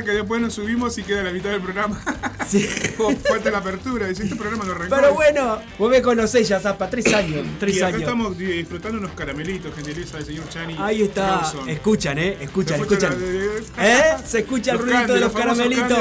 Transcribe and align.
que 0.00 0.12
después 0.12 0.40
nos 0.40 0.54
subimos 0.54 0.96
y 0.96 1.02
queda 1.02 1.22
la 1.22 1.32
mitad 1.32 1.50
del 1.50 1.60
programa. 1.60 2.00
Sí. 2.48 2.68
Como 2.98 3.16
falta 3.18 3.50
la 3.50 3.58
apertura. 3.58 4.08
Dice, 4.08 4.24
este 4.24 4.36
programa 4.36 4.64
no 4.64 4.72
arrancó. 4.72 4.94
Pero 4.94 5.14
bueno, 5.14 5.58
vos 5.78 5.90
me 5.90 6.02
conocés 6.02 6.48
ya, 6.48 6.60
Zapa, 6.60 6.90
tres 6.90 7.06
años. 7.14 7.46
Tres 7.58 7.76
y 7.76 7.78
acá 7.78 7.86
años. 7.88 8.00
estamos 8.00 8.36
disfrutando 8.36 8.98
unos 8.98 9.12
caramelitos, 9.12 9.74
gentileza 9.74 10.16
del 10.18 10.26
señor 10.26 10.48
Chani. 10.48 10.76
Ahí 10.78 11.02
está. 11.02 11.50
Escuchan, 11.66 12.18
eh. 12.18 12.36
Escuchan, 12.40 12.80
escuchan. 12.80 13.16
la 13.76 13.86
¿Eh? 13.86 14.16
Se 14.26 14.40
escucha 14.40 14.72
el 14.72 14.78
Los 14.78 14.86
ruidito 14.86 15.14
de 15.14 15.20
los 15.20 15.32
caramelitos. 15.32 15.98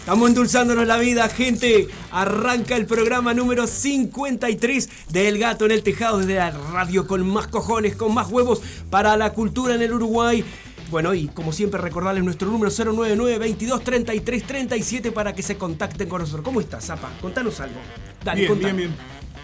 Estamos 0.00 0.28
endulzándonos 0.28 0.86
la 0.86 0.98
vida, 0.98 1.28
gente. 1.28 1.88
Arranca 2.10 2.76
el 2.76 2.86
programa 2.86 3.34
número 3.34 3.66
53 3.66 4.88
de 5.10 5.28
El 5.28 5.38
Gato 5.38 5.64
en 5.66 5.72
el 5.72 5.82
Tejado 5.82 6.18
desde 6.18 6.36
la 6.36 6.50
radio 6.50 7.06
con 7.06 7.26
más 7.28 7.46
cojones, 7.48 7.96
con 7.96 8.14
más 8.14 8.28
huevos 8.30 8.60
para 8.90 9.16
la 9.16 9.32
cultura 9.32 9.74
en 9.74 9.82
el 9.82 9.92
Uruguay. 9.92 10.44
Bueno, 10.90 11.14
y 11.14 11.28
como 11.28 11.52
siempre 11.52 11.80
recordarles 11.80 12.24
nuestro 12.24 12.50
número 12.50 12.70
099 12.76 13.38
22 13.38 13.84
33 13.84 14.42
37 14.44 15.12
para 15.12 15.32
que 15.34 15.42
se 15.42 15.56
contacten 15.56 16.08
con 16.08 16.20
nosotros. 16.20 16.44
¿Cómo 16.44 16.60
estás, 16.60 16.86
Zapa? 16.86 17.10
Contanos 17.20 17.60
algo. 17.60 17.76
Dale, 18.24 18.42
Bien, 18.42 18.58
bien, 18.58 18.76
bien. 18.76 18.94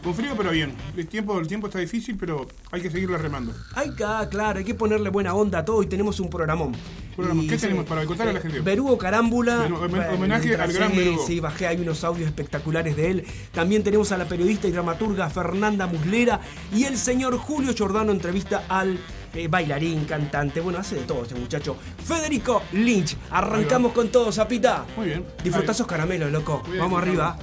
Con 0.02 0.14
frío, 0.14 0.34
pero 0.37 0.51
bien. 0.51 0.73
El 0.96 1.06
tiempo, 1.09 1.38
el 1.40 1.48
tiempo 1.48 1.66
está 1.66 1.78
difícil, 1.80 2.16
pero 2.18 2.46
hay 2.70 2.80
que 2.80 2.90
seguirlo 2.90 3.16
remando. 3.18 3.52
Ay, 3.74 3.90
ca- 3.96 4.28
claro, 4.28 4.59
hay 4.59 4.64
que 4.64 4.74
ponerle 4.74 5.09
buena 5.10 5.34
onda 5.34 5.60
a 5.60 5.64
todo 5.64 5.82
y 5.82 5.87
tenemos 5.87 6.20
un 6.20 6.30
programón. 6.30 6.74
Y 7.34 7.46
¿Qué 7.46 7.56
tenemos 7.56 7.87
para 7.87 8.04
contarle 8.04 8.32
a 8.32 8.34
la 8.34 8.40
gente? 8.40 8.60
Berugo 8.60 8.98
Carámbula. 8.98 9.66
Homenaje 10.12 10.54
al 10.54 10.70
gran 10.73 10.92
sí, 10.92 10.98
Berugo. 10.98 11.26
Sí, 11.26 11.40
bajé, 11.40 11.66
hay 11.66 11.80
unos 11.80 12.04
audios 12.04 12.28
espectaculares 12.28 12.95
de 12.95 13.10
él. 13.10 13.24
También 13.52 13.82
tenemos 13.82 14.12
a 14.12 14.18
la 14.18 14.26
periodista 14.28 14.68
y 14.68 14.70
dramaturga 14.73 15.30
Fernanda 15.30 15.87
Muslera 15.87 16.40
y 16.74 16.84
el 16.84 16.98
señor 16.98 17.37
Julio 17.38 17.73
Giordano 17.74 18.12
entrevista 18.12 18.65
al 18.68 18.98
eh, 19.36 19.48
bailarín, 19.48 20.04
cantante, 20.04 20.60
bueno, 20.60 20.78
hace 20.78 20.96
de 20.96 21.02
todo 21.02 21.22
este 21.22 21.34
muchacho. 21.34 21.76
Federico 22.04 22.62
Lynch. 22.72 23.16
Arrancamos 23.30 23.92
con 23.92 24.09
todo, 24.09 24.32
Zapita. 24.32 24.84
Muy 24.96 25.06
bien. 25.06 25.24
Disfrutá 25.42 25.66
Dale. 25.66 25.72
esos 25.72 25.86
caramelos, 25.86 26.30
loco. 26.30 26.62
Vamos 26.78 27.02
arriba. 27.02 27.36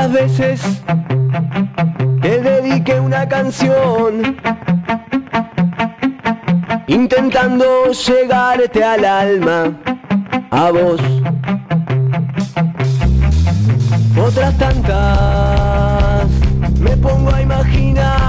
Tantas 0.00 0.12
veces 0.22 0.82
te 2.22 2.40
dediqué 2.40 2.98
una 2.98 3.28
canción 3.28 4.34
intentando 6.86 7.92
llegarte 7.92 8.82
al 8.82 9.04
alma, 9.04 9.78
a 10.50 10.70
vos. 10.70 11.02
Otras 14.16 14.56
tantas 14.56 16.30
me 16.80 16.96
pongo 16.96 17.34
a 17.34 17.42
imaginar 17.42 18.19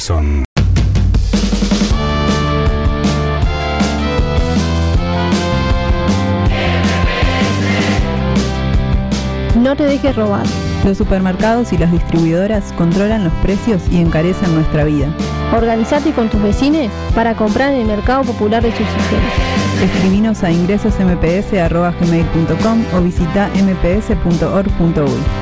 Robson. 0.00 0.44
No 9.56 9.76
te 9.76 9.84
dejes 9.84 10.16
robar. 10.16 10.46
Los 10.86 10.96
supermercados 10.96 11.74
y 11.74 11.78
las 11.78 11.92
distribuidoras 11.92 12.72
controlan 12.78 13.24
los 13.24 13.32
precios 13.34 13.82
y 13.90 14.00
encarecen 14.00 14.54
nuestra 14.54 14.84
vida. 14.84 15.14
Organizate 15.54 16.12
con 16.12 16.30
tus 16.30 16.42
vecinos 16.42 16.90
para 17.14 17.36
comprar 17.36 17.74
en 17.74 17.80
el 17.80 17.86
mercado 17.86 18.24
popular 18.24 18.62
de 18.62 18.70
subsistencia. 18.70 19.20
Escribinos 19.82 20.42
a 20.42 20.50
ingresosmps.gmail.com 20.50 22.84
o 22.94 23.02
visita 23.02 23.50
mps.org.uy. 23.54 25.39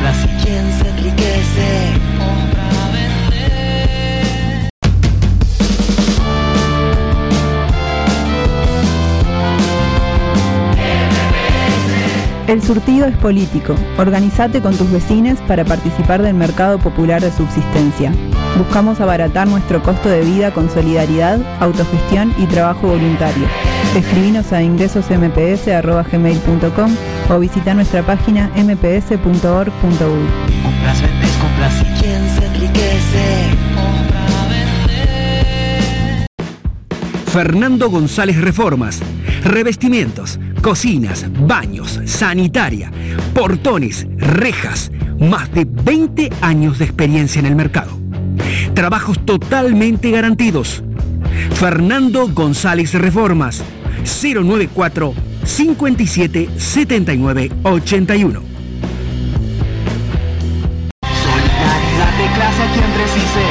Se 0.00 0.88
enriquece. 0.88 1.92
El 12.48 12.62
surtido 12.62 13.06
es 13.06 13.14
político. 13.18 13.74
Organizate 13.98 14.62
con 14.62 14.74
tus 14.74 14.90
vecinos 14.90 15.38
para 15.46 15.66
participar 15.66 16.22
del 16.22 16.32
mercado 16.34 16.78
popular 16.78 17.20
de 17.20 17.30
subsistencia. 17.30 18.10
Buscamos 18.56 19.00
abaratar 19.00 19.46
nuestro 19.46 19.82
costo 19.82 20.08
de 20.08 20.22
vida 20.22 20.50
con 20.52 20.70
solidaridad, 20.70 21.38
autogestión 21.60 22.32
y 22.38 22.46
trabajo 22.46 22.88
voluntario. 22.88 23.46
Escribinos 23.94 24.50
a 24.52 24.62
ingresosmps.gmail.com 24.62 26.96
o 27.30 27.38
visita 27.38 27.74
nuestra 27.74 28.04
página 28.04 28.50
mps.org.uy. 28.56 29.70
Compras, 30.62 31.02
vendes, 31.02 31.30
compras 31.40 31.74
y 31.80 32.00
quién 32.00 32.28
se 32.28 32.46
enriquece. 32.46 33.50
Fernando 37.26 37.88
González 37.88 38.40
Reformas. 38.40 39.00
Revestimientos, 39.44 40.38
cocinas, 40.60 41.26
baños, 41.46 42.00
sanitaria, 42.04 42.90
portones, 43.32 44.06
rejas. 44.16 44.90
Más 45.20 45.52
de 45.52 45.64
20 45.64 46.30
años 46.40 46.78
de 46.78 46.86
experiencia 46.86 47.38
en 47.38 47.46
el 47.46 47.54
mercado. 47.54 47.92
Trabajos 48.74 49.24
totalmente 49.24 50.10
garantidos. 50.10 50.82
Fernando 51.54 52.28
González 52.28 52.94
Reformas. 52.94 53.62
094 54.02 55.29
57 55.50 56.48
79 56.56 57.50
81. 57.64 58.40
Solidaridad 61.02 62.12
de 62.16 62.26
clase 62.34 62.62
a 62.62 62.72
quien 62.72 62.88
precise. 62.92 63.44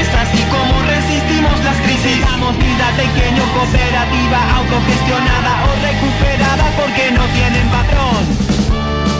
Es 0.00 0.08
así 0.12 0.42
como 0.50 0.82
resistimos 0.82 1.64
las 1.64 1.76
crisis. 1.82 2.20
Damos 2.20 2.58
vida 2.58 2.90
pequeño, 2.96 3.44
cooperativa, 3.54 4.56
autogestionada 4.56 5.64
o 5.64 5.68
recuperada 5.86 6.64
porque 6.76 7.12
no 7.12 7.24
tienen 7.32 7.68
patrón. 7.68 8.26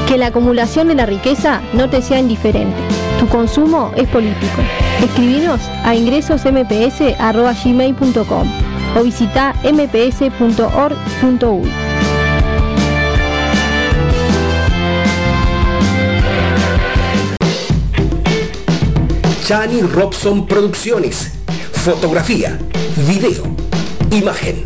Que 0.08 0.18
la 0.18 0.26
acumulación 0.26 0.88
de 0.88 0.96
la 0.96 1.06
riqueza 1.06 1.62
no 1.74 1.88
te 1.88 2.02
sea 2.02 2.18
indiferente. 2.18 2.76
Tu 3.20 3.28
consumo 3.28 3.92
es 3.96 4.08
político. 4.08 4.62
Escribinos 5.00 5.60
a 5.84 5.94
ingresosmps.gmail.com 5.94 8.74
o 8.96 9.02
visita 9.02 9.54
mps.org.uy. 9.62 11.83
Chani 19.44 19.82
Robson 19.82 20.46
Producciones. 20.46 21.32
Fotografía, 21.72 22.58
video, 23.06 23.42
imagen. 24.10 24.64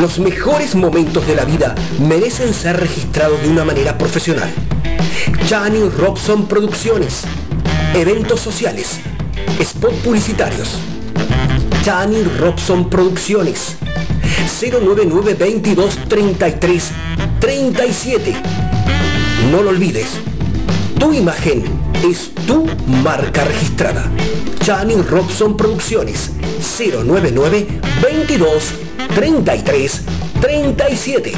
Los 0.00 0.20
mejores 0.20 0.76
momentos 0.76 1.26
de 1.26 1.34
la 1.34 1.44
vida 1.44 1.74
merecen 1.98 2.54
ser 2.54 2.78
registrados 2.78 3.42
de 3.42 3.48
una 3.48 3.64
manera 3.64 3.98
profesional. 3.98 4.48
Chani 5.48 5.88
Robson 5.88 6.46
Producciones. 6.46 7.22
Eventos 7.92 8.38
sociales. 8.38 9.00
Spot 9.58 9.94
publicitarios. 9.94 10.78
Chani 11.82 12.22
Robson 12.38 12.88
Producciones. 12.88 13.78
099 14.60 15.34
22 15.34 15.98
33 16.08 16.90
37. 17.40 18.36
No 19.50 19.60
lo 19.60 19.70
olvides. 19.70 20.06
Tu 21.00 21.14
imagen 21.14 21.77
es 22.08 22.32
tu 22.46 22.66
marca 23.02 23.44
registrada. 23.44 24.04
Chani 24.60 24.96
Robson 24.96 25.56
Producciones 25.56 26.30
099 26.78 27.66
22 28.02 28.74
33 29.14 30.02
37. 30.40 31.32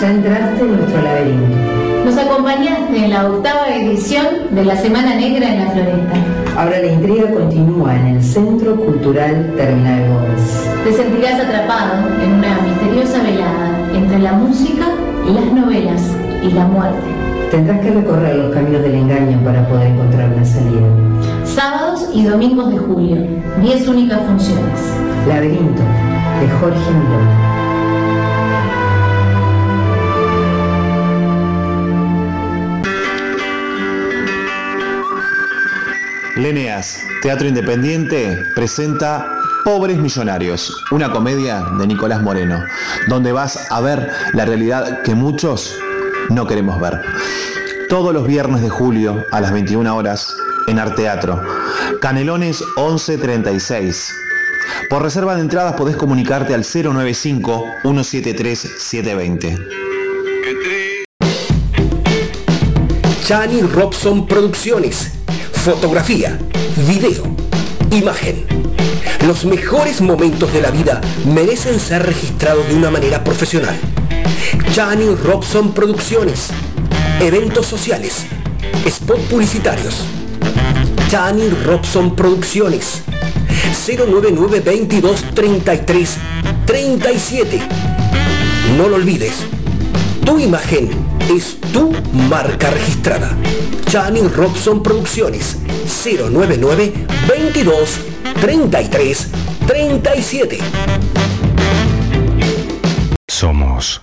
Ya 0.00 0.10
entraste 0.10 0.60
en 0.60 0.76
nuestro 0.76 1.02
laberinto. 1.02 1.56
Nos 2.04 2.18
acompañaste 2.18 3.04
en 3.04 3.10
la 3.10 3.28
octava 3.28 3.68
edición 3.68 4.26
de 4.50 4.64
la 4.64 4.76
Semana 4.76 5.14
Negra 5.14 5.48
en 5.48 5.64
la 5.64 5.70
Floresta. 5.70 6.14
Ahora 6.56 6.80
la 6.80 6.86
intriga 6.86 7.30
continúa 7.30 7.94
en 7.94 8.06
el 8.16 8.22
Centro 8.22 8.76
Cultural 8.76 9.54
Terminal 9.56 10.08
Gómez. 10.08 10.64
Te 10.84 10.92
sentirás 10.92 11.40
atrapado 11.40 12.08
en 12.22 12.32
una 12.32 12.58
misteriosa 12.60 13.22
velada 13.22 13.61
entre 14.12 14.30
la 14.30 14.34
música 14.34 14.88
y 15.26 15.32
las 15.32 15.50
novelas 15.54 16.02
y 16.42 16.50
la 16.52 16.66
muerte. 16.66 17.00
Tendrás 17.50 17.80
que 17.80 17.92
recorrer 17.92 18.36
los 18.36 18.52
caminos 18.52 18.82
del 18.82 18.94
engaño 18.94 19.42
para 19.42 19.66
poder 19.66 19.86
encontrar 19.86 20.30
una 20.34 20.44
salida. 20.44 20.86
Sábados 21.44 22.10
y 22.12 22.24
domingos 22.24 22.70
de 22.70 22.76
julio, 22.76 23.26
10 23.62 23.88
únicas 23.88 24.20
funciones. 24.26 24.80
Laberinto, 25.26 25.80
de 26.40 26.48
Jorge 26.60 26.90
Miró. 26.90 27.20
Leneas, 36.36 37.02
Teatro 37.22 37.48
Independiente, 37.48 38.44
presenta 38.54 39.41
Pobres 39.64 39.98
Millonarios, 39.98 40.84
una 40.90 41.12
comedia 41.12 41.62
de 41.78 41.86
Nicolás 41.86 42.20
Moreno, 42.20 42.64
donde 43.08 43.30
vas 43.30 43.70
a 43.70 43.80
ver 43.80 44.10
la 44.32 44.44
realidad 44.44 45.02
que 45.02 45.14
muchos 45.14 45.76
no 46.30 46.46
queremos 46.46 46.80
ver. 46.80 47.00
Todos 47.88 48.12
los 48.12 48.26
viernes 48.26 48.60
de 48.62 48.68
julio 48.68 49.24
a 49.30 49.40
las 49.40 49.52
21 49.52 49.94
horas 49.94 50.34
en 50.66 50.80
Arteatro. 50.80 51.40
Canelones 52.00 52.62
1136. 52.76 54.12
Por 54.90 55.02
reserva 55.02 55.36
de 55.36 55.42
entradas 55.42 55.74
podés 55.74 55.96
comunicarte 55.96 56.54
al 56.54 56.64
095 56.64 57.64
173 57.82 58.58
720. 58.78 59.58
Chani 63.24 63.62
Robson 63.62 64.26
Producciones. 64.26 65.12
Fotografía, 65.52 66.36
video, 66.88 67.22
imagen. 67.92 68.61
Los 69.26 69.44
mejores 69.44 70.00
momentos 70.00 70.52
de 70.52 70.60
la 70.60 70.70
vida 70.70 71.00
merecen 71.24 71.78
ser 71.78 72.04
registrados 72.04 72.66
de 72.68 72.74
una 72.74 72.90
manera 72.90 73.22
profesional. 73.22 73.78
Chani 74.72 75.14
Robson 75.14 75.72
Producciones. 75.72 76.48
Eventos 77.20 77.66
sociales. 77.66 78.26
Spot 78.84 79.20
publicitarios. 79.28 80.06
Chani 81.08 81.48
Robson 81.64 82.16
Producciones. 82.16 83.02
099 83.86 84.60
22 84.60 85.24
33 85.34 86.16
37. 86.66 87.62
No 88.76 88.88
lo 88.88 88.96
olvides. 88.96 89.34
Tu 90.24 90.40
imagen 90.40 90.90
es 91.32 91.58
tu 91.72 91.92
marca 92.28 92.70
registrada. 92.70 93.36
Chani 93.88 94.22
Robson 94.22 94.82
Producciones 94.82 95.58
099 96.04 96.92
22 97.28 98.11
33 98.40 99.30
37. 99.66 100.58
Somos 103.28 104.02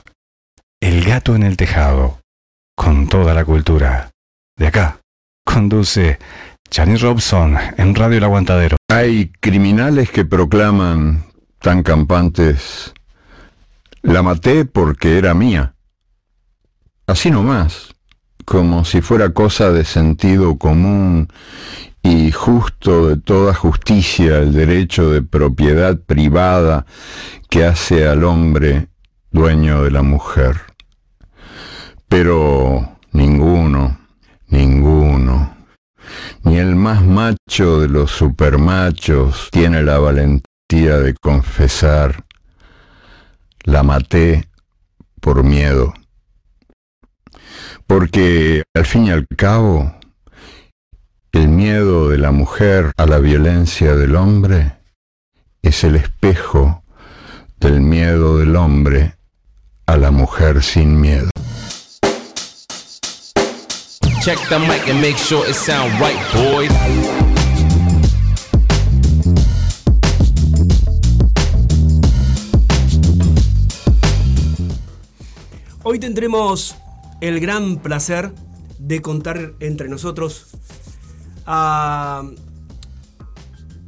El 0.81 1.03
Gato 1.03 1.35
en 1.35 1.43
el 1.43 1.57
Tejado, 1.57 2.19
con 2.75 3.07
toda 3.07 3.33
la 3.33 3.45
cultura. 3.45 4.11
De 4.57 4.67
acá, 4.67 4.99
conduce 5.45 6.19
Chani 6.69 6.95
Robson 6.97 7.57
en 7.77 7.95
Radio 7.95 8.17
El 8.17 8.23
Aguantadero. 8.23 8.77
Hay 8.89 9.31
criminales 9.39 10.09
que 10.11 10.25
proclaman, 10.25 11.25
tan 11.59 11.83
campantes, 11.83 12.93
la 14.01 14.21
maté 14.23 14.65
porque 14.65 15.17
era 15.17 15.33
mía. 15.33 15.73
Así 17.07 17.31
nomás, 17.31 17.95
como 18.45 18.85
si 18.85 19.01
fuera 19.01 19.31
cosa 19.31 19.71
de 19.71 19.83
sentido 19.83 20.57
común 20.57 21.27
y 22.01 22.31
justo 22.31 23.09
de 23.09 23.17
toda 23.17 23.53
justicia 23.53 24.39
el 24.39 24.53
derecho 24.53 25.11
de 25.11 25.21
propiedad 25.21 25.99
privada 25.99 26.85
que 27.49 27.65
hace 27.65 28.07
al 28.07 28.23
hombre 28.23 28.87
dueño 29.31 29.83
de 29.83 29.91
la 29.91 30.01
mujer. 30.01 30.57
Pero 32.07 32.97
ninguno, 33.11 33.99
ninguno, 34.47 35.55
ni 36.43 36.57
el 36.57 36.75
más 36.75 37.03
macho 37.03 37.81
de 37.81 37.87
los 37.87 38.11
supermachos 38.11 39.49
tiene 39.51 39.83
la 39.83 39.99
valentía 39.99 40.97
de 40.97 41.13
confesar, 41.13 42.23
la 43.63 43.83
maté 43.83 44.47
por 45.19 45.43
miedo. 45.43 45.93
Porque 47.85 48.63
al 48.73 48.85
fin 48.85 49.05
y 49.05 49.11
al 49.11 49.27
cabo, 49.27 49.98
el 51.31 51.47
miedo 51.47 52.09
de 52.09 52.17
la 52.17 52.31
mujer 52.31 52.91
a 52.97 53.05
la 53.05 53.19
violencia 53.19 53.95
del 53.95 54.15
hombre 54.15 54.73
es 55.61 55.83
el 55.83 55.95
espejo 55.95 56.83
del 57.59 57.81
miedo 57.81 58.37
del 58.37 58.55
hombre 58.55 59.15
a 59.85 59.97
la 59.97 60.11
mujer 60.11 60.63
sin 60.63 60.99
miedo. 60.99 61.29
Check 64.23 64.39
the 64.49 64.59
mic 64.59 64.87
and 64.89 65.01
make 65.01 65.17
sure 65.17 65.47
it 65.47 65.55
sound 65.55 65.91
right, 65.99 66.17
boys. 66.33 66.71
Hoy 75.83 75.99
tendremos 75.99 76.75
el 77.21 77.39
gran 77.39 77.77
placer 77.77 78.31
de 78.77 79.01
contar 79.01 79.53
entre 79.59 79.89
nosotros 79.89 80.47
a 81.51 82.29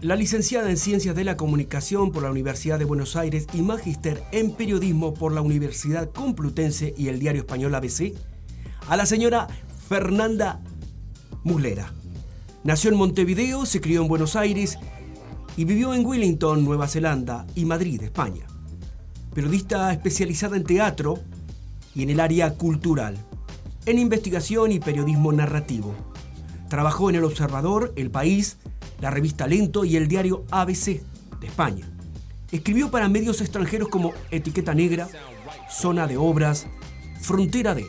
la 0.01 0.15
licenciada 0.15 0.71
en 0.71 0.77
Ciencias 0.77 1.15
de 1.15 1.23
la 1.23 1.37
Comunicación 1.37 2.11
por 2.11 2.23
la 2.23 2.31
Universidad 2.31 2.79
de 2.79 2.85
Buenos 2.85 3.15
Aires 3.15 3.45
y 3.53 3.61
magíster 3.61 4.23
en 4.31 4.53
Periodismo 4.53 5.13
por 5.13 5.31
la 5.31 5.41
Universidad 5.41 6.09
Complutense 6.09 6.95
y 6.97 7.09
el 7.09 7.19
diario 7.19 7.41
español 7.41 7.75
ABC, 7.75 8.15
a 8.87 8.97
la 8.97 9.05
señora 9.05 9.47
Fernanda 9.87 10.59
Muslera. 11.43 11.93
Nació 12.63 12.89
en 12.89 12.97
Montevideo, 12.97 13.67
se 13.67 13.79
crió 13.79 14.01
en 14.01 14.07
Buenos 14.07 14.35
Aires 14.35 14.79
y 15.55 15.65
vivió 15.65 15.93
en 15.93 16.03
Wellington, 16.03 16.65
Nueva 16.65 16.87
Zelanda 16.87 17.45
y 17.53 17.65
Madrid, 17.65 18.01
España. 18.01 18.47
Periodista 19.35 19.93
especializada 19.93 20.57
en 20.57 20.63
teatro 20.63 21.19
y 21.93 22.01
en 22.01 22.09
el 22.09 22.21
área 22.21 22.55
cultural, 22.55 23.19
en 23.85 23.99
investigación 23.99 24.71
y 24.71 24.79
periodismo 24.79 25.31
narrativo. 25.31 26.10
Trabajó 26.71 27.09
en 27.09 27.17
El 27.17 27.25
Observador, 27.25 27.91
El 27.97 28.11
País, 28.11 28.57
la 29.01 29.11
revista 29.11 29.45
Lento 29.45 29.83
y 29.83 29.97
el 29.97 30.07
diario 30.07 30.45
ABC 30.51 31.01
de 31.41 31.47
España. 31.47 31.85
Escribió 32.49 32.89
para 32.89 33.09
medios 33.09 33.41
extranjeros 33.41 33.89
como 33.89 34.13
Etiqueta 34.29 34.73
Negra, 34.73 35.09
Zona 35.69 36.07
de 36.07 36.15
Obras, 36.15 36.67
Frontera 37.19 37.75
de. 37.75 37.85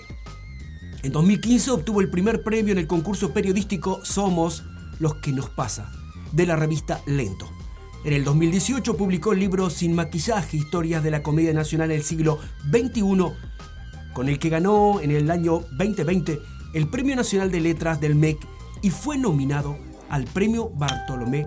En 1.05 1.13
2015 1.13 1.71
obtuvo 1.71 2.01
el 2.01 2.11
primer 2.11 2.43
premio 2.43 2.73
en 2.73 2.79
el 2.79 2.89
concurso 2.89 3.33
periodístico 3.33 4.01
Somos 4.03 4.65
los 4.99 5.15
que 5.15 5.31
nos 5.31 5.49
pasa, 5.49 5.93
de 6.33 6.45
la 6.45 6.57
revista 6.57 7.03
Lento. 7.07 7.49
En 8.05 8.15
el 8.15 8.25
2018 8.25 8.97
publicó 8.97 9.33
el 9.33 9.39
libro 9.39 9.71
Sin 9.71 9.95
maquillaje, 9.95 10.57
historias 10.57 11.05
de 11.05 11.13
la 11.13 11.23
comedia 11.23 11.53
nacional 11.53 11.91
del 11.91 12.03
siglo 12.03 12.41
XXI, 12.73 13.03
con 14.13 14.29
el 14.29 14.41
que 14.41 14.49
ganó 14.49 15.01
en 15.01 15.13
el 15.13 15.31
año 15.31 15.61
2020 15.71 16.41
el 16.75 16.89
Premio 16.89 17.15
Nacional 17.15 17.53
de 17.53 17.61
Letras 17.61 18.01
del 18.01 18.17
MEC 18.17 18.39
y 18.83 18.91
fue 18.91 19.17
nominado 19.17 19.79
al 20.11 20.25
Premio 20.25 20.71
Bartolomé 20.71 21.47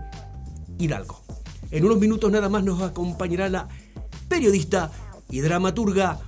Hidalgo. 0.79 1.21
En 1.69 1.85
unos 1.85 1.99
minutos 1.99 2.31
nada 2.31 2.49
más 2.49 2.63
nos 2.63 2.81
acompañará 2.81 3.49
la 3.49 3.67
periodista 4.27 4.91
y 5.29 5.41
dramaturga 5.41 6.19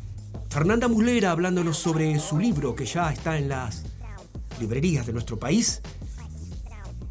Fernanda 0.49 0.87
Muslera 0.87 1.31
hablándonos 1.31 1.77
sobre 1.77 2.19
su 2.19 2.37
libro 2.37 2.75
que 2.75 2.85
ya 2.85 3.11
está 3.11 3.37
en 3.37 3.49
las 3.49 3.83
librerías 4.59 5.05
de 5.05 5.13
nuestro 5.13 5.37
país, 5.37 5.81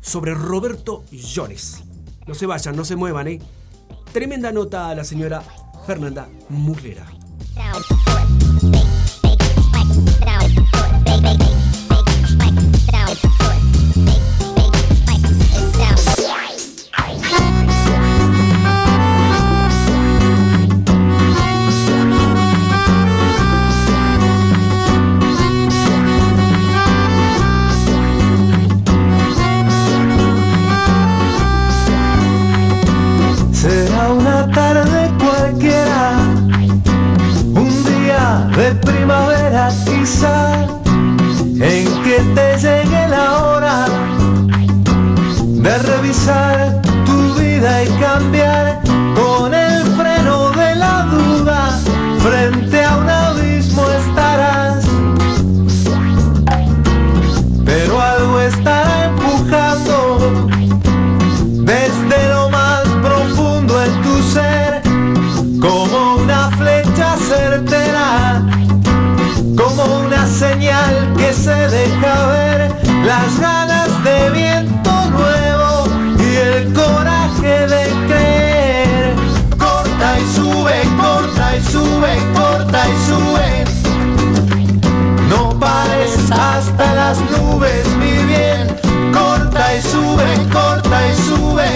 sobre 0.01 0.35
Roberto 0.35 1.05
Llores. 1.11 1.83
No 2.27 2.35
se 2.35 2.47
vayan, 2.47 2.77
no 2.77 2.85
se 2.85 2.97
muevan, 2.97 3.29
¿eh? 3.29 3.41
Tremenda 4.13 4.53
nota 4.53 4.89
a 4.89 4.95
la 4.95 5.05
señora 5.05 5.43
Fernanda 5.87 6.29
Muslera. 6.49 7.07
Hasta 86.31 86.95
las 86.95 87.19
nubes, 87.31 87.87
mi 87.99 88.25
bien. 88.25 88.67
Corta 89.13 89.77
y 89.77 89.83
sube, 89.83 90.25
corta 90.53 90.99
y 91.09 91.15
sube. 91.29 91.69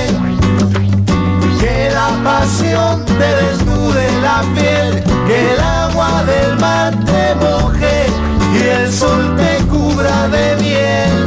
Que 1.60 1.90
la 1.90 2.08
pasión 2.24 3.04
te 3.04 3.28
desnude 3.42 4.20
la 4.22 4.42
piel, 4.54 5.04
que 5.26 5.54
el 5.54 5.60
agua 5.60 6.24
del 6.24 6.58
mar 6.58 6.92
te 7.04 7.34
moje 7.34 8.06
y 8.54 8.62
el 8.62 8.92
sol 8.92 9.36
te 9.36 9.64
cubra 9.66 10.28
de 10.28 10.56
miel. 10.56 11.19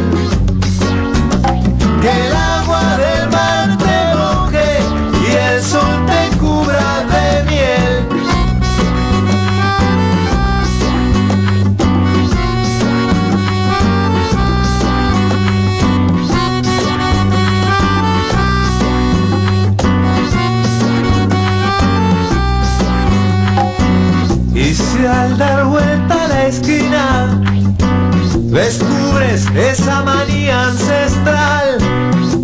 Esa 29.56 30.02
manía 30.04 30.68
ancestral 30.68 31.78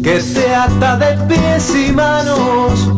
que 0.04 0.20
te 0.20 0.56
ata 0.56 0.98
de 0.98 1.18
pies 1.28 1.76
y 1.76 1.92
manos, 1.92 2.90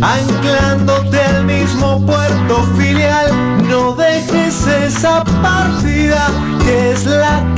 anclándote 0.00 1.20
al 1.20 1.44
mismo 1.44 2.04
puerto 2.06 2.62
filial, 2.76 3.68
no 3.68 3.94
dejes 3.94 4.66
esa 4.66 5.24
partida 5.42 6.28
que 6.64 6.92
es 6.92 7.04
la 7.06 7.51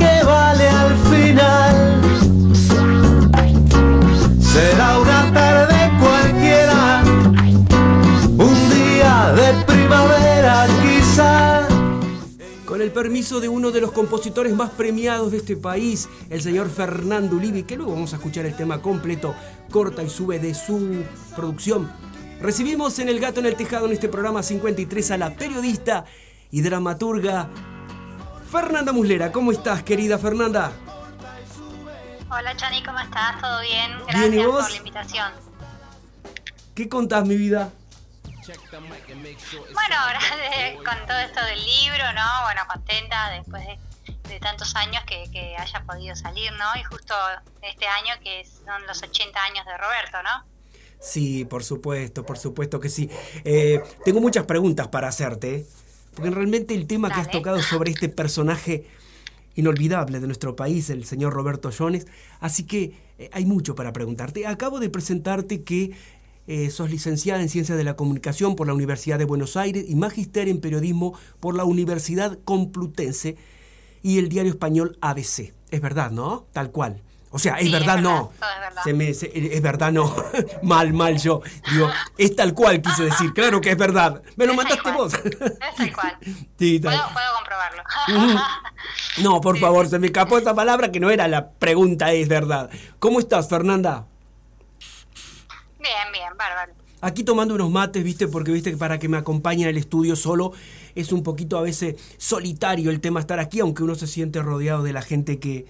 permiso 12.95 13.41
de 13.41 13.49
uno 13.49 13.71
de 13.71 13.81
los 13.81 13.91
compositores 13.91 14.55
más 14.55 14.71
premiados 14.71 15.29
de 15.33 15.37
este 15.39 15.57
país, 15.57 16.07
el 16.29 16.41
señor 16.41 16.69
Fernando 16.69 17.35
Ulivi, 17.35 17.63
que 17.63 17.75
luego 17.75 17.91
vamos 17.91 18.13
a 18.13 18.15
escuchar 18.15 18.45
el 18.45 18.55
tema 18.55 18.81
completo, 18.81 19.35
corta 19.69 20.01
y 20.01 20.09
sube 20.09 20.39
de 20.39 20.55
su 20.55 21.03
producción. 21.35 21.91
Recibimos 22.39 22.97
en 22.99 23.09
El 23.09 23.19
Gato 23.19 23.41
en 23.41 23.47
el 23.47 23.57
Tejado 23.57 23.87
en 23.87 23.91
este 23.91 24.07
programa 24.07 24.41
53 24.41 25.11
a 25.11 25.17
la 25.17 25.35
periodista 25.35 26.05
y 26.51 26.61
dramaturga 26.61 27.49
Fernanda 28.49 28.93
Muslera. 28.93 29.29
¿Cómo 29.33 29.51
estás, 29.51 29.83
querida 29.83 30.17
Fernanda? 30.17 30.71
Hola 32.31 32.55
Chani, 32.55 32.81
¿cómo 32.81 32.99
estás? 32.99 33.41
¿Todo 33.41 33.59
bien? 33.59 33.91
Gracias 34.07 34.45
por 34.45 34.71
la 34.71 34.77
invitación. 34.77 35.31
¿Qué 36.73 36.87
contás, 36.87 37.27
mi 37.27 37.35
vida? 37.35 37.73
Bueno, 39.73 39.95
ahora 39.97 40.19
de- 40.37 40.75
con 40.77 41.07
todo 41.07 41.17
esto 41.19 41.43
del 41.45 41.59
libro, 41.63 42.13
¿no? 42.13 42.43
Bueno, 42.43 42.61
contenta 42.71 43.29
después 43.31 43.63
de, 43.65 43.79
de 44.29 44.39
tantos 44.39 44.75
años 44.75 45.03
que, 45.05 45.29
que 45.31 45.55
haya 45.57 45.83
podido 45.83 46.15
salir, 46.15 46.51
¿no? 46.53 46.65
Y 46.79 46.83
justo 46.83 47.13
este 47.61 47.87
año 47.87 48.13
que 48.23 48.45
son 48.45 48.85
los 48.87 49.01
80 49.01 49.43
años 49.43 49.65
de 49.65 49.77
Roberto, 49.77 50.17
¿no? 50.23 50.45
Sí, 50.99 51.45
por 51.45 51.63
supuesto, 51.63 52.25
por 52.25 52.37
supuesto 52.37 52.79
que 52.79 52.89
sí. 52.89 53.09
Eh, 53.43 53.81
tengo 54.03 54.21
muchas 54.21 54.45
preguntas 54.45 54.87
para 54.87 55.07
hacerte, 55.07 55.65
porque 56.15 56.31
realmente 56.31 56.73
el 56.73 56.87
tema 56.87 57.09
que 57.09 57.19
has 57.19 57.29
tocado 57.31 57.61
sobre 57.61 57.91
este 57.91 58.09
personaje 58.09 58.87
inolvidable 59.55 60.19
de 60.19 60.27
nuestro 60.27 60.55
país, 60.55 60.89
el 60.89 61.05
señor 61.05 61.33
Roberto 61.33 61.69
Jones, 61.77 62.07
así 62.41 62.65
que 62.65 62.99
eh, 63.19 63.29
hay 63.33 63.45
mucho 63.45 63.75
para 63.75 63.93
preguntarte. 63.93 64.47
Acabo 64.47 64.79
de 64.79 64.89
presentarte 64.89 65.63
que 65.63 65.91
eh, 66.47 66.69
sos 66.69 66.89
licenciada 66.91 67.41
en 67.41 67.49
Ciencias 67.49 67.77
de 67.77 67.83
la 67.83 67.95
Comunicación 67.95 68.55
por 68.55 68.67
la 68.67 68.73
Universidad 68.73 69.17
de 69.19 69.25
Buenos 69.25 69.57
Aires 69.57 69.85
y 69.87 69.95
magister 69.95 70.47
en 70.47 70.61
Periodismo 70.61 71.17
por 71.39 71.55
la 71.55 71.63
Universidad 71.65 72.37
Complutense 72.45 73.35
y 74.03 74.19
el 74.19 74.29
diario 74.29 74.51
español 74.51 74.97
ABC. 75.01 75.53
Es 75.71 75.81
verdad, 75.81 76.11
¿no? 76.11 76.45
Tal 76.53 76.71
cual. 76.71 77.01
O 77.31 77.39
sea, 77.39 77.55
es 77.55 77.65
Sí, 77.65 77.71
verdad, 77.73 77.97
es 77.97 78.03
no. 78.03 78.29
verdad, 78.29 78.49
es 78.53 78.59
verdad. 78.61 78.83
Se 78.85 78.93
me, 78.93 79.13
se- 79.13 79.55
es 79.55 79.61
verdad, 79.61 79.91
no. 79.91 80.15
mal, 80.63 80.93
mal 80.93 81.17
yo. 81.19 81.41
Digo, 81.69 81.89
es 82.17 82.33
tal 82.35 82.53
cual, 82.53 82.81
quise 82.81 83.03
decir. 83.05 83.33
Claro 83.33 83.59
que 83.59 83.71
es 83.71 83.77
verdad. 83.77 84.21
Me 84.37 84.45
lo 84.45 84.53
mandaste 84.53 84.89
vos. 84.91 85.13
Es 85.15 85.21
tal 85.75 85.93
cual. 85.95 86.17
Sí, 86.57 86.79
tal. 86.79 86.93
Puedo, 86.95 87.13
puedo 87.13 87.27
comprobarlo. 87.37 87.83
No, 89.21 89.41
por 89.41 89.57
favor, 89.57 89.87
se 89.87 89.97
me 89.99 90.07
escapó 90.07 90.37
esa 90.37 90.53
palabra 90.53 90.91
que 90.91 90.99
no 90.99 91.09
era 91.09 91.27
la 91.27 91.51
pregunta, 91.51 92.11
es 92.13 92.27
verdad. 92.27 92.69
¿Cómo 92.99 93.19
estás, 93.19 93.47
Fernanda? 93.49 94.07
Bien, 95.85 96.11
bien, 96.11 96.37
bárbaro. 96.37 96.73
Aquí 97.01 97.23
tomando 97.23 97.53
unos 97.53 97.69
mates, 97.69 98.03
viste, 98.03 98.27
porque 98.27 98.51
viste 98.51 98.71
que 98.71 98.77
para 98.77 98.97
que 98.97 99.07
me 99.07 99.17
acompañen 99.17 99.67
al 99.67 99.77
estudio 99.77 100.15
solo 100.15 100.53
es 100.95 101.11
un 101.11 101.23
poquito 101.23 101.57
a 101.57 101.61
veces 101.61 101.95
solitario 102.17 102.89
el 102.89 102.99
tema 102.99 103.19
estar 103.19 103.39
aquí, 103.39 103.59
aunque 103.59 103.83
uno 103.83 103.95
se 103.95 104.07
siente 104.07 104.41
rodeado 104.41 104.81
de 104.81 104.93
la 104.93 105.01
gente 105.01 105.37
que, 105.39 105.65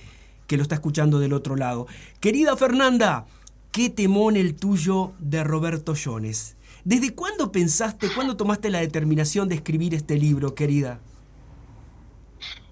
que 0.47 0.55
lo 0.57 0.63
está 0.63 0.75
escuchando 0.75 1.19
del 1.19 1.33
otro 1.33 1.55
lado. 1.55 1.87
Querida 2.19 2.55
Fernanda, 2.55 3.25
qué 3.71 3.89
temón 3.89 4.37
el 4.37 4.55
tuyo 4.55 5.13
de 5.19 5.43
Roberto 5.43 5.93
Jones. 6.01 6.55
¿Desde 6.85 7.13
cuándo 7.15 7.51
pensaste, 7.51 8.13
cuándo 8.13 8.37
tomaste 8.37 8.69
la 8.69 8.79
determinación 8.79 9.49
de 9.49 9.55
escribir 9.55 9.95
este 9.95 10.17
libro, 10.17 10.53
querida? 10.53 10.99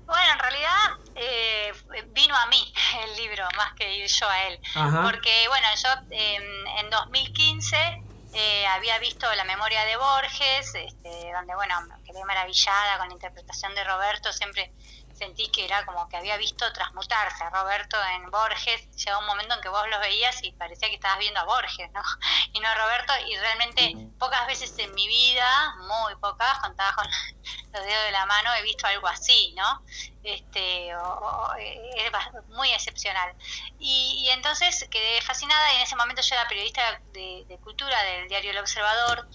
Bueno, 0.06 0.34
en 0.34 0.40
realidad 0.40 0.83
eh, 1.24 1.74
vino 2.08 2.36
a 2.36 2.46
mí 2.48 2.74
el 3.04 3.16
libro 3.18 3.48
más 3.58 3.74
que 3.74 3.96
ir 3.96 4.08
yo 4.08 4.30
a 4.30 4.44
él. 4.44 4.60
Ajá. 4.76 5.04
Porque, 5.04 5.48
bueno, 5.48 5.68
yo 5.82 5.90
em, 6.12 6.68
en 6.80 6.90
2015 6.90 8.04
eh, 8.34 8.66
había 8.68 8.98
visto 9.00 9.32
La 9.36 9.44
memoria 9.44 9.86
de 9.86 9.96
Borges, 9.96 10.74
este, 10.76 11.32
donde, 11.34 11.56
bueno, 11.56 11.76
quedé 12.06 12.24
maravillada 12.26 12.98
con 12.98 13.08
la 13.10 13.14
interpretación 13.14 13.76
de 13.76 13.84
Roberto. 13.84 14.34
Siempre 14.34 14.72
sentí 15.14 15.48
que 15.50 15.66
era 15.66 15.86
como 15.86 16.08
que 16.10 16.18
había 16.18 16.38
visto 16.38 16.72
transmutarse 16.74 17.44
a 17.44 17.50
Roberto 17.50 17.98
en 18.16 18.30
Borges. 18.32 18.90
Llegó 18.96 19.20
un 19.20 19.26
momento 19.26 19.56
en 19.56 19.62
que 19.62 19.70
vos 19.70 19.88
los 19.90 20.00
veías 20.00 20.42
y 20.44 20.52
parecía 20.54 20.90
que 20.90 20.96
estabas 20.96 21.20
viendo 21.20 21.40
a 21.40 21.44
Borges, 21.46 21.92
¿no? 21.92 22.02
Y 22.54 22.60
no 22.60 22.68
a 22.70 22.76
Roberto. 22.76 23.14
Y 23.28 23.36
realmente 23.38 23.96
pocas 24.20 24.46
veces 24.48 24.78
en 24.78 24.94
mi 24.94 25.08
vida, 25.08 25.76
muy 25.88 26.16
pocas, 26.16 26.60
contadas 26.60 26.94
con 26.96 27.08
los 27.74 27.84
dedos 27.86 28.04
de 28.06 28.12
la 28.12 28.26
mano, 28.26 28.54
he 28.56 28.62
visto 28.64 28.86
algo 28.88 29.08
así, 29.08 29.54
¿no? 29.58 29.84
Este, 30.24 30.96
o- 30.96 31.02
o- 31.20 31.54
es 31.56 32.12
bas- 32.12 32.44
muy 32.50 32.72
excepcional. 32.72 33.34
Y, 33.80 34.24
y 34.26 34.30
entonces 34.30 34.88
quedé 34.90 35.22
fascinada 35.22 35.74
y 35.74 35.76
en 35.78 35.82
ese 35.82 35.96
momento 35.96 36.22
yo 36.22 36.36
era 36.36 36.48
periodista 36.48 37.02
de, 37.12 37.44
de 37.48 37.58
cultura 37.60 38.02
del 38.04 38.28
diario 38.30 38.52
El 38.52 38.58
Observador 38.60 39.28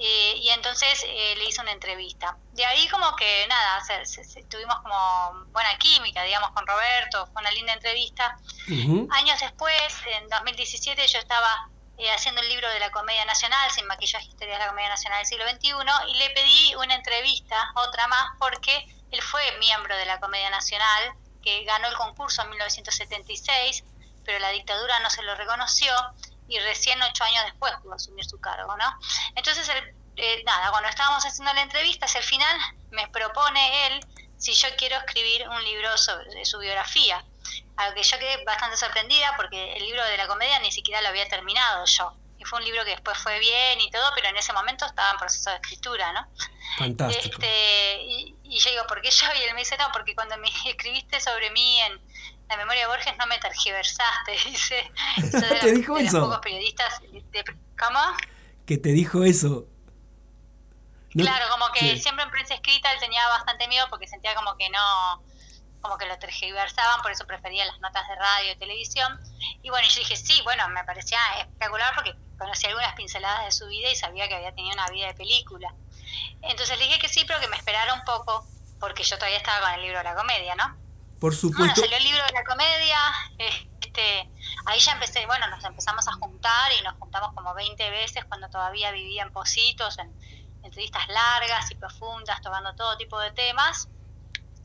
eh, 0.00 0.34
y 0.36 0.48
entonces 0.50 1.04
eh, 1.06 1.34
le 1.36 1.44
hice 1.44 1.60
una 1.60 1.72
entrevista. 1.72 2.36
De 2.52 2.64
ahí 2.64 2.88
como 2.88 3.14
que 3.16 3.46
nada, 3.48 3.84
se- 3.84 4.06
se- 4.06 4.24
se- 4.24 4.42
tuvimos 4.44 4.76
como 4.80 5.44
buena 5.52 5.76
química, 5.78 6.22
digamos, 6.22 6.50
con 6.52 6.66
Roberto, 6.66 7.26
fue 7.32 7.42
una 7.42 7.50
linda 7.50 7.72
entrevista. 7.74 8.36
Años 9.12 9.38
después, 9.40 9.76
en 10.06 10.28
2017, 10.28 11.06
yo 11.06 11.18
estaba 11.18 11.68
eh, 11.98 12.10
haciendo 12.12 12.40
el 12.40 12.48
libro 12.48 12.66
de 12.70 12.80
la 12.80 12.90
Comedia 12.90 13.26
Nacional, 13.26 13.70
Sin 13.70 13.86
Maquillaje, 13.86 14.24
Historia 14.26 14.54
de 14.54 14.60
la 14.60 14.68
Comedia 14.68 14.88
Nacional 14.88 15.18
del 15.18 15.26
siglo 15.26 15.44
XXI, 15.50 16.08
y 16.08 16.14
le 16.14 16.30
pedí 16.30 16.74
una 16.76 16.94
entrevista, 16.94 17.72
otra 17.74 18.06
más, 18.08 18.30
porque 18.38 18.86
él 19.10 19.20
fue 19.20 19.42
miembro 19.58 19.94
de 19.96 20.06
la 20.06 20.18
Comedia 20.18 20.48
Nacional, 20.48 21.12
que 21.42 21.62
ganó 21.64 21.88
el 21.88 21.94
concurso 21.96 22.40
en 22.42 22.48
1976, 22.50 23.84
pero 24.24 24.38
la 24.38 24.48
dictadura 24.50 24.98
no 25.00 25.10
se 25.10 25.22
lo 25.22 25.34
reconoció, 25.34 25.92
y 26.50 26.58
recién 26.58 27.00
ocho 27.02 27.24
años 27.24 27.44
después 27.44 27.72
pudo 27.82 27.94
asumir 27.94 28.24
su 28.24 28.38
cargo, 28.40 28.76
¿no? 28.76 28.92
Entonces, 29.36 29.68
el- 29.68 29.94
eh, 30.16 30.42
nada, 30.44 30.70
cuando 30.70 30.88
estábamos 30.88 31.24
haciendo 31.24 31.54
la 31.54 31.62
entrevista, 31.62 32.04
hacia 32.06 32.18
el 32.20 32.26
final, 32.26 32.58
me 32.90 33.08
propone 33.08 33.86
él 33.86 34.00
si 34.36 34.52
yo 34.52 34.68
quiero 34.76 34.96
escribir 34.96 35.48
un 35.48 35.64
libro 35.64 35.96
sobre 35.96 36.44
su 36.44 36.58
biografía. 36.58 37.24
A 37.76 37.88
lo 37.88 37.94
que 37.94 38.02
yo 38.02 38.18
quedé 38.18 38.44
bastante 38.44 38.76
sorprendida 38.76 39.32
porque 39.36 39.74
el 39.76 39.84
libro 39.84 40.04
de 40.04 40.16
la 40.16 40.26
comedia 40.26 40.58
ni 40.58 40.70
siquiera 40.72 41.00
lo 41.00 41.08
había 41.08 41.26
terminado 41.28 41.86
yo. 41.86 42.12
Y 42.38 42.44
fue 42.44 42.58
un 42.58 42.64
libro 42.64 42.84
que 42.84 42.90
después 42.92 43.16
fue 43.18 43.38
bien 43.38 43.80
y 43.80 43.90
todo, 43.90 44.10
pero 44.14 44.28
en 44.28 44.36
ese 44.36 44.52
momento 44.52 44.86
estaba 44.86 45.10
en 45.12 45.18
proceso 45.18 45.50
de 45.50 45.56
escritura, 45.56 46.12
¿no? 46.12 46.26
Fantástico. 46.78 47.36
Este, 47.36 48.02
y, 48.02 48.34
y 48.44 48.58
yo 48.58 48.70
digo, 48.70 48.86
¿por 48.86 49.00
qué 49.02 49.10
yo? 49.10 49.26
Y 49.38 49.42
él 49.42 49.54
me 49.54 49.60
dice, 49.60 49.76
no, 49.78 49.90
porque 49.92 50.14
cuando 50.14 50.36
me 50.38 50.48
escribiste 50.66 51.20
sobre 51.20 51.50
mí 51.50 51.80
en 51.82 52.00
la 52.50 52.56
memoria 52.56 52.82
de 52.82 52.86
Borges 52.88 53.16
no 53.18 53.26
me 53.26 53.38
tergiversaste, 53.38 54.32
dice. 54.46 54.92
De 55.16 55.30
¿Te 55.30 55.66
los- 55.66 55.74
dijo 55.74 55.94
de 55.96 56.02
los 56.04 56.14
pocos 56.14 56.38
periodistas. 56.40 57.00
de- 57.00 57.44
¿Cómo? 57.78 58.00
Que 58.66 58.76
te 58.78 58.90
dijo 58.90 59.24
eso. 59.24 59.64
No- 61.14 61.24
Claro, 61.24 61.46
como 61.50 61.72
que 61.72 61.80
Sí. 61.80 61.98
siempre 61.98 62.24
en 62.24 62.30
prensa 62.30 62.54
escrita 62.54 62.92
él 62.92 63.00
tenía 63.00 63.26
bastante 63.28 63.66
miedo 63.68 63.86
porque 63.90 64.06
sentía 64.06 64.34
como 64.34 64.56
que 64.56 64.68
no, 64.70 65.22
como 65.80 65.96
que 65.98 66.06
lo 66.06 66.16
tergiversaban, 66.18 67.02
por 67.02 67.10
eso 67.10 67.26
prefería 67.26 67.64
las 67.64 67.80
notas 67.80 68.06
de 68.06 68.14
radio 68.16 68.52
y 68.52 68.56
televisión. 68.56 69.18
Y 69.62 69.70
bueno, 69.70 69.88
yo 69.88 69.98
dije, 70.00 70.16
sí, 70.16 70.40
bueno, 70.44 70.68
me 70.68 70.84
parecía 70.84 71.18
espectacular 71.38 71.94
porque 71.94 72.14
conocía 72.38 72.68
algunas 72.68 72.94
pinceladas 72.94 73.44
de 73.46 73.52
su 73.52 73.66
vida 73.66 73.90
y 73.90 73.96
sabía 73.96 74.28
que 74.28 74.34
había 74.36 74.54
tenido 74.54 74.74
una 74.74 74.88
vida 74.88 75.06
de 75.08 75.14
película. 75.14 75.74
Entonces 76.42 76.78
le 76.78 76.84
dije 76.84 76.98
que 77.00 77.08
sí, 77.08 77.24
pero 77.26 77.40
que 77.40 77.48
me 77.48 77.56
esperara 77.56 77.92
un 77.94 78.02
poco 78.04 78.46
porque 78.78 79.02
yo 79.02 79.16
todavía 79.16 79.38
estaba 79.38 79.60
con 79.66 79.70
el 79.74 79.82
libro 79.82 79.98
de 79.98 80.04
la 80.04 80.14
comedia, 80.14 80.54
¿no? 80.54 80.76
Por 81.20 81.32
Bueno, 81.32 81.40
supuesto. 81.40 81.80
salió 81.82 81.96
el 81.98 82.04
libro 82.04 82.24
de 82.24 82.32
la 82.32 82.44
comedia, 82.44 82.98
este, 83.38 84.30
ahí 84.66 84.78
ya 84.80 84.92
empecé, 84.92 85.26
bueno, 85.26 85.46
nos 85.48 85.62
empezamos 85.64 86.08
a 86.08 86.12
juntar 86.12 86.72
y 86.78 86.82
nos 86.82 86.94
juntamos 86.98 87.32
como 87.34 87.54
20 87.54 87.90
veces 87.90 88.24
cuando 88.24 88.48
todavía 88.48 88.90
vivía 88.90 89.22
en 89.22 89.32
Positos, 89.32 89.98
en 89.98 90.10
entrevistas 90.62 91.06
largas 91.08 91.70
y 91.70 91.74
profundas, 91.74 92.40
tocando 92.40 92.74
todo 92.74 92.96
tipo 92.96 93.18
de 93.20 93.30
temas. 93.32 93.88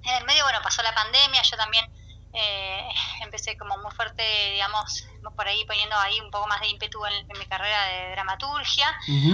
En 0.04 0.14
el 0.16 0.24
medio, 0.26 0.44
bueno, 0.44 0.60
pasó 0.64 0.82
la 0.84 0.94
pandemia, 0.94 1.42
yo 1.42 1.58
también 1.58 1.86
eh, 2.34 2.88
empecé 3.22 3.58
como 3.58 3.78
muy 3.78 3.92
fuerte, 3.92 4.24
digamos, 4.52 5.08
por 5.36 5.48
ahí 5.48 5.66
poniendo 5.66 5.98
ahí 5.98 6.20
un 6.22 6.30
poco 6.32 6.48
más 6.48 6.62
de 6.62 6.68
ímpetu 6.68 7.04
en, 7.06 7.14
en 7.30 7.40
mi 7.40 7.46
carrera 7.48 7.84
de 7.88 8.12
dramaturgia, 8.12 8.88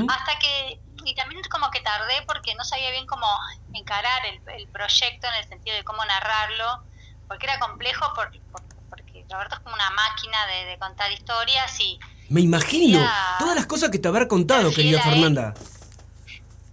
hasta 0.09 0.39
que, 0.39 0.79
y 1.03 1.13
también 1.15 1.41
como 1.49 1.69
que 1.69 1.81
tardé 1.81 2.21
porque 2.25 2.55
no 2.55 2.63
sabía 2.63 2.89
bien 2.91 3.05
cómo 3.05 3.27
encarar 3.73 4.25
el, 4.25 4.41
el 4.55 4.67
proyecto 4.69 5.27
en 5.27 5.33
el 5.35 5.47
sentido 5.47 5.75
de 5.75 5.83
cómo 5.83 6.03
narrarlo, 6.05 6.83
porque 7.31 7.45
era 7.45 7.57
complejo 7.59 8.13
por- 8.13 8.29
por- 8.51 8.61
porque 8.89 9.25
Roberto 9.29 9.55
es 9.55 9.61
como 9.61 9.73
una 9.73 9.89
máquina 9.91 10.37
de, 10.47 10.65
de 10.65 10.77
contar 10.77 11.09
historias 11.13 11.79
y 11.79 11.97
Me 12.27 12.41
imagino 12.41 12.99
quería- 12.99 13.35
todas 13.39 13.55
las 13.55 13.65
cosas 13.67 13.89
que 13.89 13.99
te 13.99 14.09
habrá 14.09 14.27
contado, 14.27 14.69
querida 14.73 14.97
él. 14.97 15.03
Fernanda. 15.03 15.53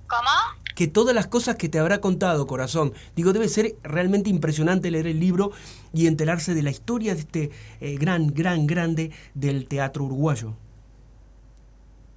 ¿Cómo? 0.08 0.30
Que 0.74 0.88
todas 0.88 1.14
las 1.14 1.28
cosas 1.28 1.54
que 1.54 1.68
te 1.68 1.78
habrá 1.78 2.00
contado, 2.00 2.48
corazón. 2.48 2.92
Digo, 3.14 3.32
debe 3.32 3.48
ser 3.48 3.76
realmente 3.84 4.30
impresionante 4.30 4.90
leer 4.90 5.06
el 5.06 5.20
libro 5.20 5.52
y 5.92 6.08
enterarse 6.08 6.54
de 6.54 6.62
la 6.64 6.70
historia 6.70 7.14
de 7.14 7.20
este 7.20 7.50
eh, 7.80 7.96
gran, 7.96 8.26
gran, 8.34 8.66
grande 8.66 9.12
del 9.34 9.68
teatro 9.68 10.02
uruguayo. 10.04 10.54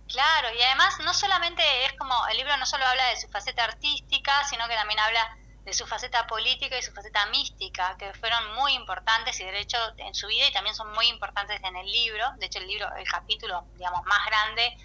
Claro, 0.08 0.47
y 0.58 0.62
además 0.63 0.95
no 1.06 1.13
solamente 1.13 1.62
es 1.86 1.93
como, 1.93 2.13
el 2.32 2.38
libro 2.38 2.58
no 2.58 2.65
solo 2.65 2.86
habla 2.86 3.08
de 3.13 3.21
su 3.21 3.27
faceta 3.30 3.63
artística, 3.65 4.32
sino 4.49 4.67
que 4.67 4.73
también 4.75 4.99
habla 4.99 5.38
de 5.65 5.74
su 5.74 5.86
faceta 5.86 6.26
política 6.26 6.78
y 6.78 6.82
su 6.82 6.91
faceta 6.91 7.26
mística, 7.28 7.95
que 7.97 8.13
fueron 8.15 8.56
muy 8.56 8.74
importantes 8.74 9.39
y 9.39 9.43
de 9.43 9.60
hecho 9.60 9.78
en 9.97 10.15
su 10.15 10.28
vida 10.28 10.47
y 10.47 10.52
también 10.52 10.76
son 10.76 10.91
muy 10.93 11.08
importantes 11.08 11.62
en 11.63 11.76
el 11.76 11.86
libro. 11.86 12.32
De 12.38 12.47
hecho, 12.47 12.60
el 12.60 12.67
libro, 12.67 12.88
el 12.95 13.08
capítulo, 13.08 13.65
digamos, 13.76 14.04
más 14.06 14.26
grande 14.26 14.76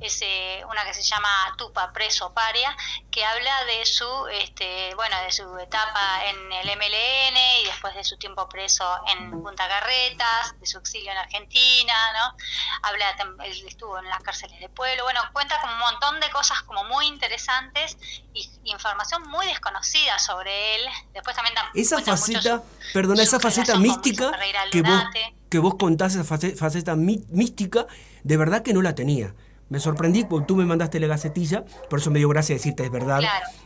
es 0.00 0.20
eh, 0.22 0.62
una 0.68 0.84
que 0.84 0.92
se 0.92 1.02
llama 1.02 1.28
Tupa 1.56 1.92
preso 1.92 2.34
paria, 2.34 2.76
que 3.10 3.24
habla 3.24 3.64
de 3.64 3.86
su, 3.86 4.26
este, 4.28 4.94
bueno, 4.94 5.18
de 5.22 5.32
su 5.32 5.58
etapa 5.58 6.24
en 6.26 6.52
el 6.52 6.76
MLN 6.76 7.36
y 7.62 7.64
después 7.64 7.94
de 7.94 8.04
su 8.04 8.18
tiempo 8.18 8.48
preso 8.48 9.00
en 9.08 9.30
Punta 9.42 9.66
Carretas, 9.68 10.58
de 10.60 10.66
su 10.66 10.78
exilio 10.78 11.12
en 11.12 11.18
Argentina, 11.18 11.94
¿no? 12.12 12.36
Habla, 12.82 13.16
él 13.44 13.64
estuvo 13.66 13.98
en 13.98 14.08
las 14.08 14.22
cárceles 14.22 14.60
de 14.60 14.68
pueblo, 14.68 15.04
bueno, 15.04 15.20
cuenta 15.32 15.60
como 15.60 15.72
un 15.72 15.78
montón 15.78 16.20
de 16.20 16.30
cosas 16.30 16.62
como 16.62 16.84
muy 16.84 17.06
interesantes 17.06 17.96
y, 18.34 18.50
información 18.64 19.22
muy 19.28 19.46
desconocida 19.46 20.18
sobre 20.26 20.74
él. 20.74 20.80
Después 21.14 21.36
también 21.36 21.54
esa 21.74 22.00
faceta, 22.00 22.62
perdona, 22.92 23.22
esa 23.22 23.40
faceta 23.40 23.78
mística 23.78 24.32
que 24.70 24.82
vos, 24.82 25.02
que 25.48 25.58
vos 25.58 25.74
contás, 25.76 26.14
esa 26.14 26.24
faceta 26.24 26.96
mística, 26.96 27.86
de 28.24 28.36
verdad 28.36 28.62
que 28.62 28.72
no 28.72 28.82
la 28.82 28.94
tenía. 28.94 29.34
Me 29.68 29.80
sorprendí 29.80 30.24
porque 30.24 30.46
tú 30.46 30.54
me 30.54 30.64
mandaste 30.64 31.00
la 31.00 31.08
gacetilla, 31.08 31.64
por 31.90 31.98
eso 31.98 32.12
me 32.12 32.20
dio 32.20 32.28
gracia 32.28 32.54
decirte 32.54 32.84
es 32.84 32.90
verdad. 32.90 33.20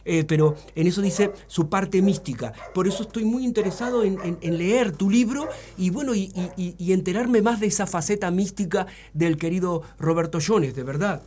Eh, 0.07 0.25
pero 0.25 0.57
en 0.75 0.87
eso 0.87 1.03
dice 1.03 1.31
su 1.47 1.69
parte 1.69 2.01
mística. 2.01 2.53
Por 2.73 2.89
eso 2.89 3.03
estoy 3.03 3.25
muy 3.25 3.45
interesado 3.45 4.03
en, 4.03 4.39
leer 4.41 4.93
tu 4.93 5.11
libro 5.11 5.47
y 5.77 5.91
bueno, 5.91 6.15
y, 6.15 6.33
y, 6.57 6.93
enterarme 6.93 7.43
más 7.43 7.61
de 7.61 7.67
esa 7.67 7.87
faceta 7.87 8.31
mística 8.31 8.87
del 9.13 9.37
querido 9.37 9.83
Roberto 9.99 10.39
Jones, 10.45 10.75
de 10.75 10.85
verdad. 10.85 11.23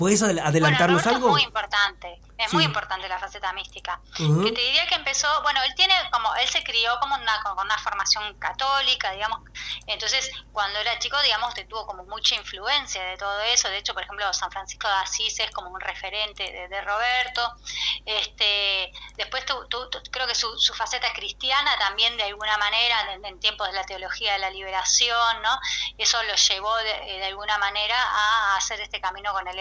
¿Puedes 0.00 0.22
adelantarnos 0.22 1.06
algo? 1.06 1.26
Es 1.26 1.32
muy 1.32 1.42
importante. 1.42 2.18
Es 2.38 2.54
muy 2.54 2.64
importante 2.64 3.06
la 3.06 3.18
faceta 3.18 3.52
mística. 3.52 4.00
Que 4.16 4.50
te 4.50 4.60
diría 4.62 4.86
que 4.86 4.94
empezó, 4.94 5.28
bueno, 5.42 5.60
él 5.62 5.74
tiene 5.74 5.92
como, 6.10 6.34
él 6.36 6.48
se 6.48 6.64
crió 6.64 6.98
como 6.98 7.14
una, 7.14 7.42
con 7.42 7.58
una 7.58 7.76
formación 7.76 8.32
católica, 8.38 9.12
digamos, 9.12 9.40
entonces 9.86 10.30
cuando 10.50 10.78
era 10.78 10.98
chico, 10.98 11.20
digamos, 11.20 11.54
tuvo 11.68 11.86
como 11.86 12.04
mucha 12.04 12.34
influencia 12.36 13.02
de 13.04 13.18
todo 13.18 13.40
eso. 13.42 13.68
De 13.68 13.76
hecho, 13.76 13.92
por 13.92 14.02
ejemplo, 14.02 14.32
San 14.32 14.50
Francisco 14.50 14.88
de 14.88 14.94
Asís 14.94 15.38
es 15.38 15.50
como 15.50 15.68
un 15.68 15.80
referente 15.80 16.68
de, 16.68 16.80
Roberto. 16.80 17.56
Este, 18.06 18.90
después 19.18 19.44
tu, 19.44 19.54
creo 20.10 20.26
que 20.26 20.34
su, 20.34 20.58
su, 20.58 20.72
faceta 20.72 21.12
cristiana 21.12 21.76
también 21.78 22.16
de 22.16 22.22
alguna 22.22 22.56
manera, 22.56 23.12
en, 23.12 23.38
tiempos 23.40 23.66
de 23.66 23.74
la 23.74 23.84
teología 23.84 24.32
de 24.32 24.38
la 24.38 24.50
liberación, 24.50 25.42
¿no? 25.42 25.60
Eso 25.98 26.22
lo 26.22 26.34
llevó 26.34 26.74
de, 26.78 27.24
alguna 27.26 27.58
manera 27.58 27.96
a 28.00 28.56
hacer 28.56 28.80
este 28.80 29.00
camino 29.00 29.32
con 29.34 29.46
el 29.46 29.58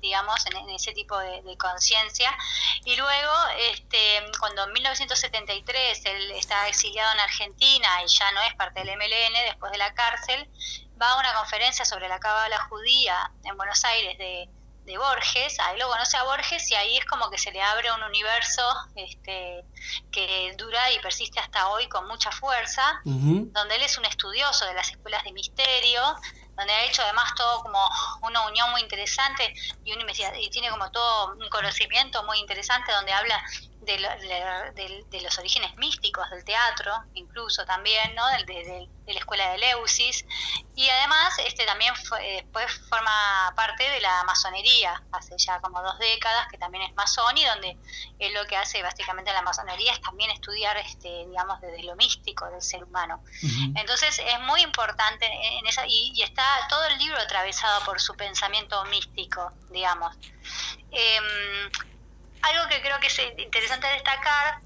Digamos, 0.00 0.44
en, 0.46 0.70
ese 0.70 0.92
tipo 0.92 1.18
de, 1.18 1.42
de 1.42 1.56
ciencia. 1.78 2.36
Y 2.84 2.96
luego, 2.96 3.32
este, 3.72 4.22
cuando 4.38 4.64
en 4.64 4.72
1973 4.72 6.04
él 6.06 6.30
está 6.32 6.68
exiliado 6.68 7.12
en 7.14 7.20
Argentina 7.20 7.88
y 8.04 8.08
ya 8.08 8.32
no 8.32 8.40
es 8.42 8.54
parte 8.54 8.80
del 8.80 8.96
MLN, 8.96 9.34
después 9.46 9.72
de 9.72 9.78
la 9.78 9.92
cárcel, 9.94 10.48
va 11.00 11.12
a 11.12 11.18
una 11.18 11.34
conferencia 11.34 11.84
sobre 11.84 12.08
la 12.08 12.18
cábala 12.18 12.58
judía 12.68 13.30
en 13.44 13.56
Buenos 13.56 13.84
Aires 13.84 14.18
de, 14.18 14.48
de 14.84 14.98
Borges, 14.98 15.58
ahí 15.60 15.78
lo 15.78 15.88
conoce 15.88 16.16
a 16.16 16.24
Borges 16.24 16.70
y 16.70 16.74
ahí 16.74 16.96
es 16.96 17.04
como 17.04 17.30
que 17.30 17.38
se 17.38 17.52
le 17.52 17.62
abre 17.62 17.92
un 17.92 18.02
universo 18.02 18.62
este, 18.96 19.64
que 20.10 20.54
dura 20.56 20.90
y 20.92 20.98
persiste 21.00 21.38
hasta 21.38 21.68
hoy 21.68 21.88
con 21.88 22.06
mucha 22.08 22.30
fuerza, 22.32 23.00
donde 23.04 23.76
él 23.76 23.82
es 23.82 23.98
un 23.98 24.04
estudioso 24.04 24.66
de 24.66 24.74
las 24.74 24.90
escuelas 24.90 25.22
de 25.24 25.32
misterio, 25.32 26.02
donde 26.60 26.72
ha 26.74 26.84
hecho 26.84 27.02
además 27.02 27.34
todo 27.34 27.62
como 27.62 27.90
una 28.22 28.46
unión 28.46 28.70
muy 28.70 28.82
interesante 28.82 29.54
y, 29.84 29.92
y 29.92 30.50
tiene 30.50 30.70
como 30.70 30.90
todo 30.90 31.34
un 31.34 31.48
conocimiento 31.48 32.22
muy 32.24 32.38
interesante 32.38 32.92
donde 32.92 33.12
habla 33.12 33.42
de, 33.96 35.04
de, 35.10 35.20
los 35.20 35.38
orígenes 35.38 35.76
místicos 35.76 36.28
del 36.30 36.44
teatro, 36.44 36.92
incluso 37.14 37.64
también, 37.64 38.14
¿no? 38.14 38.26
de, 38.46 38.88
la 39.06 39.18
escuela 39.18 39.50
de 39.50 39.58
Leusis, 39.58 40.24
y 40.76 40.88
además 40.88 41.34
este 41.44 41.66
también 41.66 41.94
fue, 41.96 42.42
después 42.42 42.66
forma 42.88 43.52
parte 43.56 43.88
de 43.90 44.00
la 44.00 44.22
masonería, 44.24 45.02
hace 45.10 45.36
ya 45.36 45.60
como 45.60 45.82
dos 45.82 45.98
décadas, 45.98 46.46
que 46.48 46.58
también 46.58 46.84
es 46.84 46.94
masón, 46.94 47.36
y 47.36 47.44
donde 47.44 47.76
él 48.20 48.34
lo 48.34 48.46
que 48.46 48.56
hace 48.56 48.82
básicamente 48.82 49.30
en 49.30 49.36
la 49.36 49.42
masonería 49.42 49.92
es 49.92 50.00
también 50.00 50.30
estudiar, 50.30 50.76
este, 50.76 51.26
digamos, 51.26 51.60
desde 51.60 51.82
lo 51.82 51.96
místico 51.96 52.48
del 52.50 52.62
ser 52.62 52.84
humano. 52.84 53.22
Entonces 53.74 54.20
es 54.20 54.40
muy 54.42 54.62
importante 54.62 55.26
en 55.26 55.66
esa, 55.66 55.86
y, 55.86 56.12
y, 56.14 56.22
está 56.22 56.44
todo 56.68 56.84
el 56.86 56.98
libro 56.98 57.18
atravesado 57.18 57.84
por 57.84 58.00
su 58.00 58.14
pensamiento 58.14 58.84
místico, 58.84 59.52
digamos. 59.70 60.16
Eh, 60.92 61.18
algo 62.42 62.68
que 62.68 62.80
creo 62.80 62.98
que 63.00 63.08
es 63.08 63.18
interesante 63.38 63.86
destacar, 63.88 64.60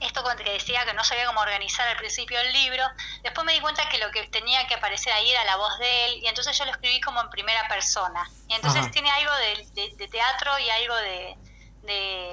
esto 0.00 0.24
que 0.36 0.50
decía 0.52 0.84
que 0.86 0.94
no 0.94 1.04
sabía 1.04 1.26
cómo 1.26 1.40
organizar 1.40 1.86
al 1.88 1.96
principio 1.96 2.40
el 2.40 2.52
libro, 2.52 2.82
después 3.22 3.44
me 3.44 3.52
di 3.52 3.60
cuenta 3.60 3.88
que 3.88 3.98
lo 3.98 4.10
que 4.10 4.26
tenía 4.28 4.66
que 4.66 4.74
aparecer 4.74 5.12
ahí 5.12 5.30
era 5.30 5.44
la 5.44 5.56
voz 5.56 5.78
de 5.78 6.04
él, 6.06 6.20
y 6.22 6.26
entonces 6.26 6.56
yo 6.56 6.64
lo 6.64 6.70
escribí 6.70 7.00
como 7.00 7.20
en 7.20 7.28
primera 7.28 7.68
persona. 7.68 8.28
Y 8.48 8.54
entonces 8.54 8.90
tiene 8.90 9.10
algo 9.10 9.32
de, 9.36 10.08
teatro 10.10 10.58
y 10.58 10.70
algo 10.70 10.96
de, 10.96 11.36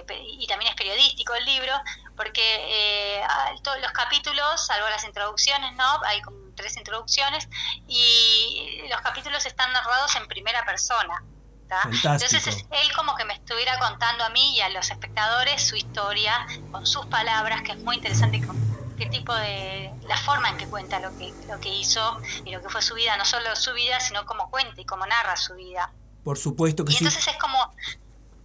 y 0.10 0.48
también 0.48 0.72
es 0.72 0.78
periodístico 0.78 1.36
el 1.36 1.46
libro, 1.46 1.74
porque 2.16 2.42
eh, 2.42 3.22
todos 3.64 3.80
los 3.82 3.92
capítulos, 3.92 4.66
salvo 4.66 4.88
las 4.90 5.04
introducciones, 5.04 5.74
¿no? 5.74 6.02
Hay 6.06 6.22
como 6.22 6.38
tres 6.56 6.78
introducciones, 6.78 7.50
y 7.88 8.82
los 8.90 9.02
capítulos 9.02 9.46
están 9.46 9.74
narrados 9.74 10.16
en 10.16 10.28
primera 10.28 10.66
persona. 10.66 11.22
Entonces 11.86 12.48
es 12.48 12.66
él 12.72 12.92
como 12.96 13.16
que 13.16 13.26
me 13.26 13.34
estuviera 13.34 13.78
contando 13.80 14.24
a 14.24 14.30
mí 14.30 14.56
y 14.56 14.62
a 14.62 14.70
los 14.70 14.90
espectadores 14.90 15.66
su 15.66 15.76
historia 15.76 16.48
con 16.72 16.86
sus 16.86 17.06
palabras, 17.08 17.62
que 17.62 17.74
es 17.74 17.78
muy 17.80 17.98
interesante 17.98 18.46
con 18.46 18.58
qué 18.98 19.06
tipo 19.08 19.34
de 19.34 19.92
la 20.08 20.18
forma 20.18 20.50
en 20.50 20.58
que 20.58 20.68
cuenta 20.68 21.00
lo 21.00 21.16
que 21.18 21.34
lo 21.48 21.60
que 21.60 21.70
hizo 21.70 22.20
y 22.46 22.52
lo 22.52 22.62
que 22.62 22.70
fue 22.70 22.82
su 22.82 22.96
vida, 22.96 23.18
no 23.18 23.26
solo 23.26 23.56
su 23.56 23.74
vida, 23.74 24.00
sino 24.00 24.26
cómo 24.26 24.50
cuenta 24.50 24.80
y 24.80 24.86
cómo 24.86 25.06
narra 25.06 25.36
su 25.36 25.56
vida. 25.56 25.92
Por 26.24 26.38
supuesto 26.38 26.84
que 26.84 26.94
y 26.94 26.98
entonces 26.98 27.28
es 27.28 27.38
como 27.38 27.74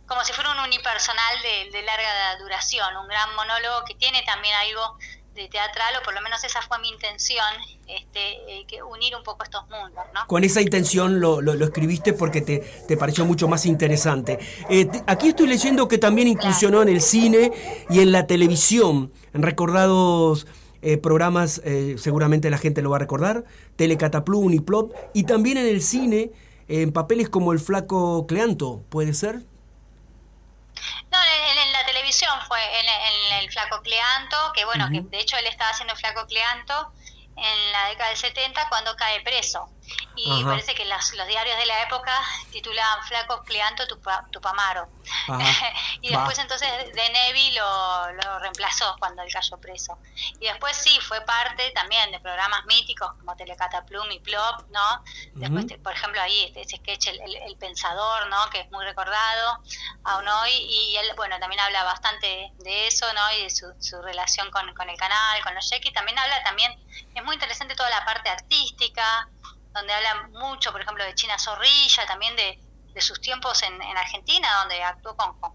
como 0.06 0.24
si 0.24 0.32
fuera 0.34 0.50
un 0.50 0.58
unipersonal 0.58 1.42
de, 1.42 1.70
de 1.70 1.82
larga 1.84 2.36
duración, 2.38 2.96
un 2.96 3.08
gran 3.08 3.34
monólogo 3.34 3.84
que 3.86 3.94
tiene 3.94 4.22
también 4.24 4.54
algo 4.56 4.98
de 5.34 5.48
teatral, 5.48 5.94
o 6.00 6.04
por 6.04 6.14
lo 6.14 6.20
menos 6.20 6.44
esa 6.44 6.60
fue 6.62 6.78
mi 6.80 6.88
intención, 6.88 7.44
este, 7.88 8.60
eh, 8.60 8.66
que 8.66 8.82
unir 8.82 9.16
un 9.16 9.22
poco 9.22 9.44
estos 9.44 9.62
mundos. 9.68 10.04
¿no? 10.14 10.26
Con 10.26 10.44
esa 10.44 10.60
intención 10.60 11.20
lo, 11.20 11.40
lo, 11.40 11.64
escribiste 11.64 12.12
porque 12.12 12.40
te, 12.42 12.58
te, 12.86 12.96
pareció 12.96 13.24
mucho 13.24 13.48
más 13.48 13.64
interesante. 13.66 14.38
Eh, 14.68 14.88
aquí 15.06 15.28
estoy 15.28 15.46
leyendo 15.46 15.88
que 15.88 15.98
también 15.98 16.28
incursionó 16.28 16.82
en 16.82 16.88
el 16.88 17.00
cine 17.00 17.52
y 17.88 18.00
en 18.00 18.12
la 18.12 18.26
televisión, 18.26 19.12
en 19.32 19.42
recordados 19.42 20.46
eh, 20.82 20.98
programas, 20.98 21.62
seguramente 21.96 22.50
la 22.50 22.58
gente 22.58 22.82
lo 22.82 22.90
va 22.90 22.96
a 22.96 23.00
recordar, 23.00 23.44
Telecataplum, 23.76 24.44
Uniplop, 24.44 24.92
y 25.14 25.24
también 25.24 25.56
en 25.56 25.66
el 25.66 25.80
cine, 25.80 26.32
en 26.68 26.92
papeles 26.92 27.28
como 27.28 27.52
El 27.52 27.60
Flaco 27.60 28.26
Cleanto, 28.26 28.82
¿puede 28.88 29.14
ser? 29.14 29.42
No, 31.10 31.18
en, 32.62 32.88
en, 32.88 33.38
el 33.40 33.50
Flaco 33.50 33.82
Cleanto, 33.82 34.52
que 34.54 34.64
bueno, 34.64 34.88
que 34.90 35.00
de 35.00 35.20
hecho 35.20 35.36
él 35.36 35.46
estaba 35.46 35.70
haciendo 35.70 35.96
Flaco 35.96 36.26
Cleanto 36.26 36.92
en 37.36 37.72
la 37.72 37.88
década 37.88 38.10
del 38.10 38.18
70 38.18 38.68
cuando 38.68 38.96
cae 38.96 39.20
preso. 39.22 39.68
Y 40.14 40.44
parece 40.44 40.74
que 40.74 40.84
los 40.84 41.26
diarios 41.26 41.56
de 41.58 41.66
la 41.66 41.82
época 41.82 42.12
titulaban 42.50 43.04
Flaco 43.04 43.42
Cleanto 43.44 43.84
Tupamaro. 44.30 44.88
y 46.00 46.10
después 46.10 46.38
entonces 46.38 46.68
De 46.92 47.10
Nevi 47.10 47.52
lo, 47.52 48.12
lo, 48.12 48.38
reemplazó 48.38 48.96
cuando 48.98 49.22
él 49.22 49.32
cayó 49.32 49.58
preso. 49.58 49.98
Y 50.38 50.46
después 50.46 50.76
sí, 50.76 50.98
fue 51.00 51.20
parte 51.22 51.70
también 51.70 52.10
de 52.12 52.20
programas 52.20 52.64
míticos 52.66 53.12
como 53.18 53.34
Telecataplum 53.36 54.10
y 54.12 54.20
Plop, 54.20 54.68
¿no? 54.70 55.04
Después, 55.34 55.66
por 55.82 55.92
ejemplo, 55.92 56.20
ahí 56.20 56.52
ese 56.54 56.76
sketch 56.76 57.08
el, 57.08 57.56
Pensador, 57.58 58.26
¿no? 58.28 58.50
Que 58.50 58.60
es 58.60 58.70
muy 58.70 58.84
recordado 58.84 59.58
aún 60.04 60.26
hoy. 60.26 60.50
Y 60.52 60.96
él, 60.96 61.12
bueno, 61.16 61.38
también 61.38 61.60
habla 61.60 61.84
bastante 61.84 62.52
de 62.58 62.86
eso, 62.86 63.06
¿no? 63.12 63.32
Y 63.38 63.44
de 63.44 63.50
su, 63.50 63.72
su 63.80 64.00
relación 64.02 64.50
con, 64.50 64.72
con 64.74 64.88
el 64.90 64.96
canal, 64.96 65.42
con 65.42 65.54
los 65.54 65.68
Yekis. 65.70 65.92
También 65.92 66.18
habla 66.18 66.42
también, 66.42 66.72
es 67.14 67.24
muy 67.24 67.34
interesante 67.34 67.74
toda 67.74 67.90
la 67.90 68.04
parte 68.04 68.28
artística, 68.30 69.28
donde 69.72 69.92
habla 69.92 70.28
mucho, 70.32 70.72
por 70.72 70.80
ejemplo, 70.80 71.04
de 71.04 71.14
China 71.14 71.38
Zorrilla, 71.38 72.06
también 72.06 72.36
de, 72.36 72.58
sus 73.00 73.20
tiempos 73.20 73.62
en, 73.62 73.80
Argentina, 73.96 74.48
donde 74.60 74.82
actuó 74.82 75.16
con, 75.16 75.38
con, 75.40 75.52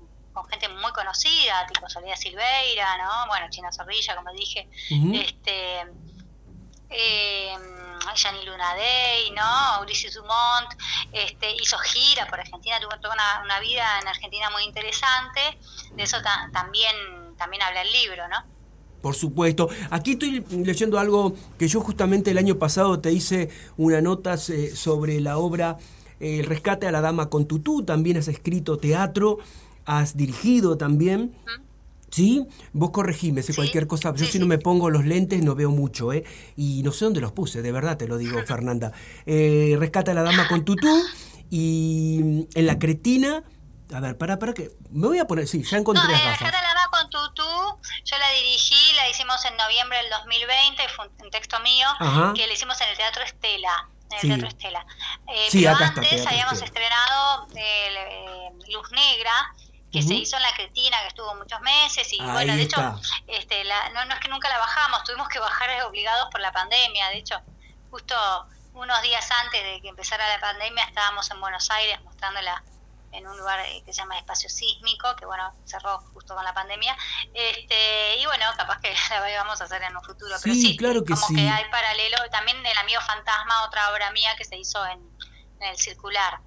gente 0.49 0.69
muy 0.69 0.91
conocida, 0.91 1.65
tipo 1.67 1.89
Soledad 1.89 2.15
Silveira, 2.15 2.97
¿no? 2.97 3.27
Bueno, 3.27 3.47
China 3.49 3.71
Zorrilla, 3.71 4.15
como 4.15 4.31
dije, 4.31 4.69
este 5.13 5.83
eh, 6.89 7.55
Luna 7.55 8.43
Lunadey, 8.43 9.31
¿no? 9.31 9.81
Ulises 9.81 10.13
Dumont, 10.13 10.73
este, 11.11 11.51
hizo 11.51 11.77
gira 11.79 12.25
por 12.27 12.39
Argentina, 12.39 12.79
tuvo 12.79 12.97
toda 12.99 13.15
una, 13.43 13.59
vida 13.59 13.99
en 13.99 14.07
Argentina 14.07 14.49
muy 14.49 14.63
interesante, 14.63 15.57
de 15.91 16.03
eso 16.03 16.17
también, 16.53 17.35
también 17.37 17.63
habla 17.63 17.81
el 17.81 17.91
libro, 17.91 18.27
¿no? 18.27 18.43
Por 19.01 19.15
supuesto. 19.15 19.69
Aquí 19.89 20.13
estoy 20.13 20.43
leyendo 20.63 20.99
algo 20.99 21.35
que 21.57 21.67
yo 21.67 21.81
justamente 21.81 22.31
el 22.31 22.37
año 22.37 22.57
pasado 22.57 22.99
te 22.99 23.11
hice 23.11 23.49
una 23.77 24.01
nota 24.01 24.35
eh, 24.49 24.71
sobre 24.73 25.21
la 25.21 25.37
obra 25.37 25.77
El 26.19 26.45
rescate 26.45 26.87
a 26.87 26.91
la 26.91 27.01
dama 27.01 27.29
con 27.29 27.45
tutú. 27.45 27.83
También 27.83 28.17
has 28.17 28.27
escrito 28.27 28.77
teatro, 28.77 29.37
has 29.85 30.17
dirigido 30.17 30.77
también. 30.77 31.33
¿Sí? 32.09 32.45
Vos 32.73 32.91
corregime, 32.91 33.43
si 33.43 33.53
cualquier 33.53 33.85
cosa. 33.85 34.13
Yo 34.15 34.25
si 34.25 34.39
no 34.39 34.45
me 34.45 34.57
pongo 34.57 34.89
los 34.89 35.05
lentes 35.05 35.43
no 35.43 35.55
veo 35.55 35.71
mucho, 35.71 36.13
¿eh? 36.13 36.23
Y 36.55 36.81
no 36.83 36.91
sé 36.91 37.05
dónde 37.05 37.19
los 37.19 37.33
puse, 37.33 37.61
de 37.61 37.71
verdad 37.71 37.97
te 37.97 38.07
lo 38.07 38.17
digo, 38.17 38.39
Fernanda. 38.47 38.93
Eh, 39.25 39.75
rescata 39.77 40.11
a 40.11 40.15
la 40.15 40.23
dama 40.23 40.47
con 40.47 40.63
tutú 40.65 40.89
y 41.49 42.47
en 42.53 42.65
la 42.65 42.79
cretina... 42.79 43.43
A 43.93 44.01
ver, 44.01 44.17
para, 44.17 44.37
para 44.37 44.53
que... 44.53 44.71
Me 44.91 45.07
voy 45.07 45.17
a 45.17 45.27
poner... 45.27 45.47
Sí, 45.47 45.63
ya 45.63 45.77
encontré 45.77 46.03
no, 46.03 46.11
las 46.11 46.21
gafas. 46.21 46.41
La 46.41 46.51
dama 46.51 46.67
con 46.73 46.76
tutú, 47.09 47.79
yo 48.05 48.17
la 48.17 48.29
dirigí, 48.31 48.93
la 48.95 49.09
hicimos 49.09 49.43
en 49.45 49.55
noviembre 49.57 49.97
del 49.99 50.09
2020, 50.09 50.87
fue 50.89 51.09
un 51.19 51.31
texto 51.31 51.59
mío, 51.61 51.87
Ajá. 51.99 52.33
que 52.35 52.45
le 52.47 52.53
hicimos 52.53 52.79
en 52.81 52.89
el 52.89 52.97
Teatro 52.97 53.23
Estela. 53.23 53.87
En 54.09 54.13
el 54.15 54.21
Sí. 54.21 54.27
Teatro 54.29 54.47
Estela. 54.47 54.85
Eh, 55.27 55.47
Sí, 55.51 55.61
pero 55.63 55.75
acá 55.75 55.87
antes 55.87 56.25
habíamos 56.27 56.53
Estela. 56.53 56.65
estrenado 56.67 57.47
eh, 57.55 58.49
Luz 58.69 58.91
Negra, 58.91 59.53
que 59.91 60.01
se 60.01 60.13
hizo 60.13 60.35
en 60.37 60.43
la 60.43 60.51
Cretina, 60.53 60.99
que 61.01 61.07
estuvo 61.07 61.33
muchos 61.35 61.59
meses, 61.61 62.11
y 62.13 62.19
Ahí 62.21 62.27
bueno, 62.31 62.55
de 62.55 62.63
está. 62.63 62.95
hecho, 62.99 63.01
este, 63.27 63.63
la, 63.63 63.89
no, 63.89 64.05
no 64.05 64.13
es 64.13 64.19
que 64.19 64.27
nunca 64.27 64.49
la 64.49 64.59
bajamos, 64.59 65.03
tuvimos 65.03 65.27
que 65.29 65.39
bajar 65.39 65.81
obligados 65.83 66.27
por 66.31 66.39
la 66.41 66.51
pandemia, 66.51 67.09
de 67.09 67.17
hecho, 67.17 67.39
justo 67.89 68.15
unos 68.73 69.01
días 69.01 69.27
antes 69.43 69.63
de 69.63 69.81
que 69.81 69.87
empezara 69.87 70.27
la 70.29 70.39
pandemia 70.39 70.83
estábamos 70.83 71.31
en 71.31 71.39
Buenos 71.41 71.69
Aires 71.71 71.99
mostrándola 72.03 72.61
en 73.11 73.27
un 73.27 73.37
lugar 73.37 73.59
eh, 73.67 73.81
que 73.85 73.93
se 73.93 74.01
llama 74.01 74.17
Espacio 74.17 74.49
Sísmico, 74.49 75.15
que 75.15 75.25
bueno, 75.25 75.51
cerró 75.65 75.99
justo 76.13 76.35
con 76.35 76.43
la 76.43 76.53
pandemia, 76.53 76.95
este, 77.33 78.19
y 78.19 78.25
bueno, 78.25 78.45
capaz 78.55 78.79
que 78.81 78.93
la 79.09 79.37
vamos 79.43 79.59
a 79.61 79.65
hacer 79.65 79.81
en 79.83 79.95
un 79.95 80.03
futuro, 80.03 80.35
pero 80.41 80.53
Sí, 80.55 80.61
sí, 80.61 80.77
claro 80.77 81.03
que 81.03 81.13
como 81.13 81.27
sí. 81.27 81.35
que 81.35 81.49
hay 81.49 81.63
paralelo, 81.71 82.17
también 82.31 82.57
El 82.65 82.77
Amigo 82.77 83.01
Fantasma, 83.01 83.65
otra 83.65 83.91
obra 83.91 84.11
mía 84.11 84.29
que 84.37 84.45
se 84.45 84.57
hizo 84.57 84.85
en, 84.85 84.99
en 85.59 85.69
el 85.69 85.77
Circular. 85.77 86.39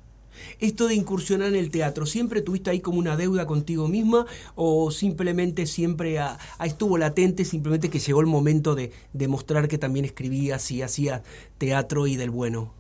Esto 0.59 0.87
de 0.87 0.95
incursionar 0.95 1.49
en 1.49 1.57
el 1.57 1.71
teatro, 1.71 2.07
¿siempre 2.07 2.41
tuviste 2.41 2.71
ahí 2.71 2.81
como 2.81 2.99
una 2.99 3.17
deuda 3.17 3.47
contigo 3.47 3.89
misma 3.89 4.27
o 4.55 4.91
simplemente 4.91 5.67
siempre 5.67 6.19
ah, 6.19 6.39
estuvo 6.65 6.99
latente, 6.99 7.45
simplemente 7.45 7.91
que 7.91 7.99
llegó 7.99 8.21
el 8.21 8.27
momento 8.27 8.75
de, 8.75 8.93
de 9.13 9.29
mostrar 9.29 9.69
que 9.69 9.79
también 9.79 10.05
escribías 10.05 10.71
y 10.71 10.83
hacías 10.83 11.23
teatro 11.59 12.07
y 12.07 12.17
del 12.17 12.31
bueno? 12.31 12.73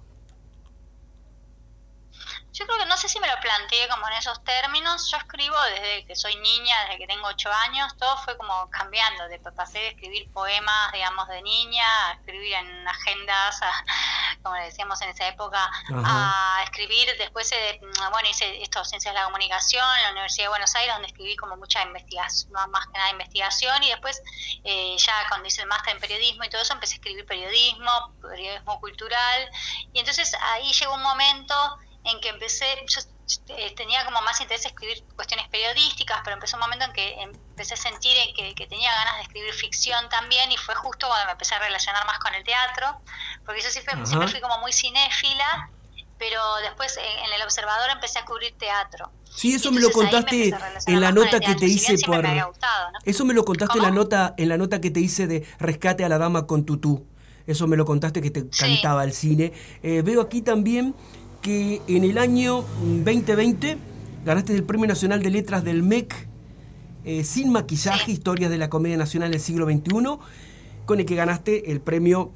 Yo 2.53 2.67
creo 2.67 2.79
que 2.79 2.87
no 2.87 2.97
sé 2.97 3.09
si 3.09 3.21
me 3.21 3.29
lo 3.29 3.39
planteé 3.41 3.87
como 3.89 4.07
en 4.09 4.15
esos 4.15 4.43
términos. 4.45 5.09
Yo 5.11 5.19
escribo 5.19 5.57
desde 5.73 6.05
que 6.05 6.17
soy 6.17 6.35
niña, 6.37 6.83
desde 6.85 6.99
que 6.99 7.07
tengo 7.07 7.29
ocho 7.29 7.51
años. 7.53 7.97
Todo 7.97 8.17
fue 8.19 8.37
como 8.37 8.69
cambiando. 8.71 9.29
De, 9.29 9.39
pasé 9.39 9.79
de 9.79 9.89
escribir 9.89 10.31
poemas, 10.33 10.93
digamos, 10.93 11.29
de 11.29 11.43
niña, 11.43 12.09
a 12.09 12.13
escribir 12.15 12.55
en 12.55 12.89
agendas, 12.89 13.63
a- 13.63 13.85
como 14.43 14.57
le 14.57 14.65
decíamos 14.65 15.01
en 15.03 15.11
esa 15.11 15.29
época, 15.29 15.65
Ajá. 15.65 16.59
a 16.59 16.63
escribir. 16.65 17.09
Después, 17.19 17.51
eh, 17.53 17.81
bueno, 18.11 18.29
hice 18.29 18.63
esto, 18.63 18.85
Ciencias 18.85 19.15
de 19.15 19.19
la 19.21 19.27
Comunicación, 19.27 19.85
en 19.99 20.03
la 20.05 20.11
Universidad 20.11 20.47
de 20.47 20.49
Buenos 20.51 20.75
Aires, 20.75 20.95
donde 20.95 21.09
escribí 21.09 21.37
como 21.37 21.57
mucha 21.57 21.83
investigación, 21.83 22.51
más 22.71 22.87
que 22.87 22.93
nada 22.99 23.11
investigación. 23.11 23.83
Y 23.85 23.91
después, 23.91 24.21
eh, 24.65 24.97
ya 24.99 25.15
cuando 25.29 25.47
hice 25.47 25.63
el 25.63 25.69
máster 25.69 25.95
en 25.95 26.01
periodismo 26.01 26.43
y 26.45 26.51
todo 26.51 26.63
eso, 26.63 26.73
empecé 26.73 26.95
a 26.95 26.97
escribir 26.97 27.25
periodismo, 27.27 28.13
periodismo 28.21 28.81
cultural. 28.81 29.51
Y 29.93 30.01
entonces 30.01 30.35
ahí 30.53 30.73
llegó 30.73 30.95
un 30.95 31.03
momento 31.03 31.79
en 32.05 32.21
que 32.21 32.29
empecé, 32.31 32.67
yo 32.87 33.01
eh, 33.57 33.75
tenía 33.77 34.05
como 34.05 34.21
más 34.23 34.41
interés 34.41 34.65
en 34.65 34.73
escribir 34.73 35.05
cuestiones 35.15 35.49
periodísticas, 35.49 36.19
pero 36.25 36.35
empezó 36.35 36.57
un 36.57 36.63
momento 36.63 36.87
en 36.87 36.93
que 36.93 37.23
empecé 37.23 37.75
a 37.75 37.77
sentir 37.77 38.17
en 38.17 38.35
que, 38.35 38.55
que 38.55 38.67
tenía 38.67 38.93
ganas 38.93 39.17
de 39.17 39.23
escribir 39.23 39.53
ficción 39.53 40.09
también 40.09 40.51
y 40.51 40.57
fue 40.57 40.75
justo 40.75 41.07
cuando 41.07 41.27
me 41.27 41.33
empecé 41.33 41.55
a 41.55 41.59
relacionar 41.59 42.07
más 42.07 42.19
con 42.19 42.35
el 42.35 42.43
teatro, 42.45 43.01
porque 43.45 43.61
yo 43.63 43.71
siempre, 43.71 43.95
Ajá. 43.95 44.07
siempre 44.07 44.29
fui 44.29 44.41
como 44.41 44.59
muy 44.59 44.73
cinéfila, 44.73 45.71
pero 46.19 46.41
después 46.63 46.97
en, 46.97 47.27
en 47.27 47.33
El 47.33 47.43
Observador 47.43 47.91
empecé 47.91 48.19
a 48.19 48.25
cubrir 48.25 48.57
teatro. 48.59 49.11
Sí, 49.35 49.55
eso 49.55 49.71
me 49.71 49.81
lo 49.81 49.89
me 49.89 49.95
contaste 49.95 50.53
en 50.87 51.01
la 51.01 51.13
nota 51.13 51.41
que 51.41 51.55
te 51.55 51.67
si 51.67 51.75
hice 51.75 51.97
por 52.05 52.23
me 52.23 52.31
había 52.31 52.45
gustado, 52.45 52.91
¿no? 52.91 52.99
Eso 53.05 53.25
me 53.25 53.33
lo 53.33 53.45
contaste 53.45 53.79
en 53.79 53.85
la 53.85 53.91
nota 53.91 54.35
en 54.37 54.49
la 54.49 54.59
nota 54.59 54.81
que 54.81 54.91
te 54.91 55.01
hice 55.01 55.27
de 55.27 55.47
Rescate 55.59 56.05
a 56.05 56.09
la 56.09 56.19
dama 56.19 56.47
con 56.47 56.67
tutú. 56.67 57.07
Eso 57.47 57.67
me 57.67 57.77
lo 57.77 57.85
contaste 57.85 58.21
que 58.21 58.31
te 58.31 58.49
cantaba 58.51 59.03
el 59.05 59.13
cine. 59.13 59.53
Eh, 59.83 60.03
veo 60.03 60.21
aquí 60.21 60.43
también 60.43 60.95
que 61.41 61.81
en 61.87 62.05
el 62.05 62.19
año 62.19 62.65
2020 62.83 63.79
ganaste 64.25 64.55
el 64.55 64.65
Premio 64.65 64.87
Nacional 64.87 65.23
de 65.23 65.31
Letras 65.31 65.65
del 65.65 65.83
MEC 65.83 66.29
eh, 67.05 67.25
sin 67.25 67.51
maquillaje, 67.51 68.13
historias 68.13 68.51
de 68.51 68.59
la 68.59 68.69
comedia 68.69 68.97
nacional 68.97 69.31
del 69.31 69.41
siglo 69.41 69.65
XXI, 69.67 70.19
con 70.85 71.01
el 71.01 71.07
que 71.07 71.15
ganaste 71.15 71.71
el 71.73 71.81
Premio 71.81 72.33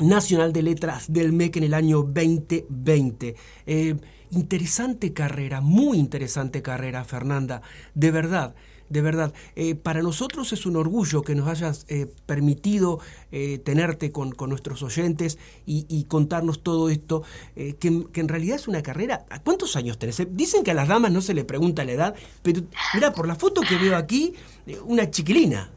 Nacional 0.00 0.52
de 0.52 0.62
Letras 0.62 1.10
del 1.10 1.32
MEC 1.32 1.56
en 1.56 1.64
el 1.64 1.74
año 1.74 2.02
2020. 2.02 3.34
Eh, 3.66 3.96
interesante 4.30 5.12
carrera, 5.14 5.62
muy 5.62 5.98
interesante 5.98 6.60
carrera, 6.60 7.04
Fernanda, 7.04 7.62
de 7.94 8.10
verdad. 8.10 8.54
De 8.88 9.02
verdad, 9.02 9.32
Eh, 9.56 9.74
para 9.74 10.02
nosotros 10.02 10.52
es 10.52 10.66
un 10.66 10.76
orgullo 10.76 11.22
que 11.22 11.34
nos 11.34 11.48
hayas 11.48 11.84
eh, 11.88 12.06
permitido 12.26 13.00
eh, 13.32 13.58
tenerte 13.58 14.10
con, 14.12 14.34
nuestros 14.48 14.82
oyentes 14.82 15.38
y, 15.66 15.84
y 15.88 16.04
contarnos 16.04 16.62
todo 16.62 16.88
esto, 16.88 17.22
eh, 17.56 17.74
que, 17.74 17.88
en 17.88 18.28
realidad 18.28 18.56
es 18.56 18.68
una 18.68 18.82
carrera. 18.82 19.26
¿A 19.30 19.40
¿Cuántos 19.42 19.76
años 19.76 19.98
tenés? 19.98 20.20
Eh, 20.20 20.28
Dicen 20.30 20.64
que 20.64 20.70
a 20.70 20.74
las 20.74 20.88
damas 20.88 21.12
no 21.12 21.20
se 21.20 21.34
le 21.34 21.44
pregunta 21.44 21.84
la 21.84 21.92
edad, 21.92 22.14
pero 22.42 22.62
mira, 22.94 23.12
por 23.12 23.26
la 23.26 23.34
foto 23.34 23.60
que 23.62 23.76
veo 23.76 23.96
aquí, 23.96 24.34
eh, 24.66 24.78
una 24.84 25.10
chiquilina. 25.10 25.70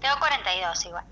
Tengo 0.00 0.18
42 0.18 0.84
igual. 0.86 1.04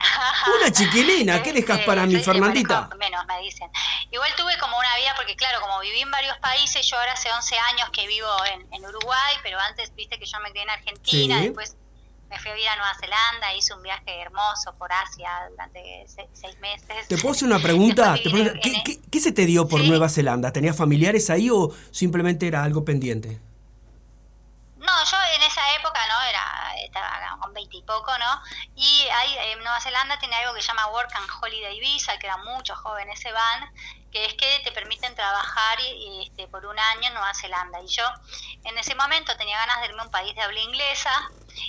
Una 0.60 0.70
chiquilina, 0.72 1.42
¿qué 1.42 1.52
dejas 1.52 1.76
Este, 1.78 1.86
para 1.86 2.06
mi 2.06 2.14
sí, 2.14 2.18
sí, 2.20 2.24
Fernandita? 2.24 2.88
menos, 2.98 3.24
me 3.26 3.40
dicen. 3.40 3.68
Igual 4.10 4.30
tuve 4.36 4.56
como 4.58 4.78
una 4.78 4.96
vida, 4.96 5.12
porque 5.16 5.36
claro, 5.36 5.60
como 5.60 5.80
viví 5.80 6.00
en 6.00 6.10
varios 6.10 6.36
países, 6.38 6.86
yo 6.86 6.96
ahora 6.98 7.12
hace 7.12 7.30
11 7.30 7.56
años 7.72 7.90
que 7.90 8.06
vivo 8.06 8.28
en, 8.52 8.66
en 8.72 8.84
Uruguay, 8.86 9.34
pero 9.42 9.58
antes 9.60 9.94
viste 9.94 10.18
que 10.18 10.26
yo 10.26 10.38
me 10.40 10.52
quedé 10.52 10.62
en 10.62 10.70
Argentina, 10.70 11.38
Sí. 11.38 11.44
después 11.44 11.76
me 12.30 12.38
fui 12.40 12.50
a 12.50 12.54
vivir 12.54 12.68
a 12.68 12.76
Nueva 12.76 12.94
Zelanda, 12.98 13.54
hice 13.54 13.74
un 13.74 13.82
viaje 13.82 14.20
hermoso 14.20 14.74
por 14.78 14.90
Asia 14.92 15.30
durante 15.50 16.04
se- 16.08 16.28
seis 16.32 16.58
meses. 16.60 17.06
¿Te 17.06 17.16
puedo 17.18 17.32
hacer 17.34 17.46
una 17.46 17.60
pregunta? 17.60 18.14
¿Te 18.22 18.30
puedo- 18.30 18.52
¿Qué, 18.62 18.82
qué- 18.84 18.98
qué 19.10 19.20
se 19.20 19.30
te 19.32 19.46
dio 19.46 19.68
por 19.68 19.80
Nueva 19.84 20.08
Zelanda? 20.08 20.52
¿Tenías 20.52 20.76
familiares 20.76 21.30
ahí 21.30 21.50
o 21.50 21.70
simplemente 21.90 22.46
era 22.48 22.64
algo 22.64 22.84
pendiente? 22.84 23.40
No, 24.84 24.92
yo 25.04 25.16
en 25.34 25.42
esa 25.42 25.74
época, 25.76 25.98
¿no? 26.08 26.22
Era, 26.24 26.74
estaba 26.84 27.38
con 27.40 27.54
20 27.54 27.74
y 27.74 27.82
poco, 27.82 28.16
¿no? 28.18 28.42
Y 28.76 29.08
ahí, 29.08 29.36
en 29.52 29.58
Nueva 29.60 29.80
Zelanda 29.80 30.18
tiene 30.18 30.36
algo 30.36 30.52
que 30.54 30.60
se 30.60 30.68
llama 30.68 30.88
Work 30.88 31.10
and 31.14 31.30
Holiday 31.40 31.80
Visa, 31.80 32.18
que 32.18 32.26
eran 32.26 32.44
muchos 32.44 32.78
jóvenes 32.78 33.18
se 33.18 33.32
van, 33.32 33.72
que 34.14 34.24
es 34.26 34.34
que 34.34 34.60
te 34.62 34.70
permiten 34.70 35.12
trabajar 35.16 35.76
este, 36.22 36.46
por 36.46 36.64
un 36.64 36.78
año 36.78 37.08
en 37.08 37.14
Nueva 37.14 37.34
Zelanda. 37.34 37.82
Y 37.82 37.88
yo 37.88 38.04
en 38.62 38.78
ese 38.78 38.94
momento 38.94 39.36
tenía 39.36 39.58
ganas 39.58 39.80
de 39.80 39.86
irme 39.86 40.02
a 40.02 40.04
un 40.04 40.10
país 40.12 40.32
de 40.36 40.40
habla 40.40 40.60
inglesa 40.60 41.10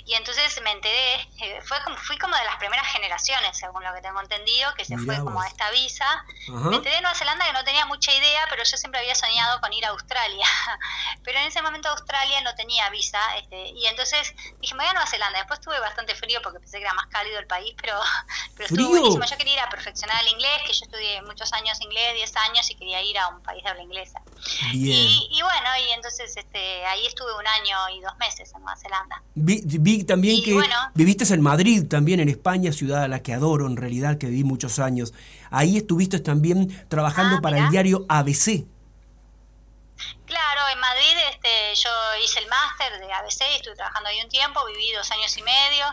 y 0.04 0.14
entonces 0.14 0.60
me 0.62 0.72
enteré, 0.72 1.14
eh, 1.40 1.60
fue 1.62 1.78
como, 1.84 1.96
fui 1.96 2.18
como 2.18 2.36
de 2.36 2.44
las 2.44 2.56
primeras 2.56 2.86
generaciones, 2.88 3.56
según 3.56 3.84
lo 3.84 3.92
que 3.94 4.00
tengo 4.00 4.20
entendido, 4.20 4.72
que 4.74 4.84
se 4.84 4.96
Mirá 4.96 5.14
fue 5.14 5.24
como 5.24 5.40
a 5.40 5.46
esta 5.46 5.70
visa. 5.70 6.04
Ajá. 6.04 6.70
Me 6.70 6.76
enteré 6.76 6.96
de 6.96 7.02
Nueva 7.02 7.16
Zelanda 7.16 7.44
que 7.46 7.52
no 7.52 7.64
tenía 7.64 7.86
mucha 7.86 8.12
idea, 8.12 8.46
pero 8.50 8.64
yo 8.64 8.76
siempre 8.76 9.00
había 9.00 9.14
soñado 9.14 9.60
con 9.60 9.72
ir 9.72 9.84
a 9.84 9.90
Australia. 9.90 10.46
Pero 11.24 11.40
en 11.40 11.46
ese 11.46 11.60
momento 11.60 11.88
Australia 11.88 12.40
no 12.42 12.54
tenía 12.54 12.88
visa, 12.90 13.18
este, 13.38 13.70
y 13.70 13.86
entonces 13.86 14.32
dije, 14.60 14.74
me 14.74 14.84
voy 14.84 14.90
a 14.90 14.92
Nueva 14.92 15.08
Zelanda. 15.08 15.38
Después 15.38 15.60
tuve 15.60 15.80
bastante 15.80 16.14
frío 16.14 16.40
porque 16.40 16.60
pensé 16.60 16.78
que 16.78 16.84
era 16.84 16.94
más 16.94 17.06
cálido 17.06 17.38
el 17.40 17.48
país, 17.48 17.74
pero, 17.80 17.98
pero 18.56 18.68
estuvo 18.68 18.88
buenísimo. 18.90 19.24
Yo 19.24 19.36
quería 19.36 19.54
ir 19.54 19.60
a 19.60 19.68
perfeccionar 19.68 20.22
el 20.22 20.28
inglés, 20.28 20.62
que 20.64 20.72
yo 20.72 20.84
estudié 20.84 21.22
muchos 21.22 21.52
años 21.52 21.80
inglés, 21.80 22.14
10 22.14 22.35
años, 22.36 22.70
y 22.70 22.74
quería 22.74 23.02
ir 23.02 23.18
a 23.18 23.28
un 23.28 23.40
país 23.42 23.62
de 23.64 23.70
habla 23.70 23.82
inglesa. 23.82 24.20
Bien. 24.72 24.96
Y, 24.98 25.28
y 25.32 25.42
bueno, 25.42 25.68
y 25.88 25.92
entonces 25.92 26.36
este, 26.36 26.84
ahí 26.86 27.06
estuve 27.06 27.34
un 27.38 27.46
año 27.46 27.96
y 27.96 28.00
dos 28.00 28.16
meses 28.18 28.52
en 28.54 28.62
Nueva 28.62 28.76
Zelanda. 28.76 29.22
Vi, 29.34 29.62
vi 29.64 30.04
también 30.04 30.36
Y 30.36 30.42
que 30.42 30.54
bueno. 30.54 30.74
viviste 30.94 31.24
en 31.32 31.40
Madrid, 31.40 31.84
también 31.88 32.20
en 32.20 32.28
España, 32.28 32.72
ciudad 32.72 33.02
a 33.02 33.08
la 33.08 33.22
que 33.22 33.32
adoro 33.32 33.66
en 33.66 33.76
realidad, 33.76 34.18
que 34.18 34.26
viví 34.26 34.44
muchos 34.44 34.78
años. 34.78 35.12
Ahí 35.50 35.76
estuviste 35.76 36.20
también 36.20 36.86
trabajando 36.88 37.40
para 37.40 37.58
el 37.58 37.70
diario 37.70 38.04
ABC. 38.08 38.64
Claro, 40.26 40.60
en 40.72 40.80
Madrid 40.80 41.16
este, 41.30 41.74
yo 41.74 41.90
hice 42.22 42.40
el 42.40 42.48
máster 42.48 42.98
de 42.98 43.12
ABC, 43.12 43.40
estuve 43.56 43.76
trabajando 43.76 44.08
ahí 44.08 44.20
un 44.22 44.28
tiempo, 44.28 44.60
viví 44.66 44.92
dos 44.92 45.10
años 45.10 45.36
y 45.36 45.42
medio. 45.42 45.86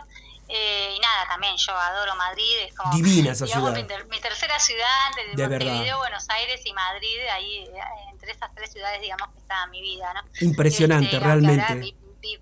Eh, 0.55 0.93
y 0.95 0.99
nada, 0.99 1.27
también 1.27 1.55
yo 1.57 1.75
adoro 1.75 2.15
Madrid, 2.15 2.57
es 2.67 2.73
como 2.75 2.93
Divina 2.95 3.31
esa 3.31 3.45
digamos, 3.45 3.71
ciudad. 3.71 3.81
Mi, 3.81 3.87
ter- 3.87 4.05
mi 4.07 4.19
tercera 4.21 4.59
ciudad, 4.59 5.11
De 5.15 5.47
verdad. 5.47 5.65
Montevideo, 5.65 5.97
Buenos 5.97 6.29
Aires 6.29 6.61
y 6.65 6.73
Madrid, 6.73 7.17
ahí 7.31 7.57
eh, 7.65 7.73
entre 8.11 8.31
esas 8.31 8.53
tres 8.53 8.71
ciudades 8.71 9.01
digamos 9.01 9.29
que 9.33 9.39
está 9.39 9.65
mi 9.67 9.81
vida, 9.81 10.13
¿no? 10.13 10.21
Impresionante, 10.41 11.07
Este, 11.15 11.19
realmente. 11.19 11.73
vi- 11.75 11.97
vi- 12.19 12.39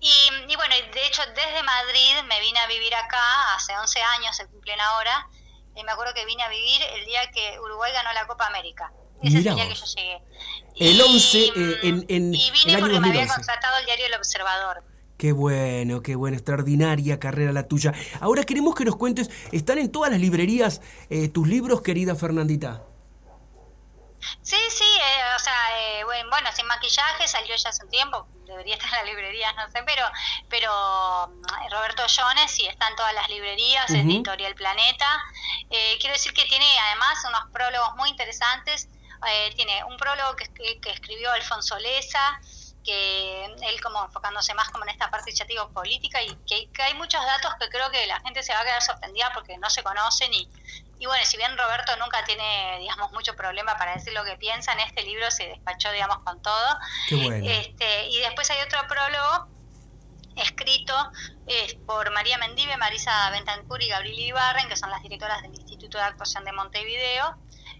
y, 0.00 0.52
y 0.52 0.56
bueno, 0.56 0.74
y 0.76 0.92
de 0.92 1.06
hecho 1.06 1.22
desde 1.34 1.62
Madrid 1.62 2.14
me 2.28 2.40
vine 2.40 2.58
a 2.58 2.66
vivir 2.66 2.94
acá, 2.94 3.54
hace 3.54 3.76
11 3.78 4.02
años 4.02 4.36
se 4.36 4.46
cumplen 4.48 4.80
ahora, 4.80 5.28
y 5.76 5.82
me 5.84 5.92
acuerdo 5.92 6.12
que 6.12 6.26
vine 6.26 6.42
a 6.42 6.48
vivir 6.48 6.82
el 6.94 7.06
día 7.06 7.30
que 7.30 7.58
Uruguay 7.60 7.92
ganó 7.92 8.12
la 8.12 8.26
Copa 8.26 8.46
América. 8.46 8.92
Ese 9.22 9.38
es 9.38 9.46
el 9.46 9.54
día 9.54 9.68
que 9.68 9.74
yo 9.74 9.86
llegué. 9.86 10.22
El 10.76 11.00
11 11.00 11.38
eh, 11.38 11.78
en, 11.84 12.04
en 12.08 12.34
Y 12.34 12.48
el 12.48 12.52
vine 12.52 12.74
año 12.74 12.80
porque 12.80 13.00
me 13.00 13.08
había 13.08 13.20
2011. 13.22 13.34
contratado 13.36 13.78
el 13.78 13.86
diario 13.86 14.06
El 14.06 14.14
Observador. 14.14 14.84
Qué 15.16 15.32
bueno, 15.32 16.02
qué 16.02 16.16
buena, 16.16 16.36
extraordinaria 16.36 17.20
carrera 17.20 17.52
la 17.52 17.68
tuya. 17.68 17.92
Ahora 18.20 18.42
queremos 18.44 18.74
que 18.74 18.84
nos 18.84 18.96
cuentes, 18.96 19.30
¿están 19.52 19.78
en 19.78 19.90
todas 19.92 20.10
las 20.10 20.20
librerías 20.20 20.80
eh, 21.08 21.28
tus 21.28 21.46
libros, 21.46 21.82
querida 21.82 22.14
Fernandita? 22.16 22.82
Sí, 24.42 24.56
sí, 24.70 24.84
eh, 24.84 25.36
o 25.36 25.38
sea, 25.38 25.54
eh, 26.00 26.04
bueno, 26.04 26.28
bueno, 26.30 26.48
sin 26.54 26.66
maquillaje 26.66 27.28
salió 27.28 27.54
ya 27.54 27.68
hace 27.68 27.84
un 27.84 27.90
tiempo, 27.90 28.26
debería 28.46 28.74
estar 28.74 28.88
en 28.90 28.96
las 28.96 29.04
librerías, 29.04 29.54
no 29.54 29.68
sé, 29.70 29.82
pero 29.84 30.02
pero 30.48 31.28
mm, 31.28 31.70
Roberto 31.70 32.02
Jones 32.08 32.50
sí 32.50 32.66
está 32.66 32.88
en 32.88 32.96
todas 32.96 33.14
las 33.14 33.28
librerías, 33.28 33.84
es 33.90 34.00
Ujú. 34.00 34.10
Editorial 34.10 34.54
Planeta. 34.54 35.06
Eh, 35.70 35.96
quiero 36.00 36.14
decir 36.14 36.32
que 36.32 36.44
tiene 36.46 36.64
además 36.88 37.18
unos 37.28 37.50
prólogos 37.52 37.94
muy 37.96 38.08
interesantes. 38.10 38.88
Eh, 39.30 39.52
tiene 39.56 39.84
un 39.84 39.96
prólogo 39.96 40.36
que, 40.36 40.46
que- 40.52 40.80
que 40.80 40.90
escribió 40.90 41.30
Alfonso 41.32 41.78
Leza, 41.78 42.40
que 42.84 43.44
él 43.44 43.80
como 43.82 44.04
enfocándose 44.04 44.54
más 44.54 44.68
como 44.70 44.84
en 44.84 44.90
esta 44.90 45.10
parte, 45.10 45.32
ya 45.32 45.44
digo, 45.46 45.70
política, 45.70 46.22
y 46.22 46.34
que, 46.46 46.70
que 46.70 46.82
hay 46.82 46.94
muchos 46.94 47.24
datos 47.24 47.52
que 47.58 47.68
creo 47.68 47.90
que 47.90 48.06
la 48.06 48.20
gente 48.20 48.42
se 48.42 48.52
va 48.52 48.60
a 48.60 48.64
quedar 48.64 48.82
sorprendida 48.82 49.30
porque 49.34 49.56
no 49.58 49.70
se 49.70 49.82
conocen 49.82 50.32
y, 50.34 50.48
y 50.98 51.06
bueno, 51.06 51.24
si 51.24 51.36
bien 51.36 51.56
Roberto 51.58 51.96
nunca 51.96 52.24
tiene, 52.24 52.78
digamos, 52.78 53.12
mucho 53.12 53.34
problema 53.34 53.76
para 53.76 53.94
decir 53.94 54.12
lo 54.12 54.24
que 54.24 54.36
piensa, 54.36 54.72
en 54.72 54.80
este 54.80 55.02
libro 55.02 55.30
se 55.30 55.48
despachó, 55.48 55.90
digamos, 55.92 56.18
con 56.20 56.40
todo. 56.40 56.78
Qué 57.08 57.16
bueno. 57.16 57.50
Este, 57.50 58.08
y 58.08 58.20
después 58.20 58.48
hay 58.50 58.62
otro 58.62 58.80
prólogo 58.88 59.48
escrito 60.36 60.94
eh, 61.46 61.78
por 61.86 62.10
María 62.12 62.38
Mendive, 62.38 62.76
Marisa 62.76 63.30
Bentancur 63.30 63.82
y 63.82 63.88
Gabriel 63.88 64.18
Ibarren, 64.18 64.68
que 64.68 64.76
son 64.76 64.90
las 64.90 65.02
directoras 65.02 65.42
del 65.42 65.54
Instituto 65.54 65.98
de 65.98 66.04
Actuación 66.04 66.44
de 66.44 66.52
Montevideo. 66.52 67.36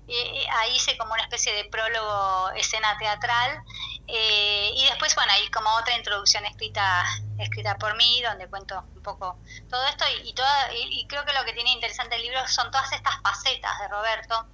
Y 0.07 0.47
ahí 0.53 0.77
hice 0.77 0.97
como 0.99 1.15
una 1.15 1.23
especie 1.23 1.55
de 1.55 1.65
prólogo 1.65 2.51
escena 2.51 2.97
teatral 2.99 3.63
eh, 4.07 4.71
y 4.75 4.85
después 4.85 5.15
bueno 5.15 5.33
hay 5.33 5.51
como 5.51 5.71
otra 5.77 5.97
introducción 5.97 6.45
escrita 6.45 7.05
escrita 7.39 7.79
por 7.79 7.97
mí 7.97 8.21
donde 8.23 8.47
cuento 8.49 8.85
un 8.95 9.03
poco 9.03 9.39
todo 9.71 9.83
esto 9.87 10.05
y, 10.23 10.29
y 10.29 10.35
toda, 10.35 10.73
y, 10.75 11.01
y 11.01 11.07
creo 11.07 11.25
que 11.25 11.33
lo 11.33 11.43
que 11.47 11.55
tiene 11.55 11.71
interesante 11.71 12.17
el 12.17 12.23
libro 12.23 12.47
son 12.47 12.71
todas 12.71 12.93
estas 12.93 13.15
facetas 13.23 13.79
de 13.81 13.89
Roberto 13.89 14.47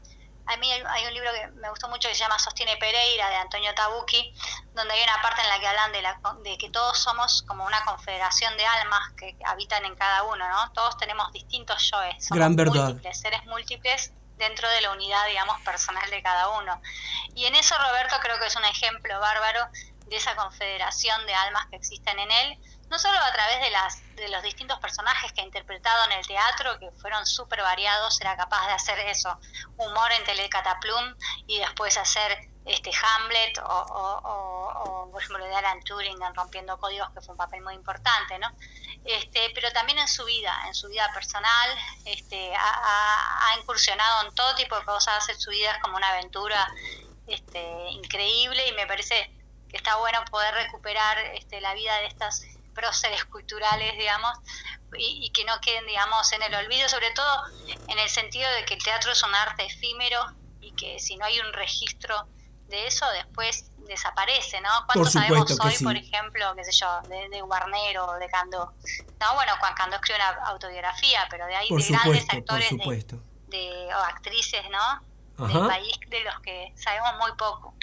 a 0.46 0.56
mí 0.56 0.70
hay, 0.72 0.82
hay 0.88 1.06
un 1.06 1.14
libro 1.14 1.30
que 1.32 1.46
me 1.60 1.70
gustó 1.70 1.88
mucho 1.88 2.08
que 2.08 2.14
se 2.14 2.22
llama 2.22 2.38
Sostiene 2.38 2.76
Pereira 2.76 3.28
de 3.28 3.36
Antonio 3.36 3.72
Tabucchi, 3.74 4.34
donde 4.74 4.94
hay 4.94 5.02
una 5.04 5.22
parte 5.22 5.42
en 5.42 5.48
la 5.48 5.60
que 5.60 5.66
hablan 5.68 5.92
de, 5.92 6.02
la, 6.02 6.20
de 6.42 6.58
que 6.58 6.70
todos 6.70 6.98
somos 6.98 7.42
como 7.42 7.64
una 7.64 7.84
confederación 7.84 8.56
de 8.56 8.66
almas 8.66 9.12
que 9.16 9.36
habitan 9.44 9.84
en 9.84 9.94
cada 9.94 10.24
uno, 10.24 10.48
¿no? 10.48 10.72
Todos 10.72 10.96
tenemos 10.96 11.30
distintos 11.32 11.90
yoes, 11.90 12.26
somos 12.26 12.38
Gran 12.38 12.56
verdad. 12.56 12.72
múltiples, 12.86 13.20
seres 13.20 13.44
múltiples 13.46 14.12
dentro 14.40 14.68
de 14.68 14.80
la 14.80 14.90
unidad, 14.90 15.24
digamos, 15.28 15.60
personal 15.60 16.10
de 16.10 16.22
cada 16.22 16.48
uno. 16.58 16.82
Y 17.36 17.46
en 17.46 17.54
eso 17.54 17.76
Roberto 17.78 18.16
creo 18.20 18.40
que 18.40 18.46
es 18.46 18.56
un 18.56 18.64
ejemplo 18.64 19.20
bárbaro 19.20 19.68
de 20.06 20.16
esa 20.16 20.34
confederación 20.34 21.24
de 21.26 21.34
almas 21.34 21.66
que 21.66 21.76
existen 21.76 22.18
en 22.18 22.30
él, 22.32 22.58
no 22.88 22.98
solo 22.98 23.16
a 23.18 23.32
través 23.32 23.60
de 23.60 23.70
las 23.70 24.02
de 24.20 24.28
los 24.28 24.42
distintos 24.42 24.78
personajes 24.80 25.32
que 25.32 25.40
ha 25.40 25.44
interpretado 25.44 26.04
en 26.06 26.12
el 26.12 26.26
teatro, 26.26 26.78
que 26.78 26.90
fueron 27.00 27.26
súper 27.26 27.62
variados, 27.62 28.20
era 28.20 28.36
capaz 28.36 28.66
de 28.66 28.72
hacer 28.74 28.98
eso, 29.00 29.38
humor 29.76 30.12
en 30.12 30.24
Telecataplum 30.24 31.14
y 31.46 31.58
después 31.58 31.96
hacer 31.96 32.50
este 32.66 32.90
Hamlet 32.90 33.58
o, 33.58 33.64
o, 33.64 35.10
por 35.10 35.22
ejemplo 35.22 35.44
de 35.44 35.54
Alan 35.54 35.80
Turing 35.82 36.22
en 36.22 36.34
Rompiendo 36.34 36.78
Códigos, 36.78 37.10
que 37.10 37.20
fue 37.20 37.32
un 37.32 37.38
papel 37.38 37.62
muy 37.62 37.74
importante, 37.74 38.38
¿no? 38.38 38.48
Este, 39.04 39.50
pero 39.54 39.72
también 39.72 39.98
en 39.98 40.08
su 40.08 40.24
vida, 40.24 40.54
en 40.66 40.74
su 40.74 40.88
vida 40.88 41.10
personal, 41.14 41.70
este, 42.04 42.52
ha, 42.54 43.56
incursionado 43.58 44.26
en 44.26 44.34
todo 44.34 44.54
tipo 44.54 44.78
de 44.78 44.84
cosas, 44.84 45.28
en 45.28 45.40
su 45.40 45.50
vida 45.50 45.72
es 45.72 45.78
como 45.82 45.96
una 45.96 46.08
aventura 46.08 46.68
este, 47.26 47.90
increíble 47.90 48.68
y 48.68 48.72
me 48.72 48.86
parece 48.86 49.30
que 49.68 49.76
está 49.76 49.96
bueno 49.96 50.22
poder 50.30 50.54
recuperar 50.54 51.18
este, 51.34 51.60
la 51.60 51.74
vida 51.74 51.96
de 51.98 52.06
estas 52.06 52.42
próceres 52.74 53.24
culturales, 53.24 53.96
digamos, 53.96 54.38
y, 54.96 55.26
y 55.26 55.30
que 55.30 55.44
no 55.44 55.60
queden, 55.60 55.86
digamos, 55.86 56.30
en 56.32 56.42
el 56.42 56.54
olvido, 56.54 56.88
sobre 56.88 57.10
todo 57.12 57.44
en 57.88 57.98
el 57.98 58.08
sentido 58.08 58.50
de 58.52 58.64
que 58.64 58.74
el 58.74 58.82
teatro 58.82 59.12
es 59.12 59.22
un 59.22 59.34
arte 59.34 59.64
efímero 59.64 60.20
y 60.60 60.72
que 60.72 60.98
si 60.98 61.16
no 61.16 61.24
hay 61.24 61.40
un 61.40 61.52
registro 61.52 62.28
de 62.68 62.86
eso, 62.86 63.08
después 63.10 63.69
desaparece, 63.86 64.60
¿no? 64.60 64.68
¿Cuántos 64.86 65.12
Por 65.12 65.22
sabemos 65.22 65.58
hoy, 65.60 65.72
sí. 65.72 65.84
por 65.84 65.96
ejemplo, 65.96 66.46
qué 66.56 66.64
sé 66.64 66.72
yo, 66.72 66.86
de, 67.08 67.28
de 67.28 67.42
Guarnero 67.42 68.06
o 68.06 68.14
de 68.14 68.28
Candó? 68.28 68.72
No, 69.20 69.34
bueno, 69.34 69.52
Juan 69.58 69.74
Candó 69.74 69.96
escribe 69.96 70.18
una 70.18 70.46
autobiografía, 70.46 71.26
pero 71.30 71.46
de 71.46 71.56
ahí 71.56 71.68
Por 71.68 71.82
de 71.82 71.88
grandes 71.88 72.22
supuesto, 72.22 72.36
actores 72.36 72.70
de, 73.48 73.88
o 73.94 73.98
actrices, 73.98 74.62
¿no? 74.70 75.46
Del 75.46 75.66
país 75.66 75.92
de 76.08 76.24
los 76.24 76.38
que 76.40 76.72
sabemos 76.76 77.12
muy 77.18 77.32
poco. 77.36 77.74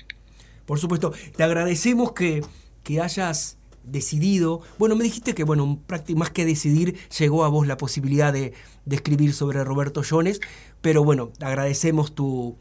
Por 0.65 0.79
supuesto, 0.79 1.11
te 1.35 1.43
agradecemos 1.43 2.11
que, 2.11 2.45
que 2.83 3.01
hayas 3.01 3.57
decidido, 3.83 4.61
bueno, 4.77 4.95
me 4.95 5.03
dijiste 5.03 5.33
que, 5.33 5.43
bueno, 5.43 5.79
más 6.15 6.29
que 6.29 6.45
decidir, 6.45 7.09
llegó 7.09 7.45
a 7.45 7.47
vos 7.47 7.65
la 7.65 7.77
posibilidad 7.77 8.33
de, 8.33 8.53
de 8.85 8.95
escribir 8.95 9.33
sobre 9.33 9.63
Roberto 9.63 10.01
Jones, 10.07 10.39
pero 10.81 11.03
bueno, 11.03 11.31
agradecemos 11.41 12.13
tu, 12.13 12.57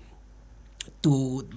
tu, 1.01 1.49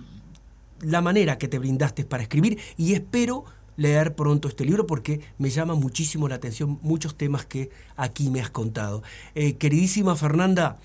la 0.81 1.01
manera 1.01 1.37
que 1.37 1.47
te 1.47 1.59
brindaste 1.59 2.05
para 2.05 2.23
escribir 2.23 2.59
y 2.77 2.93
espero 2.93 3.45
leer 3.79 4.13
pronto 4.13 4.49
este 4.49 4.65
libro 4.65 4.85
porque 4.85 5.21
me 5.37 5.49
llama 5.49 5.73
muchísimo 5.73 6.27
la 6.27 6.35
atención 6.35 6.79
muchos 6.81 7.15
temas 7.15 7.45
que 7.45 7.69
aquí 7.95 8.29
me 8.29 8.41
has 8.41 8.49
contado. 8.49 9.01
Eh, 9.35 9.53
queridísima 9.53 10.17
Fernanda, 10.17 10.79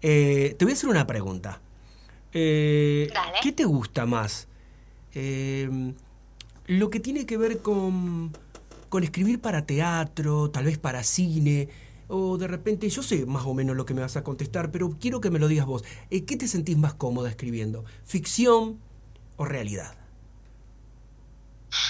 eh, 0.00 0.56
te 0.58 0.64
voy 0.64 0.72
a 0.72 0.74
hacer 0.74 0.88
una 0.88 1.06
pregunta. 1.06 1.60
Eh. 2.32 3.10
¿Qué 3.42 3.52
te 3.52 3.64
gusta 3.64 4.06
más? 4.06 4.48
Lo 5.14 6.90
que 6.90 7.00
tiene 7.00 7.26
que 7.26 7.36
ver 7.36 7.58
con, 7.58 8.32
con 8.88 9.04
escribir 9.04 9.40
para 9.40 9.66
teatro, 9.66 10.50
tal 10.50 10.64
vez 10.64 10.78
para 10.78 11.02
cine, 11.02 11.68
o 12.08 12.38
de 12.38 12.46
repente, 12.48 12.88
yo 12.88 13.02
sé 13.02 13.26
más 13.26 13.44
o 13.44 13.52
menos 13.52 13.76
lo 13.76 13.84
que 13.84 13.92
me 13.92 14.00
vas 14.00 14.16
a 14.16 14.24
contestar, 14.24 14.70
pero 14.70 14.96
quiero 14.98 15.20
que 15.20 15.30
me 15.30 15.38
lo 15.38 15.48
digas 15.48 15.66
vos. 15.66 15.84
¿Qué 16.08 16.36
te 16.36 16.48
sentís 16.48 16.78
más 16.78 16.94
cómoda 16.94 17.28
escribiendo? 17.28 17.84
¿Ficción 18.04 18.78
o 19.38 19.44
realidad? 19.46 19.94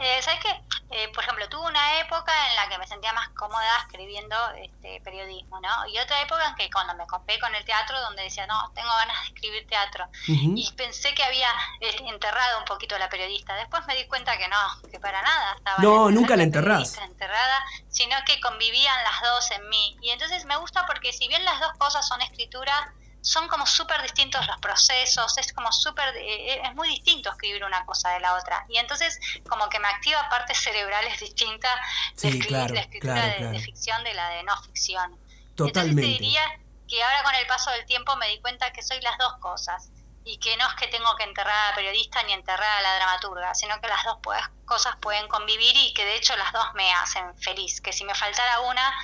Eh, 0.00 0.22
¿Sabes 0.22 0.38
qué? 0.44 0.50
Eh, 0.90 1.08
por 1.12 1.24
ejemplo, 1.24 1.48
tuve 1.48 1.66
una 1.66 1.98
época 1.98 2.32
en 2.50 2.54
la 2.54 2.68
que 2.68 2.78
me 2.78 2.86
sentía 2.86 3.12
más 3.12 3.28
cómoda 3.30 3.78
escribiendo 3.80 4.36
este 4.52 5.00
periodismo, 5.00 5.60
¿no? 5.60 5.86
Y 5.88 5.98
otra 5.98 6.22
época 6.22 6.46
en 6.46 6.54
que 6.54 6.70
cuando 6.70 6.94
me 6.94 7.04
copé 7.08 7.36
con 7.40 7.52
el 7.52 7.64
teatro, 7.64 8.00
donde 8.02 8.22
decía, 8.22 8.46
no, 8.46 8.70
tengo 8.76 8.88
ganas 8.96 9.20
de 9.22 9.26
escribir 9.26 9.66
teatro. 9.66 10.06
Y 10.28 10.70
pensé 10.76 11.14
que 11.14 11.24
había 11.24 11.48
eh, 11.80 11.96
enterrado 12.06 12.60
un 12.60 12.64
poquito 12.64 12.94
a 12.94 13.00
la 13.00 13.08
periodista. 13.08 13.56
Después 13.56 13.84
me 13.86 13.96
di 13.96 14.06
cuenta 14.06 14.38
que 14.38 14.46
no, 14.46 14.56
que 14.88 15.00
para 15.00 15.20
nada. 15.20 15.54
Estaba 15.56 15.78
No, 15.82 16.10
nunca 16.12 16.36
la 16.36 16.44
enterrás. 16.44 16.96
enterrada, 16.98 17.64
sino 17.88 18.16
que 18.24 18.38
convivían 18.40 19.02
las 19.02 19.20
dos 19.20 19.50
en 19.50 19.68
mí. 19.68 19.96
Y 20.00 20.10
entonces 20.10 20.44
me 20.44 20.56
gusta 20.58 20.86
porque 20.86 21.12
si 21.12 21.26
bien 21.26 21.44
las 21.44 21.58
dos 21.58 21.72
cosas 21.76 22.06
son 22.06 22.22
escritura, 22.22 22.94
son 23.28 23.46
como 23.46 23.66
súper 23.66 24.00
distintos 24.00 24.46
los 24.46 24.56
procesos, 24.58 25.36
es 25.36 25.52
como 25.52 25.70
súper, 25.70 26.16
eh, 26.16 26.62
es 26.64 26.74
muy 26.74 26.88
distinto 26.88 27.28
escribir 27.28 27.62
una 27.62 27.84
cosa 27.84 28.08
de 28.10 28.20
la 28.20 28.32
otra. 28.34 28.64
Y 28.70 28.78
entonces 28.78 29.20
como 29.46 29.68
que 29.68 29.78
me 29.78 29.88
activa 29.88 30.26
partes 30.30 30.58
cerebrales 30.58 31.20
distintas 31.20 31.74
de 32.14 32.20
Sí, 32.20 32.26
escribir 32.28 32.46
claro, 32.48 32.74
la 32.74 32.80
escritura 32.80 33.12
claro, 33.12 33.28
de, 33.28 33.36
claro. 33.36 33.52
de 33.52 33.60
ficción 33.60 34.02
de 34.02 34.14
la 34.14 34.30
de 34.30 34.42
no 34.44 34.62
ficción. 34.62 35.12
Entonces 35.50 35.74
Totalmente. 35.74 36.00
te 36.00 36.08
diría 36.08 36.40
que 36.88 37.02
ahora 37.02 37.22
con 37.22 37.34
el 37.34 37.46
paso 37.46 37.70
del 37.72 37.84
tiempo 37.84 38.16
me 38.16 38.28
di 38.28 38.40
cuenta 38.40 38.72
que 38.72 38.82
soy 38.82 38.98
las 39.02 39.18
dos 39.18 39.34
cosas 39.40 39.90
y 40.24 40.38
que 40.38 40.56
no 40.56 40.66
es 40.66 40.74
que 40.76 40.86
tengo 40.86 41.14
que 41.16 41.24
enterrar 41.24 41.54
a 41.54 41.68
la 41.70 41.74
periodista 41.74 42.22
ni 42.22 42.32
enterrar 42.32 42.78
a 42.78 42.80
la 42.80 42.96
dramaturga, 42.96 43.54
sino 43.54 43.78
que 43.82 43.88
las 43.88 44.04
dos 44.04 44.18
cosas 44.64 44.96
pueden 45.02 45.28
convivir 45.28 45.76
y 45.76 45.92
que 45.92 46.06
de 46.06 46.16
hecho 46.16 46.34
las 46.36 46.50
dos 46.54 46.66
me 46.72 46.90
hacen 46.94 47.36
feliz, 47.36 47.82
que 47.82 47.92
si 47.92 48.04
me 48.04 48.14
faltara 48.14 48.60
una 48.60 48.94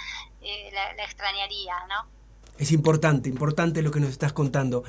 eh, 0.41 0.71
la, 0.73 0.95
la 0.95 1.05
extrañaría, 1.05 1.79
¿no? 1.89 2.09
Es 2.59 2.73
importante, 2.73 3.29
importante 3.29 3.83
lo 3.83 3.91
que 3.91 4.01
nos 4.01 4.11
estás 4.11 4.33
contando. 4.33 4.85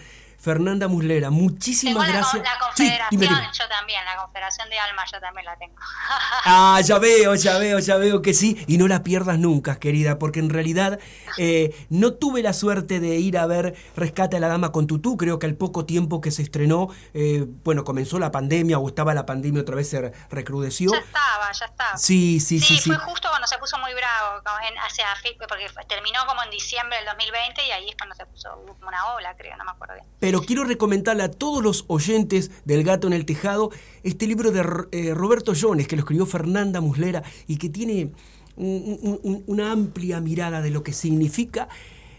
Fernanda 0.46 0.88
Muslera, 0.88 1.28
Tengo 1.30 1.42
muchísimas 1.42 2.06
con- 2.06 2.14
gracias. 2.16 2.44
la 2.44 2.52
Sí, 2.52 2.60
confederación, 2.60 3.20
dime. 3.20 3.50
yo 3.52 3.68
también, 3.68 4.06
la 4.06 4.16
confederación 4.18 4.70
de 4.70 4.78
almas 4.80 5.12
yo 5.12 5.20
también 5.20 5.46
la 5.46 5.58
tengo. 5.58 5.76
Ah, 6.48 6.80
ya 6.86 7.00
veo, 7.00 7.34
ya 7.34 7.58
veo, 7.58 7.80
ya 7.80 7.98
veo 7.98 8.22
que 8.22 8.34
sí. 8.36 8.64
Y 8.68 8.78
no 8.78 8.88
la 8.88 9.02
pierdas 9.02 9.40
nunca, 9.40 9.78
querida, 9.80 10.20
porque 10.20 10.40
en 10.40 10.52
realidad 10.52 11.00
eh, 11.38 11.76
no 11.90 12.14
tuve 12.14 12.44
la 12.44 12.54
suerte 12.54 13.00
de 13.00 13.16
ir 13.18 13.38
a 13.40 13.48
ver 13.48 13.74
Rescate 13.96 14.38
a 14.38 14.40
la 14.40 14.48
Dama 14.48 14.72
con 14.72 14.86
Tutú. 14.86 15.18
Creo 15.18 15.40
que 15.40 15.48
al 15.48 15.56
poco 15.56 15.86
tiempo 15.86 16.22
que 16.22 16.30
se 16.30 16.44
estrenó, 16.44 16.90
eh, 17.16 17.46
bueno, 17.64 17.84
comenzó 17.84 18.20
la 18.20 18.32
pandemia 18.32 18.78
o 18.78 18.88
estaba 18.88 19.16
la 19.16 19.26
pandemia 19.26 19.62
otra 19.62 19.76
vez 19.76 19.90
se 19.90 20.12
recrudeció. 20.30 20.92
Ya 20.92 21.00
estaba, 21.00 21.52
ya 21.52 21.66
estaba. 21.66 21.98
Sí, 21.98 22.40
sí, 22.40 22.60
sí, 22.60 22.78
sí. 22.78 22.90
fue 22.92 22.98
justo 23.00 23.28
cuando 23.30 23.48
se 23.48 23.58
puso 23.58 23.78
muy 23.80 23.94
bravo, 23.96 24.42
en, 24.70 24.78
hacia, 24.78 25.08
porque 25.50 25.68
terminó 25.88 26.26
como 26.28 26.44
en 26.44 26.52
diciembre 26.52 26.98
del 26.98 27.08
2020 27.08 27.66
y 27.66 27.72
ahí 27.72 27.90
es 27.90 27.96
cuando 27.98 28.14
se 28.16 28.26
puso 28.28 28.50
como 28.78 28.88
una 28.88 29.14
ola, 29.16 29.36
creo, 29.36 29.58
no 29.58 29.64
me 29.66 29.72
acuerdo 29.72 29.96
bien. 29.96 30.06
Pero 30.20 30.35
quiero 30.42 30.64
recomendarle 30.64 31.24
a 31.24 31.32
todos 31.32 31.64
los 31.64 31.86
oyentes 31.88 32.52
del 32.66 32.84
Gato 32.84 33.08
en 33.08 33.14
el 33.14 33.26
Tejado 33.26 33.72
este 34.04 34.28
libro 34.28 34.52
de 34.52 34.60
eh, 34.92 35.14
Roberto 35.14 35.54
Jones, 35.60 35.88
que 35.88 35.96
lo 35.96 36.02
escribió 36.02 36.26
Fernanda 36.26 36.82
Muslera 36.82 37.24
y 37.48 37.58
que 37.58 37.70
tiene 37.70 38.12
un- 38.58 39.00
un- 39.02 39.20
un- 39.24 39.44
una 39.48 39.72
amplia 39.72 40.22
mirada 40.22 40.62
de 40.62 40.70
lo 40.72 40.84
que 40.84 40.94
significa 40.94 41.68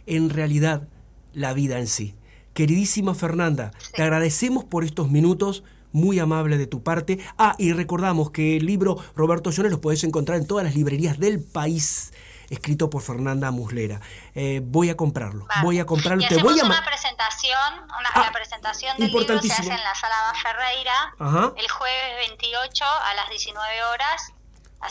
en 0.06 0.30
realidad 0.30 0.88
la 1.32 1.52
vida 1.54 1.78
en 1.78 1.86
sí. 1.86 2.14
Queridísima 2.54 3.14
Fernanda, 3.14 3.72
te 3.94 4.02
agradecemos 4.02 4.64
por 4.64 4.84
estos 4.84 5.10
minutos. 5.10 5.62
Muy 5.92 6.18
amable 6.18 6.58
de 6.58 6.66
tu 6.66 6.82
parte. 6.82 7.18
Ah, 7.38 7.54
y 7.58 7.72
recordamos 7.72 8.30
que 8.30 8.58
el 8.58 8.66
libro 8.66 8.98
Roberto 9.14 9.50
Jones 9.54 9.72
lo 9.72 9.80
podés 9.80 10.04
encontrar 10.04 10.38
en 10.38 10.46
todas 10.46 10.62
las 10.64 10.74
librerías 10.76 11.18
del 11.18 11.40
país. 11.40 12.12
Escrito 12.51 12.90
por 12.90 13.03
Fernanda 13.03 13.51
Muslera. 13.51 14.01
Eh, 14.34 14.61
voy 14.64 14.90
a 14.90 14.97
comprarlo, 14.97 15.47
voy 15.62 15.78
a 15.78 15.86
comprarlo. 15.86 16.22
Y 16.24 16.28
Te 16.28 16.36
voy 16.42 16.59
a 16.61 16.64
una 16.64 16.84
presentación, 16.84 17.74
una, 17.99 18.24
la 18.24 18.32
presentación 18.32 18.97
del 18.99 19.11
libro 19.11 19.40
se 19.42 19.53
hace 19.53 19.62
en 19.72 19.84
la 19.84 19.94
sala 19.94 20.32
Ferreira 20.42 21.14
Ajá. 21.18 21.53
el 21.57 21.68
jueves 21.70 22.28
28 22.28 22.84
a 22.84 23.14
las 23.14 23.28
19 23.30 23.84
horas. 23.84 24.32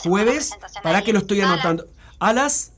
Jueves, 0.04 0.56
para 0.82 1.02
que 1.02 1.12
lo 1.12 1.20
estoy 1.20 1.40
anotando. 1.40 1.86
A 2.18 2.32
las 2.32 2.72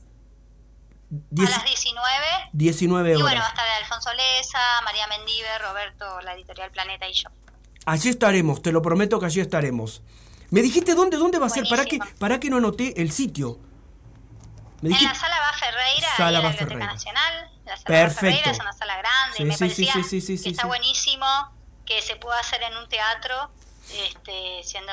A 1.11 1.15
10 1.31 1.49
las 1.49 1.65
19. 1.65 2.25
19 2.53 3.09
Y 3.09 3.21
bueno, 3.21 3.25
va 3.25 3.31
horas. 3.31 3.45
a 3.45 3.49
estar 3.49 3.67
Alfonso 3.81 4.09
Leza, 4.13 4.59
María 4.83 5.07
Mendive, 5.07 5.57
Roberto, 5.59 6.21
la 6.21 6.33
editorial 6.35 6.71
Planeta 6.71 7.07
y 7.07 7.13
yo. 7.13 7.29
Allí 7.85 8.09
estaremos, 8.09 8.61
te 8.61 8.71
lo 8.71 8.81
prometo 8.81 9.19
que 9.19 9.25
allí 9.25 9.39
estaremos. 9.41 10.03
¿Me 10.51 10.61
dijiste 10.61 10.93
dónde, 10.93 11.17
dónde 11.17 11.39
va 11.39 11.47
a 11.47 11.49
ser? 11.49 11.67
¿Para 11.67 11.85
qué, 11.85 11.99
¿Para 12.19 12.39
qué 12.39 12.49
no 12.49 12.57
anoté 12.57 13.01
el 13.01 13.11
sitio? 13.11 13.59
Me 14.81 14.89
En 14.95 15.03
la 15.03 15.13
sala 15.15 15.39
Bas 15.39 15.59
Ferreira, 15.59 16.07
Sala 16.17 16.39
la 16.41 16.49
Biblioteca. 16.49 16.85
Nacional. 16.85 17.51
La 17.65 17.75
sala 17.77 17.85
Perfecto. 17.85 18.19
Ferreira 18.21 18.51
es 18.51 18.59
una 18.59 18.73
sala 18.73 18.97
grande 18.97 19.37
Sí, 19.37 19.43
y 19.43 19.45
me 19.45 19.53
sí, 19.53 19.59
parecía 19.59 20.03
sí, 20.03 20.43
que 20.43 20.49
está 20.49 20.67
buenísimo 20.67 21.25
que 21.85 22.01
se 22.01 22.15
pueda 22.15 22.39
hacer 22.39 22.61
en 22.63 22.77
un 22.77 22.87
teatro, 22.87 23.49
este, 23.91 24.61
siendo 24.63 24.91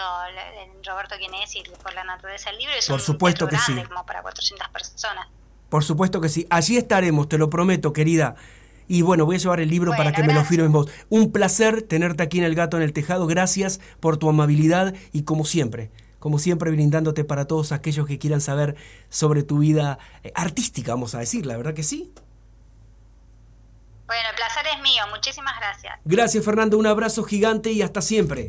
Roberto 0.84 1.16
quien 1.18 1.34
es 1.34 1.54
y 1.54 1.62
por 1.82 1.92
la 1.94 2.04
naturaleza 2.04 2.50
del 2.50 2.58
libro. 2.58 2.74
Es 2.74 2.86
Por 2.86 3.00
un 3.00 3.04
supuesto 3.06 3.46
que 3.48 3.58
sí. 3.58 3.74
como 3.84 4.04
para 4.06 4.22
400 4.22 4.68
personas. 4.70 5.28
Por 5.68 5.84
supuesto 5.84 6.20
que 6.20 6.28
sí. 6.28 6.46
Allí 6.50 6.76
estaremos, 6.76 7.28
te 7.28 7.38
lo 7.38 7.50
prometo, 7.50 7.92
querida. 7.92 8.34
Y 8.88 9.02
bueno, 9.02 9.26
voy 9.26 9.36
a 9.36 9.38
llevar 9.38 9.60
el 9.60 9.68
libro 9.68 9.92
para 9.96 10.12
que 10.12 10.22
me 10.22 10.32
lo 10.32 10.44
firmen 10.44 10.70
vos. 10.72 10.88
Un 11.08 11.32
placer 11.32 11.82
tenerte 11.82 12.22
aquí 12.22 12.38
en 12.38 12.44
El 12.44 12.54
Gato 12.54 12.76
en 12.76 12.84
el 12.84 12.92
Tejado. 12.92 13.26
Gracias 13.26 13.80
por 14.00 14.16
tu 14.16 14.28
amabilidad 14.28 14.94
y 15.12 15.24
como 15.24 15.44
siempre, 15.44 15.90
como 16.26 16.40
siempre 16.40 16.72
brindándote 16.72 17.22
para 17.22 17.44
todos 17.44 17.70
aquellos 17.70 18.04
que 18.04 18.18
quieran 18.18 18.40
saber 18.40 18.74
sobre 19.08 19.44
tu 19.44 19.58
vida 19.58 20.00
eh, 20.24 20.32
artística, 20.34 20.90
vamos 20.90 21.14
a 21.14 21.20
decir, 21.20 21.46
la 21.46 21.56
verdad 21.56 21.72
que 21.72 21.84
sí. 21.84 22.12
Bueno, 24.08 24.28
el 24.30 24.34
placer 24.34 24.64
es 24.74 24.82
mío. 24.82 25.04
Muchísimas 25.14 25.54
gracias. 25.60 26.00
Gracias 26.04 26.44
Fernando, 26.44 26.78
un 26.78 26.86
abrazo 26.88 27.22
gigante 27.22 27.70
y 27.70 27.80
hasta 27.80 28.02
siempre. 28.02 28.48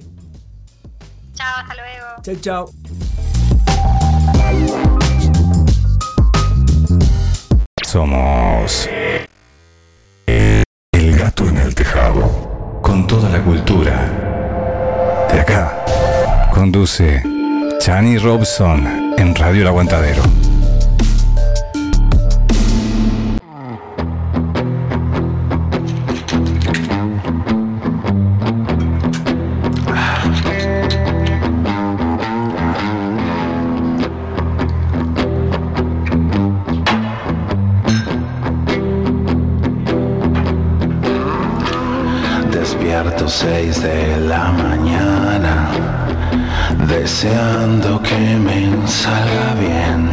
Chao, 1.35 1.55
hasta 1.57 1.75
luego. 1.75 2.07
Chao, 2.23 2.35
chao. 2.41 2.71
Somos 7.85 8.89
El 10.25 11.15
Gato 11.15 11.47
en 11.47 11.57
el 11.57 11.75
Tejado, 11.75 12.81
con 12.81 13.05
toda 13.05 13.29
la 13.29 13.43
cultura. 13.43 15.27
De 15.31 15.39
acá, 15.39 16.49
conduce 16.51 17.36
Chani 17.79 18.17
Robson 18.17 19.13
en 19.17 19.35
Radio 19.35 19.61
El 19.61 19.67
Aguantadero. 19.67 20.21
Despierto 42.51 43.29
seis 43.29 43.81
de 43.81 44.17
la 44.17 44.51
deseando 46.85 48.01
que 48.01 48.37
me 48.37 48.87
salga 48.87 49.55
bien. 49.59 50.09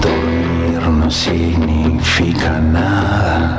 Dormir 0.00 0.88
no 0.88 1.10
significa 1.10 2.58
nada, 2.58 3.56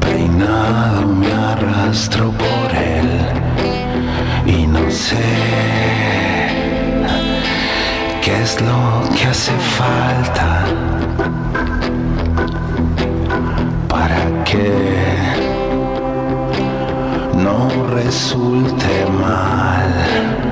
peinado 0.00 1.06
me 1.06 1.32
arrastro 1.32 2.32
por 2.32 2.74
él. 2.74 3.08
Y 4.46 4.66
no 4.66 4.90
sé 4.90 5.16
qué 8.22 8.42
es 8.42 8.60
lo 8.60 9.02
que 9.14 9.26
hace 9.26 9.52
falta. 9.78 10.64
Para 13.88 14.44
que 14.44 15.49
no 17.42 17.68
resulte 17.94 19.06
mal. 19.20 20.49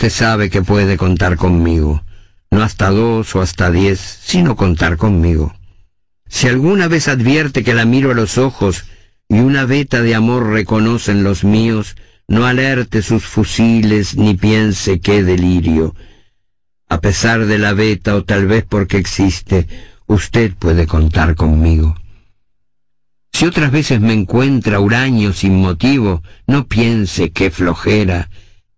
Usted 0.00 0.16
sabe 0.16 0.48
que 0.48 0.62
puede 0.62 0.96
contar 0.96 1.36
conmigo. 1.36 2.02
No 2.50 2.62
hasta 2.62 2.88
dos 2.88 3.36
o 3.36 3.42
hasta 3.42 3.70
diez, 3.70 4.00
sino 4.00 4.56
contar 4.56 4.96
conmigo. 4.96 5.54
Si 6.26 6.48
alguna 6.48 6.88
vez 6.88 7.06
advierte 7.06 7.62
que 7.62 7.74
la 7.74 7.84
miro 7.84 8.12
a 8.12 8.14
los 8.14 8.38
ojos 8.38 8.86
y 9.28 9.40
una 9.40 9.66
veta 9.66 10.00
de 10.00 10.14
amor 10.14 10.46
reconocen 10.46 11.22
los 11.22 11.44
míos, 11.44 11.96
no 12.28 12.46
alerte 12.46 13.02
sus 13.02 13.26
fusiles 13.26 14.16
ni 14.16 14.32
piense 14.32 15.00
qué 15.00 15.22
delirio. 15.22 15.94
A 16.88 17.02
pesar 17.02 17.44
de 17.44 17.58
la 17.58 17.74
veta 17.74 18.16
o 18.16 18.24
tal 18.24 18.46
vez 18.46 18.64
porque 18.66 18.96
existe, 18.96 19.68
usted 20.06 20.54
puede 20.54 20.86
contar 20.86 21.34
conmigo. 21.34 21.94
Si 23.34 23.44
otras 23.44 23.70
veces 23.70 24.00
me 24.00 24.14
encuentra 24.14 24.80
huraño 24.80 25.34
sin 25.34 25.60
motivo, 25.60 26.22
no 26.46 26.68
piense 26.68 27.32
qué 27.32 27.50
flojera, 27.50 28.30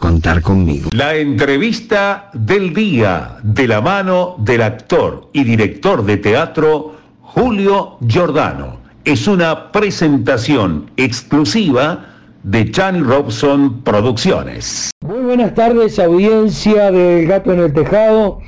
contar 0.00 0.42
conmigo. 0.42 0.90
La 0.92 1.14
entrevista 1.14 2.30
del 2.32 2.74
día 2.74 3.36
de 3.42 3.68
la 3.68 3.80
mano 3.80 4.34
del 4.38 4.62
actor 4.62 5.28
y 5.32 5.44
director 5.44 6.04
de 6.04 6.16
teatro 6.16 6.96
Julio 7.20 7.98
Giordano. 8.04 8.78
Es 9.04 9.28
una 9.28 9.70
presentación 9.70 10.90
exclusiva 10.96 12.06
de 12.42 12.70
Chani 12.70 13.00
Robson 13.00 13.82
Producciones. 13.82 14.90
Muy 15.06 15.20
buenas 15.20 15.54
tardes, 15.54 15.98
audiencia 15.98 16.90
del 16.90 17.26
Gato 17.26 17.52
en 17.52 17.60
el 17.60 17.72
Tejado. 17.72 18.40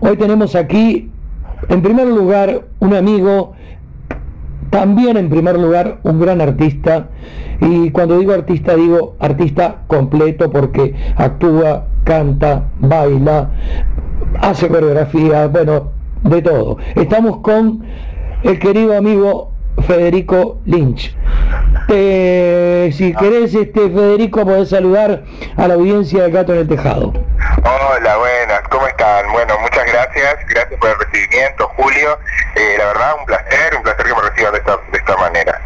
Hoy 0.00 0.16
tenemos 0.18 0.54
aquí, 0.54 1.10
en 1.68 1.82
primer 1.82 2.08
lugar, 2.08 2.66
un 2.78 2.94
amigo, 2.94 3.54
también 4.70 5.16
en 5.16 5.28
primer 5.28 5.58
lugar, 5.58 5.98
un 6.04 6.20
gran 6.20 6.40
artista. 6.40 7.08
Y 7.60 7.90
cuando 7.90 8.18
digo 8.18 8.32
artista, 8.32 8.74
digo 8.74 9.16
artista 9.18 9.82
completo 9.86 10.50
porque 10.50 10.94
actúa, 11.16 11.86
canta, 12.04 12.64
baila, 12.78 13.50
hace 14.40 14.68
coreografía, 14.68 15.48
bueno, 15.48 15.90
de 16.22 16.42
todo. 16.42 16.78
Estamos 16.94 17.38
con 17.38 17.82
el 18.42 18.58
querido 18.58 18.96
amigo 18.96 19.52
Federico 19.90 20.60
Lynch. 20.66 21.16
Eh, 21.88 22.90
si 22.96 23.12
querés, 23.12 23.52
este, 23.56 23.90
Federico, 23.90 24.44
podés 24.44 24.68
saludar 24.68 25.24
a 25.56 25.66
la 25.66 25.74
audiencia 25.74 26.22
de 26.22 26.30
Gato 26.30 26.52
en 26.52 26.60
el 26.60 26.68
Tejado. 26.68 27.12
Hola, 27.64 28.16
buenas, 28.16 28.60
¿cómo 28.70 28.86
están? 28.86 29.32
Bueno, 29.32 29.54
muchas 29.60 29.84
gracias, 29.92 30.36
gracias 30.48 30.78
por 30.78 30.90
el 30.90 30.96
recibimiento, 31.00 31.68
Julio. 31.76 32.18
Eh, 32.54 32.76
la 32.78 32.86
verdad, 32.86 33.16
un 33.18 33.26
placer, 33.26 33.74
un 33.76 33.82
placer 33.82 34.06
que 34.06 34.14
me 34.14 34.22
reciban 34.28 34.52
de 34.52 34.58
esta, 34.58 34.76
de 34.92 34.98
esta 34.98 35.16
manera. 35.16 35.60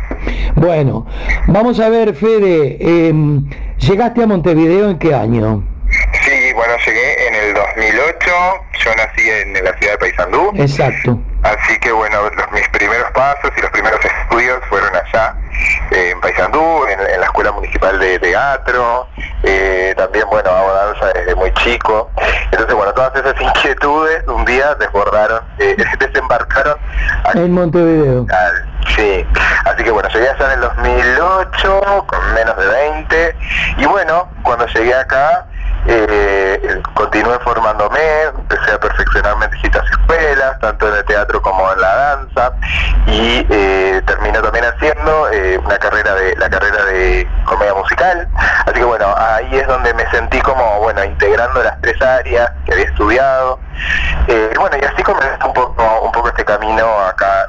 Bueno, 0.55 1.07
vamos 1.49 1.79
a 1.79 1.91
ver, 1.91 2.15
Fede, 2.15 2.79
em, 2.81 3.45
¿llegaste 3.77 4.23
a 4.23 4.27
Montevideo 4.27 4.89
en 4.89 4.99
qué 4.99 5.15
año? 5.15 5.63
Sí, 6.25 6.53
bueno, 6.55 6.73
llegué 6.87 7.29
en 7.29 7.35
el 7.35 7.55
2008, 7.55 8.31
yo 8.85 8.91
nací 8.97 9.29
en 9.29 9.53
la 9.53 9.77
ciudad 9.77 9.93
de 9.93 9.99
Paysandú. 9.99 10.51
Exacto. 10.57 11.21
Así 11.45 11.79
que 11.79 11.93
bueno, 11.93 12.23
los, 12.31 12.53
mis 12.53 12.69
primeros 12.71 13.11
pasos 13.13 13.51
y 13.57 13.61
los 13.61 13.71
primeros 13.71 14.01
estudios 14.03 14.59
fueron 14.69 14.91
allá, 14.97 15.37
eh, 15.91 16.11
en 16.11 16.21
Paysandú, 16.21 16.87
en, 16.87 16.99
en, 17.01 17.21
la 17.21 17.27
Escuela 17.27 17.53
Municipal 17.53 17.99
de 17.99 18.19
Teatro, 18.19 19.07
eh, 19.43 19.95
también 19.97 20.25
bueno, 20.31 20.51
hago 20.51 20.73
danza 20.73 21.13
desde 21.13 21.35
muy 21.35 21.53
chico. 21.55 22.11
Entonces 22.51 22.75
bueno, 22.75 22.93
todas 22.95 23.15
esas 23.17 23.39
inquietudes 23.41 24.27
un 24.27 24.45
día 24.47 24.75
desbordaron, 24.77 25.43
eh, 25.59 25.77
desembarcaron 25.99 26.79
en 27.35 27.53
Montevideo. 27.53 28.27
Sí, 28.97 29.27
así 29.65 29.83
que 29.83 29.91
bueno, 29.91 30.09
llegué 30.11 30.29
allá 30.29 30.47
en 30.47 30.53
el 30.53 30.61
2008 30.61 32.05
con 32.07 32.35
menos 32.35 32.57
de 32.57 32.67
20 32.67 33.37
y 33.79 33.87
bueno, 33.87 34.29
cuando 34.43 34.67
llegué 34.67 34.95
acá 34.95 35.47
eh, 35.87 36.83
continué 36.95 37.39
formándome, 37.41 38.01
empecé 38.23 38.73
a 38.73 38.81
perfeccionarme 38.81 39.45
en 39.47 39.51
distintas 39.51 39.85
escuelas, 39.91 40.59
tanto 40.61 40.89
en 40.89 40.95
el 40.95 41.05
teatro 41.05 41.43
como 41.43 41.73
en 41.73 41.81
la 41.81 41.95
danza, 41.95 42.53
y 43.07 43.47
eh, 43.51 44.03
terminé 44.07 44.41
también 44.41 44.65
haciendo 44.65 45.31
eh, 45.31 45.59
una 45.65 45.79
carrera 45.79 46.15
de 46.15 46.37
la 46.37 46.49
carrera 46.49 46.85
de 46.87 47.29
comedia 47.45 47.75
musical. 47.75 48.29
Así 48.67 48.75
que 48.75 48.85
bueno, 48.85 49.07
ahí 49.17 49.57
es 49.57 49.67
donde 49.67 49.93
me 49.95 50.09
sentí 50.11 50.41
como 50.41 50.81
bueno 50.81 51.05
integrando 51.05 51.63
las 51.63 51.81
tres 51.81 52.01
áreas 52.01 52.51
que 52.65 52.73
había 52.73 52.87
estudiado. 52.87 53.59
Eh, 54.29 54.51
bueno, 54.59 54.77
y 54.81 54.85
así 54.85 55.03
comenzó 55.03 55.47
un 55.47 55.53
poco, 55.53 56.01
un 56.03 56.13
poco 56.13 56.29
este 56.29 56.45
camino 56.45 56.87
acá 57.01 57.47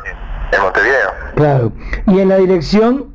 en 0.52 0.62
Montevideo. 0.62 1.14
Claro. 1.36 1.72
Y 2.08 2.20
en 2.20 2.30
la 2.30 2.38
dirección 2.38 3.15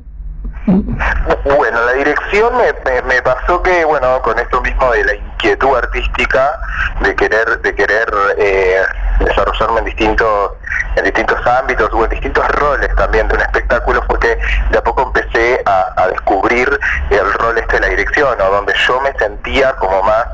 bueno, 0.65 1.85
la 1.85 1.93
dirección 1.93 2.53
me, 2.57 3.01
me, 3.01 3.21
pasó 3.21 3.61
que, 3.63 3.83
bueno, 3.85 4.21
con 4.21 4.37
esto 4.37 4.61
mismo 4.61 4.91
de 4.91 5.03
la 5.05 5.15
inquietud 5.15 5.75
artística, 5.75 6.59
de 7.01 7.15
querer, 7.15 7.61
de 7.61 7.75
querer 7.75 8.07
eh, 8.37 8.81
desarrollarme 9.19 9.79
en 9.79 9.85
distintos, 9.85 10.51
en 10.95 11.03
distintos 11.03 11.45
ámbitos 11.47 11.89
o 11.93 12.03
en 12.03 12.11
distintos 12.11 12.47
roles 12.49 12.95
también 12.95 13.27
de 13.27 13.35
un 13.35 13.41
espectáculo, 13.41 14.03
fue 14.07 14.19
que 14.19 14.37
de 14.69 14.77
a 14.77 14.83
poco 14.83 15.03
empecé 15.03 15.61
a 15.65 16.07
descubrir 16.09 16.69
el 17.09 17.33
rol 17.33 17.57
este 17.57 17.75
de 17.75 17.81
la 17.81 17.87
dirección, 17.87 18.39
o 18.39 18.51
donde 18.51 18.73
yo 18.87 19.01
me 19.01 19.13
sentía 19.13 19.73
como 19.73 20.01
más 20.03 20.25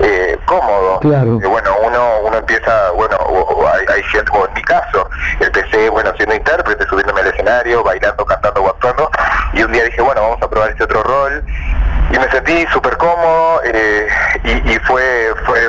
eh, 0.00 0.38
cómodo. 0.44 1.00
Claro. 1.00 1.38
Eh, 1.42 1.46
bueno, 1.46 1.70
uno 1.82 2.20
uno 2.24 2.38
empieza, 2.38 2.90
bueno, 2.92 3.16
o, 3.16 3.40
o 3.40 3.68
hay, 3.68 3.84
hay 3.88 4.02
gente, 4.04 4.30
o 4.34 4.46
en 4.46 4.54
mi 4.54 4.62
caso, 4.62 5.08
empecé, 5.40 5.88
bueno, 5.88 6.12
siendo 6.16 6.34
intérprete, 6.34 6.86
subiéndome 6.86 7.20
al 7.20 7.28
escenario, 7.28 7.82
bailando, 7.82 8.24
cantando 8.24 8.66
actuando, 8.66 9.10
y 9.52 9.62
un 9.62 9.72
día 9.72 9.84
dije, 9.84 10.00
bueno, 10.02 10.22
vamos 10.22 10.42
a 10.42 10.48
probar 10.48 10.70
este 10.70 10.84
otro 10.84 11.02
rol, 11.02 11.44
y 12.10 12.18
me 12.18 12.30
sentí 12.30 12.66
súper 12.72 12.96
cómodo, 12.96 13.60
eh, 13.64 14.08
y, 14.44 14.72
y, 14.72 14.78
fue, 14.80 15.32
fue, 15.44 15.60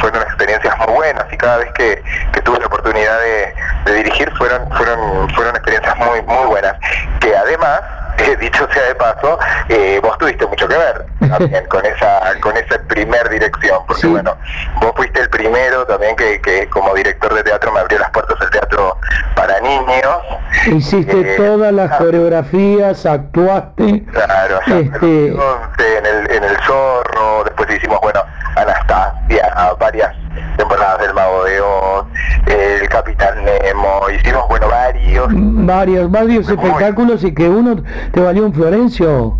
fueron 0.00 0.22
experiencias 0.22 0.74
muy 0.78 0.94
buenas, 0.94 1.24
y 1.32 1.36
cada 1.36 1.58
vez 1.58 1.70
que, 1.72 2.02
que 2.32 2.40
tuve 2.42 2.58
la 2.58 2.66
oportunidad 2.66 3.18
de, 3.20 3.54
de, 3.84 3.94
dirigir, 3.94 4.30
fueron, 4.36 4.70
fueron, 4.72 5.28
fueron 5.30 5.54
experiencias 5.56 5.96
muy, 5.96 6.22
muy 6.22 6.46
buenas, 6.46 6.76
que 7.20 7.36
además, 7.36 7.80
eh, 8.18 8.36
dicho 8.40 8.66
sea 8.72 8.84
de 8.84 8.94
paso, 8.94 9.38
eh, 9.68 10.00
vos 10.02 10.16
tuviste 10.18 10.46
mucho 10.46 10.66
que 10.68 10.76
ver 10.76 11.06
también 11.28 11.64
con 11.66 11.84
esa 11.84 12.20
con 12.40 12.56
esa 12.56 12.78
primer 12.88 13.28
dirección, 13.28 13.84
porque 13.86 14.02
sí. 14.02 14.08
bueno, 14.08 14.36
vos 14.80 14.92
fuiste 14.96 15.20
el 15.20 15.30
primero 15.30 15.86
también 15.86 16.16
que, 16.16 16.40
que, 16.40 16.68
como 16.68 16.94
director 16.94 17.32
de 17.34 17.42
teatro 17.42 17.72
me 17.72 17.80
abrió 17.80 17.98
las 17.98 18.10
puertas 18.10 18.38
del 18.40 18.50
teatro 18.50 18.96
para 19.34 19.60
niños. 19.60 20.18
Hiciste 20.66 21.20
eh, 21.20 21.36
todas 21.36 21.72
las 21.72 21.92
ah, 21.92 21.98
coreografías, 21.98 23.06
actuaste. 23.06 24.04
Claro, 24.12 24.60
este... 24.66 25.34
en, 25.82 26.06
el, 26.06 26.30
en 26.30 26.44
el 26.44 26.56
Zorro, 26.64 27.44
después 27.44 27.68
hicimos, 27.70 27.98
bueno, 28.00 28.20
Anastasia, 28.56 29.74
varias 29.78 30.14
temporadas 30.56 31.00
del 31.00 31.14
Mago 31.14 31.44
de 31.44 31.60
Oz, 31.60 32.06
el 32.46 32.88
Capitán 32.88 33.44
Nemo, 33.44 34.08
hicimos, 34.10 34.46
bueno, 34.48 34.68
varios. 34.68 35.28
Varios, 35.30 36.10
varios 36.10 36.48
espectáculos 36.48 37.24
y 37.24 37.34
que 37.34 37.48
uno 37.48 37.82
te 38.12 38.20
valió 38.20 38.46
un 38.46 38.54
Florencio. 38.54 39.38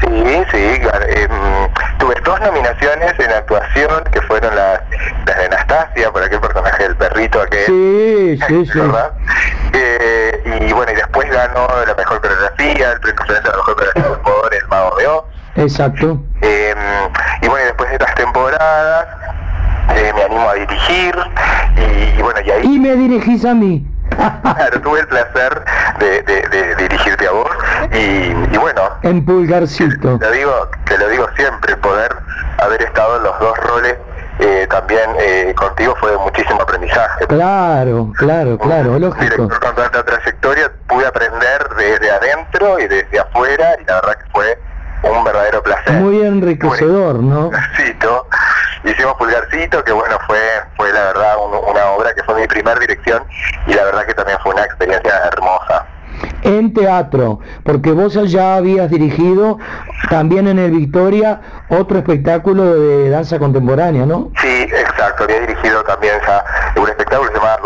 Sí, 0.00 0.44
sí, 0.52 0.58
eh, 0.58 1.28
tuve 1.98 2.14
dos 2.24 2.40
nominaciones 2.40 3.18
en 3.18 3.32
actuación 3.32 4.04
que 4.12 4.20
fueron 4.22 4.54
las, 4.54 4.80
las 5.26 5.36
de 5.36 5.44
Anastasia 5.46 6.12
por 6.12 6.22
aquel 6.22 6.40
personaje 6.40 6.84
del 6.84 6.96
perrito 6.96 7.40
aquel. 7.40 7.66
Sí, 7.66 8.38
sí, 8.46 8.66
sí. 8.72 8.78
¿verdad? 8.78 9.12
Eh, 9.72 10.66
y 10.68 10.72
bueno, 10.72 10.92
y 10.92 10.94
después 10.94 11.28
ganó 11.30 11.66
la 11.84 11.94
mejor 11.94 12.20
coreografía, 12.20 12.92
el 12.92 13.00
premio 13.00 13.24
de 13.26 13.42
la 13.42 13.56
mejor 13.56 13.74
coreografía 13.74 14.22
por 14.22 14.54
el 14.54 14.68
Mago 14.68 14.96
de 14.96 15.06
Oz. 15.08 15.24
Exacto. 15.56 16.22
Eh, 16.42 16.74
y 17.42 17.48
bueno, 17.48 17.64
después 17.66 17.88
de 17.90 17.96
estas 17.96 18.14
temporadas 18.14 19.06
eh, 19.96 20.12
me 20.14 20.22
animo 20.22 20.48
a 20.48 20.54
dirigir 20.54 21.14
y, 21.76 22.18
y, 22.18 22.22
bueno, 22.22 22.40
y 22.44 22.50
ahí... 22.50 22.62
Y 22.64 22.78
me 22.78 22.94
dirigís 22.96 23.44
a 23.44 23.54
mí. 23.54 23.86
claro, 24.42 24.80
tuve 24.82 25.00
el 25.00 25.08
placer 25.08 25.64
de, 25.98 26.22
de, 26.22 26.42
de 26.48 26.74
dirigirte 26.76 27.26
a 27.26 27.32
vos 27.32 27.50
y, 27.92 28.54
y, 28.54 28.58
bueno... 28.58 28.82
En 29.02 29.24
pulgarcito. 29.24 30.18
Te 30.18 30.26
lo, 30.26 30.32
digo, 30.32 30.68
te 30.84 30.98
lo 30.98 31.08
digo 31.08 31.26
siempre, 31.36 31.76
poder 31.76 32.14
haber 32.58 32.82
estado 32.82 33.16
en 33.16 33.22
los 33.24 33.38
dos 33.40 33.56
roles 33.58 33.96
eh, 34.40 34.66
también 34.70 35.10
eh, 35.18 35.52
contigo 35.56 35.96
fue 35.98 36.12
de 36.12 36.18
muchísimo 36.18 36.62
aprendizaje. 36.62 37.26
Claro, 37.26 38.12
claro, 38.16 38.56
claro, 38.56 38.98
lógico. 38.98 39.20
Director 39.24 39.60
con 39.60 39.74
tanta 39.74 40.04
trayectoria 40.04 40.70
pude 40.86 41.06
aprender 41.06 41.68
desde 41.76 42.10
adentro 42.10 42.78
y 42.78 42.86
desde 42.86 43.18
afuera 43.18 43.76
y 43.80 43.84
la 43.84 43.94
verdad 43.96 44.16
que 44.18 44.30
fue 44.30 44.58
un 45.02 45.24
verdadero 45.24 45.62
placer. 45.62 45.94
Muy 46.00 46.22
enriquecedor, 46.22 47.16
¿no? 47.16 47.50
Pulgarcito, 47.50 48.26
hicimos 48.84 49.14
Pulgarcito, 49.14 49.84
que 49.84 49.92
bueno, 49.92 50.18
fue 50.26 50.38
fue 50.76 50.92
la 50.92 51.04
verdad 51.04 51.36
un, 51.44 51.70
una 51.70 51.86
obra 51.90 52.14
que 52.14 52.22
fue 52.24 52.40
mi 52.40 52.46
primer 52.46 52.78
dirección 52.78 53.22
y 53.66 53.74
la 53.74 53.84
verdad 53.84 54.06
que 54.06 54.14
también 54.14 54.38
fue 54.42 54.52
una 54.52 54.64
experiencia 54.64 55.12
hermosa. 55.32 55.86
En 56.42 56.72
teatro, 56.72 57.40
porque 57.64 57.92
vos 57.92 58.14
ya 58.30 58.56
habías 58.56 58.90
dirigido 58.90 59.58
también 60.08 60.48
en 60.48 60.58
el 60.58 60.70
Victoria 60.70 61.40
otro 61.68 61.98
espectáculo 61.98 62.74
de 62.74 63.10
danza 63.10 63.38
contemporánea, 63.38 64.06
¿no? 64.06 64.30
Sí, 64.40 64.62
exacto, 64.62 65.24
había 65.24 65.40
dirigido 65.40 65.82
también 65.84 66.14
ya 66.26 66.44
un 66.80 66.88
espectáculo 66.88 67.30
llamado 67.32 67.57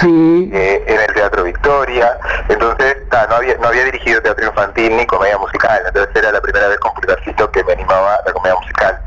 Sí. 0.00 0.50
eh, 0.52 0.84
en 0.86 1.00
el 1.00 1.14
Teatro 1.14 1.44
Victoria, 1.44 2.18
entonces 2.48 2.96
ta, 3.10 3.26
no, 3.28 3.36
había, 3.36 3.56
no 3.58 3.68
había 3.68 3.84
dirigido 3.84 4.20
teatro 4.22 4.46
infantil 4.46 4.96
ni 4.96 5.06
comedia 5.06 5.38
musical, 5.38 5.80
entonces 5.86 6.14
era 6.16 6.32
la 6.32 6.40
primera 6.40 6.68
vez 6.68 6.78
con 6.78 6.92
Pulgarcito 6.94 7.50
que 7.50 7.62
me 7.64 7.72
animaba 7.74 8.14
a 8.14 8.22
la 8.26 8.32
comedia 8.32 8.56
musical. 8.56 8.98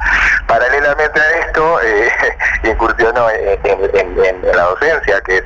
Paralelamente 0.47 1.19
a 1.19 1.39
esto, 1.39 1.81
eh, 1.81 2.09
incursionó 2.63 3.29
en, 3.29 3.59
en, 3.63 3.79
en, 3.95 4.25
en 4.45 4.55
la 4.57 4.63
docencia, 4.63 5.21
que 5.21 5.37
es 5.37 5.43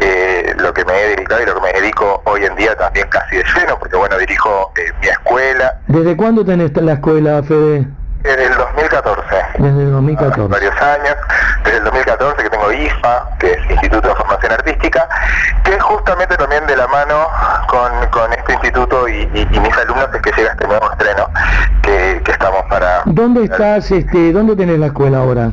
eh, 0.00 0.54
lo 0.58 0.72
que 0.72 0.84
me 0.84 0.92
he 0.98 1.08
dedicado 1.16 1.42
y 1.42 1.46
lo 1.46 1.54
que 1.54 1.60
me 1.60 1.72
dedico 1.72 2.22
hoy 2.24 2.44
en 2.44 2.54
día 2.56 2.74
también 2.76 3.08
casi 3.08 3.36
de 3.36 3.44
lleno, 3.54 3.78
porque 3.78 3.96
bueno, 3.96 4.16
dirijo 4.18 4.72
eh, 4.76 4.92
mi 5.00 5.08
escuela. 5.08 5.78
¿Desde 5.86 6.16
cuándo 6.16 6.44
tenés 6.44 6.72
la 6.76 6.94
escuela, 6.94 7.42
Fede? 7.42 7.86
Desde 8.22 8.44
el 8.46 8.54
2014. 8.56 9.22
Desde 9.58 9.82
el 9.82 9.92
2014. 9.92 10.48
Varios 10.48 10.74
años. 10.82 11.16
Desde 11.64 11.78
el 11.78 11.84
2014 11.84 12.42
que 12.42 12.50
tengo 12.50 12.72
IFA, 12.72 13.28
que 13.38 13.52
es 13.52 13.70
Instituto 13.70 14.08
de 14.08 14.14
Formación 14.16 14.52
Artística, 14.52 15.08
que 15.64 15.74
es 15.74 15.82
justamente 15.82 16.36
también 16.36 16.66
de 16.66 16.76
la 16.76 16.86
mano 16.88 17.26
con, 17.68 17.90
con 18.10 18.32
este 18.32 18.52
instituto 18.54 19.08
y, 19.08 19.28
y- 19.34 19.48
y 19.50 19.60
mis 19.60 19.76
alumnos 19.76 20.08
es 20.14 20.20
que 20.22 20.32
llega 20.32 20.50
este 20.52 20.66
nuevo 20.66 20.90
estreno 20.92 21.28
que, 21.82 22.20
que 22.24 22.32
estamos 22.32 22.62
para... 22.68 23.02
¿Dónde 23.06 23.44
estás, 23.44 23.90
este, 23.90 24.32
dónde 24.32 24.56
tenés 24.56 24.78
la 24.78 24.86
escuela 24.86 25.18
ahora? 25.18 25.50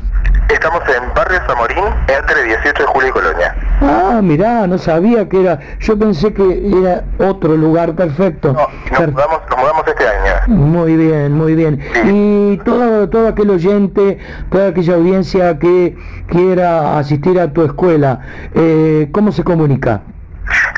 Estamos 0.49 0.81
en 0.87 1.13
Barrio 1.13 1.39
Zamorín, 1.47 1.83
entre 2.07 2.43
18 2.43 2.73
de 2.83 2.85
julio 2.87 3.09
y 3.09 3.11
Colonia. 3.11 3.55
Ah, 3.81 4.19
mirá, 4.21 4.67
no 4.67 4.77
sabía 4.77 5.27
que 5.27 5.41
era, 5.41 5.59
yo 5.79 5.97
pensé 5.97 6.33
que 6.33 6.43
era 6.81 7.03
otro 7.29 7.55
lugar 7.55 7.93
perfecto. 7.93 8.53
Nos 8.53 9.07
mudamos, 9.09 9.41
nos 9.49 9.59
mudamos 9.59 9.87
este 9.87 10.07
año. 10.07 10.24
Muy 10.47 10.95
bien, 10.95 11.31
muy 11.33 11.55
bien. 11.55 11.81
Y 12.05 12.57
todo, 12.57 13.09
todo 13.09 13.27
aquel 13.27 13.49
oyente, 13.49 14.19
toda 14.51 14.67
aquella 14.69 14.95
audiencia 14.95 15.57
que 15.57 15.97
quiera 16.27 16.99
asistir 16.99 17.39
a 17.39 17.51
tu 17.51 17.63
escuela, 17.63 18.19
eh, 18.53 19.09
¿cómo 19.11 19.31
se 19.31 19.43
comunica? 19.43 20.01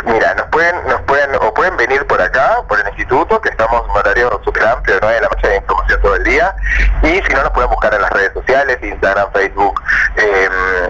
Mira, 0.05 0.33
nos 0.35 0.45
pueden, 0.47 0.75
nos 0.87 1.01
pueden, 1.01 1.35
o 1.35 1.53
pueden 1.53 1.75
venir 1.75 2.05
por 2.07 2.21
acá, 2.21 2.63
por 2.69 2.79
el 2.79 2.86
instituto, 3.07 3.39
que 3.41 3.49
estamos 3.49 3.83
en 3.83 3.91
un 3.91 3.97
horario 3.97 4.41
súper 4.43 4.63
amplio, 4.67 4.95
de 4.95 5.01
9 5.01 5.15
de 5.15 5.21
la 5.21 5.29
noche 5.29 5.47
de 5.47 5.55
información 5.57 6.01
todo 6.01 6.15
el 6.15 6.23
día, 6.23 6.55
y 7.03 7.07
si 7.07 7.33
no 7.33 7.43
nos 7.43 7.51
pueden 7.51 7.69
buscar 7.69 7.93
en 7.93 8.01
las 8.01 8.11
redes 8.11 8.33
sociales, 8.33 8.77
Instagram, 8.81 9.31
Facebook, 9.31 9.81
eh, 10.17 10.49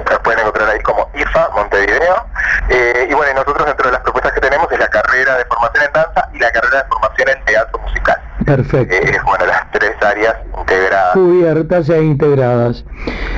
nos 0.09 0.19
pueden 0.19 0.39
encontrar 0.39 0.69
ahí 0.69 0.79
como 0.81 1.09
IFA 1.13 1.49
Montevideo, 1.53 2.25
eh, 2.69 3.07
y 3.09 3.13
bueno, 3.13 3.31
y 3.31 3.35
nosotros 3.35 3.67
dentro 3.67 3.85
de 3.87 3.91
las 3.91 4.01
propuestas 4.01 4.33
que 4.33 4.41
tenemos 4.41 4.71
es 4.71 4.79
la 4.79 4.87
carrera 4.87 5.37
de 5.37 5.45
formación 5.45 5.83
en 5.85 5.93
danza 5.93 6.29
y 6.33 6.39
la 6.39 6.51
carrera 6.51 6.83
de 6.83 6.89
formación 6.89 7.29
en 7.29 7.45
teatro 7.45 7.79
musical. 7.79 8.17
Perfecto. 8.45 8.95
Eh, 8.95 9.17
bueno, 9.25 9.45
las 9.45 9.71
tres 9.71 9.91
áreas 10.01 10.35
integradas. 10.57 11.13
Cubiertas 11.13 11.89
e 11.89 12.01
integradas. 12.01 12.85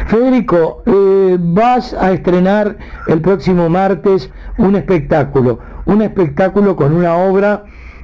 Federico, 0.07 0.83
eh, 0.85 1.37
vas 1.39 1.93
a 1.93 2.11
estrenar 2.11 2.77
el 3.07 3.21
próximo 3.21 3.69
martes 3.69 4.29
un 4.57 4.75
espectáculo, 4.75 5.59
un 5.85 6.01
espectáculo 6.01 6.75
con 6.75 6.95
una 6.95 7.15
obra 7.15 7.63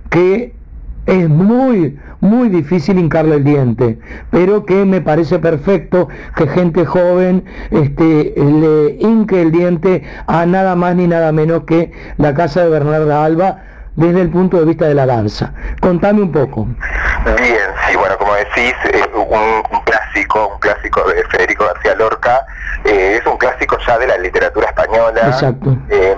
que 0.10 0.55
es 1.06 1.30
muy, 1.30 2.00
muy 2.20 2.50
difícil 2.50 2.98
hincarle 2.98 3.36
el 3.36 3.44
diente, 3.44 4.00
pero 4.32 4.66
que 4.66 4.86
me 4.86 5.02
parece 5.02 5.40
perfecto 5.40 6.08
que 6.36 6.48
gente 6.48 6.86
joven 6.86 7.46
este, 7.72 8.34
le 8.36 8.98
hinque 9.00 9.42
el 9.42 9.52
diente 9.52 10.04
a 10.28 10.46
nada 10.46 10.76
más 10.76 10.96
ni 10.96 11.08
nada 11.08 11.32
menos 11.32 11.64
que 11.66 11.92
la 12.18 12.34
casa 12.34 12.62
de 12.62 12.70
Bernarda 12.70 13.24
Alba 13.24 13.64
desde 13.96 14.22
el 14.22 14.30
punto 14.30 14.60
de 14.60 14.66
vista 14.66 14.86
de 14.86 14.94
la 14.94 15.06
danza. 15.06 15.54
Contame 15.80 16.22
un 16.22 16.32
poco. 16.32 16.68
Bien, 17.26 17.70
sí, 17.88 17.96
bueno, 17.98 18.18
como 18.18 18.34
decís, 18.36 18.74
un, 19.14 19.38
un 19.72 19.82
clásico, 19.84 20.48
un 20.54 20.60
clásico 20.60 21.02
de 21.08 21.24
Federico 21.32 21.66
García 21.66 21.96
Lorca, 21.96 22.46
eh, 22.84 23.20
es 23.20 23.26
un 23.26 23.38
clásico 23.38 23.78
ya 23.88 23.98
de 23.98 24.08
la 24.08 24.18
literatura 24.18 24.68
española, 24.68 25.22
Exacto. 25.26 25.78
eh, 25.90 26.16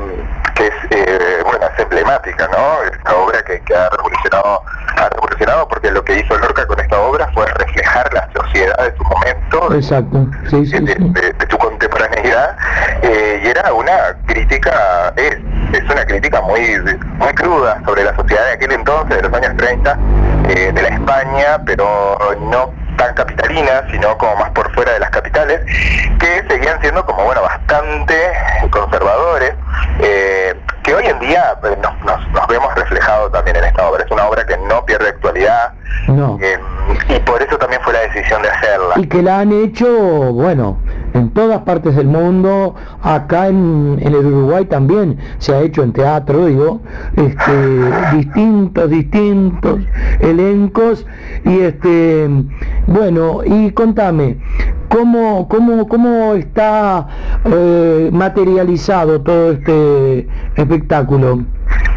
que 0.55 0.67
es, 0.67 0.73
eh, 0.89 1.39
bueno, 1.45 1.65
es 1.77 1.86
¿no? 2.07 2.83
Esta 2.91 3.15
obra 3.15 3.43
que, 3.43 3.59
que 3.61 3.75
ha 3.75 3.89
revolucionado, 3.89 4.63
ha 4.95 5.09
revolucionado 5.09 5.67
porque 5.67 5.91
lo 5.91 6.03
que 6.03 6.19
hizo 6.19 6.37
Lorca 6.37 6.65
con 6.65 6.79
esta 6.79 6.97
obra 6.99 7.29
fue 7.33 7.45
reflejar 7.53 8.11
la 8.13 8.29
sociedad 8.33 8.77
de 8.77 8.95
su 8.97 9.03
momento, 9.03 9.73
Exacto. 9.73 10.25
Sí, 10.49 10.65
sí, 10.65 10.79
de, 10.79 10.93
sí. 10.93 11.03
de- 11.11 11.33
de 11.33 11.47
su 11.49 11.57
contemporaneidad, 11.57 12.55
eh, 13.01 13.41
y 13.43 13.47
era 13.47 13.73
una 13.73 14.15
crítica, 14.25 15.13
es, 15.17 15.37
es 15.73 15.83
una 15.89 16.05
crítica 16.05 16.41
muy, 16.41 16.61
muy 17.17 17.33
cruda 17.33 17.81
sobre 17.85 18.03
la 18.05 18.15
sociedad 18.15 18.45
de 18.45 18.51
aquel 18.53 18.71
entonces, 18.71 19.17
de 19.21 19.23
los 19.29 19.33
años 19.33 19.57
30, 19.57 19.97
eh, 20.49 20.71
de 20.73 20.81
la 20.81 20.87
España, 20.89 21.61
pero 21.65 22.17
no 22.39 22.71
tan 22.97 23.13
capitalina, 23.15 23.83
sino 23.91 24.17
como 24.17 24.35
más 24.35 24.49
por 24.51 24.71
fuera 24.73 24.91
de 24.93 24.99
las 24.99 25.09
capitales, 25.11 25.61
que 26.19 26.43
seguían 26.49 26.79
siendo 26.81 27.05
como, 27.05 27.23
bueno, 27.23 27.41
bastante 27.41 28.15
conservadores, 28.71 29.53
eh, 29.99 30.53
que 30.83 30.93
hoy 30.95 31.05
en 31.05 31.19
día 31.19 31.55
eh, 31.63 31.77
nos, 31.81 31.97
nos- 32.05 32.27
nos 32.31 32.47
vemos 32.47 32.73
reflejados 32.75 33.31
también 33.31 33.55
en 33.57 33.63
esta 33.65 33.87
obra. 33.87 34.03
Es 34.03 34.11
una 34.11 34.25
obra 34.27 34.45
que 34.45 34.57
no 34.57 34.85
pierde 34.85 35.09
actualidad, 35.09 35.73
No. 36.07 36.37
eh, 36.41 36.59
y 37.09 37.19
por 37.19 37.41
eso 37.41 37.57
también 37.57 37.81
fue 37.83 37.93
la 37.93 37.99
decisión 38.01 38.41
de 38.41 38.49
hacerla. 38.49 38.93
y 38.97 39.07
que 39.07 39.21
la 39.21 39.39
han 39.39 39.51
hecho, 39.51 39.87
bueno, 40.33 40.77
en 41.17 41.29
todas 41.31 41.61
partes 41.61 41.95
del 41.95 42.07
mundo, 42.07 42.75
acá 43.01 43.47
en, 43.47 43.97
en 44.01 44.07
el 44.07 44.25
Uruguay 44.25 44.65
también 44.65 45.17
se 45.39 45.53
ha 45.53 45.61
hecho 45.61 45.83
en 45.83 45.93
teatro, 45.93 46.45
digo, 46.45 46.81
este, 47.15 48.15
distintos, 48.15 48.89
distintos 48.89 49.79
elencos, 50.19 51.05
y 51.45 51.59
este, 51.59 52.29
bueno, 52.87 53.41
y 53.45 53.71
contame, 53.71 54.37
¿cómo, 54.89 55.47
cómo, 55.47 55.87
cómo 55.87 56.33
está 56.35 57.07
eh, 57.45 58.09
materializado 58.11 59.21
todo 59.21 59.51
este 59.51 60.27
espectáculo? 60.55 61.43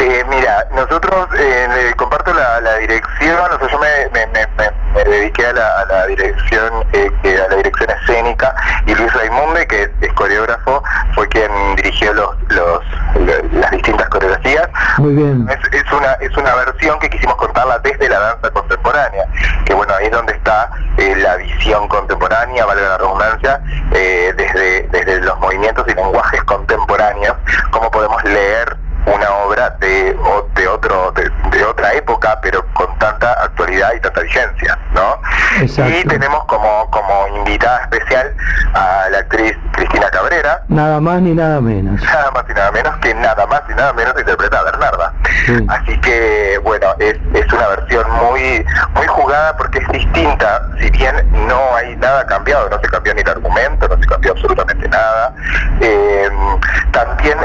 Eh, 0.01 0.20
mira, 0.31 0.67
nosotros 0.73 1.27
eh, 1.39 1.69
le 1.75 1.95
comparto 1.97 2.33
la, 2.33 2.61
la 2.61 2.77
dirección, 2.79 3.37
o 3.53 3.59
sea, 3.59 3.69
yo 3.69 3.79
me, 3.79 3.89
me- 4.13 4.27
me- 4.29 4.47
me- 4.57 4.71
me 4.95 5.05
dediqué 5.05 5.47
a 5.47 5.53
la, 5.53 5.81
a 5.81 5.85
la 5.87 6.07
dirección 6.07 6.73
eh, 6.93 7.11
a 7.45 7.49
la 7.51 7.57
dirección 7.57 7.89
escénica 7.91 8.55
y 8.87 8.95
Luis 8.95 9.13
Raimunde, 9.15 9.67
que 9.67 9.91
es, 10.01 10.13
coreógrafo, 10.15 10.83
fue 11.15 11.29
quien 11.29 11.51
dirigió 11.77 12.13
los, 12.15 12.31
los, 12.49 12.83
lo- 13.17 13.61
las 13.61 13.71
distintas 13.73 14.09
coreografías. 14.09 14.69
Muy 14.99 15.15
bien. 15.15 15.47
Es, 15.51 15.73
es 15.85 15.93
una 15.93 16.13
es 16.15 16.37
una 16.37 16.55
versión 16.57 16.99
que 16.99 17.09
quisimos 17.11 17.37
contarla 17.37 17.79
desde 17.81 18.09
la 18.09 18.19
danza 18.19 18.51
contemporánea, 18.51 19.25
que 19.67 19.75
bueno, 19.75 19.95
ahí 19.95 20.07
es 20.07 20.13
donde 20.13 20.33
está 20.33 20.71
eh, 20.99 21.15
la 21.17 21.37
visión 21.37 21.87
contemporánea, 21.89 22.65
valga 22.67 22.89
la 22.89 22.99
redundancia, 22.99 23.61
eh, 23.93 24.33
desde, 24.37 24.83
desde 24.89 25.21
los 25.21 25.39
movimientos 25.41 25.87
y 25.89 25.95
lenguajes 25.95 26.43
contemporáneos, 26.45 27.37
cómo 27.71 27.91
podemos 27.91 28.23
leer 28.25 28.77
una 29.15 29.31
obra 29.47 29.71
de, 29.81 30.17
de 30.55 30.69
otro 30.69 31.13
de, 31.13 31.31
de 31.51 31.65
otra 31.65 31.93
época 31.95 32.39
pero 32.43 32.65
con 32.75 32.97
tanta 32.99 33.33
actualidad 33.45 33.93
y 33.97 34.01
tanta 34.01 34.21
vigencia 34.23 34.79
¿no? 34.93 35.19
Exacto. 35.61 35.93
y 35.99 36.05
tenemos 36.05 36.45
como 36.45 36.89
como 36.91 37.29
invitada 37.39 37.83
especial 37.83 38.35
a 38.75 39.07
la 39.11 39.19
actriz 39.19 39.57
Cristina 39.73 40.09
Cabrera 40.11 40.63
Nada 40.69 41.01
más 41.01 41.21
ni 41.23 41.35
nada 41.35 41.61
menos. 41.61 42.01
nada 42.03 42.31
más 42.31 42.45
y 42.49 42.53
nada 42.55 42.71
menos 42.73 42.97
que 42.99 43.15
nada 43.15 43.47
más 43.47 43.63
y 43.69 43.75
nada 43.75 43.93
menos 43.93 44.15
interpreta 44.19 44.61
a 44.61 44.63
Bernarda 44.65 45.13
Sí. 45.47 45.67
así 45.69 45.99
que 46.01 46.59
bueno 46.63 46.95
es, 46.99 47.17
es 47.35 47.53
una 47.53 47.67
versión 47.69 48.05
muy 48.13 48.65
muy 48.95 49.07
jugada 49.07 49.57
porque 49.57 49.79
es 49.79 49.89
distinta 49.89 50.63
si 50.79 50.91
bien 50.91 51.15
no 51.49 51.75
hay 51.77 51.97
nada 51.97 52.27
cambiado 52.27 52.69
no 52.69 52.79
se 52.81 52.89
cambió 52.89 53.15
ni 53.15 53.23
el 53.23 53.29
argumento 53.31 53.89
no 53.89 53.97
se 53.97 54.07
cambió 54.07 54.33
absolutamente 54.33 54.89
nada 54.89 55.33
eh, 55.81 56.29
también 56.93 57.39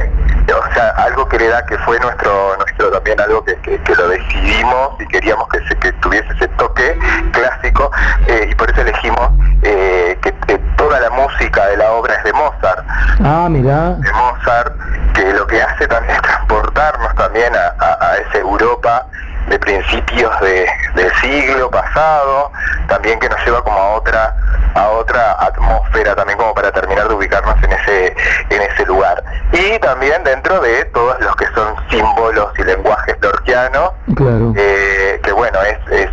o 0.47 0.73
sea 0.73 0.89
algo 0.89 1.27
que 1.27 1.37
le 1.39 1.47
da 1.47 1.54
que 1.65 1.77
fue 1.79 1.99
nuestro 1.99 2.55
nuestro 2.57 2.91
también 2.91 3.19
algo 3.21 3.43
que, 3.45 3.55
que- 3.61 3.77
que 3.83 3.95
lo 3.95 4.07
decidimos 4.09 4.99
y 4.99 5.07
queríamos 5.07 5.47
que, 5.49 5.59
se, 5.67 5.75
que 5.77 5.91
tuviese 5.93 6.27
ese 6.33 6.47
toque 6.49 6.97
clásico 7.31 7.91
eh, 8.27 8.47
y 8.51 8.55
por 8.55 8.69
eso 8.71 8.81
elegimos 8.81 9.29
eh, 9.61 10.17
que, 10.21 10.33
que 10.47 10.57
toda 10.77 10.99
la 10.99 11.09
música 11.11 11.65
de 11.67 11.77
la 11.77 11.91
obra 11.91 12.15
es 12.15 12.23
de 12.23 12.33
Mozart 12.33 12.85
Ah, 13.23 13.47
mira. 13.49 13.91
de 13.91 14.11
Mozart, 14.13 14.73
que 15.13 15.33
lo 15.33 15.47
que 15.47 15.61
hace 15.61 15.87
también 15.87 16.15
es 16.15 16.21
transportarnos 16.21 17.15
también 17.15 17.53
a, 17.55 17.73
a- 17.83 17.97
a 18.11 18.17
esa 18.17 18.37
Europa 18.39 19.05
de 19.47 19.59
principios 19.59 20.39
de- 20.41 20.67
del 20.95 21.11
siglo 21.21 21.69
pasado, 21.69 22.51
también 22.87 23.19
que 23.19 23.29
nos 23.29 23.39
lleva 23.45 23.63
como 23.63 23.77
a 23.77 23.93
otra 23.95 24.35
a 24.75 24.89
otra 24.89 25.31
atmósfera 25.39 26.15
también 26.15 26.37
como 26.37 26.53
para 26.53 26.71
terminar 26.71 27.07
de 27.07 27.13
ubicarnos 27.15 27.55
en 27.63 27.71
ese 27.71 28.15
en 28.49 28.61
ese 28.61 28.85
lugar 28.85 29.23
y 29.53 29.79
también 29.79 30.23
dentro 30.23 30.59
de 30.61 30.85
todos 30.85 31.19
los 31.21 31.35
que 31.37 31.45
son 31.55 31.75
símbolos 31.89 32.47
y 32.59 32.63
lenguajes 32.63 33.15
lorquianos 33.21 33.91
Claro. 34.15 34.53
eh, 34.55 35.19
que 35.23 35.31
bueno 35.31 35.57
es, 35.63 35.77
es, 35.91 36.09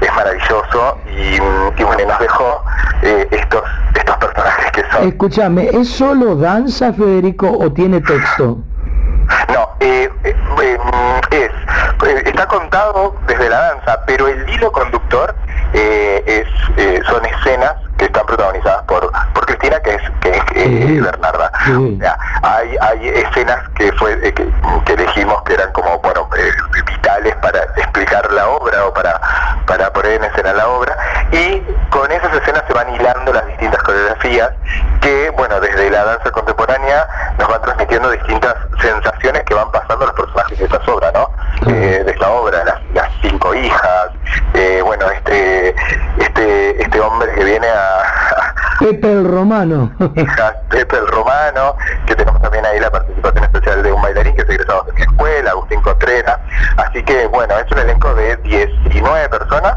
es 0.00 0.14
maravilloso 0.14 0.98
y, 1.06 1.36
y 1.36 1.84
bueno 1.84 2.04
nos 2.08 2.18
dejó 2.20 2.64
eh, 3.02 3.28
estos 3.30 3.62
estos 3.94 4.16
personajes 4.16 4.72
que 4.72 4.82
son 4.90 5.08
Escúchame, 5.08 5.68
¿es 5.72 5.88
solo 5.90 6.36
danza, 6.36 6.92
Federico, 6.92 7.50
o 7.50 7.72
tiene 7.72 8.00
texto? 8.00 8.58
No, 9.52 9.70
eh, 9.80 10.08
eh, 10.24 10.36
eh, 10.62 10.78
mm, 10.78 11.34
es, 11.34 11.50
eh, 12.08 12.22
está 12.26 12.46
contado 12.46 13.14
desde 13.26 13.48
la 13.48 13.58
danza, 13.74 14.00
pero 14.06 14.28
el 14.28 14.48
hilo 14.48 14.70
conductor 14.72 15.34
eh, 15.72 16.22
es, 16.26 16.78
eh, 16.78 17.00
son 17.06 17.24
escenas 17.24 17.74
que 17.98 18.06
están 18.06 18.26
protagonizadas 18.26 18.82
por, 18.84 19.10
por 19.32 19.46
Cristina, 19.46 19.80
que 19.80 19.94
es, 19.94 20.02
que 20.20 20.30
es 20.30 20.42
eh, 20.54 21.00
Bernarda. 21.00 21.50
O 21.70 21.98
sea, 21.98 22.18
hay, 22.42 22.76
hay 22.80 23.08
escenas 23.08 23.68
que 23.76 23.92
fue 23.92 24.12
eh, 24.22 24.32
que, 24.32 24.46
que 24.84 24.92
elegimos 24.92 25.42
que 25.42 25.54
eran 25.54 25.72
como 25.72 25.98
bueno 26.00 26.28
eh, 26.36 26.50
vitales 26.86 27.34
para 27.36 27.62
explicar 27.76 28.30
la 28.32 28.48
obra 28.48 28.86
o 28.86 28.92
para, 28.92 29.20
para 29.66 29.92
poner 29.92 30.12
en 30.12 30.24
escena 30.24 30.52
la 30.52 30.68
obra 30.68 30.96
y 31.32 31.62
con 31.90 32.10
esas 32.10 32.32
escenas 32.34 32.64
se 32.66 32.72
van 32.72 32.94
hilando 32.94 33.32
las 33.32 33.46
distintas 33.46 33.82
coreografías 33.82 34.50
que 35.00 35.30
bueno 35.30 35.60
desde 35.60 35.90
la 35.90 36.04
danza 36.04 36.30
contemporánea 36.30 37.06
nos 37.38 37.48
van 37.48 37.62
transmitiendo 37.62 38.10
distintas 38.10 38.54
sensaciones 38.80 39.42
que 39.44 39.54
van 39.54 39.70
pasando 39.70 40.06
los 40.06 40.14
personajes 40.14 40.58
de 40.58 40.64
esta 40.64 40.80
obra, 40.90 41.12
¿no? 41.12 41.30
Eh, 41.66 42.02
de 42.04 42.10
esta 42.10 42.30
obra, 42.30 42.64
las, 42.64 42.80
las 42.92 43.10
cinco 43.22 43.54
hijas, 43.54 44.10
eh, 44.54 44.80
bueno, 44.84 45.10
este, 45.10 45.74
este, 46.18 46.82
este 46.82 47.00
hombre 47.00 47.32
que 47.34 47.44
viene 47.44 47.66
a, 47.66 47.83
Pepe 48.80 49.12
el 49.12 49.24
Romano. 49.24 49.92
Pepe 50.70 50.96
el 50.96 51.06
Romano, 51.08 51.76
que 52.06 52.14
tenemos 52.14 52.40
también 52.42 52.64
ahí 52.66 52.80
la 52.80 52.90
participación 52.90 53.44
especial 53.44 53.82
de 53.82 53.92
un 53.92 54.02
bailarín 54.02 54.34
que 54.34 54.42
es 54.42 54.48
egresado 54.48 54.84
de 54.84 54.92
mi 54.92 55.02
escuela, 55.02 55.50
Agustín 55.50 55.80
Contreras. 55.82 56.38
Así 56.76 57.02
que 57.02 57.26
bueno, 57.28 57.54
es 57.58 57.70
un 57.70 57.78
elenco 57.78 58.14
de 58.14 58.36
19 58.38 59.28
personas, 59.28 59.76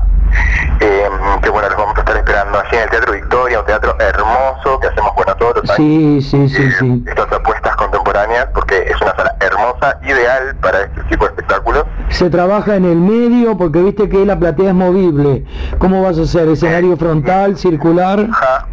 eh, 0.79 1.09
que 1.41 1.49
bueno, 1.49 1.69
los 1.69 1.77
vamos 1.77 1.95
a 1.97 1.99
estar 1.99 2.17
esperando 2.17 2.59
allí 2.59 2.75
en 2.75 2.83
el 2.83 2.89
Teatro 2.89 3.13
Victoria, 3.13 3.59
un 3.59 3.65
teatro 3.65 3.95
hermoso 3.99 4.79
que 4.79 4.87
hacemos 4.87 5.15
bueno 5.15 5.35
todos 5.35 5.55
los 5.57 5.69
años. 5.69 5.75
Sí, 5.77 6.21
sí, 6.21 6.49
sí, 6.49 6.71
sí. 6.71 7.03
Estas 7.07 7.31
apuestas 7.31 7.75
contemporáneas, 7.75 8.47
porque 8.53 8.77
es 8.89 9.01
una 9.01 9.15
sala 9.15 9.35
hermosa, 9.39 9.99
ideal 10.03 10.55
para 10.61 10.81
este 10.81 11.03
tipo 11.03 11.25
de 11.25 11.31
espectáculos. 11.31 11.85
Se 12.09 12.29
trabaja 12.29 12.75
en 12.75 12.85
el 12.85 12.97
medio 12.97 13.57
porque 13.57 13.81
viste 13.81 14.09
que 14.09 14.25
la 14.25 14.39
platea 14.39 14.69
es 14.69 14.75
movible. 14.75 15.43
¿Cómo 15.77 16.01
vas 16.03 16.17
a 16.17 16.21
hacer? 16.23 16.47
¿Escenario 16.47 16.95
frontal, 16.97 17.57
circular? 17.57 18.27
Ajá. 18.31 18.65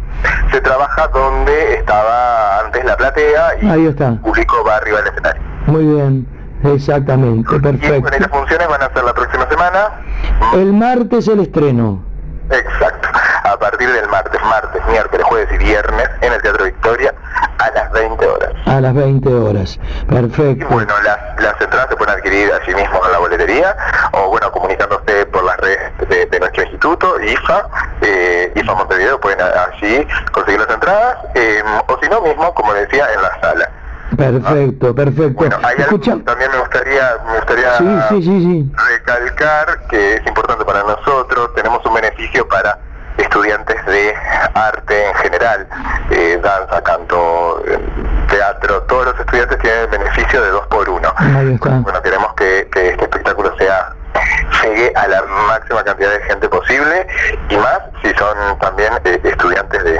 Se 0.51 0.61
trabaja 0.61 1.07
donde 1.09 1.75
estaba 1.75 2.59
antes 2.65 2.83
la 2.85 2.95
platea 2.95 3.43
y 3.61 3.69
Ahí 3.69 3.85
está. 3.87 4.07
el 4.09 4.19
público 4.19 4.55
va 4.65 4.77
arriba 4.77 4.99
del 4.99 5.07
escenario. 5.09 5.41
Muy 5.67 5.85
bien, 5.85 6.27
exactamente, 6.63 7.49
bueno, 7.59 7.69
y 7.69 7.77
perfecto. 7.79 8.19
las 8.19 8.29
funciones 8.29 8.67
van 8.67 8.81
a 8.83 8.93
ser 8.93 9.03
la 9.03 9.13
próxima 9.13 9.47
semana. 9.49 9.79
El 10.53 10.73
martes 10.73 11.27
el 11.27 11.41
estreno. 11.41 12.01
Exacto. 12.49 13.09
A 13.45 13.57
partir 13.57 13.87
del 13.91 14.07
martes, 14.09 14.41
martes, 14.41 14.81
miércoles, 14.87 15.23
jueves 15.29 15.47
y 15.53 15.57
viernes 15.57 16.09
en 16.21 16.33
el 16.33 16.41
Teatro 16.41 16.65
Victoria 16.65 17.13
a 17.59 17.69
las 17.71 17.91
20 17.91 18.25
horas. 18.25 18.49
A 18.65 18.81
las 18.81 18.93
20 18.93 19.33
horas. 19.33 19.79
Perfecto. 20.09 20.67
Bueno, 20.69 20.93
las, 21.03 21.19
las 21.39 21.61
entradas 21.61 21.87
se 21.89 21.95
pueden 21.95 22.15
adquirir 22.15 22.51
allí 22.51 22.73
mismo 22.73 23.05
en 23.05 23.11
la 23.11 23.19
boletería 23.19 23.77
o 24.13 24.29
bueno, 24.29 24.51
comunicándose 24.51 25.27
por 25.27 25.43
las 25.43 25.57
redes 25.57 25.79
de, 26.09 26.25
de 26.25 26.39
nuestro 26.39 26.63
instituto, 26.63 27.21
IFA, 27.21 27.69
eh, 28.01 28.51
IFA 28.55 28.73
Montevideo, 28.73 29.19
pueden 29.21 29.39
allí 29.41 30.07
conseguir 30.31 30.59
las 30.61 30.69
entradas 30.69 31.17
eh, 31.35 31.63
o 31.87 31.99
si 32.01 32.09
no 32.09 32.21
mismo, 32.21 32.53
como 32.53 32.73
decía, 32.73 33.05
en 33.13 33.21
la 33.21 33.41
sala. 33.41 33.69
Perfecto, 34.17 34.95
perfecto. 34.95 35.45
Hay 35.63 35.75
Escucha, 35.77 36.13
algo 36.13 36.25
también 36.25 36.49
me 36.51 36.59
gustaría, 36.59 37.17
me 37.27 37.35
gustaría 37.37 37.77
sí, 38.09 38.23
sí, 38.23 38.41
sí. 38.41 38.71
recalcar 38.89 39.87
que 39.87 40.15
es 40.15 40.25
importante 40.25 40.63
para 40.65 40.83
nosotros, 40.83 41.53
tenemos 41.55 41.85
un 41.85 41.93
beneficio 41.93 42.47
para 42.47 42.79
estudiantes 43.17 43.85
de 43.85 44.13
arte 44.53 45.07
en 45.09 45.15
general, 45.15 45.67
eh, 46.11 46.39
danza, 46.41 46.81
canto, 46.83 47.63
eh, 47.67 47.79
teatro, 48.29 48.81
todos 48.83 49.05
los 49.07 49.19
estudiantes 49.19 49.57
tienen 49.59 49.81
el 49.81 49.87
beneficio 49.87 50.41
de 50.41 50.49
dos 50.49 50.67
por 50.67 50.89
uno. 50.89 51.13
Bueno, 51.83 52.01
queremos 52.01 52.33
que, 52.35 52.67
que 52.71 52.89
este 52.89 53.03
espectáculo 53.03 53.55
sea 53.57 53.93
llegue 54.63 54.91
a 54.95 55.07
la 55.07 55.21
máxima 55.23 55.83
cantidad 55.83 56.09
de 56.11 56.21
gente 56.23 56.47
posible 56.49 57.07
y 57.49 57.57
más 57.57 57.79
si 58.01 58.11
son 58.15 58.57
también 58.59 58.93
eh, 59.03 59.19
estudiantes 59.23 59.83
de, 59.83 59.91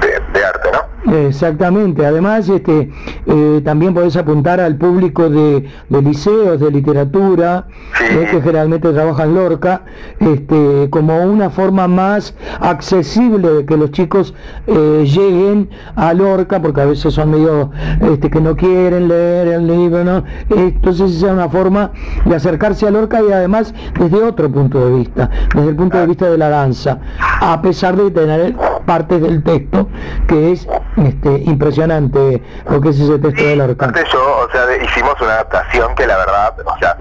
de- 0.00 0.20
de 0.32 0.44
arte, 0.44 0.70
¿no? 0.72 0.84
Exactamente, 1.06 2.04
además 2.04 2.48
este, 2.48 2.90
eh, 3.26 3.60
también 3.64 3.94
podés 3.94 4.16
apuntar 4.16 4.60
al 4.60 4.76
público 4.76 5.30
de, 5.30 5.64
de 5.88 6.02
liceos, 6.02 6.60
de 6.60 6.70
literatura, 6.70 7.66
eh, 8.10 8.28
que 8.30 8.42
generalmente 8.42 8.92
trabaja 8.92 9.24
en 9.24 9.34
Lorca, 9.34 9.82
este, 10.18 10.88
como 10.90 11.24
una 11.24 11.48
forma 11.48 11.88
más 11.88 12.34
accesible 12.60 13.48
de 13.48 13.64
que 13.64 13.78
los 13.78 13.92
chicos 13.92 14.34
eh, 14.66 15.04
lleguen 15.06 15.70
a 15.96 16.12
Lorca, 16.12 16.60
porque 16.60 16.82
a 16.82 16.86
veces 16.86 17.14
son 17.14 17.30
medio 17.30 17.70
este, 18.02 18.28
que 18.28 18.40
no 18.40 18.54
quieren 18.54 19.08
leer 19.08 19.48
el 19.48 19.66
libro, 19.66 20.04
¿no? 20.04 20.24
Entonces 20.50 21.12
esa 21.16 21.28
es 21.28 21.32
una 21.32 21.48
forma 21.48 21.92
de 22.26 22.36
acercarse 22.36 22.86
a 22.86 22.90
Lorca 22.90 23.22
y 23.26 23.32
además 23.32 23.74
desde 23.98 24.22
otro 24.22 24.50
punto 24.50 24.84
de 24.84 24.98
vista, 24.98 25.30
desde 25.54 25.70
el 25.70 25.76
punto 25.76 25.96
de 25.96 26.06
vista 26.06 26.30
de 26.30 26.36
la 26.36 26.50
danza, 26.50 26.98
a 27.40 27.62
pesar 27.62 27.96
de 27.96 28.10
tener 28.10 28.54
partes 28.90 29.22
del 29.22 29.40
texto 29.44 29.88
que 30.26 30.50
es 30.50 30.66
este, 30.96 31.28
impresionante 31.46 32.42
lo 32.68 32.80
que 32.80 32.88
es 32.88 32.98
ese 32.98 33.20
texto 33.20 33.44
de 33.44 33.54
Lorca. 33.54 33.86
Aparte 33.86 34.04
yo, 34.12 34.18
o 34.20 34.50
sea, 34.50 34.66
de- 34.66 34.84
hicimos 34.84 35.14
una 35.20 35.34
adaptación 35.34 35.94
que 35.94 36.08
la 36.08 36.16
verdad, 36.16 36.54
o 36.64 36.76
sea, 36.78 36.96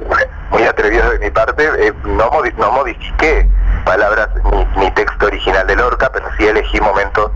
muy 0.52 0.62
atrevido 0.62 1.10
de 1.10 1.18
mi 1.18 1.32
parte, 1.32 1.64
eh, 1.80 1.92
no, 2.06 2.30
modi- 2.30 2.54
no 2.60 2.72
modifiqué 2.74 3.50
palabras 3.86 4.30
ni, 4.52 4.66
ni 4.84 4.92
texto 4.92 5.26
original 5.28 5.66
de 5.68 5.76
Lorca, 5.76 6.10
pero 6.12 6.26
sí 6.38 6.48
elegí 6.48 6.80
momentos 6.82 7.32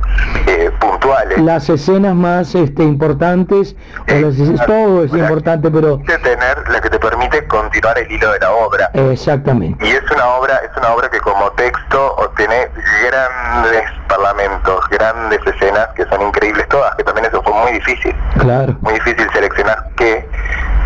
eh, 0.47 0.71
puntuales. 0.79 1.39
Las 1.39 1.69
escenas 1.69 2.15
más 2.15 2.53
este, 2.55 2.83
importantes, 2.83 3.75
o 4.09 4.13
las 4.13 4.35
escenas- 4.35 4.65
todo 4.65 5.03
es 5.03 5.13
importante, 5.13 5.69
pero 5.71 5.99
tener 6.23 6.69
la 6.69 6.79
que 6.81 6.89
te 6.89 6.99
permite 6.99 7.45
continuar 7.47 7.97
el 7.97 8.11
hilo 8.11 8.31
de 8.31 8.39
la 8.39 8.51
obra. 8.51 8.89
exactamente. 8.93 9.85
Y 9.85 9.91
es 9.91 10.03
una 10.11 10.27
obra, 10.35 10.57
es 10.57 10.77
una 10.77 10.89
obra 10.93 11.09
que 11.09 11.19
como 11.19 11.51
texto 11.51 12.31
tiene 12.37 12.69
grandes 13.09 13.83
parlamentos, 14.07 14.85
grandes 14.89 15.39
escenas 15.45 15.87
que 15.95 16.05
son 16.05 16.21
increíbles 16.21 16.67
todas, 16.69 16.95
que 16.95 17.03
también 17.03 17.25
eso 17.25 17.41
fue 17.43 17.53
muy 17.53 17.71
difícil. 17.73 18.15
Claro. 18.37 18.75
Muy 18.81 18.93
difícil 18.93 19.27
seleccionar 19.33 19.87
qué 19.95 20.27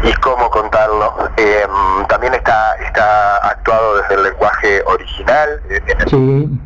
y 0.04 0.14
cómo 0.16 0.50
contarlo. 0.50 1.30
Eh, 1.38 1.66
también 2.08 2.34
está, 2.34 2.76
está 2.86 3.38
actuado 3.38 3.77
el 4.18 4.24
lenguaje 4.26 4.82
original, 4.86 5.62
eh, 5.70 5.82
en 5.88 6.02
el- 6.02 6.10
Sí, 6.10 6.60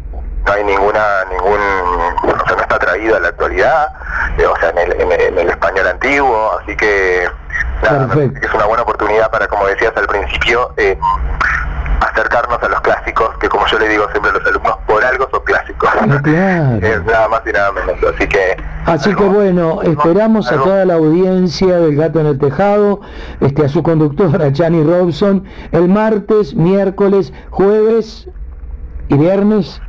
no 0.46 0.54
hay 0.54 0.64
ninguna, 0.64 1.26
ningún, 1.30 1.60
o 1.60 2.46
sea, 2.48 2.56
no 2.56 2.62
está 2.62 2.80
traído 2.80 3.16
a 3.16 3.20
la 3.20 3.28
actualidad, 3.30 3.88
eh, 4.38 4.46
o 4.46 4.56
sea, 4.58 4.70
en 4.70 4.78
el, 4.80 5.02
en 5.02 5.12
el- 5.12 5.22
en 5.22 5.38
el 5.40 5.50
español 5.50 5.88
antiguo, 5.88 6.60
así 6.62 6.76
que 6.76 7.30
nada, 7.84 8.08
es 8.42 8.54
una 8.54 8.66
buena 8.66 8.84
oportunidad 8.84 9.30
para, 9.30 9.48
como 9.48 9.68
decías 9.68 9.94
al 9.96 10.08
principio, 10.08 10.74
eh, 10.78 10.98
acercarnos 12.02 12.62
a 12.62 12.68
los 12.70 12.82
clásicos, 12.82 13.38
que 13.38 13.48
como 13.50 13.66
yo 13.68 13.78
le 13.80 13.88
digo 13.88 14.08
siempre 14.12 14.32
a 14.32 14.34
los 14.34 14.48
alumnos, 14.48 14.78
por 14.88 15.04
algo 15.04 15.28
son 15.32 15.42
clásicos. 15.44 15.61
Claro. 15.82 16.80
Es 16.82 17.04
nada 17.06 17.28
más 17.30 17.42
y 17.46 17.52
nada 17.52 17.72
menos, 17.72 17.98
así 18.14 18.28
que 18.28 18.58
Así 18.86 19.14
que 19.14 19.24
bueno, 19.24 19.82
esperamos 19.84 20.52
a 20.52 20.56
toda 20.56 20.86
la 20.86 20.96
audiencia 20.96 21.78
del 21.80 21.96
Gato 21.96 22.20
en 22.20 22.26
el 22.26 22.40
Tejado, 22.40 23.02
este, 23.40 23.66
a 23.66 23.70
su 23.70 23.84
conductora 23.84 24.52
Chani 24.54 24.84
Robson, 24.84 25.44
el 25.72 25.88
martes, 25.88 26.56
miércoles, 26.56 27.32
jueves 27.52 28.28
y 29.08 29.18
viernes 29.18 29.82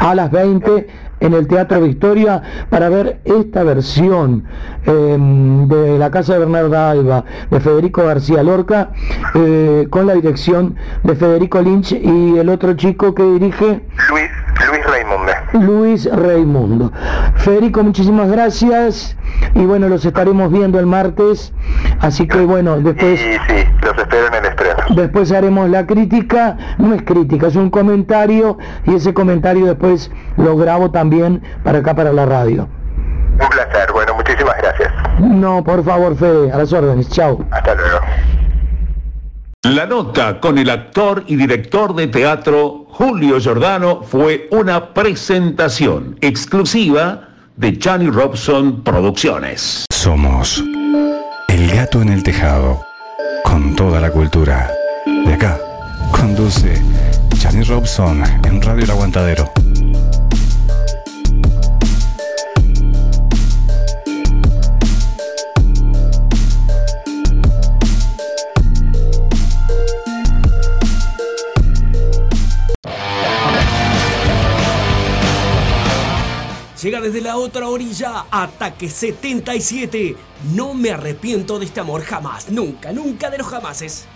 a 0.00 0.14
las 0.14 0.30
20 0.30 0.86
en 1.20 1.34
el 1.34 1.46
Teatro 1.48 1.80
Victoria 1.80 2.42
para 2.70 2.88
ver 2.88 3.20
esta 3.24 3.62
versión 3.62 4.44
eh, 4.86 5.16
de 5.68 5.98
la 5.98 6.10
Casa 6.10 6.34
de 6.34 6.40
Bernarda 6.40 6.90
Alba 6.90 7.24
de 7.50 7.60
Federico 7.60 8.04
García 8.04 8.42
Lorca 8.42 8.90
eh, 9.34 9.86
con 9.90 10.06
la 10.06 10.14
dirección 10.14 10.76
de 11.02 11.14
Federico 11.14 11.60
Lynch 11.60 11.92
y 11.92 12.38
el 12.38 12.48
otro 12.48 12.74
chico 12.74 13.14
que 13.14 13.22
dirige 13.22 13.82
Luis, 14.10 14.30
Luis 14.68 14.86
Raimundo. 14.86 15.32
Luis 15.52 16.10
Raimundo. 16.12 16.92
Federico, 17.36 17.82
muchísimas 17.82 18.30
gracias 18.30 19.16
y 19.54 19.64
bueno, 19.64 19.88
los 19.88 20.04
estaremos 20.04 20.52
viendo 20.52 20.78
el 20.78 20.86
martes, 20.86 21.52
así 22.00 22.26
que 22.26 22.38
bueno, 22.40 22.78
después... 22.78 23.20
Y 23.20 23.32
sí, 23.34 23.64
los 23.82 23.96
espero 23.98 24.26
en 24.28 24.34
el 24.34 24.44
estreno. 24.46 24.65
Después 24.94 25.32
haremos 25.32 25.68
la 25.68 25.86
crítica, 25.86 26.56
no 26.78 26.94
es 26.94 27.02
crítica, 27.02 27.48
es 27.48 27.56
un 27.56 27.70
comentario 27.70 28.58
y 28.86 28.94
ese 28.94 29.12
comentario 29.12 29.66
después 29.66 30.10
lo 30.36 30.56
grabo 30.56 30.90
también 30.90 31.42
para 31.64 31.78
acá, 31.78 31.94
para 31.94 32.12
la 32.12 32.24
radio. 32.24 32.68
Un 33.32 33.48
placer, 33.48 33.92
bueno, 33.92 34.14
muchísimas 34.14 34.56
gracias. 34.58 34.92
No, 35.20 35.62
por 35.64 35.84
favor, 35.84 36.16
Fede, 36.16 36.52
a 36.52 36.58
las 36.58 36.72
órdenes, 36.72 37.08
chao. 37.10 37.44
Hasta 37.50 37.74
luego. 37.74 37.98
La 39.62 39.84
nota 39.84 40.38
con 40.38 40.58
el 40.58 40.70
actor 40.70 41.24
y 41.26 41.34
director 41.34 41.94
de 41.94 42.06
teatro 42.06 42.86
Julio 42.88 43.40
Giordano 43.40 44.02
fue 44.02 44.48
una 44.52 44.94
presentación 44.94 46.16
exclusiva 46.20 47.28
de 47.56 47.78
Johnny 47.82 48.08
Robson 48.08 48.84
Producciones. 48.84 49.84
Somos 49.90 50.62
El 51.48 51.70
Gato 51.72 52.00
en 52.00 52.10
el 52.10 52.22
Tejado, 52.22 52.84
con 53.44 53.74
toda 53.74 54.00
la 54.00 54.10
cultura. 54.10 54.75
De 55.26 55.34
acá, 55.34 55.58
conduce 56.12 56.80
Johnny 57.42 57.64
Robson 57.64 58.22
en 58.44 58.62
Radio 58.62 58.84
El 58.84 58.90
Aguantadero. 58.92 59.52
Llega 76.80 77.00
desde 77.00 77.20
la 77.20 77.36
otra 77.36 77.66
orilla, 77.66 78.26
Ataque 78.30 78.88
77. 78.88 80.16
No 80.54 80.72
me 80.72 80.92
arrepiento 80.92 81.58
de 81.58 81.64
este 81.64 81.80
amor 81.80 82.02
jamás, 82.02 82.48
nunca, 82.48 82.92
nunca 82.92 83.28
de 83.28 83.38
los 83.38 83.48
jamases. 83.48 84.06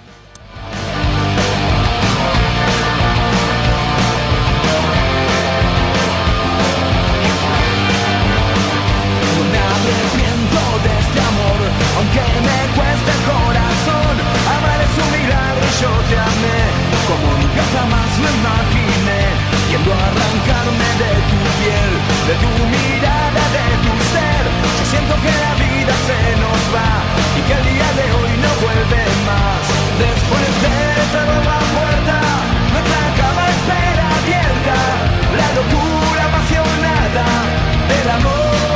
Yo 15.80 15.88
te 16.08 16.16
amé, 16.18 16.60
como 17.08 17.28
nunca 17.40 17.62
jamás 17.72 18.10
lo 18.20 18.28
imaginé. 18.40 19.22
Yendo 19.70 19.90
a 19.92 20.00
arrancarme 20.10 20.88
de 21.00 21.10
de 22.28 22.34
tu 22.42 22.52
mirada, 22.74 23.42
de 23.56 23.66
tu 23.84 23.92
ser. 24.12 24.44
Siento 24.90 25.14
que 25.24 25.32
la 25.44 25.52
vida 25.64 25.94
se 26.08 26.20
nos 26.42 26.60
va 26.74 26.90
y 27.38 27.40
que 27.46 27.54
el 27.58 27.64
día 27.72 27.88
de 27.98 28.06
hoy 28.16 28.32
no 28.44 28.50
vuelve 28.60 29.02
más. 29.28 29.62
Después 30.04 30.50
de 30.64 30.76
cerrar 31.12 31.44
la 31.52 31.60
puerta, 31.76 32.16
nuestra 32.72 33.02
cama 33.20 33.42
espera 33.56 34.04
abierta, 34.20 34.78
la 35.40 35.48
locura 35.58 36.22
apasionada 36.28 37.26
del 37.90 38.08
amor. 38.18 38.69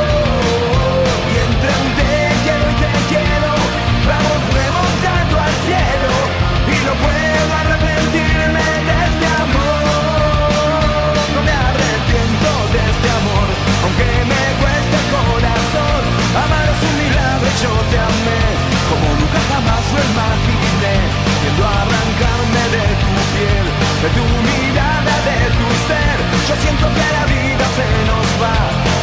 Siento 26.61 26.87
que 26.93 27.07
la 27.17 27.25
vida 27.25 27.65
se 27.77 27.87
nos 28.09 28.27
va 28.41 28.55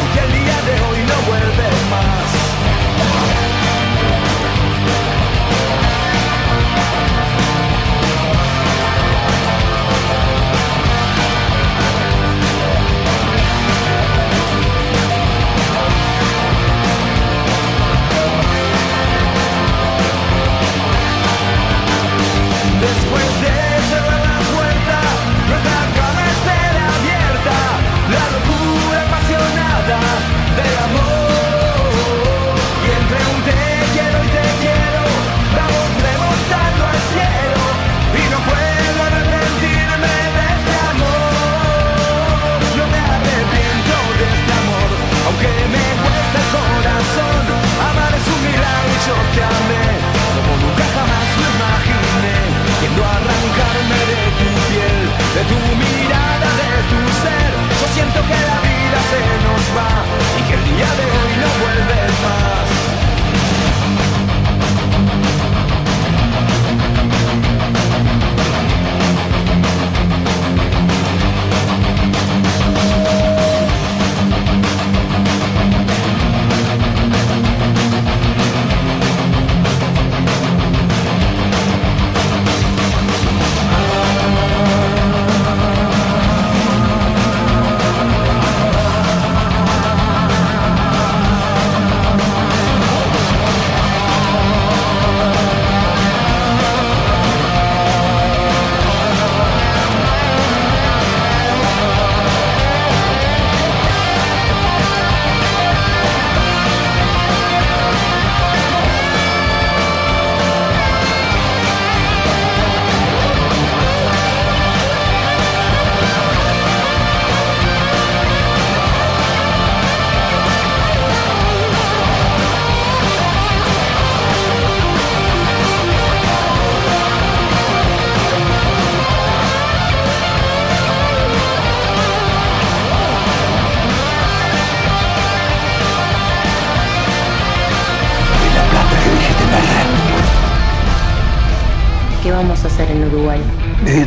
y 0.03 0.07
que 0.13 0.25
el 0.25 0.31
día 0.31 0.57
de 0.67 0.73
hoy 0.85 0.99
no 1.07 1.17
vuelve 1.27 1.69
más. 1.89 2.12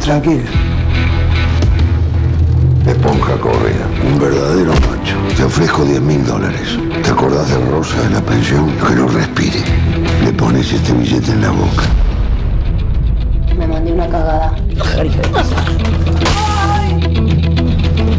Tranquilo. 0.07 0.45
Esponja 2.87 3.37
Correa, 3.41 3.89
un 4.09 4.21
verdadero 4.21 4.73
macho. 4.73 5.17
Te 5.37 5.43
ofrezco 5.43 5.85
10 5.85 6.01
mil 6.01 6.25
dólares. 6.25 6.79
¿Te 7.03 7.11
acordás 7.11 7.49
de 7.49 7.59
Rosa 7.67 8.01
de 8.03 8.11
la 8.11 8.21
pensión? 8.21 8.71
Que 8.77 8.95
no 8.95 9.09
respire. 9.09 9.65
Le 10.25 10.33
pones 10.33 10.73
este 10.73 10.93
billete 10.93 11.33
en 11.33 11.43
la 11.43 11.51
boca. 11.51 11.83
Me 13.59 13.67
mandé 13.67 13.93
una 13.93 14.09
cagada. 14.09 14.55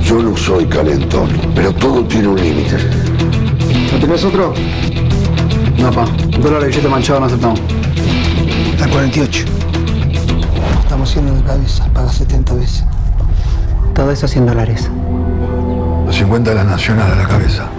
Yo 0.04 0.22
no 0.22 0.36
soy 0.36 0.66
calentón, 0.66 1.30
pero 1.56 1.72
todo 1.72 2.04
tiene 2.04 2.28
un 2.28 2.36
límite. 2.36 2.78
¿No 3.94 4.00
tenés 4.00 4.26
otro? 4.26 4.54
No, 5.78 5.92
pa. 5.92 6.06
Dólar 6.42 6.64
de 6.64 6.68
billete 6.68 6.90
manchado 6.90 7.22
no 7.22 7.28
aceptamos. 7.28 7.62
La 8.78 8.88
48. 8.90 9.57
Estamos 11.08 11.30
haciendo 11.30 11.42
de 11.42 11.48
cabeza. 11.48 11.86
Paga 11.94 12.12
70 12.12 12.54
veces. 12.56 12.84
Todo 13.96 14.12
eso 14.12 14.28
100 14.28 14.46
dólares. 14.46 14.90
Los 16.06 16.16
50 16.18 16.50
de 16.50 16.56
la 16.58 16.64
nacional 16.66 17.10
a 17.10 17.16
la 17.16 17.26
cabeza. 17.26 17.70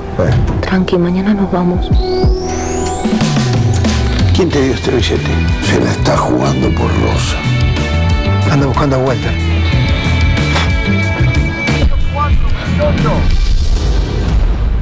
Tranqui, 0.62 0.96
mañana 0.96 1.34
nos 1.34 1.52
vamos. 1.52 1.90
¿Quién 4.34 4.48
te 4.48 4.62
dio 4.62 4.72
este 4.72 4.92
billete? 4.92 5.30
Se 5.62 5.78
la 5.78 5.90
está 5.90 6.16
jugando 6.16 6.68
por 6.70 6.86
Rosa. 6.88 7.36
Anda 8.50 8.66
buscando 8.66 8.96
a 8.96 9.00
Walter. 9.00 9.32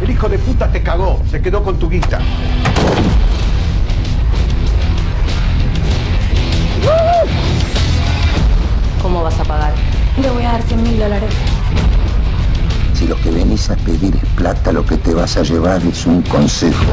El 0.02 0.10
hijo 0.10 0.28
de 0.28 0.38
puta 0.38 0.70
te 0.70 0.82
cagó, 0.84 1.20
se 1.28 1.42
quedó 1.42 1.64
con 1.64 1.80
tu 1.80 1.90
guita. 1.90 2.20
100 10.76 10.82
mil 10.82 10.98
dólares. 10.98 11.30
Si 12.94 13.06
lo 13.06 13.16
que 13.20 13.30
venís 13.30 13.70
a 13.70 13.76
pedir 13.76 14.14
es 14.16 14.28
plata, 14.30 14.72
lo 14.72 14.84
que 14.84 14.96
te 14.96 15.14
vas 15.14 15.36
a 15.36 15.42
llevar 15.42 15.82
es 15.82 16.06
un 16.06 16.22
consejo. 16.22 16.92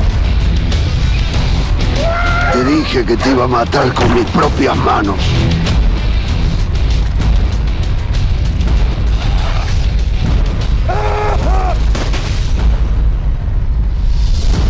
Te 2.52 2.64
dije 2.64 3.06
que 3.06 3.18
te 3.18 3.32
iba 3.32 3.46
a 3.46 3.48
matar 3.48 3.94
con 3.94 4.14
mis 4.14 4.26
propias 4.26 4.76
manos. 4.78 5.16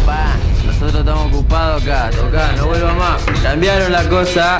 Pa, 0.05 0.35
nosotros 0.65 0.95
estamos 0.95 1.33
ocupados 1.33 1.83
acá, 1.83 2.09
toca, 2.11 2.51
no 2.57 2.67
vuelva 2.67 2.93
más. 2.93 3.21
Cambiaron 3.41 3.91
la 3.91 4.07
cosa. 4.07 4.57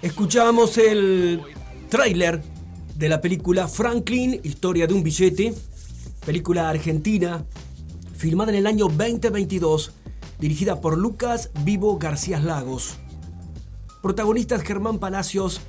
Escuchamos 0.00 0.78
el 0.78 1.42
tráiler 1.90 2.42
de 2.94 3.08
la 3.08 3.20
película 3.20 3.68
Franklin, 3.68 4.40
Historia 4.42 4.86
de 4.86 4.94
un 4.94 5.02
billete, 5.02 5.54
película 6.24 6.70
argentina, 6.70 7.44
filmada 8.16 8.52
en 8.52 8.58
el 8.58 8.66
año 8.66 8.86
2022, 8.86 9.92
dirigida 10.38 10.80
por 10.80 10.96
Lucas 10.96 11.50
Vivo 11.64 11.98
García 11.98 12.40
Lagos. 12.40 12.96
Protagonistas 14.00 14.62
Germán 14.62 14.98
Palacios 14.98 15.60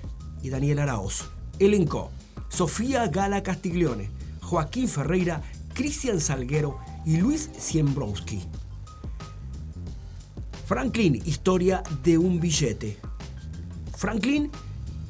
y 0.42 0.50
Daniel 0.50 0.80
Araoz. 0.80 1.26
Elenco. 1.60 2.12
Sofía 2.48 3.08
Gala 3.08 3.44
Castiglione, 3.44 4.10
Joaquín 4.42 4.88
Ferreira, 4.88 5.42
Cristian 5.74 6.22
Salguero 6.22 6.80
y 7.06 7.18
Luis 7.18 7.50
Siembrowski. 7.58 8.44
Franklin, 10.66 11.22
historia 11.26 11.84
de 12.02 12.18
un 12.18 12.40
billete. 12.40 12.98
Franklin, 13.96 14.52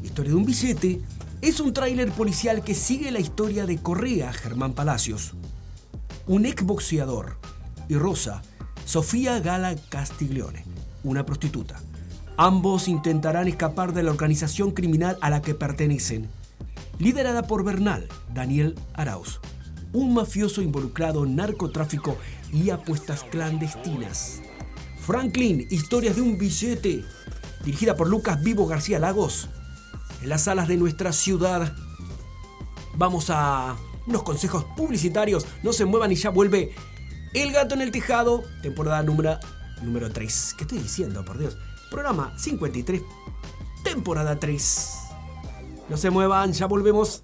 historia 0.04 0.32
de 0.32 0.38
un 0.38 0.46
billete, 0.46 1.02
es 1.42 1.60
un 1.60 1.74
tráiler 1.74 2.12
policial 2.12 2.64
que 2.64 2.76
sigue 2.76 3.12
la 3.12 3.20
historia 3.20 3.66
de 3.66 3.78
Correa 3.78 4.32
Germán 4.32 4.74
Palacios, 4.74 5.34
un 6.28 6.46
exboxeador, 6.46 7.38
y 7.90 7.96
Rosa, 7.96 8.42
Sofía 8.86 9.40
Gala 9.40 9.76
Castiglione, 9.90 10.66
una 11.04 11.26
prostituta. 11.26 11.82
Ambos 12.38 12.88
intentarán 12.88 13.48
escapar 13.48 13.94
de 13.94 14.04
la 14.04 14.12
organización 14.12 14.72
criminal 14.72 15.18
a 15.22 15.30
la 15.30 15.42
que 15.42 15.56
pertenecen, 15.56 16.28
liderada 17.00 17.44
por 17.44 17.64
Bernal, 17.64 18.08
Daniel 18.34 18.76
Arauz, 18.94 19.40
un 19.94 20.14
mafioso 20.14 20.62
involucrado 20.62 21.26
en 21.26 21.36
narcotráfico 21.36 22.18
y 22.54 22.70
apuestas 22.70 23.24
clandestinas. 23.24 24.42
Franklin, 25.00 25.68
historias 25.70 26.16
de 26.16 26.22
un 26.22 26.38
billete, 26.38 27.04
dirigida 27.64 27.96
por 27.96 28.10
Lucas 28.10 28.42
Vivo 28.44 28.68
García 28.68 29.00
Lagos, 29.00 29.50
en 30.22 30.30
las 30.30 30.44
salas 30.44 30.68
de 30.68 30.78
nuestra 30.78 31.14
ciudad. 31.14 31.74
Vamos 32.96 33.30
a 33.30 33.76
unos 34.08 34.24
consejos 34.24 34.66
publicitarios, 34.76 35.46
no 35.64 35.74
se 35.74 35.86
muevan 35.86 36.12
y 36.12 36.16
ya 36.16 36.30
vuelve 36.30 36.76
El 37.34 37.52
gato 37.52 37.76
en 37.76 37.82
el 37.82 37.92
tejado, 37.92 38.44
temporada 38.62 39.04
número, 39.04 39.38
número 39.82 40.12
3. 40.12 40.56
¿Qué 40.58 40.64
estoy 40.64 40.80
diciendo, 40.80 41.26
por 41.26 41.38
Dios? 41.38 41.58
Programa 41.92 42.34
53, 42.38 43.02
temporada 43.84 44.40
3. 44.40 44.92
No 45.90 45.98
se 45.98 46.10
muevan, 46.10 46.54
ya 46.54 46.66
volvemos. 46.66 47.24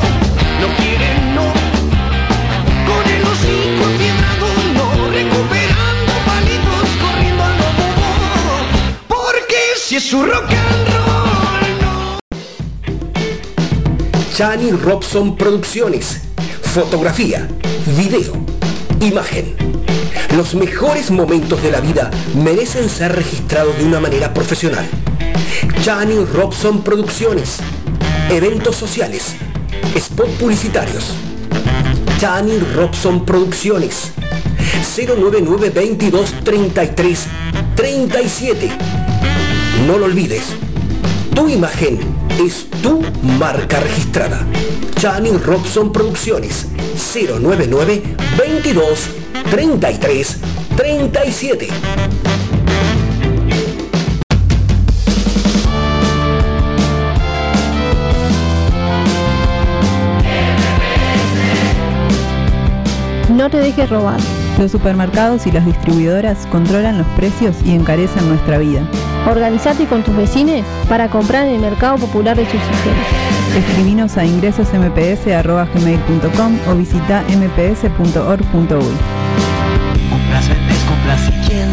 Chani 14.33 14.71
Robson 14.71 15.35
Producciones. 15.35 16.21
Fotografía, 16.61 17.45
video, 17.97 18.31
imagen. 19.01 19.53
Los 20.37 20.55
mejores 20.55 21.11
momentos 21.11 21.61
de 21.61 21.71
la 21.71 21.81
vida 21.81 22.09
merecen 22.35 22.87
ser 22.87 23.13
registrados 23.13 23.77
de 23.77 23.83
una 23.83 23.99
manera 23.99 24.33
profesional. 24.33 24.87
Chani 25.83 26.23
Robson 26.23 26.85
Producciones. 26.85 27.57
Eventos 28.29 28.77
sociales. 28.77 29.35
Spot 29.93 30.29
publicitarios. 30.37 31.15
Chani 32.17 32.59
Robson 32.75 33.25
Producciones. 33.25 34.13
099 34.95 35.69
22 35.69 36.33
33 36.45 37.27
37. 37.75 39.00
No 39.87 39.97
lo 39.97 40.05
olvides. 40.05 40.55
Tu 41.35 41.49
imagen 41.49 41.99
es 42.39 42.67
tu 42.81 43.01
marca 43.39 43.79
registrada. 43.79 44.45
Chani 44.99 45.31
Robson 45.31 45.91
Producciones 45.91 46.67
099 47.13 48.03
22 48.37 49.09
33 49.49 50.37
37. 50.75 51.67
No 63.29 63.49
te 63.49 63.57
dejes 63.57 63.89
robar. 63.89 64.19
Los 64.59 64.71
supermercados 64.71 65.47
y 65.47 65.51
las 65.51 65.65
distribuidoras 65.65 66.45
controlan 66.51 66.99
los 66.99 67.07
precios 67.15 67.55
y 67.65 67.71
encarecen 67.73 68.29
nuestra 68.29 68.59
vida. 68.59 68.87
Organizate 69.27 69.85
con 69.85 70.03
tus 70.03 70.15
vecinos 70.15 70.65
para 70.89 71.09
comprar 71.09 71.47
en 71.47 71.55
el 71.55 71.61
Mercado 71.61 71.97
Popular 71.97 72.35
de 72.35 72.43
Subsistencia. 72.43 72.91
Escribinos 73.55 74.17
a 74.17 74.25
ingresosmps.gmail.com 74.25 76.59
o 76.67 76.75
visita 76.75 77.23
mps.org.uy. 77.29 78.95
Compras, 80.09 80.49
vendes, 80.49 80.77
compras 80.87 81.29
y 81.29 81.33
quién 81.47 81.71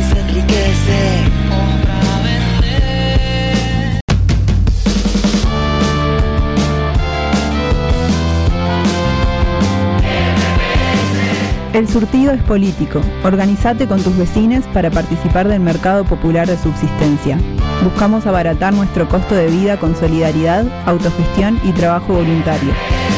El 11.79 11.89
surtido 11.89 12.33
es 12.33 12.43
político. 12.43 13.01
Organizate 13.23 13.87
con 13.87 14.03
tus 14.03 14.19
vecinos 14.19 14.65
para 14.75 14.91
participar 14.91 15.47
del 15.47 15.61
mercado 15.61 16.05
popular 16.05 16.49
de 16.49 16.59
subsistencia. 16.59 17.39
Buscamos 17.85 18.27
abaratar 18.27 18.75
nuestro 18.75 19.09
costo 19.09 19.37
de 19.37 19.47
vida 19.47 19.79
con 19.79 19.95
solidaridad, 19.95 20.67
autogestión 20.87 21.61
y 21.63 21.71
trabajo 21.71 22.15
voluntario. 22.15 22.73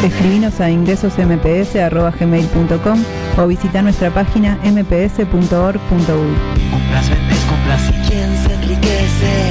Escribinos 0.04 0.60
a 0.60 0.70
ingresosmps.gmail.com 0.70 3.02
o 3.38 3.46
visita 3.46 3.80
nuestra 3.80 4.10
página 4.10 4.58
mps.org.uy. 4.62 6.34
Compras, 6.70 7.08
vendes, 7.08 7.38
compras 7.48 7.80
y 7.88 7.92
quién 8.10 8.28
se 8.44 8.54
enriquece 8.56 9.49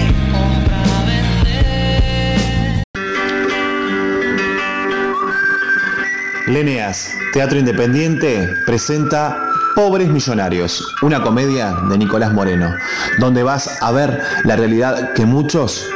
Leneas, 6.50 7.12
Teatro 7.32 7.60
Independiente, 7.60 8.50
presenta 8.66 9.38
Pobres 9.76 10.10
Millonarios, 10.10 10.96
una 11.04 11.22
comedia 11.22 11.76
de 11.88 11.98
Nicolás 12.00 12.34
Moreno, 12.34 12.74
donde 13.20 13.44
vas 13.44 13.78
a 13.84 13.92
ver 13.92 14.20
la 14.46 14.56
realidad 14.56 15.14
que 15.14 15.28
muchos 15.28 15.88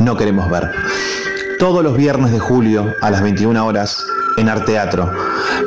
no 0.00 0.16
queremos 0.16 0.50
ver. 0.50 0.70
Todos 1.58 1.84
los 1.84 1.94
viernes 1.94 2.32
de 2.32 2.38
julio 2.38 2.96
a 3.02 3.10
las 3.10 3.22
21 3.22 3.66
horas 3.66 4.02
en 4.38 4.48
Arteatro. 4.48 5.12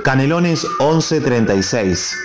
Canelones 0.03 0.65
1136. 0.79 2.17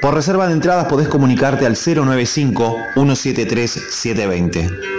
Por 0.00 0.14
reserva 0.14 0.46
de 0.46 0.52
entradas 0.52 0.86
podés 0.86 1.08
comunicarte 1.08 1.66
al 1.66 1.76
095 1.76 2.76
173 2.94 3.70
720. 3.90 4.89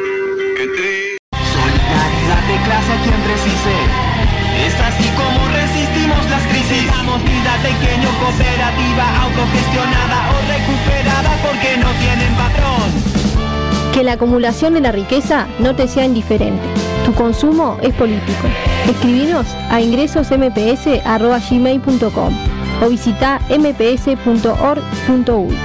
Acumulación 14.21 14.75
de 14.75 14.81
la 14.81 14.91
riqueza 14.91 15.47
no 15.57 15.75
te 15.75 15.87
sea 15.87 16.05
indiferente. 16.05 16.61
Tu 17.05 17.13
consumo 17.15 17.79
es 17.81 17.91
político. 17.95 18.47
Escribinos 18.87 19.47
a 19.71 19.81
ingresosmps.gmail.com 19.81 22.37
o 22.83 22.89
visita 22.89 23.41
mps.org.uy. 23.49 25.57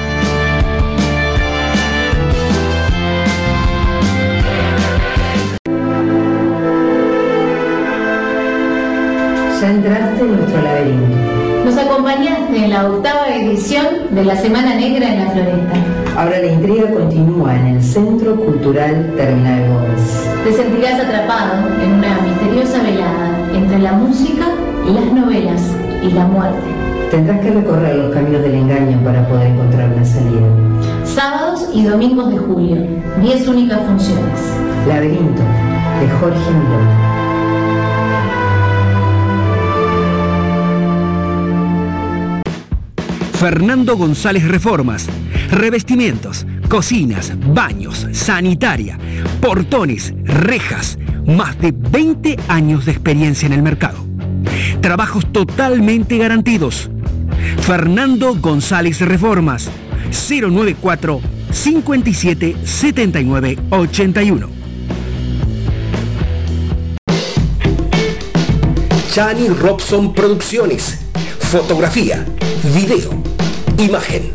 Ya 9.61 9.71
entraste 9.71 10.23
en 10.23 10.35
nuestro 10.35 10.63
laberinto. 10.63 11.15
Nos 11.67 11.77
acompañaste 11.77 12.57
en 12.57 12.71
la 12.71 12.89
octava 12.89 13.29
edición 13.35 13.87
de 14.13 14.25
la 14.25 14.35
Semana 14.37 14.77
Negra 14.77 15.13
en 15.13 15.25
la 15.25 15.31
Floresta. 15.31 16.06
Ahora 16.17 16.39
la 16.39 16.47
intriga 16.47 16.91
continúa 16.93 17.55
en 17.57 17.67
el 17.77 17.83
Centro 17.83 18.37
Cultural 18.37 19.13
Terminal 19.19 19.69
Gómez. 19.69 20.27
Te 20.45 20.53
sentirás 20.55 20.99
atrapado 20.99 21.69
en 21.83 21.93
una 21.93 22.19
misteriosa 22.23 22.83
velada 22.83 23.51
entre 23.55 23.79
la 23.81 23.93
música, 23.93 24.47
las 24.87 25.13
novelas 25.13 25.61
y 26.03 26.11
la 26.13 26.25
muerte. 26.25 26.65
Tendrás 27.11 27.41
que 27.41 27.51
recorrer 27.51 27.97
los 27.97 28.15
caminos 28.15 28.41
del 28.41 28.55
engaño 28.55 28.99
para 29.05 29.29
poder 29.29 29.49
encontrar 29.49 29.91
una 29.93 30.05
salida. 30.07 30.47
Sábados 31.05 31.69
y 31.75 31.85
domingos 31.85 32.31
de 32.31 32.39
julio, 32.39 32.77
10 33.21 33.49
únicas 33.49 33.81
funciones. 33.81 34.41
Laberinto, 34.89 35.43
de 36.01 36.09
Jorge 36.19 36.51
Miró. 36.51 37.16
Fernando 43.39 43.99
González 43.99 44.45
Reformas. 44.45 45.07
Revestimientos, 45.51 46.47
cocinas, 46.71 47.33
baños, 47.53 48.07
sanitaria, 48.13 48.99
portones, 49.43 50.15
rejas. 50.25 50.99
Más 51.27 51.59
de 51.61 51.73
20 51.73 52.39
años 52.49 52.87
de 52.87 52.93
experiencia 52.93 53.45
en 53.47 53.53
el 53.53 53.63
mercado. 53.63 53.99
Trabajos 54.81 55.31
totalmente 55.33 56.17
garantidos. 56.17 56.91
Fernando 57.61 58.35
González 58.37 59.01
Reformas. 59.03 59.71
094 60.11 61.21
57 61.51 62.57
79 62.65 63.59
81. 63.71 64.49
Chani 69.11 69.49
Robson 69.49 70.15
Producciones. 70.15 71.01
Fotografía, 71.39 72.25
video, 72.75 73.23
imagen. 73.85 74.33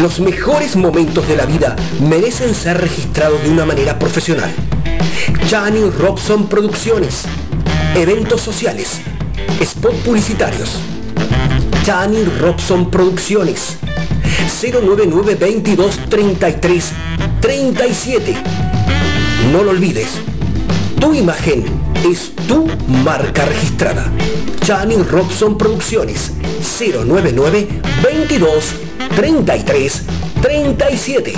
Los 0.00 0.20
mejores 0.20 0.76
momentos 0.76 1.26
de 1.28 1.36
la 1.36 1.46
vida 1.46 1.76
merecen 2.00 2.54
ser 2.54 2.80
registrados 2.80 3.42
de 3.42 3.50
una 3.50 3.64
manera 3.64 3.98
profesional. 3.98 4.50
Chani 5.48 5.90
Robson 5.90 6.48
Producciones. 6.48 7.22
Eventos 7.94 8.40
sociales. 8.40 9.00
Spot 9.60 9.94
publicitarios. 10.02 10.80
Chani 11.84 12.24
Robson 12.40 12.90
Producciones. 12.90 13.78
099 14.62 15.34
22 15.34 15.98
33 16.08 16.84
37. 17.40 18.34
No 19.52 19.62
lo 19.62 19.70
olvides. 19.70 20.08
Tu 21.00 21.14
imagen 21.14 21.64
es 22.10 22.32
tu 22.48 22.66
marca 23.04 23.44
registrada. 23.44 24.10
Chani 24.64 24.96
Robson 24.96 25.58
Producciones 25.58 26.32
099 26.64 27.68
22 28.02 28.74
33 29.14 30.02
37. 30.40 31.32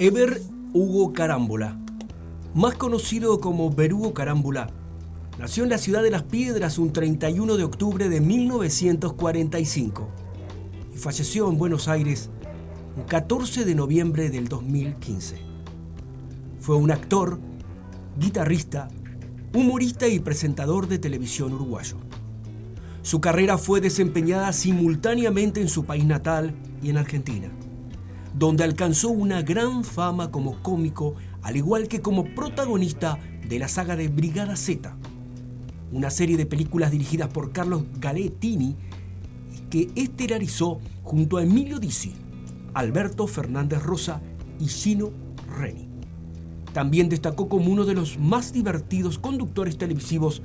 Eber 0.00 0.40
Hugo 0.72 1.12
Carámbula, 1.12 1.76
más 2.54 2.74
conocido 2.74 3.40
como 3.40 3.70
Berugo 3.70 4.14
Carámbula, 4.14 4.70
nació 5.38 5.64
en 5.64 5.70
la 5.70 5.78
ciudad 5.78 6.02
de 6.02 6.10
Las 6.10 6.22
Piedras 6.22 6.78
un 6.78 6.92
31 6.92 7.56
de 7.56 7.64
octubre 7.64 8.08
de 8.08 8.20
1945 8.20 10.08
y 10.94 10.98
falleció 10.98 11.48
en 11.48 11.58
Buenos 11.58 11.88
Aires 11.88 12.30
un 12.98 13.04
14 13.04 13.64
de 13.64 13.74
noviembre 13.76 14.28
del 14.28 14.48
2015. 14.48 15.36
Fue 16.58 16.74
un 16.74 16.90
actor, 16.90 17.38
guitarrista, 18.18 18.88
humorista 19.54 20.08
y 20.08 20.18
presentador 20.18 20.88
de 20.88 20.98
televisión 20.98 21.52
uruguayo. 21.52 21.96
Su 23.02 23.20
carrera 23.20 23.56
fue 23.56 23.80
desempeñada 23.80 24.52
simultáneamente 24.52 25.60
en 25.60 25.68
su 25.68 25.84
país 25.84 26.04
natal 26.04 26.56
y 26.82 26.90
en 26.90 26.98
Argentina 26.98 27.48
donde 28.34 28.62
alcanzó 28.62 29.08
una 29.08 29.42
gran 29.42 29.82
fama 29.82 30.30
como 30.30 30.62
cómico, 30.62 31.14
al 31.42 31.56
igual 31.56 31.88
que 31.88 32.02
como 32.02 32.24
protagonista 32.36 33.18
de 33.48 33.58
la 33.58 33.66
saga 33.66 33.96
de 33.96 34.06
Brigada 34.06 34.54
Z, 34.54 34.96
una 35.90 36.10
serie 36.10 36.36
de 36.36 36.46
películas 36.46 36.92
dirigidas 36.92 37.28
por 37.30 37.50
Carlos 37.50 37.84
Galettini 37.98 38.76
que 39.70 39.90
estelarizó 39.96 40.78
junto 41.02 41.38
a 41.38 41.42
Emilio 41.42 41.80
Dizzi, 41.80 42.14
Alberto 42.74 43.26
Fernández 43.26 43.82
Rosa 43.82 44.20
y 44.58 44.66
Gino 44.66 45.10
Reni. 45.58 45.88
También 46.72 47.08
destacó 47.08 47.48
como 47.48 47.70
uno 47.72 47.84
de 47.84 47.94
los 47.94 48.18
más 48.18 48.52
divertidos 48.52 49.18
conductores 49.18 49.78
televisivos, 49.78 50.42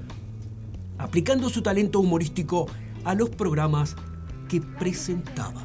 aplicando 0.97 1.49
su 1.49 1.61
talento 1.61 1.99
humorístico 1.99 2.67
a 3.03 3.13
los 3.13 3.29
programas 3.29 3.95
que 4.47 4.61
presentaba. 4.61 5.61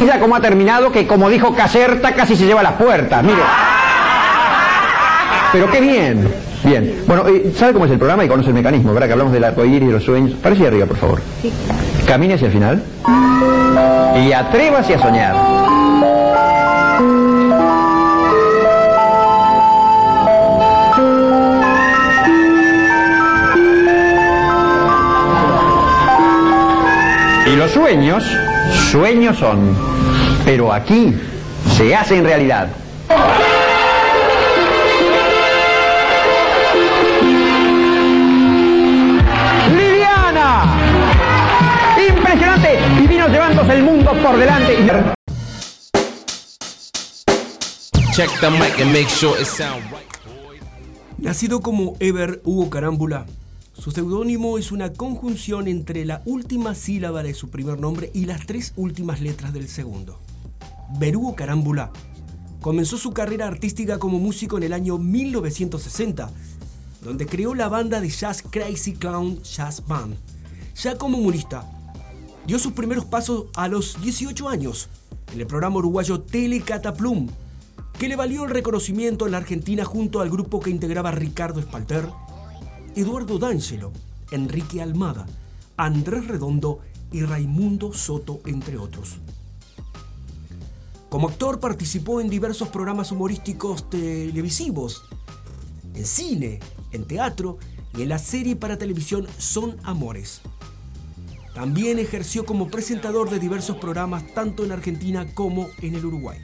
Mira 0.00 0.20
cómo 0.20 0.36
ha 0.36 0.40
terminado, 0.40 0.92
que 0.92 1.06
como 1.06 1.28
dijo 1.28 1.54
Caserta, 1.54 2.14
casi 2.14 2.36
se 2.36 2.46
lleva 2.46 2.62
las 2.62 2.74
puertas. 2.74 3.22
Mire. 3.24 3.42
Pero 5.52 5.70
qué 5.70 5.80
bien. 5.80 6.28
Bien. 6.64 7.02
Bueno, 7.06 7.26
eh, 7.28 7.52
¿sabe 7.56 7.72
cómo 7.72 7.86
es 7.86 7.90
el 7.90 7.98
programa 7.98 8.24
y 8.24 8.28
conoce 8.28 8.48
el 8.48 8.54
mecanismo, 8.54 8.92
verdad? 8.92 9.06
Que 9.06 9.12
hablamos 9.12 9.32
del 9.32 9.44
arcoíris 9.44 9.82
y 9.82 9.86
de 9.86 9.92
los 9.92 10.04
sueños. 10.04 10.36
Parece 10.42 10.66
arriba, 10.66 10.86
por 10.86 10.96
favor. 10.96 11.22
Sí. 11.40 11.52
Camine 12.06 12.34
hacia 12.34 12.46
el 12.46 12.52
final. 12.52 12.82
Y 14.16 14.32
atrévase 14.32 14.94
a 14.94 14.98
soñar. 14.98 15.34
Y 27.46 27.56
los 27.56 27.70
sueños, 27.70 28.24
sueños 28.90 29.38
son. 29.38 29.74
Pero 30.44 30.72
aquí 30.72 31.14
se 31.76 31.94
hace 31.94 32.18
en 32.18 32.24
realidad. 32.24 32.68
¡Liliana! 39.74 40.64
¡Impresionante! 42.08 42.78
El 43.70 43.82
mundo 43.82 44.12
por 44.22 44.38
delante. 44.38 44.76
Nacido 51.18 51.60
como 51.60 51.94
Ever 52.00 52.40
Hugo 52.44 52.70
Carámbula, 52.70 53.26
su 53.74 53.90
seudónimo 53.90 54.56
es 54.56 54.72
una 54.72 54.94
conjunción 54.94 55.68
entre 55.68 56.06
la 56.06 56.22
última 56.24 56.74
sílaba 56.74 57.22
de 57.22 57.34
su 57.34 57.50
primer 57.50 57.78
nombre 57.78 58.10
y 58.14 58.24
las 58.24 58.46
tres 58.46 58.72
últimas 58.76 59.20
letras 59.20 59.52
del 59.52 59.68
segundo. 59.68 60.18
Berugo 60.98 61.34
Carámbula 61.34 61.92
comenzó 62.62 62.96
su 62.96 63.12
carrera 63.12 63.48
artística 63.48 63.98
como 63.98 64.18
músico 64.18 64.56
en 64.56 64.62
el 64.62 64.72
año 64.72 64.96
1960, 64.96 66.30
donde 67.02 67.26
creó 67.26 67.54
la 67.54 67.68
banda 67.68 68.00
de 68.00 68.08
jazz 68.08 68.42
Crazy 68.48 68.94
Clown 68.94 69.42
Jazz 69.42 69.86
Band. 69.86 70.16
Ya 70.74 70.96
como 70.96 71.18
humorista, 71.18 71.77
dio 72.48 72.58
sus 72.58 72.72
primeros 72.72 73.04
pasos 73.04 73.44
a 73.56 73.68
los 73.68 74.00
18 74.00 74.48
años 74.48 74.88
en 75.34 75.38
el 75.38 75.46
programa 75.46 75.76
uruguayo 75.76 76.22
Telecataplum, 76.22 77.28
que 77.98 78.08
le 78.08 78.16
valió 78.16 78.44
el 78.44 78.50
reconocimiento 78.50 79.26
en 79.26 79.32
la 79.32 79.36
Argentina 79.36 79.84
junto 79.84 80.22
al 80.22 80.30
grupo 80.30 80.58
que 80.58 80.70
integraba 80.70 81.10
Ricardo 81.10 81.60
Espalter, 81.60 82.08
Eduardo 82.96 83.38
D'Angelo, 83.38 83.92
Enrique 84.30 84.80
Almada, 84.80 85.26
Andrés 85.76 86.26
Redondo 86.26 86.78
y 87.12 87.20
Raimundo 87.20 87.92
Soto, 87.92 88.40
entre 88.46 88.78
otros. 88.78 89.18
Como 91.10 91.28
actor 91.28 91.60
participó 91.60 92.22
en 92.22 92.30
diversos 92.30 92.68
programas 92.68 93.12
humorísticos 93.12 93.90
televisivos, 93.90 95.02
en 95.94 96.06
cine, 96.06 96.60
en 96.92 97.04
teatro 97.04 97.58
y 97.94 98.04
en 98.04 98.08
la 98.08 98.18
serie 98.18 98.56
para 98.56 98.78
televisión 98.78 99.26
Son 99.36 99.76
Amores. 99.82 100.40
También 101.58 101.98
ejerció 101.98 102.46
como 102.46 102.68
presentador 102.68 103.30
de 103.30 103.40
diversos 103.40 103.78
programas 103.78 104.32
tanto 104.32 104.64
en 104.64 104.70
Argentina 104.70 105.26
como 105.34 105.68
en 105.82 105.96
el 105.96 106.06
Uruguay. 106.06 106.38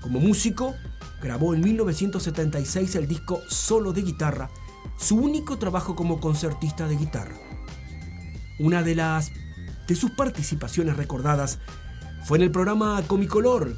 Como 0.00 0.20
músico, 0.20 0.76
grabó 1.20 1.52
en 1.52 1.62
1976 1.62 2.94
el 2.94 3.08
disco 3.08 3.40
Solo 3.48 3.92
de 3.92 4.02
Guitarra, 4.02 4.50
su 4.96 5.16
único 5.16 5.58
trabajo 5.58 5.96
como 5.96 6.20
concertista 6.20 6.86
de 6.86 6.94
guitarra. 6.94 7.34
Una 8.60 8.84
de 8.84 8.94
las 8.94 9.32
de 9.88 9.96
sus 9.96 10.12
participaciones 10.12 10.96
recordadas 10.96 11.58
fue 12.22 12.38
en 12.38 12.44
el 12.44 12.52
programa 12.52 13.02
Comicolor 13.04 13.76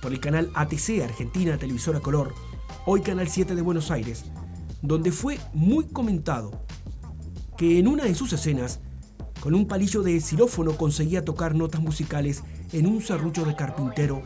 por 0.00 0.12
el 0.12 0.20
canal 0.20 0.48
ATC 0.54 1.02
Argentina 1.02 1.58
Televisora 1.58 1.98
Color, 1.98 2.34
hoy 2.84 3.00
Canal 3.00 3.28
7 3.28 3.56
de 3.56 3.62
Buenos 3.62 3.90
Aires, 3.90 4.26
donde 4.80 5.10
fue 5.10 5.40
muy 5.54 5.86
comentado 5.88 6.52
que 7.58 7.80
en 7.80 7.88
una 7.88 8.04
de 8.04 8.14
sus 8.14 8.32
escenas, 8.32 8.78
con 9.40 9.54
un 9.54 9.66
palillo 9.66 10.02
de 10.02 10.20
xilófono 10.20 10.76
conseguía 10.76 11.24
tocar 11.24 11.54
notas 11.54 11.80
musicales 11.80 12.42
en 12.72 12.86
un 12.86 13.00
serrucho 13.00 13.44
de 13.44 13.54
carpintero, 13.54 14.22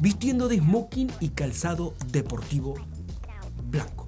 vistiendo 0.00 0.48
de 0.48 0.58
smoking 0.58 1.10
y 1.20 1.30
calzado 1.30 1.94
deportivo 2.10 2.74
blanco. 3.70 4.06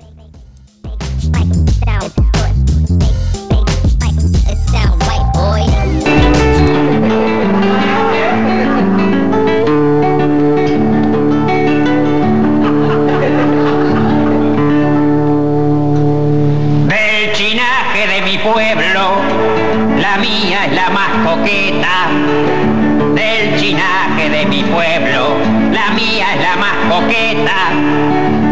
Del 23.15 23.61
chinaje 23.61 24.31
de 24.31 24.47
mi 24.47 24.63
pueblo, 24.65 25.37
la 25.73 25.91
mía 25.95 26.27
es 26.35 26.41
la 26.43 26.57
más 26.57 26.77
coqueta. 26.89 27.55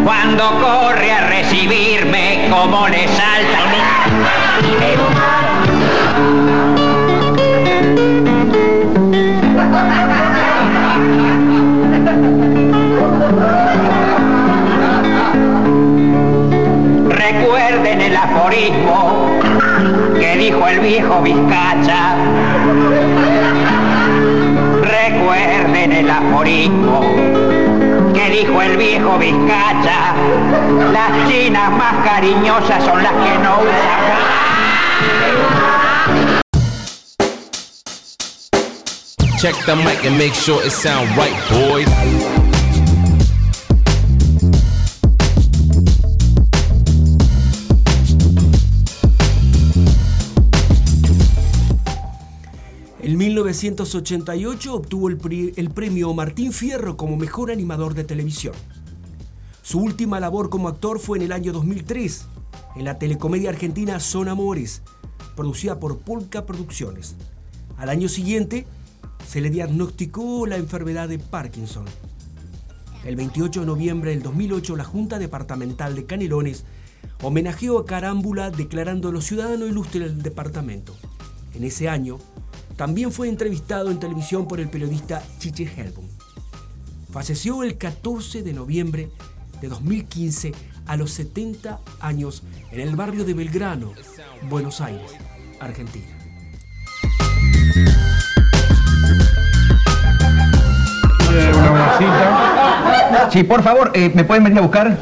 Cuando 0.04 0.44
corre 0.60 1.12
a 1.12 1.26
recibirme, 1.28 2.48
como 2.50 2.88
le 2.88 3.08
salta 3.08 3.62
Recuerden 17.08 18.00
el 18.00 18.16
aforismo 18.16 19.21
que 20.32 20.38
dijo 20.38 20.66
el 20.66 20.80
viejo 20.80 21.20
Vizcacha. 21.20 22.16
Recuerden 24.82 25.92
el 25.92 26.10
aforismo 26.10 27.00
que 28.14 28.30
dijo 28.30 28.62
el 28.62 28.76
viejo 28.78 29.18
Vizcacha. 29.18 30.14
Las 30.92 31.28
chinas 31.28 31.70
más 31.72 31.94
cariñosas 32.04 32.82
son 32.84 33.02
las 33.02 33.12
que 33.12 33.38
no 33.42 33.58
usan. 33.60 34.02
Check 39.38 39.56
the 39.66 39.74
mic 39.76 40.04
and 40.06 40.16
make 40.16 40.34
sure 40.34 40.64
it 40.64 40.70
sound 40.70 41.08
right, 41.16 41.34
boys. 41.50 42.41
1988 53.52 54.74
obtuvo 54.74 55.08
el, 55.10 55.18
premio 55.18 56.14
Martín 56.14 56.52
Fierro 56.52 56.96
como 56.96 57.18
mejor 57.18 57.50
animador 57.50 57.92
de 57.92 58.02
televisión. 58.02 58.54
Su 59.60 59.78
última 59.80 60.20
labor 60.20 60.48
como 60.48 60.68
actor 60.68 60.98
fue 60.98 61.18
en 61.18 61.24
el 61.24 61.32
año 61.32 61.52
2003, 61.52 62.28
en 62.76 62.84
la 62.86 62.98
telecomedia 62.98 63.50
argentina 63.50 64.00
Son 64.00 64.28
Amores, 64.28 64.82
producida 65.36 65.78
por 65.78 65.98
Polka 65.98 66.46
Producciones. 66.46 67.14
Al 67.76 67.90
año 67.90 68.08
siguiente, 68.08 68.66
se 69.28 69.42
le 69.42 69.50
diagnosticó 69.50 70.46
la 70.46 70.56
enfermedad 70.56 71.10
de 71.10 71.18
Parkinson. 71.18 71.84
El 73.04 73.16
28 73.16 73.60
de 73.60 73.66
noviembre 73.66 74.12
del 74.12 74.22
2008, 74.22 74.76
la 74.76 74.84
Junta 74.84 75.18
Departamental 75.18 75.94
de 75.94 76.06
Canelones 76.06 76.64
homenajeó 77.22 77.78
a 77.78 77.84
Carámbula 77.84 78.50
declarándolo 78.50 79.20
ciudadano 79.20 79.66
ilustre 79.66 80.08
del 80.08 80.22
departamento. 80.22 80.96
En 81.54 81.64
ese 81.64 81.90
año, 81.90 82.18
también 82.76 83.12
fue 83.12 83.28
entrevistado 83.28 83.90
en 83.90 83.98
televisión 83.98 84.46
por 84.46 84.60
el 84.60 84.68
periodista 84.68 85.22
Chiche 85.38 85.70
Helbom. 85.76 86.06
Falleció 87.10 87.62
el 87.62 87.76
14 87.76 88.42
de 88.42 88.52
noviembre 88.52 89.10
de 89.60 89.68
2015 89.68 90.52
a 90.86 90.96
los 90.96 91.12
70 91.12 91.78
años 92.00 92.42
en 92.70 92.80
el 92.80 92.96
barrio 92.96 93.24
de 93.24 93.34
Belgrano, 93.34 93.92
Buenos 94.48 94.80
Aires, 94.80 95.12
Argentina. 95.60 96.06
Una. 101.54 103.30
Sí, 103.30 103.44
por 103.44 103.62
favor, 103.62 103.90
eh, 103.94 104.10
¿me 104.14 104.24
pueden 104.24 104.44
venir 104.44 104.58
a 104.58 104.62
buscar? 104.62 104.98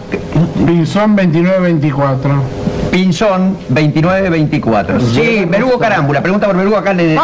Pinzón 0.66 1.16
2924. 1.16 2.59
Pinzón 2.90 3.56
2924. 3.68 5.00
Sí, 5.00 5.44
Berugo 5.48 5.78
Carámbula. 5.78 6.20
Pregunta 6.20 6.46
por 6.46 6.56
Berugo 6.56 6.76
acá 6.76 6.92
le... 6.92 7.16
¡Ay, 7.16 7.22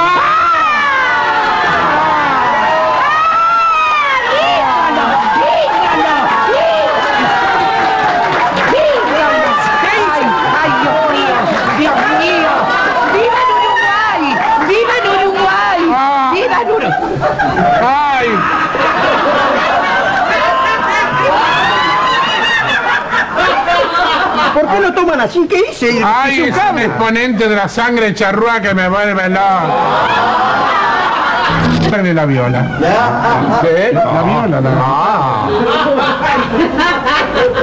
Dios 10.83 10.97
mío! 11.13 11.35
¡Dios 11.79 11.95
mío! 12.19 12.51
¡Viva 13.13 13.39
en 13.43 13.51
Uruguay! 13.57 14.23
¡Viva 14.69 14.95
en 15.03 15.07
Uruguay! 15.15 15.81
¡Viva 16.33 16.57
en 16.63 16.71
Uruguay! 16.71 16.93
¡Ay! 17.83 18.29
¿Por 24.55 24.66
qué 24.77 24.83
lo 24.83 24.93
toman 24.93 25.21
así? 25.21 25.47
¿Qué 25.49 25.63
hice? 25.71 26.03
¡Ay, 26.05 26.43
es 26.43 26.57
un 26.71 26.79
exponente 26.79 27.49
de 27.49 27.57
la 27.57 27.69
sangre 27.69 28.15
charrúa 28.15 28.61
que 28.61 28.75
me 28.75 28.89
vuelve 28.89 29.29
loco! 29.29 29.75
Dale 31.91 32.15
la 32.15 32.27
viola. 32.27 32.67
¿Qué? 33.63 33.91
La 33.93 34.23
viola, 34.23 34.61
la 34.61 34.71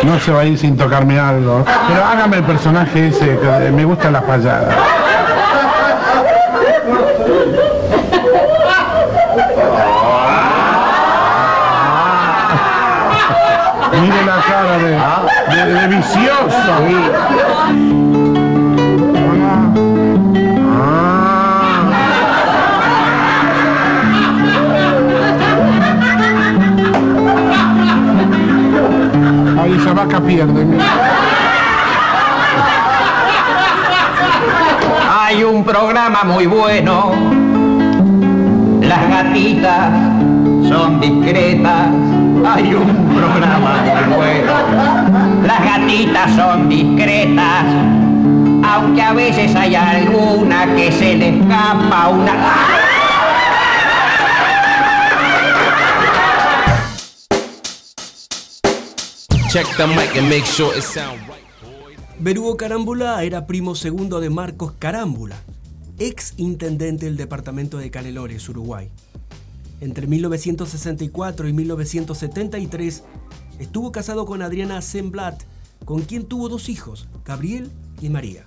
No 0.03 0.19
se 0.19 0.31
va 0.31 0.41
a 0.41 0.45
ir 0.45 0.57
sin 0.57 0.77
tocarme 0.77 1.19
algo. 1.19 1.65
Pero 1.87 2.05
hágame 2.05 2.37
el 2.37 2.43
personaje 2.43 3.09
ese, 3.09 3.37
que 3.37 3.71
me 3.71 3.85
gusta 3.85 4.09
la 4.09 4.21
fallada. 4.21 4.69
Mire 14.01 14.25
la 14.25 14.41
cara 14.41 14.77
de 14.79 14.97
vicioso. 15.87 16.73
Ahí 29.61 29.77
esa 29.79 29.93
vaca 29.93 30.19
pierde. 30.19 30.65
Hay 35.19 35.43
un 35.43 35.63
programa 35.63 36.23
muy 36.25 36.45
bueno. 36.45 37.13
Las 38.81 39.09
gatitas 39.09 39.89
son 40.67 40.99
discretas. 40.99 41.89
Hay 42.45 42.73
un 42.73 43.15
programa 43.15 43.83
muy 44.07 44.15
bueno. 44.15 44.53
Las 45.45 45.63
gatitas 45.63 46.35
son 46.35 46.69
discretas. 46.69 47.65
Aunque 48.65 49.01
a 49.01 49.13
veces 49.13 49.55
hay 49.55 49.75
alguna 49.75 50.75
que 50.75 50.91
se 50.91 51.15
le 51.15 51.29
escapa 51.29 52.09
una. 52.09 52.33
Check 59.49 59.67
the 59.77 59.85
mic 59.85 60.17
and 60.17 60.27
make 60.29 60.45
sure 60.45 60.75
it 60.75 60.83
sound 60.83 61.19
right. 61.27 61.43
Berugo 62.19 62.57
Carámbula 62.57 63.21
era 63.23 63.45
primo 63.45 63.75
segundo 63.75 64.19
de 64.19 64.29
Marcos 64.29 64.73
Carámbula, 64.79 65.35
ex 65.99 66.33
intendente 66.37 67.05
del 67.05 67.17
departamento 67.17 67.77
de 67.77 67.91
Canelones, 67.91 68.47
Uruguay. 68.49 68.89
Entre 69.83 70.07
1964 70.07 71.49
y 71.49 71.51
1973 71.51 73.03
estuvo 73.59 73.91
casado 73.91 74.25
con 74.25 74.41
Adriana 74.41 74.81
Semblat, 74.81 75.43
con 75.83 76.03
quien 76.03 76.25
tuvo 76.25 76.47
dos 76.47 76.69
hijos, 76.69 77.09
Gabriel 77.25 77.69
y 77.99 78.07
María. 78.07 78.45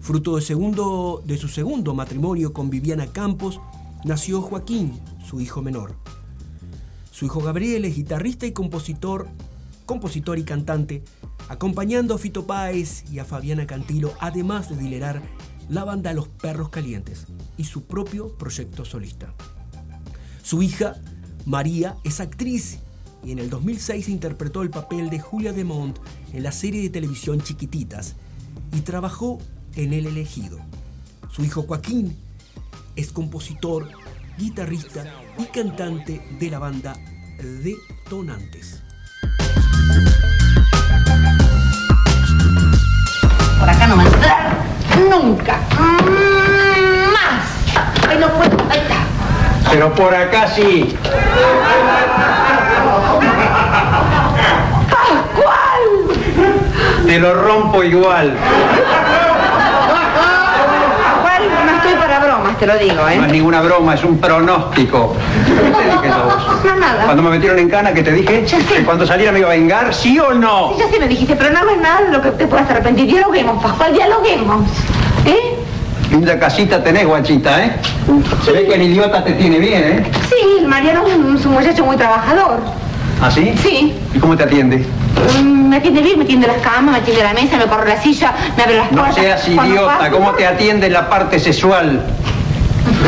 Fruto 0.00 0.34
de, 0.34 0.42
segundo, 0.42 1.22
de 1.24 1.38
su 1.38 1.46
segundo 1.46 1.94
matrimonio 1.94 2.52
con 2.52 2.70
Viviana 2.70 3.06
Campos, 3.06 3.60
nació 4.04 4.42
Joaquín, 4.42 4.98
su 5.24 5.40
hijo 5.40 5.62
menor. 5.62 5.94
Su 7.12 7.26
hijo 7.26 7.40
Gabriel 7.40 7.84
es 7.84 7.94
guitarrista 7.94 8.44
y 8.44 8.50
compositor, 8.50 9.28
compositor 9.86 10.40
y 10.40 10.42
cantante, 10.42 11.04
acompañando 11.48 12.16
a 12.16 12.18
Fito 12.18 12.48
Páez 12.48 13.08
y 13.12 13.20
a 13.20 13.24
Fabiana 13.24 13.68
Cantilo, 13.68 14.12
además 14.18 14.68
de 14.68 14.76
dilerar 14.76 15.22
la 15.68 15.84
banda 15.84 16.12
Los 16.14 16.26
Perros 16.26 16.70
Calientes 16.70 17.26
y 17.56 17.62
su 17.62 17.84
propio 17.84 18.36
proyecto 18.36 18.84
solista. 18.84 19.32
Su 20.48 20.62
hija, 20.62 20.94
María, 21.44 21.96
es 22.04 22.20
actriz 22.20 22.78
y 23.22 23.32
en 23.32 23.38
el 23.38 23.50
2006 23.50 24.08
interpretó 24.08 24.62
el 24.62 24.70
papel 24.70 25.10
de 25.10 25.20
Julia 25.20 25.52
Demont 25.52 25.98
en 26.32 26.42
la 26.42 26.52
serie 26.52 26.80
de 26.80 26.88
televisión 26.88 27.42
Chiquititas 27.42 28.16
y 28.72 28.80
trabajó 28.80 29.40
en 29.76 29.92
El 29.92 30.06
Elegido. 30.06 30.58
Su 31.30 31.44
hijo 31.44 31.64
Joaquín 31.64 32.16
es 32.96 33.12
compositor, 33.12 33.90
guitarrista 34.38 35.04
y 35.36 35.44
cantante 35.44 36.26
de 36.40 36.50
la 36.50 36.58
banda 36.58 36.94
Detonantes. 37.62 38.82
Por 43.60 43.68
acá 43.68 43.86
no 43.86 43.96
me 43.96 44.04
nunca. 45.10 45.60
Más. 47.12 48.18
No 48.18 48.32
puedo. 48.32 48.87
Pero 49.70 49.92
por 49.92 50.14
acá 50.14 50.46
sí. 50.48 50.96
¡Pascual! 54.90 55.84
Te 57.06 57.18
lo 57.18 57.34
rompo 57.34 57.82
igual. 57.82 58.34
bromas, 62.20 62.58
te 62.58 62.66
lo 62.66 62.76
digo, 62.78 62.94
No 62.96 63.08
es 63.08 63.16
¿eh? 63.18 63.26
ninguna 63.30 63.60
broma, 63.60 63.94
es 63.94 64.04
un 64.04 64.18
pronóstico. 64.18 65.14
¿Qué 65.46 65.52
te 65.52 65.84
dije 65.84 66.08
vos? 66.24 66.64
No, 66.64 66.76
nada. 66.76 67.04
Cuando 67.04 67.22
me 67.22 67.30
metieron 67.30 67.58
en 67.58 67.68
cana, 67.68 67.92
que 67.92 68.02
te 68.02 68.12
dije 68.12 68.44
que 68.44 68.84
cuando 68.84 69.06
saliera 69.06 69.32
me 69.32 69.38
iba 69.40 69.48
a 69.48 69.52
vengar, 69.52 69.94
¿sí 69.94 70.18
o 70.18 70.34
no? 70.34 70.72
Sí, 70.74 70.80
ya 70.80 70.90
sí 70.90 70.98
me 70.98 71.08
dijiste, 71.08 71.36
pero 71.36 71.50
no 71.50 71.58
hagas 71.60 71.76
nada 71.78 72.02
de 72.02 72.10
lo 72.10 72.22
que 72.22 72.30
te 72.32 72.46
puedas 72.46 72.68
arrepentir. 72.70 73.06
Dialoguemos, 73.06 73.62
Pascual, 73.62 73.92
dialoguemos. 73.92 74.66
¿Eh? 75.24 75.57
Linda 76.10 76.38
casita 76.38 76.82
tenés, 76.82 77.06
guachita, 77.06 77.64
¿eh? 77.64 77.72
Se 78.44 78.52
ve 78.52 78.66
que 78.66 78.74
el 78.74 78.82
idiota 78.82 79.22
te 79.22 79.32
tiene 79.32 79.58
bien, 79.58 79.82
¿eh? 79.82 80.06
Sí, 80.28 80.36
el 80.60 80.66
Mariano 80.66 81.06
es 81.06 81.44
un, 81.44 81.52
muchacho 81.52 81.84
muy 81.84 81.96
trabajador. 81.96 82.60
¿Ah, 83.20 83.30
sí? 83.30 83.52
Sí. 83.62 83.94
¿Y 84.14 84.18
cómo 84.18 84.36
te 84.36 84.44
atiende? 84.44 84.86
Mm, 85.42 85.68
Me 85.68 85.76
atiende 85.76 86.00
bien, 86.00 86.18
me 86.18 86.24
tiende 86.24 86.46
las 86.46 86.58
camas, 86.58 86.94
me 86.94 87.00
tiende 87.02 87.22
la 87.22 87.34
mesa, 87.34 87.58
me 87.58 87.66
corre 87.66 87.88
la 87.88 88.00
silla, 88.00 88.32
me 88.56 88.62
abre 88.62 88.76
las 88.76 88.90
No 88.92 89.02
puertas. 89.02 89.22
seas 89.22 89.42
Cuando 89.54 89.74
idiota, 89.74 90.10
¿cómo 90.10 90.30
te 90.32 90.46
atiende 90.46 90.86
en 90.86 90.92
la 90.94 91.10
parte 91.10 91.38
sexual? 91.38 92.00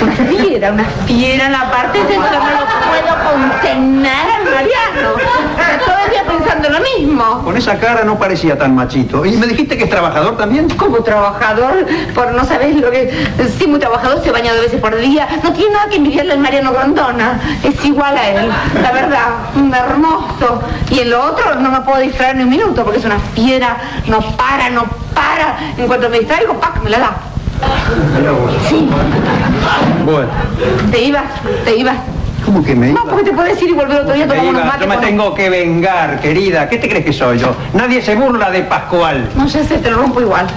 Una 0.03 0.13
fiera, 0.13 0.73
una 0.73 0.85
fiera 1.07 1.47
en 1.47 1.53
la 1.53 1.71
parte 1.71 2.03
de 2.05 2.13
eso 2.13 2.21
no 2.21 2.29
lo 2.29 2.67
puedo 2.91 3.31
contener 3.31 4.27
al 4.31 4.45
Mariano. 4.45 5.17
Está 5.59 5.85
todo 5.85 5.97
el 6.05 6.11
día 6.11 6.25
pensando 6.25 6.69
lo 6.69 6.81
mismo. 6.81 7.43
Con 7.45 7.57
esa 7.57 7.79
cara 7.79 8.05
no 8.05 8.19
parecía 8.19 8.57
tan 8.59 8.75
machito. 8.75 9.25
¿Y 9.25 9.33
me 9.37 9.47
dijiste 9.47 9.77
que 9.77 9.85
es 9.85 9.91
trabajador 9.91 10.37
también? 10.37 10.69
Como 10.71 10.99
trabajador, 11.03 11.87
por 12.15 12.33
no 12.33 12.45
sabes 12.45 12.77
lo 12.77 12.91
que... 12.91 13.11
Sí, 13.59 13.67
muy 13.67 13.79
trabajador, 13.79 14.23
se 14.23 14.31
baña 14.31 14.53
dos 14.53 14.63
veces 14.63 14.81
por 14.81 14.97
día. 14.97 15.29
No 15.43 15.53
tiene 15.53 15.73
nada 15.73 15.89
que 15.89 15.97
envidiarle 15.97 16.33
al 16.33 16.39
Mariano 16.41 16.73
Grondona. 16.73 17.41
Es 17.63 17.85
igual 17.85 18.17
a 18.17 18.29
él. 18.29 18.51
La 18.83 18.93
verdad, 18.93 19.29
un 19.57 19.75
hermoso. 19.75 20.63
Y 20.91 21.01
en 21.01 21.11
lo 21.11 21.25
otro 21.25 21.55
no 21.57 21.71
me 21.71 21.81
puedo 21.81 22.01
distraer 22.01 22.37
ni 22.37 22.45
un 22.45 22.51
minuto 22.51 22.85
porque 22.85 22.99
es 22.99 23.05
una 23.05 23.19
fiera. 23.19 23.77
No 24.07 24.21
para, 24.37 24.71
no 24.71 24.85
para. 25.15 25.59
En 25.77 25.87
cuanto 25.87 26.09
me 26.09 26.21
distraigo, 26.21 26.55
¡pac! 26.61 26.83
me 26.83 26.91
la 26.91 26.99
da. 26.99 27.30
Sí. 28.69 28.89
Bueno, 30.05 30.29
Te 30.91 31.01
ibas, 31.03 31.25
te 31.65 31.77
ibas. 31.77 31.97
¿cómo 32.45 32.63
que 32.65 32.75
me 32.75 32.89
No, 32.93 33.05
porque 33.05 33.25
te 33.25 33.33
puedes 33.33 33.61
ir 33.63 33.71
y 33.71 33.73
volver 33.73 34.01
otro 34.01 34.15
día 34.15 34.25
a 34.25 34.29
tomar 34.29 34.45
unos 34.45 34.55
iba, 34.63 34.65
mates. 34.65 34.81
yo 34.83 34.89
me 34.89 34.95
con- 34.97 35.05
tengo 35.05 35.35
que 35.35 35.51
vengar, 35.51 36.21
querida. 36.21 36.69
¿Qué 36.69 36.79
te 36.79 36.89
crees 36.89 37.05
que 37.05 37.13
soy 37.13 37.39
yo? 37.39 37.55
Nadie 37.75 38.01
se 38.03 38.15
burla 38.15 38.51
de 38.51 38.63
Pascual. 38.63 39.29
No, 39.37 39.47
ya 39.47 39.63
sé, 39.65 39.77
te 39.79 39.91
lo 39.91 39.99
rompo 39.99 40.21
igual. 40.21 40.47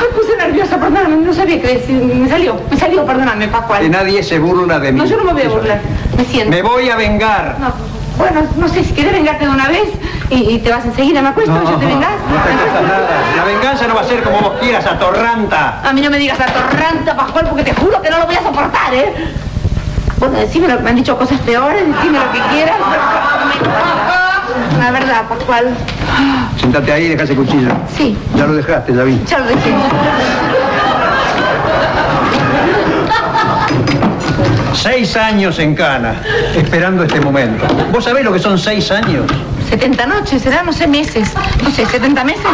Me 0.00 0.06
puse 0.16 0.36
nerviosa, 0.36 0.78
perdóname, 0.78 1.16
no 1.16 1.32
sabía 1.34 1.60
qué 1.60 1.74
decir. 1.74 1.96
Me 2.02 2.28
salió, 2.28 2.56
me 2.70 2.76
salió, 2.76 3.04
perdóname, 3.04 3.46
Que 3.46 3.50
Pascual. 3.52 3.90
nadie 3.90 4.22
se 4.22 4.38
burla 4.38 4.78
de 4.78 4.92
mí. 4.92 4.98
No, 5.00 5.06
yo 5.06 5.16
no 5.18 5.24
me 5.24 5.32
voy 5.32 5.42
a 5.42 5.48
burlar. 5.48 5.80
Me 6.16 6.24
siento. 6.24 6.50
Me 6.50 6.62
voy 6.62 6.88
a 6.88 6.96
vengar. 6.96 7.56
No, 7.60 7.72
bueno, 8.18 8.42
no 8.56 8.68
sé 8.68 8.84
si 8.84 8.92
quieres 8.92 9.12
vengarte 9.12 9.44
de 9.46 9.50
una 9.50 9.68
vez 9.68 9.88
y, 10.30 10.50
y 10.54 10.58
te 10.58 10.70
vas 10.70 10.84
enseguida, 10.84 11.22
¿me 11.22 11.28
acuesto? 11.28 11.54
¿Yo 11.64 11.76
te 11.76 11.86
vengas? 11.86 12.10
No 12.28 12.34
te 12.42 12.50
pasa 12.66 12.80
nada. 12.82 13.08
La 13.36 13.44
venganza 13.44 13.86
no 13.86 13.94
va 13.94 14.00
a 14.02 14.04
ser 14.04 14.22
como 14.22 14.40
vos 14.40 14.52
quieras, 14.60 14.84
atorranta. 14.86 15.80
A 15.88 15.92
mí 15.92 16.00
no 16.00 16.10
me 16.10 16.18
digas 16.18 16.38
atorranta, 16.40 17.16
Pascual, 17.16 17.46
porque 17.48 17.64
te 17.64 17.74
juro 17.74 18.02
que 18.02 18.10
no 18.10 18.18
lo 18.18 18.26
voy 18.26 18.34
a 18.34 18.42
soportar, 18.42 18.92
¿eh? 18.92 19.14
Bueno, 20.18 20.36
decime 20.38 20.66
lo 20.66 20.76
que 20.78 20.82
me 20.82 20.90
han 20.90 20.96
dicho 20.96 21.16
cosas 21.16 21.38
peores, 21.40 21.86
decime 21.86 22.18
lo 22.18 22.32
que 22.32 22.40
quieras. 22.52 22.76
La 24.78 24.90
verdad, 24.90 25.22
Pascual. 25.28 25.68
Sentate 26.60 26.92
ahí 26.92 27.04
y 27.04 27.08
deja 27.10 27.22
ese 27.22 27.36
cuchillo. 27.36 27.70
Sí. 27.96 28.16
Ya 28.34 28.46
lo 28.46 28.54
dejaste, 28.54 28.92
ya 28.94 29.02
vi. 29.04 29.20
Ya 29.26 29.38
lo 29.38 29.46
dejé. 29.46 29.70
Seis 34.82 35.16
años 35.16 35.58
en 35.58 35.74
cana, 35.74 36.22
esperando 36.54 37.02
este 37.02 37.20
momento. 37.20 37.66
¿Vos 37.90 38.04
sabés 38.04 38.24
lo 38.24 38.32
que 38.32 38.38
son 38.38 38.56
seis 38.56 38.92
años? 38.92 39.26
70 39.68 40.06
noches, 40.06 40.40
será, 40.40 40.62
no 40.62 40.72
sé, 40.72 40.86
meses. 40.86 41.34
No 41.64 41.70
sé, 41.72 41.84
70 41.84 42.22
meses. 42.22 42.44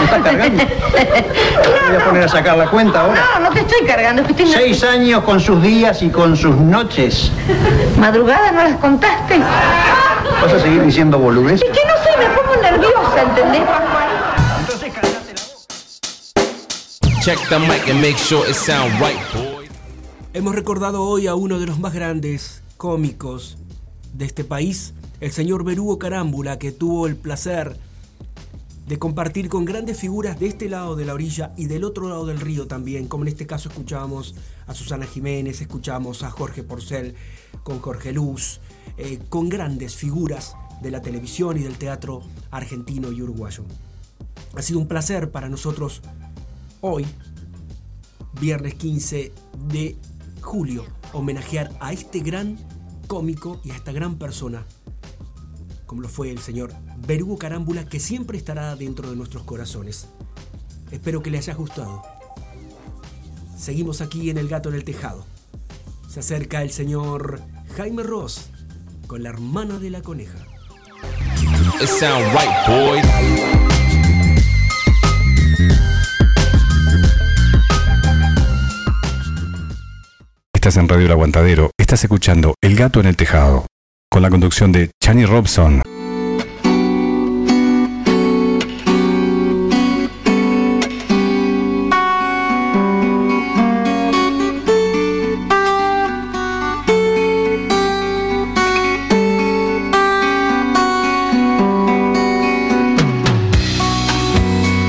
¿Me 0.00 0.04
estás 0.04 0.22
cargando? 0.22 0.64
¿Me 0.64 1.88
voy 1.90 1.96
a 1.96 2.04
poner 2.04 2.24
a 2.24 2.28
sacar 2.28 2.58
la 2.58 2.66
cuenta 2.66 3.02
ahora? 3.02 3.24
No, 3.34 3.48
no 3.48 3.50
te 3.50 3.60
estoy 3.60 3.86
cargando, 3.86 4.22
es 4.22 4.26
que 4.26 4.42
estoy 4.42 4.52
Seis 4.52 4.82
años 4.82 5.22
con 5.22 5.38
sus 5.38 5.62
días 5.62 6.02
y 6.02 6.10
con 6.10 6.36
sus 6.36 6.56
noches. 6.56 7.30
Madrugada 7.98 8.50
no 8.50 8.64
las 8.64 8.76
contaste. 8.78 9.38
¿Vas 10.42 10.52
a 10.52 10.58
seguir 10.58 10.82
diciendo 10.82 11.20
boludez? 11.20 11.62
Es 11.62 11.70
que 11.70 11.86
no 11.86 11.94
sé, 12.02 12.10
me 12.18 12.26
pongo 12.34 12.60
nerviosa, 12.60 13.22
¿entendés, 13.22 13.62
Pascual? 13.62 14.08
Check 17.22 17.38
the 17.48 17.60
mic 17.60 17.88
and 17.88 18.02
make 18.02 18.18
sure 18.18 18.44
it 18.46 18.56
sound 18.56 18.92
right, 19.00 19.16
boy. 19.32 19.53
Hemos 20.36 20.56
recordado 20.56 21.04
hoy 21.04 21.28
a 21.28 21.36
uno 21.36 21.60
de 21.60 21.66
los 21.66 21.78
más 21.78 21.94
grandes 21.94 22.64
cómicos 22.76 23.56
de 24.14 24.24
este 24.24 24.42
país, 24.42 24.92
el 25.20 25.30
señor 25.30 25.62
Berugo 25.62 26.00
Carámbula, 26.00 26.58
que 26.58 26.72
tuvo 26.72 27.06
el 27.06 27.14
placer 27.14 27.76
de 28.88 28.98
compartir 28.98 29.48
con 29.48 29.64
grandes 29.64 30.00
figuras 30.00 30.40
de 30.40 30.48
este 30.48 30.68
lado 30.68 30.96
de 30.96 31.04
la 31.04 31.14
orilla 31.14 31.54
y 31.56 31.66
del 31.66 31.84
otro 31.84 32.08
lado 32.08 32.26
del 32.26 32.40
río 32.40 32.66
también, 32.66 33.06
como 33.06 33.22
en 33.22 33.28
este 33.28 33.46
caso 33.46 33.68
escuchábamos 33.68 34.34
a 34.66 34.74
Susana 34.74 35.06
Jiménez, 35.06 35.60
escuchamos 35.60 36.24
a 36.24 36.32
Jorge 36.32 36.64
Porcel 36.64 37.14
con 37.62 37.78
Jorge 37.78 38.12
Luz, 38.12 38.58
eh, 38.96 39.20
con 39.28 39.48
grandes 39.48 39.94
figuras 39.94 40.56
de 40.82 40.90
la 40.90 41.00
televisión 41.00 41.58
y 41.58 41.62
del 41.62 41.78
teatro 41.78 42.22
argentino 42.50 43.12
y 43.12 43.22
uruguayo. 43.22 43.62
Ha 44.56 44.62
sido 44.62 44.80
un 44.80 44.88
placer 44.88 45.30
para 45.30 45.48
nosotros 45.48 46.02
hoy, 46.80 47.06
viernes 48.40 48.74
15 48.74 49.32
de 49.68 49.96
julio, 50.44 50.84
homenajear 51.12 51.72
a 51.80 51.92
este 51.92 52.20
gran 52.20 52.58
cómico 53.08 53.60
y 53.64 53.70
a 53.70 53.74
esta 53.74 53.92
gran 53.92 54.18
persona, 54.18 54.64
como 55.86 56.02
lo 56.02 56.08
fue 56.08 56.30
el 56.30 56.38
señor 56.38 56.72
Berugo 57.06 57.38
Carámbula, 57.38 57.88
que 57.88 57.98
siempre 57.98 58.38
estará 58.38 58.76
dentro 58.76 59.10
de 59.10 59.16
nuestros 59.16 59.42
corazones. 59.42 60.08
Espero 60.92 61.22
que 61.22 61.30
le 61.30 61.38
haya 61.38 61.54
gustado. 61.54 62.02
Seguimos 63.58 64.00
aquí 64.00 64.30
en 64.30 64.38
El 64.38 64.48
Gato 64.48 64.68
en 64.68 64.76
el 64.76 64.84
Tejado. 64.84 65.24
Se 66.08 66.20
acerca 66.20 66.62
el 66.62 66.70
señor 66.70 67.40
Jaime 67.76 68.02
Ross 68.02 68.50
con 69.06 69.22
la 69.22 69.30
hermana 69.30 69.78
de 69.78 69.90
la 69.90 70.02
coneja. 70.02 70.38
Estás 80.64 80.78
en 80.78 80.88
Radio 80.88 81.04
El 81.04 81.12
Aguantadero, 81.12 81.70
estás 81.76 82.02
escuchando 82.04 82.54
El 82.62 82.74
Gato 82.74 82.98
en 82.98 83.04
el 83.04 83.16
Tejado, 83.16 83.66
con 84.10 84.22
la 84.22 84.30
conducción 84.30 84.72
de 84.72 84.92
Chani 84.98 85.26
Robson. 85.26 85.82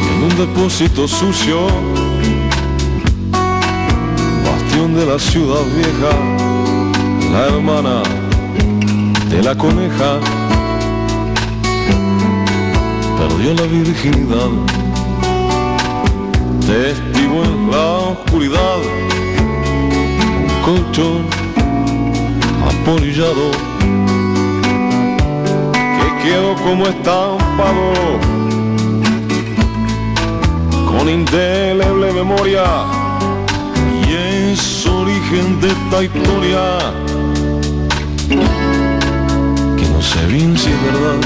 en 0.07 0.23
un 0.23 0.37
depósito 0.37 1.05
sucio, 1.05 1.67
de 4.95 5.05
la 5.05 5.19
ciudad 5.19 5.61
vieja, 5.75 6.11
la 7.33 7.47
hermana 7.47 8.01
de 9.29 9.43
la 9.43 9.53
coneja. 9.57 10.19
Perdió 13.17 13.53
la 13.55 13.63
virginidad, 13.63 14.51
testigo 16.61 17.43
en 17.43 17.71
la 17.71 17.85
oscuridad, 18.13 18.77
un 20.39 20.63
colchón 20.63 21.25
apolillado 22.69 23.51
que 25.97 26.23
quedó 26.23 26.55
como 26.63 26.87
estampado. 26.87 27.91
Con 30.87 31.09
indeleble 31.09 32.13
memoria 32.13 32.63
y 34.07 34.13
es 34.13 34.84
origen 35.25 35.61
de 35.61 35.67
esta 35.67 36.03
historia 36.03 36.77
que 39.77 39.85
no 39.89 40.01
sé 40.01 40.25
bien 40.27 40.57
si 40.57 40.69
es 40.69 40.83
verdad. 40.83 41.19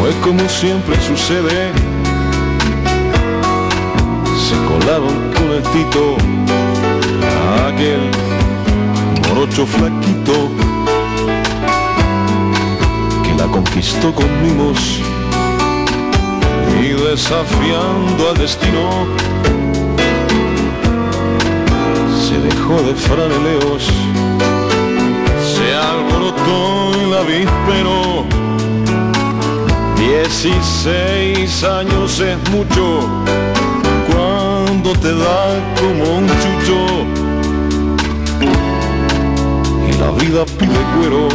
Fue 0.00 0.10
como 0.22 0.48
siempre 0.48 0.96
sucede. 1.00 1.72
Se 4.48 4.56
colaron 4.66 5.32
con 5.32 5.52
el 5.52 5.62
morocho 9.44 9.66
flaquito 9.66 10.48
que 13.22 13.34
la 13.34 13.46
conquistó 13.46 14.14
con 14.14 14.26
mimos 14.42 15.00
y 16.80 16.88
desafiando 16.88 18.30
al 18.30 18.38
destino 18.38 19.06
se 22.24 22.38
dejó 22.40 22.80
de 22.84 22.94
franeleos 22.94 23.84
se 25.52 25.74
alborotó 25.74 26.94
en 26.94 27.10
la 27.10 27.20
víspero. 27.20 28.24
Dieciséis 29.98 31.64
años 31.64 32.18
es 32.20 32.38
mucho 32.50 33.08
cuando 34.10 34.92
te 35.00 35.14
da 35.14 35.74
como 35.78 36.18
un 36.18 36.26
chucho 36.28 37.23
la 40.04 40.10
vida 40.22 40.44
pide 40.58 40.80
cuero. 40.94 41.28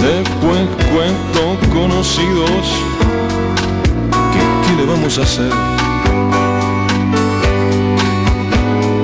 Después 0.00 0.68
cuento 0.92 1.42
conocidos 1.72 2.64
que 4.32 4.42
qué 4.62 4.72
le 4.76 4.84
vamos 4.86 5.18
a 5.18 5.22
hacer 5.22 5.52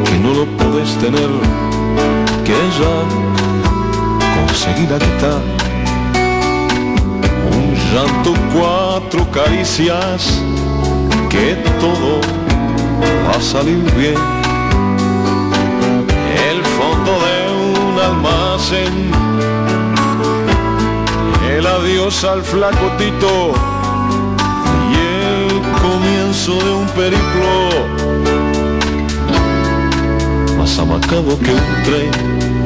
que 0.04 0.18
no 0.22 0.34
lo 0.34 0.46
puedes 0.56 0.90
tener 0.98 1.30
que 2.44 2.52
ella 2.52 3.37
conseguirá 4.58 4.98
quitar 4.98 5.40
un 7.52 7.74
llanto 7.92 8.34
cuatro 8.52 9.30
caricias 9.30 10.42
que 11.30 11.54
todo 11.78 12.20
va 13.24 13.36
a 13.36 13.40
salir 13.40 13.78
bien 13.94 14.16
el 16.50 16.64
fondo 16.76 17.12
de 17.26 17.36
un 17.70 17.98
almacén 18.00 18.94
el 21.56 21.64
adiós 21.64 22.24
al 22.24 22.42
flaco 22.42 22.90
Tito 22.98 23.52
y 24.90 24.94
el 25.24 25.62
comienzo 25.80 26.54
de 26.64 26.72
un 26.72 26.86
periplo 26.98 27.54
más 30.58 30.78
amacado 30.80 31.38
que 31.38 31.52
un 31.52 31.82
tren. 31.84 32.57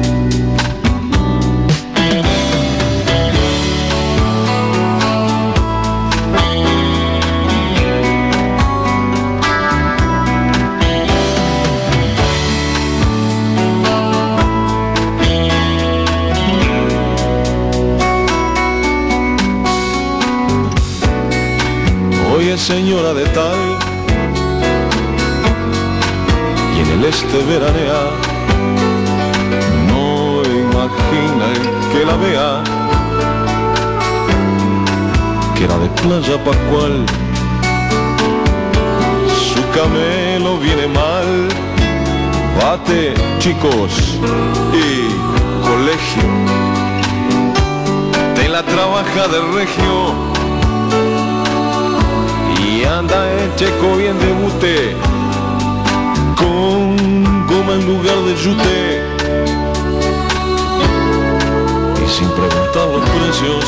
Señora 22.63 23.13
de 23.13 23.25
tal 23.25 23.77
y 26.73 26.79
en 26.79 26.91
el 26.91 27.03
este 27.03 27.37
veranea. 27.43 28.03
No 29.89 30.41
imagina 30.43 31.45
el 31.57 31.65
que 31.91 32.05
la 32.05 32.15
vea 32.15 32.63
que 35.55 35.65
era 35.65 35.77
de 35.77 35.89
playa 36.01 36.41
pascual. 36.41 37.05
Su 39.49 39.61
camelo 39.77 40.57
viene 40.59 40.87
mal, 40.87 41.49
bate 42.61 43.13
chicos 43.39 43.91
y 44.71 44.87
colegio. 45.67 46.29
Te 48.35 48.47
la 48.47 48.63
trabaja 48.63 49.27
de 49.27 49.41
regio 49.53 50.32
y 52.83 52.85
anda 52.85 53.31
en 53.31 53.55
checo 53.55 53.97
bien 53.97 54.17
de 54.19 54.31
bute 54.33 54.95
con 56.35 57.47
goma 57.47 57.73
en 57.73 57.85
lugar 57.85 58.17
de 58.27 58.35
yute. 58.35 59.01
Y 62.03 62.09
sin 62.09 62.29
preguntar 62.29 62.87
los 62.93 63.09
precios. 63.09 63.65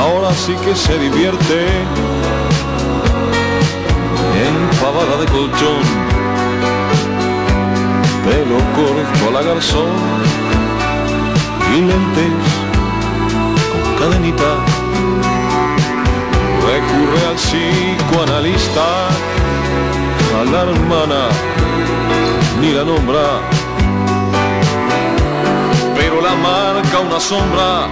Ahora 0.00 0.32
sí 0.34 0.54
que 0.64 0.74
se 0.74 0.98
divierte 0.98 2.03
en 4.94 5.00
pavada 5.00 5.20
de 5.20 5.26
colchón, 5.26 5.82
pelo 8.24 8.58
corto 8.76 9.28
a 9.28 9.32
la 9.32 9.42
garzón. 9.42 9.90
Y 11.74 11.80
lentes 11.80 12.32
con 13.70 13.96
cadenita. 13.98 14.50
Recurre 16.66 17.26
al 17.28 17.36
psicoanalista, 17.36 19.08
a 20.40 20.44
la 20.50 20.62
hermana, 20.62 21.28
ni 22.60 22.72
la 22.72 22.84
nombra, 22.84 23.40
pero 25.94 26.20
la 26.22 26.34
marca 26.36 27.00
una 27.00 27.20
sombra 27.20 27.88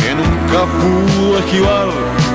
que 0.00 0.14
nunca 0.14 0.64
pudo 0.80 1.38
esquivar 1.38 2.25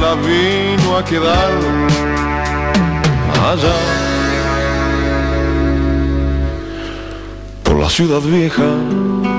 la 0.00 0.14
vino 0.14 0.96
a 0.96 1.04
quedar 1.04 1.50
allá 3.50 3.76
por 7.62 7.76
la 7.78 7.88
ciudad 7.90 8.20
vieja. 8.20 9.33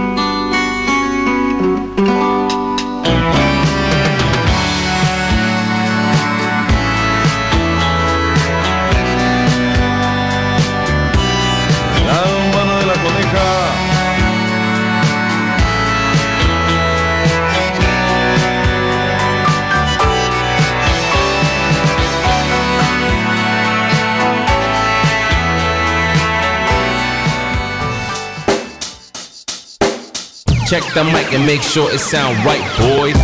Check 30.66 30.84
the 30.96 31.04
mic 31.04 31.32
and 31.32 31.46
make 31.46 31.62
sure 31.62 31.94
it 31.94 32.00
sound 32.00 32.44
right, 32.44 32.66
boys. 32.80 33.16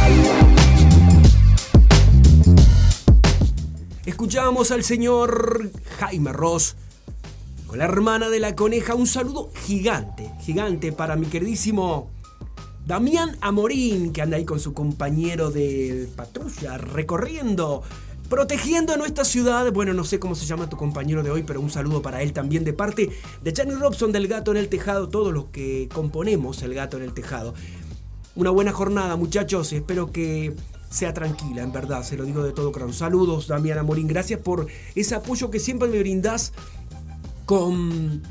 Escuchamos 4.05 4.69
al 4.69 4.83
señor 4.83 5.71
Jaime 5.97 6.33
Ross 6.33 6.75
con 7.65 7.79
la 7.79 7.85
hermana 7.85 8.29
de 8.29 8.39
la 8.39 8.55
coneja. 8.55 8.93
Un 8.93 9.07
saludo 9.07 9.49
gigante, 9.55 10.31
gigante 10.41 10.91
para 10.91 11.15
mi 11.15 11.25
queridísimo 11.25 12.11
Damián 12.85 13.35
Amorín, 13.41 14.13
que 14.13 14.21
anda 14.21 14.37
ahí 14.37 14.45
con 14.45 14.59
su 14.59 14.75
compañero 14.75 15.49
de 15.49 16.09
patrulla, 16.15 16.77
recorriendo, 16.77 17.81
protegiendo 18.31 18.93
a 18.93 18.97
nuestra 18.97 19.25
ciudad. 19.25 19.69
Bueno, 19.73 19.93
no 19.93 20.05
sé 20.05 20.17
cómo 20.17 20.35
se 20.35 20.45
llama 20.45 20.69
tu 20.69 20.77
compañero 20.77 21.21
de 21.21 21.29
hoy, 21.29 21.43
pero 21.43 21.59
un 21.59 21.69
saludo 21.69 22.01
para 22.01 22.21
él 22.21 22.31
también 22.31 22.63
de 22.63 22.71
parte 22.71 23.09
de 23.43 23.51
Channy 23.51 23.73
Robson 23.73 24.13
del 24.13 24.29
Gato 24.29 24.51
en 24.51 24.57
el 24.57 24.69
Tejado, 24.69 25.09
todos 25.09 25.33
los 25.33 25.47
que 25.47 25.89
componemos 25.93 26.63
el 26.63 26.73
Gato 26.73 26.95
en 26.95 27.03
el 27.03 27.13
Tejado. 27.13 27.53
Una 28.35 28.49
buena 28.49 28.71
jornada, 28.71 29.17
muchachos, 29.17 29.73
espero 29.73 30.13
que 30.13 30.55
sea 30.89 31.13
tranquila, 31.13 31.61
en 31.61 31.73
verdad, 31.73 32.03
se 32.03 32.15
lo 32.15 32.23
digo 32.23 32.41
de 32.41 32.53
todo 32.53 32.71
corazón. 32.71 32.93
Saludos, 32.93 33.47
Damián 33.47 33.79
Amorín, 33.79 34.07
gracias 34.07 34.39
por 34.39 34.65
ese 34.95 35.13
apoyo 35.13 35.51
que 35.51 35.59
siempre 35.59 35.89
me 35.89 35.99
brindás 35.99 36.53
con, 37.45 38.23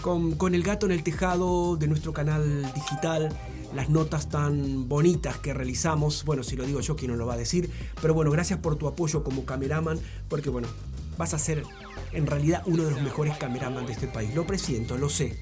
con, 0.00 0.32
con 0.36 0.54
el 0.54 0.62
gato 0.62 0.86
en 0.86 0.92
el 0.92 1.02
tejado 1.02 1.76
de 1.76 1.88
nuestro 1.88 2.14
canal 2.14 2.72
digital, 2.74 3.28
las 3.74 3.90
notas 3.90 4.28
tan 4.28 4.88
bonitas 4.88 5.38
que 5.38 5.52
realizamos. 5.52 6.24
Bueno, 6.24 6.42
si 6.42 6.56
lo 6.56 6.64
digo 6.64 6.80
yo, 6.80 6.96
¿quién 6.96 7.10
no 7.10 7.16
lo 7.16 7.26
va 7.26 7.34
a 7.34 7.38
decir? 7.38 7.70
Pero 8.00 8.14
bueno, 8.14 8.30
gracias 8.30 8.58
por 8.60 8.76
tu 8.76 8.86
apoyo 8.86 9.24
como 9.24 9.44
cameraman, 9.44 9.98
porque 10.28 10.50
bueno, 10.50 10.68
vas 11.18 11.34
a 11.34 11.38
ser 11.38 11.62
en 12.12 12.26
realidad 12.26 12.62
uno 12.66 12.84
de 12.84 12.92
los 12.92 13.02
mejores 13.02 13.36
cameraman 13.36 13.86
de 13.86 13.92
este 13.92 14.06
país. 14.06 14.34
Lo 14.34 14.46
presiento, 14.46 14.96
lo 14.96 15.08
sé. 15.08 15.38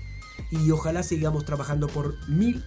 Y 0.51 0.71
ojalá 0.71 1.03
sigamos 1.03 1.45
trabajando 1.45 1.87
por 1.89 2.17
mil 2.29 2.65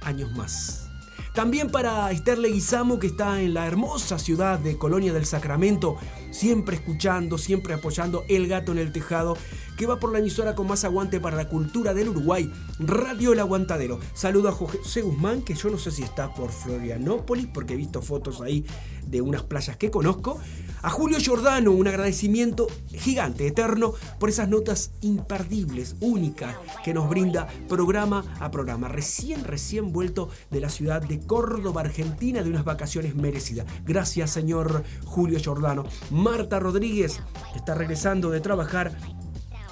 años 0.00 0.32
más. 0.32 0.91
También 1.34 1.70
para 1.70 2.10
Esther 2.10 2.38
Leguizamo, 2.38 2.98
que 2.98 3.06
está 3.06 3.40
en 3.40 3.54
la 3.54 3.66
hermosa 3.66 4.18
ciudad 4.18 4.58
de 4.58 4.76
Colonia 4.76 5.14
del 5.14 5.24
Sacramento, 5.24 5.96
siempre 6.30 6.76
escuchando, 6.76 7.38
siempre 7.38 7.72
apoyando 7.72 8.24
El 8.28 8.48
Gato 8.48 8.72
en 8.72 8.78
el 8.78 8.92
Tejado. 8.92 9.38
que 9.78 9.86
va 9.86 9.98
por 9.98 10.12
la 10.12 10.18
emisora 10.18 10.54
con 10.54 10.66
más 10.66 10.84
aguante 10.84 11.18
para 11.20 11.38
la 11.38 11.48
cultura 11.48 11.94
del 11.94 12.10
Uruguay, 12.10 12.52
Radio 12.78 13.32
El 13.32 13.40
Aguantadero. 13.40 13.98
Saludo 14.12 14.50
a 14.50 14.52
José 14.52 15.00
Guzmán, 15.00 15.40
que 15.40 15.54
yo 15.54 15.70
no 15.70 15.78
sé 15.78 15.90
si 15.90 16.02
está 16.02 16.34
por 16.34 16.50
Florianópolis, 16.50 17.46
porque 17.46 17.72
he 17.72 17.78
visto 17.78 18.02
fotos 18.02 18.42
ahí 18.42 18.66
de 19.06 19.22
unas 19.22 19.42
playas 19.42 19.78
que 19.78 19.90
conozco. 19.90 20.38
A 20.82 20.90
Julio 20.90 21.18
Giordano, 21.20 21.70
un 21.70 21.86
agradecimiento 21.86 22.66
gigante, 22.92 23.46
eterno, 23.46 23.94
por 24.18 24.28
esas 24.28 24.48
notas 24.48 24.90
imperdibles, 25.00 25.94
únicas, 26.00 26.56
que 26.84 26.92
nos 26.92 27.08
brinda 27.08 27.46
programa 27.68 28.24
a 28.40 28.50
programa. 28.50 28.88
Recién, 28.88 29.44
recién 29.44 29.92
vuelto 29.92 30.28
de 30.50 30.60
la 30.60 30.68
ciudad 30.68 31.00
de 31.00 31.20
Córdoba, 31.20 31.82
Argentina, 31.82 32.42
de 32.42 32.50
unas 32.50 32.64
vacaciones 32.64 33.14
merecidas. 33.14 33.66
Gracias, 33.84 34.30
señor 34.30 34.82
Julio 35.04 35.38
Giordano. 35.38 35.84
Marta 36.10 36.58
Rodríguez, 36.58 37.20
está 37.54 37.76
regresando 37.76 38.30
de 38.30 38.40
trabajar 38.40 38.96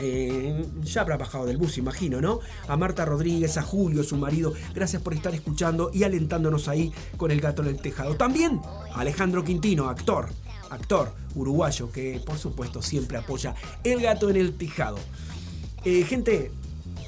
eh, 0.02 0.64
ya 0.80 1.02
habrá 1.02 1.18
bajado 1.18 1.44
del 1.44 1.58
bus, 1.58 1.76
imagino, 1.76 2.22
¿no? 2.22 2.40
A 2.68 2.76
Marta 2.76 3.04
Rodríguez, 3.04 3.58
a 3.58 3.62
Julio, 3.62 4.02
su 4.02 4.16
marido, 4.16 4.54
gracias 4.74 5.02
por 5.02 5.12
estar 5.12 5.34
escuchando 5.34 5.90
y 5.92 6.04
alentándonos 6.04 6.68
ahí 6.68 6.90
con 7.18 7.30
el 7.30 7.40
gato 7.40 7.60
en 7.62 7.68
el 7.68 7.82
tejado. 7.82 8.16
También 8.16 8.62
a 8.94 9.00
Alejandro 9.00 9.44
Quintino, 9.44 9.90
actor, 9.90 10.30
actor 10.70 11.14
uruguayo 11.34 11.90
que 11.90 12.20
por 12.24 12.38
supuesto 12.38 12.82
siempre 12.82 13.18
apoya 13.18 13.54
el 13.84 14.00
gato 14.00 14.30
en 14.30 14.36
el 14.36 14.56
tejado. 14.56 14.98
Eh, 15.84 16.04
gente, 16.04 16.52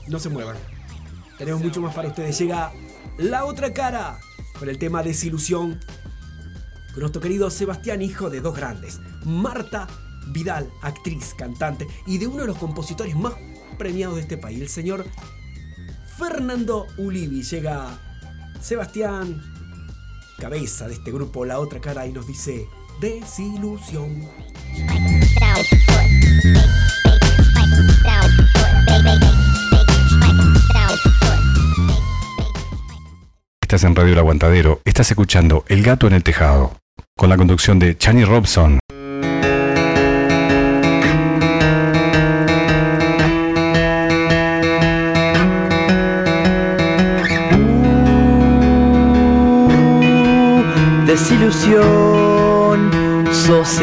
no 0.08 0.18
se 0.18 0.28
muevan. 0.28 0.56
Tenemos 1.38 1.62
mucho 1.62 1.80
más 1.80 1.94
para 1.94 2.08
ustedes. 2.08 2.38
Llega 2.38 2.72
la 3.18 3.44
otra 3.44 3.72
cara 3.72 4.18
con 4.58 4.68
el 4.68 4.78
tema 4.78 5.02
desilusión. 5.02 5.80
Con 6.92 7.00
nuestro 7.00 7.22
querido 7.22 7.50
Sebastián, 7.50 8.02
hijo 8.02 8.28
de 8.30 8.40
dos 8.40 8.54
grandes. 8.54 9.00
Marta 9.24 9.88
Vidal, 10.28 10.70
actriz, 10.82 11.34
cantante 11.36 11.86
y 12.06 12.18
de 12.18 12.26
uno 12.26 12.42
de 12.42 12.46
los 12.46 12.58
compositores 12.58 13.16
más 13.16 13.34
premiados 13.78 14.16
de 14.16 14.22
este 14.22 14.36
país, 14.36 14.60
el 14.60 14.68
señor 14.68 15.04
Fernando 16.16 16.86
Ulivi. 16.98 17.42
Llega 17.42 17.98
Sebastián, 18.60 19.42
cabeza 20.38 20.86
de 20.86 20.94
este 20.94 21.10
grupo, 21.10 21.44
la 21.44 21.58
otra 21.58 21.80
cara, 21.80 22.06
y 22.06 22.12
nos 22.12 22.26
dice 22.26 22.68
desilusión. 23.00 24.28
Estás 33.60 33.84
en 33.84 33.96
Radio 33.96 34.12
El 34.12 34.18
Aguantadero, 34.18 34.80
estás 34.84 35.10
escuchando 35.10 35.64
El 35.68 35.82
Gato 35.82 36.06
en 36.06 36.12
el 36.12 36.22
Tejado, 36.22 36.76
con 37.16 37.30
la 37.30 37.36
conducción 37.36 37.78
de 37.78 37.96
Chani 37.96 38.24
Robson. 38.24 38.78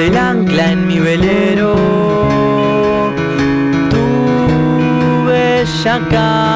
El 0.09 0.17
ancla 0.17 0.71
en 0.71 0.87
mi 0.87 0.99
velero. 0.99 1.75
Tu 3.89 5.25
bella 5.25 5.99
canción 6.09 6.48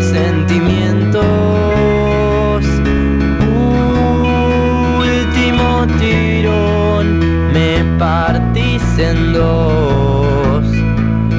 sentimientos. 0.00 1.22
Último 4.98 5.86
tirón, 6.00 7.52
me 7.52 7.84
partís 7.96 8.82
en 8.98 9.32
dos. 9.32 10.64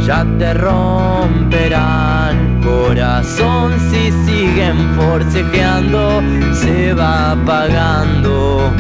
Ya 0.05 0.25
te 0.39 0.53
romperán 0.53 2.35
corazón 2.63 3.73
si 3.91 4.11
siguen 4.25 4.77
forcejeando, 4.95 6.21
se 6.53 6.93
va 6.93 7.31
apagando 7.31 8.71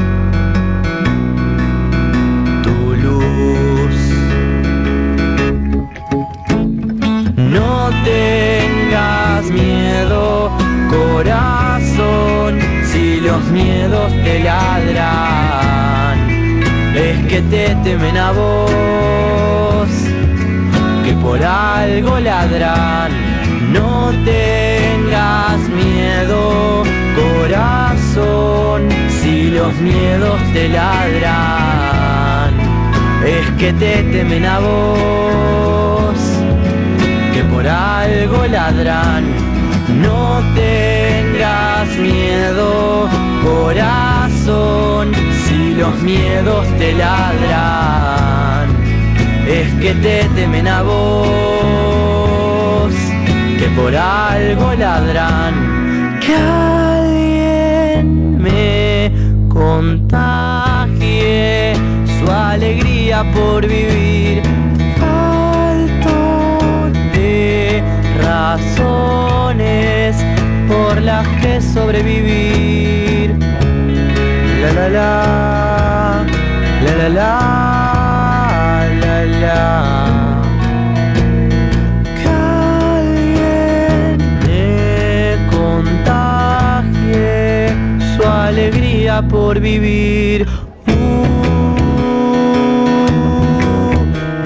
te 14.23 14.39
ladran, 14.43 16.19
es 16.95 17.25
que 17.27 17.41
te 17.41 17.75
temen 17.83 18.17
a 18.17 18.31
vos, 18.31 19.89
que 21.03 21.13
por 21.13 21.43
algo 21.43 22.19
ladran. 22.19 23.11
No 23.73 24.11
tengas 24.25 25.59
miedo, 25.69 26.83
corazón, 27.15 28.89
si 29.21 29.49
los 29.51 29.73
miedos 29.75 30.39
te 30.53 30.69
ladran, 30.69 32.53
es 33.25 33.49
que 33.59 33.73
te 33.73 34.03
temen 34.03 34.45
a 34.45 34.59
vos 34.59 36.15
que 37.33 37.43
por 37.45 37.67
algo 37.67 38.45
ladran. 38.45 39.23
No 40.01 40.41
tengas 40.55 41.87
miedo, 41.97 43.09
corazón, 43.43 45.11
si 45.45 45.75
los 45.75 46.01
miedos 46.01 46.65
te 46.77 46.93
ladran. 46.93 48.69
Es 49.47 49.73
que 49.81 49.93
te 49.95 50.23
temen 50.35 50.67
a 50.67 50.83
vos, 50.83 52.93
que 53.57 53.67
por 53.75 53.95
algo 53.95 54.75
ladran. 54.75 56.19
Que 56.19 56.35
alguien 56.35 58.37
me 58.37 59.11
contagie 59.49 61.73
su 62.19 62.31
alegría 62.31 63.23
por 63.33 63.67
vivir. 63.67 64.43
Falto 64.99 66.91
de 67.13 67.81
razones 68.23 70.15
por 70.67 71.01
las 71.01 71.27
que 71.41 71.59
sobrevivir. 71.61 73.08
La 74.75 74.87
la 74.87 74.89
la, 74.89 76.25
la 76.83 76.93
la 76.97 77.09
la, 77.09 77.31
la 79.01 79.15
la. 79.41 79.59
Me 84.45 85.37
contagie 85.51 87.27
su 88.15 88.23
alegría 88.23 89.21
por 89.27 89.59
vivir. 89.59 90.47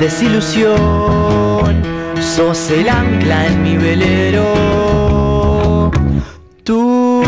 desilusión, 0.04 1.82
sos 2.20 2.70
el 2.72 2.90
ancla 2.90 3.48
en 3.48 3.64
mi 3.64 3.78
velero. 3.78 4.52
Tu 6.64 7.24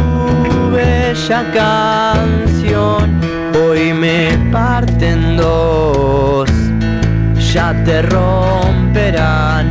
bella 0.73 1.43
canción 1.53 2.44
hoy 3.59 3.93
me 3.93 4.37
parte 4.51 5.09
en 5.09 5.37
dos, 5.37 6.49
ya 7.53 7.73
te 7.83 8.01
romperán 8.01 9.69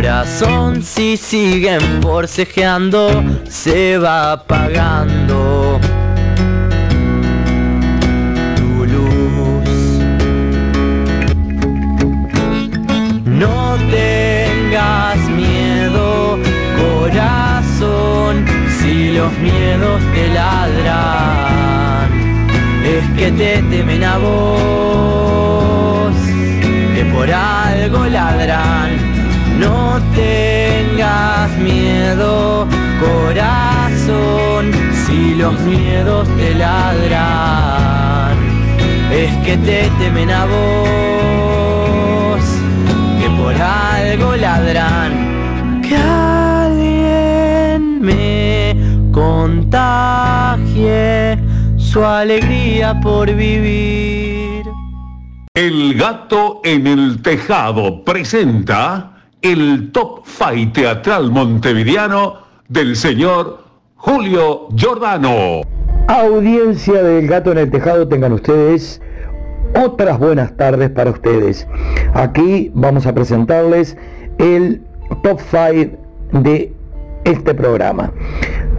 corazón 0.00 0.82
si 0.82 1.16
siguen 1.16 1.80
forcejeando, 2.02 3.22
se 3.48 3.98
va 3.98 4.32
apagando. 4.32 5.78
tu 8.56 8.86
luz. 8.86 9.68
No 13.26 13.76
tengas 13.90 15.18
miedo, 15.28 16.38
corazón, 16.80 18.44
si 18.80 19.12
los 19.12 19.32
miedos 19.38 20.00
te 20.14 20.28
ladran, 20.28 20.79
que 23.16 23.32
te 23.32 23.62
temen 23.62 24.04
a 24.04 24.18
vos, 24.18 26.12
que 26.94 27.04
por 27.12 27.28
algo 27.30 28.06
ladran. 28.06 28.90
No 29.58 30.00
tengas 30.14 31.50
miedo, 31.58 32.68
corazón, 33.00 34.70
si 35.04 35.34
los 35.34 35.58
miedos 35.60 36.28
te 36.38 36.54
ladran, 36.54 38.36
es 39.12 39.36
que 39.44 39.56
te 39.58 39.90
temen 39.98 40.30
a 40.30 40.46
vos, 40.46 42.40
que 43.20 43.28
por 43.40 43.54
algo 43.54 44.36
ladran, 44.36 45.82
que 45.82 45.96
alguien 45.96 48.00
me 48.00 48.76
contagie 49.12 49.90
su 51.90 52.04
alegría 52.04 53.00
por 53.00 53.26
vivir. 53.34 54.62
El 55.54 55.94
gato 55.94 56.60
en 56.62 56.86
el 56.86 57.20
tejado 57.20 58.04
presenta 58.04 59.24
el 59.42 59.90
Top 59.90 60.20
Fight 60.24 60.72
teatral 60.72 61.32
montevideano 61.32 62.34
del 62.68 62.94
señor 62.94 63.64
Julio 63.96 64.68
Giordano. 64.76 65.62
Audiencia 66.06 67.02
del 67.02 67.26
gato 67.26 67.50
en 67.50 67.58
el 67.58 67.70
tejado, 67.72 68.06
tengan 68.06 68.34
ustedes 68.34 69.02
otras 69.74 70.16
buenas 70.20 70.56
tardes 70.56 70.90
para 70.90 71.10
ustedes. 71.10 71.66
Aquí 72.14 72.70
vamos 72.72 73.04
a 73.06 73.12
presentarles 73.12 73.96
el 74.38 74.80
top 75.24 75.40
5 75.40 75.96
de 76.40 76.72
este 77.24 77.52
programa. 77.52 78.12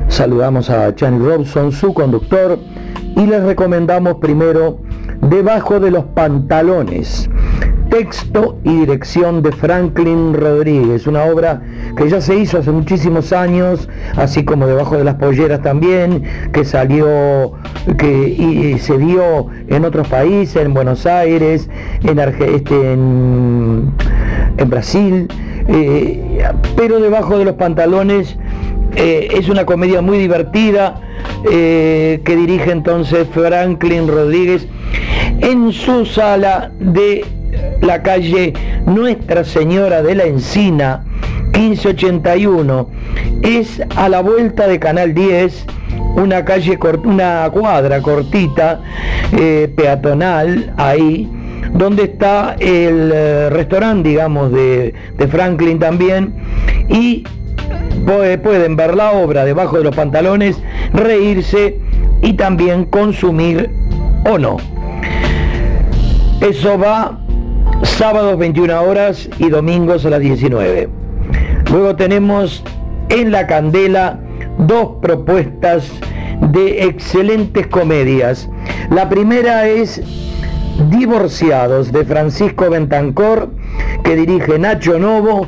Saludamos 0.08 0.70
a 0.70 0.96
Chani 0.96 1.20
Robson, 1.20 1.72
su 1.74 1.94
conductor, 1.94 2.58
y 3.16 3.26
les 3.26 3.44
recomendamos 3.44 4.16
primero 4.16 4.80
Debajo 5.30 5.80
de 5.80 5.92
los 5.92 6.04
pantalones. 6.06 7.30
Texto 7.90 8.58
y 8.64 8.78
dirección 8.80 9.44
de 9.44 9.52
Franklin 9.52 10.34
Rodríguez, 10.34 11.08
una 11.08 11.26
obra 11.26 11.62
que 11.98 12.10
ya 12.10 12.22
se 12.22 12.38
hizo 12.38 12.58
hace 12.60 12.72
muchísimos 12.72 13.34
años, 13.34 13.90
así 14.16 14.46
como 14.46 14.66
Debajo 14.66 14.98
de 14.98 15.04
las 15.04 15.16
polleras 15.16 15.62
también, 15.62 16.24
que 16.54 16.64
salió, 16.64 17.52
que 17.98 18.30
y 18.30 18.80
se 18.80 18.98
dio 18.98 19.48
en 19.68 19.84
otros 19.84 20.08
países, 20.08 20.64
en 20.64 20.74
Buenos 20.74 21.06
Aires, 21.06 21.70
en, 22.04 22.18
Arge- 22.18 22.56
este, 22.56 22.94
en, 22.94 23.92
en 24.58 24.70
Brasil, 24.70 25.28
eh, 25.68 26.46
pero 26.78 27.02
Debajo 27.02 27.38
de 27.38 27.44
los 27.44 27.56
pantalones 27.56 28.38
eh, 28.96 29.30
es 29.34 29.48
una 29.48 29.66
comedia 29.66 30.02
muy 30.02 30.18
divertida 30.18 31.02
eh, 31.50 32.22
que 32.26 32.36
dirige 32.36 32.72
entonces 32.72 33.28
Franklin 33.32 34.08
Rodríguez 34.08 34.68
en 35.40 35.72
su 35.72 36.06
sala 36.06 36.72
de 36.80 37.26
la 37.82 38.04
calle 38.04 38.54
Nuestra 38.86 39.44
Señora 39.44 40.04
de 40.04 40.16
la 40.16 40.26
Encina 40.26 41.06
1581. 41.54 42.90
Es 43.44 43.82
a 43.96 44.10
la 44.10 44.22
vuelta 44.22 44.68
de 44.68 44.80
Canal 44.80 45.14
10, 45.14 45.66
una 46.16 46.46
calle, 46.46 46.78
una 47.04 47.50
cuadra 47.52 48.02
cortita, 48.02 48.82
eh, 49.38 49.72
peatonal, 49.76 50.74
ahí, 50.78 51.30
donde 51.74 52.04
está 52.04 52.56
el 52.60 53.12
restaurante, 53.52 54.10
digamos, 54.10 54.52
de, 54.52 54.94
de 55.18 55.28
Franklin 55.28 55.80
también, 55.80 56.34
y 56.90 57.24
pueden 58.06 58.76
ver 58.76 58.96
la 58.96 59.12
obra 59.12 59.46
debajo 59.46 59.78
de 59.78 59.84
los 59.84 59.96
pantalones, 59.96 60.62
reírse 60.94 61.80
y 62.22 62.34
también 62.34 62.86
consumir 62.86 63.70
o 64.26 64.38
no. 64.38 64.58
Eso 66.42 66.78
va 66.78 67.20
sábados 67.84 68.38
21 68.38 68.82
horas 68.82 69.30
y 69.38 69.50
domingos 69.50 70.06
a 70.06 70.10
las 70.10 70.20
19. 70.20 70.90
Luego 71.72 71.96
tenemos 71.96 72.64
en 73.10 73.32
la 73.32 73.48
candela 73.48 74.20
dos 74.58 74.94
propuestas 75.02 75.92
de 76.52 76.84
excelentes 76.86 77.68
comedias. 77.68 78.50
La 78.90 79.10
primera 79.10 79.68
es 79.68 80.02
Divorciados 80.90 81.92
de 81.92 82.06
Francisco 82.06 82.70
Bentancor, 82.70 83.50
que 84.04 84.16
dirige 84.16 84.58
Nacho 84.58 84.98
Novo. 84.98 85.48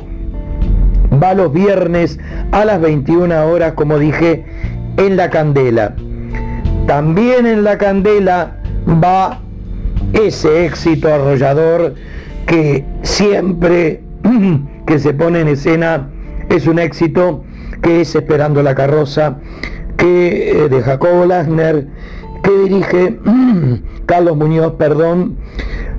Va 1.22 1.34
los 1.34 1.52
viernes 1.52 2.18
a 2.52 2.64
las 2.64 2.80
21 2.80 3.46
horas, 3.46 3.72
como 3.74 3.98
dije, 3.98 4.44
en 4.96 5.16
la 5.16 5.30
candela. 5.30 5.94
También 6.86 7.46
en 7.46 7.64
la 7.64 7.78
candela 7.78 8.56
va 8.86 9.40
ese 10.12 10.66
éxito 10.66 11.12
arrollador 11.12 11.94
que 12.46 12.84
siempre 13.02 14.02
que 14.86 14.98
se 14.98 15.14
pone 15.14 15.40
en 15.40 15.48
escena 15.48 16.08
es 16.50 16.66
un 16.66 16.78
éxito 16.78 17.44
que 17.82 18.00
es 18.00 18.14
Esperando 18.14 18.62
la 18.62 18.74
carroza, 18.74 19.36
que 19.96 20.64
eh, 20.64 20.68
de 20.68 20.82
Jacobo 20.82 21.26
Lasner, 21.26 21.86
que 22.44 22.50
dirige 22.58 23.18
Carlos 24.06 24.36
Muñoz, 24.36 24.74
perdón, 24.74 25.38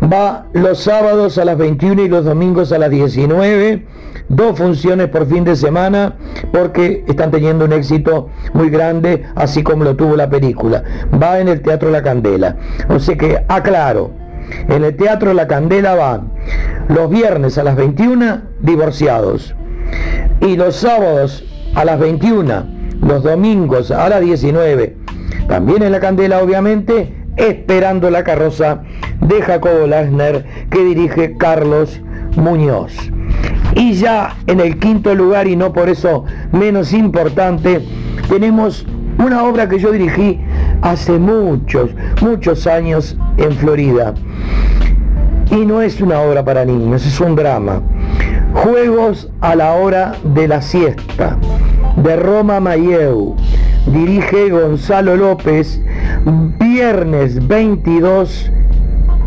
va 0.01 0.45
los 0.53 0.79
sábados 0.79 1.37
a 1.37 1.45
las 1.45 1.57
21 1.57 2.03
y 2.03 2.07
los 2.07 2.23
domingos 2.23 2.71
a 2.71 2.77
las 2.77 2.91
19, 2.91 3.83
dos 4.29 4.57
funciones 4.57 5.09
por 5.09 5.27
fin 5.27 5.43
de 5.43 5.55
semana, 5.55 6.15
porque 6.53 7.03
están 7.07 7.31
teniendo 7.31 7.65
un 7.65 7.73
éxito 7.73 8.29
muy 8.53 8.69
grande, 8.69 9.25
así 9.35 9.63
como 9.63 9.83
lo 9.83 9.95
tuvo 9.95 10.15
la 10.15 10.29
película. 10.29 10.83
Va 11.21 11.39
en 11.39 11.47
el 11.47 11.61
Teatro 11.61 11.89
La 11.89 12.03
Candela. 12.03 12.55
O 12.89 12.99
sea 12.99 13.17
que, 13.17 13.43
aclaro, 13.47 14.11
en 14.69 14.83
el 14.83 14.95
Teatro 14.95 15.33
La 15.33 15.47
Candela 15.47 15.95
van 15.95 16.31
los 16.89 17.09
viernes 17.09 17.57
a 17.57 17.63
las 17.63 17.75
21, 17.75 18.41
divorciados. 18.61 19.55
Y 20.41 20.57
los 20.57 20.75
sábados 20.75 21.43
a 21.73 21.85
las 21.85 21.99
21, 21.99 22.65
los 23.01 23.23
domingos 23.23 23.89
a 23.89 24.07
las 24.09 24.21
19, 24.21 24.95
también 25.47 25.83
en 25.83 25.91
La 25.91 25.99
Candela 25.99 26.41
obviamente, 26.41 27.13
esperando 27.37 28.09
la 28.09 28.23
carroza 28.23 28.81
de 29.21 29.41
Jacobo 29.41 29.87
Lasner 29.87 30.45
que 30.69 30.83
dirige 30.83 31.35
Carlos 31.37 32.01
Muñoz. 32.35 32.93
Y 33.75 33.93
ya 33.93 34.35
en 34.47 34.59
el 34.59 34.79
quinto 34.79 35.13
lugar, 35.15 35.47
y 35.47 35.55
no 35.55 35.73
por 35.73 35.89
eso 35.89 36.23
menos 36.51 36.93
importante, 36.93 37.81
tenemos 38.29 38.85
una 39.17 39.43
obra 39.43 39.67
que 39.67 39.79
yo 39.79 39.91
dirigí 39.91 40.39
hace 40.81 41.19
muchos, 41.19 41.89
muchos 42.21 42.67
años 42.67 43.17
en 43.37 43.51
Florida. 43.53 44.13
Y 45.51 45.65
no 45.65 45.81
es 45.81 46.01
una 46.01 46.21
obra 46.21 46.43
para 46.43 46.65
niños, 46.65 47.05
es 47.05 47.19
un 47.19 47.35
drama. 47.35 47.81
Juegos 48.53 49.29
a 49.41 49.55
la 49.55 49.73
hora 49.73 50.15
de 50.23 50.47
la 50.47 50.61
siesta, 50.61 51.37
de 51.97 52.15
Roma 52.15 52.59
Mayeu. 52.59 53.35
Dirige 53.87 54.49
Gonzalo 54.49 55.15
López, 55.15 55.79
viernes 56.59 57.47
22 57.47 58.51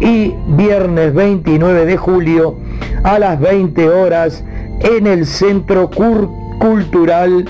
y 0.00 0.34
viernes 0.48 1.14
29 1.14 1.86
de 1.86 1.96
julio 1.96 2.56
a 3.04 3.18
las 3.20 3.38
20 3.38 3.88
horas 3.88 4.42
en 4.80 5.06
el 5.06 5.26
Centro 5.26 5.88
Cultural 5.88 7.44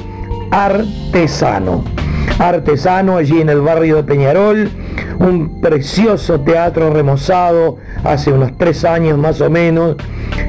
Artesano. 0.51 1.83
Artesano 2.39 3.17
allí 3.17 3.41
en 3.41 3.49
el 3.49 3.63
barrio 3.63 3.97
de 3.97 4.03
Peñarol, 4.05 4.71
un 5.19 5.61
precioso 5.61 6.41
teatro 6.41 6.91
remozado 6.91 7.77
hace 8.05 8.33
unos 8.33 8.57
tres 8.59 8.85
años 8.85 9.19
más 9.19 9.41
o 9.41 9.49
menos, 9.49 9.97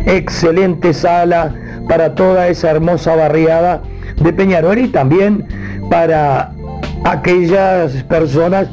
excelente 0.06 0.94
sala 0.94 1.56
para 1.88 2.16
toda 2.16 2.50
esa 2.50 2.70
hermosa 2.70 3.16
barriada 3.16 3.82
de 4.22 4.34
Peñarol 4.34 4.78
y 4.78 4.90
también 4.90 5.46
para 5.90 6.52
aquellas 7.04 8.04
personas 8.04 8.68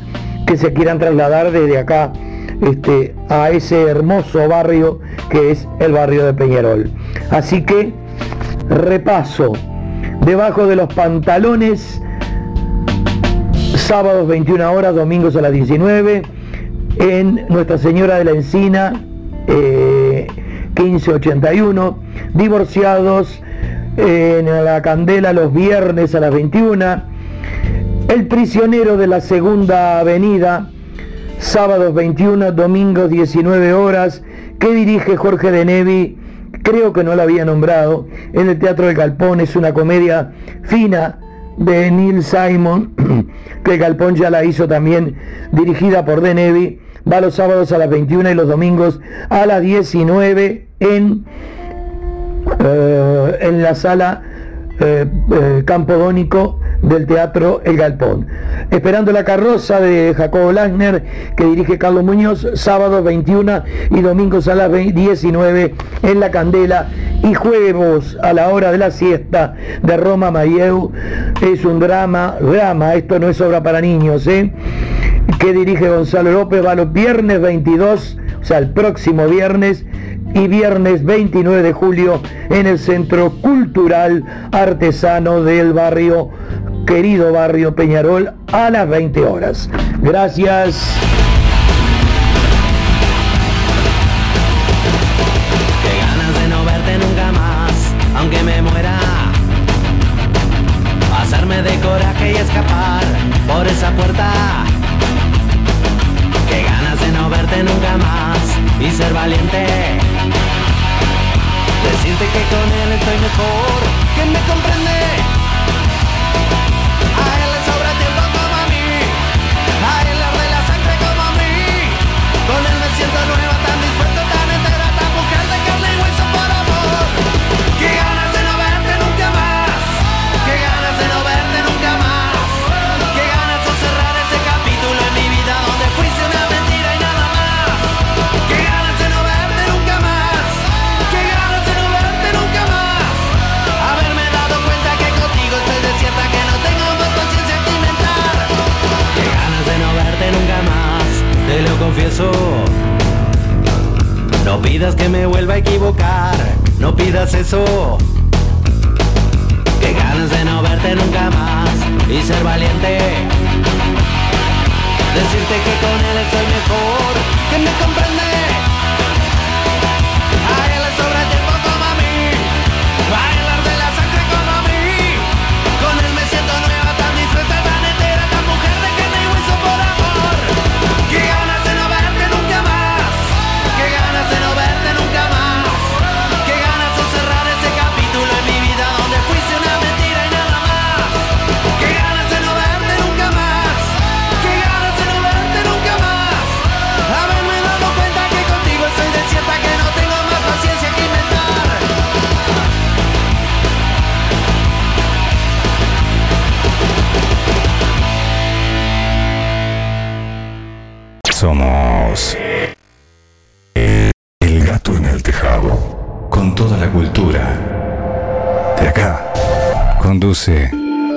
que 0.46 0.56
se 0.56 0.72
quieran 0.72 0.98
trasladar 0.98 1.50
desde 1.50 1.78
acá 1.78 2.12
este, 2.60 3.14
a 3.28 3.50
ese 3.50 3.82
hermoso 3.82 4.48
barrio 4.48 5.00
que 5.30 5.50
es 5.50 5.68
el 5.80 5.92
barrio 5.92 6.24
de 6.26 6.34
Peñarol. 6.34 6.90
Así 7.30 7.62
que 7.62 7.92
repaso, 8.68 9.52
debajo 10.24 10.66
de 10.66 10.76
los 10.76 10.92
pantalones, 10.94 12.00
sábados 13.74 14.28
21 14.28 14.72
horas, 14.72 14.94
domingos 14.94 15.36
a 15.36 15.42
las 15.42 15.52
19, 15.52 16.22
en 16.98 17.46
Nuestra 17.48 17.78
Señora 17.78 18.16
de 18.18 18.24
la 18.24 18.30
Encina, 18.32 18.92
eh, 19.48 20.26
1581, 20.76 21.98
divorciados 22.34 23.42
en 23.96 24.46
la 24.64 24.82
Candela 24.82 25.32
los 25.32 25.52
viernes 25.52 26.14
a 26.14 26.20
las 26.20 26.32
21, 26.32 27.02
El 28.08 28.26
prisionero 28.28 28.96
de 28.96 29.06
la 29.06 29.20
Segunda 29.20 30.00
Avenida, 30.00 30.70
sábados 31.38 31.94
21, 31.94 32.52
domingos 32.52 33.10
19 33.10 33.72
horas, 33.72 34.22
que 34.58 34.72
dirige 34.72 35.16
Jorge 35.16 35.50
de 35.50 35.64
Nevi, 35.64 36.18
creo 36.62 36.92
que 36.92 37.04
no 37.04 37.14
la 37.14 37.22
había 37.22 37.44
nombrado, 37.44 38.06
en 38.32 38.48
el 38.48 38.58
Teatro 38.58 38.86
del 38.86 38.96
Galpón, 38.96 39.40
es 39.40 39.56
una 39.56 39.72
comedia 39.72 40.32
fina 40.62 41.18
de 41.56 41.90
Neil 41.90 42.22
Simon, 42.22 42.94
que 43.64 43.78
Galpón 43.78 44.14
ya 44.14 44.30
la 44.30 44.44
hizo 44.44 44.68
también, 44.68 45.16
dirigida 45.52 46.04
por 46.04 46.20
De 46.20 46.34
Nevi, 46.34 46.80
va 47.10 47.20
los 47.20 47.34
sábados 47.34 47.72
a 47.72 47.78
las 47.78 47.88
21 47.88 48.30
y 48.30 48.34
los 48.34 48.48
domingos 48.48 49.00
a 49.30 49.46
las 49.46 49.62
19 49.62 50.68
en 50.80 51.24
eh, 52.58 53.38
en 53.40 53.62
la 53.62 53.74
sala 53.74 54.22
eh, 54.78 55.06
eh, 55.32 55.62
Campodónico 55.64 56.60
del 56.82 57.06
Teatro 57.06 57.62
El 57.64 57.78
Galpón. 57.78 58.26
Esperando 58.70 59.10
la 59.10 59.24
carroza 59.24 59.80
de 59.80 60.12
Jacobo 60.14 60.52
Lagner, 60.52 61.02
que 61.34 61.44
dirige 61.44 61.78
Carlos 61.78 62.04
Muñoz, 62.04 62.46
sábado 62.54 63.02
21 63.02 63.62
y 63.90 64.02
domingos 64.02 64.48
a 64.48 64.54
las 64.54 64.70
19 64.70 65.74
en 66.02 66.20
La 66.20 66.30
Candela 66.30 66.88
y 67.22 67.32
juegos 67.32 68.18
a 68.22 68.34
la 68.34 68.50
hora 68.50 68.70
de 68.70 68.78
la 68.78 68.90
siesta 68.90 69.54
de 69.82 69.96
Roma 69.96 70.30
Mayeu. 70.30 70.92
Es 71.40 71.64
un 71.64 71.80
drama, 71.80 72.36
drama, 72.38 72.94
esto 72.96 73.18
no 73.18 73.30
es 73.30 73.40
obra 73.40 73.62
para 73.62 73.80
niños, 73.80 74.26
¿eh? 74.26 74.52
que 75.38 75.52
dirige 75.52 75.88
Gonzalo 75.88 76.32
López, 76.32 76.64
va 76.64 76.74
los 76.74 76.92
viernes 76.92 77.40
22, 77.40 78.18
o 78.40 78.44
sea, 78.44 78.58
el 78.58 78.70
próximo 78.70 79.26
viernes, 79.26 79.84
y 80.36 80.48
viernes 80.48 81.02
29 81.02 81.62
de 81.62 81.72
julio 81.72 82.20
en 82.50 82.66
el 82.66 82.78
Centro 82.78 83.30
Cultural 83.40 84.22
Artesano 84.52 85.42
del 85.42 85.72
barrio, 85.72 86.28
querido 86.86 87.32
barrio 87.32 87.74
Peñarol, 87.74 88.32
a 88.52 88.68
las 88.70 88.86
20 88.86 89.24
horas. 89.24 89.70
Gracias. 90.02 91.15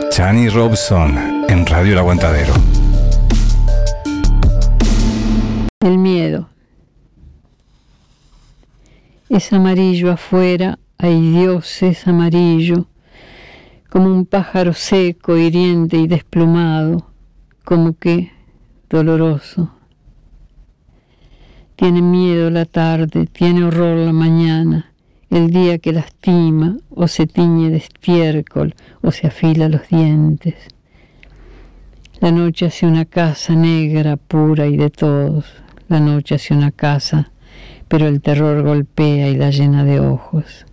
Chani 0.10 0.50
Robson 0.50 1.46
en 1.50 1.64
Radio 1.68 1.94
El 1.94 2.00
Aguantadero. 2.00 2.52
El 5.82 6.00
miedo. 6.00 6.50
Es 9.30 9.54
amarillo 9.54 10.12
afuera, 10.12 10.80
hay 10.98 11.22
dioses 11.32 12.08
amarillo, 12.08 12.88
como 13.90 14.08
un 14.08 14.26
pájaro 14.26 14.74
seco, 14.74 15.38
hiriente 15.38 15.98
y 15.98 16.08
desplumado, 16.08 17.12
como 17.64 17.96
que 18.00 18.32
doloroso. 18.90 19.72
Tiene 21.76 22.02
miedo 22.02 22.50
la 22.50 22.66
tarde, 22.66 23.28
tiene 23.28 23.64
horror 23.64 23.96
la 23.96 24.12
mañana, 24.12 24.92
el 25.30 25.52
día 25.52 25.78
que 25.78 25.94
lastima, 25.94 26.78
o 26.90 27.08
se 27.08 27.28
tiñe 27.28 27.70
de 27.70 27.78
estiércol, 27.78 28.74
o 29.02 29.12
se 29.12 29.28
afila 29.28 29.70
los 29.70 29.88
dientes. 29.88 30.56
La 32.20 32.32
noche 32.32 32.66
hace 32.66 32.88
una 32.88 33.06
casa 33.06 33.54
negra, 33.54 34.18
pura 34.18 34.66
y 34.66 34.76
de 34.76 34.90
todos. 34.90 35.46
La 35.88 36.00
noche 36.00 36.36
hace 36.36 36.54
una 36.54 36.72
casa, 36.72 37.32
pero 37.88 38.08
el 38.08 38.22
terror 38.22 38.64
golpea 38.64 39.30
y 39.30 39.36
la 39.36 39.52
llena 39.52 39.84
de 39.84 40.00
ojos. 40.00 40.66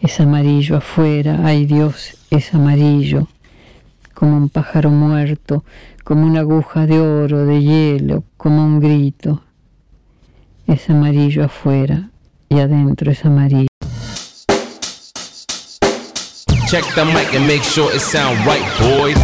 Es 0.00 0.20
amarillo 0.20 0.76
afuera, 0.76 1.40
ay 1.44 1.66
Dios, 1.66 2.16
es 2.30 2.54
amarillo, 2.54 3.28
como 4.14 4.36
un 4.36 4.48
pájaro 4.48 4.90
muerto, 4.90 5.64
como 6.04 6.26
una 6.26 6.40
aguja 6.40 6.86
de 6.86 7.00
oro, 7.00 7.44
de 7.44 7.62
hielo, 7.62 8.24
como 8.36 8.64
un 8.64 8.80
grito. 8.80 9.42
Es 10.66 10.88
amarillo 10.88 11.44
afuera 11.44 12.10
y 12.48 12.58
adentro 12.58 13.10
es 13.10 13.24
amarillo. 13.24 13.68
Check 16.68 16.84
the 16.94 17.04
mic 17.04 17.34
and 17.34 17.46
make 17.46 17.62
sure 17.62 17.94
it 17.94 18.00
sound 18.00 18.38
right, 18.44 18.62
boys. 18.78 19.16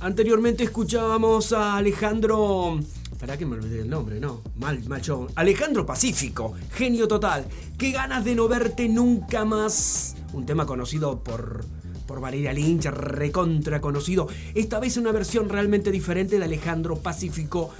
Anteriormente 0.00 0.64
escuchábamos 0.64 1.52
a 1.52 1.76
Alejandro. 1.76 2.78
Espera 3.10 3.36
que 3.36 3.46
me 3.46 3.56
olvidé 3.56 3.80
el 3.80 3.88
nombre, 3.88 4.20
no. 4.20 4.42
Mal, 4.56 4.84
mal. 4.86 5.00
Alejandro 5.34 5.86
Pacífico, 5.86 6.54
genio 6.72 7.08
total. 7.08 7.46
Qué 7.78 7.90
ganas 7.90 8.24
de 8.24 8.34
no 8.34 8.46
verte 8.46 8.88
nunca 8.88 9.44
más. 9.44 10.14
Un 10.34 10.46
tema 10.46 10.66
conocido 10.66 11.24
por, 11.24 11.64
por 12.06 12.20
Valeria 12.20 12.52
Lynch, 12.52 12.84
recontra 12.86 13.80
conocido. 13.80 14.28
Esta 14.54 14.78
vez 14.78 14.96
una 14.96 15.10
versión 15.10 15.48
realmente 15.48 15.90
diferente 15.90 16.38
de 16.38 16.44
Alejandro 16.44 16.96
Pacífico. 16.96 17.70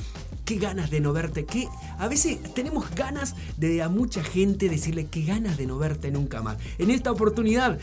Qué 0.44 0.56
ganas 0.56 0.90
de 0.90 1.00
no 1.00 1.12
verte. 1.12 1.46
Que 1.46 1.68
a 1.98 2.08
veces 2.08 2.38
tenemos 2.54 2.90
ganas 2.94 3.34
de 3.56 3.82
a 3.82 3.88
mucha 3.88 4.22
gente 4.22 4.68
decirle 4.68 5.06
qué 5.06 5.22
ganas 5.22 5.56
de 5.56 5.66
no 5.66 5.78
verte 5.78 6.10
nunca 6.10 6.42
más. 6.42 6.58
En 6.78 6.90
esta 6.90 7.10
oportunidad, 7.10 7.78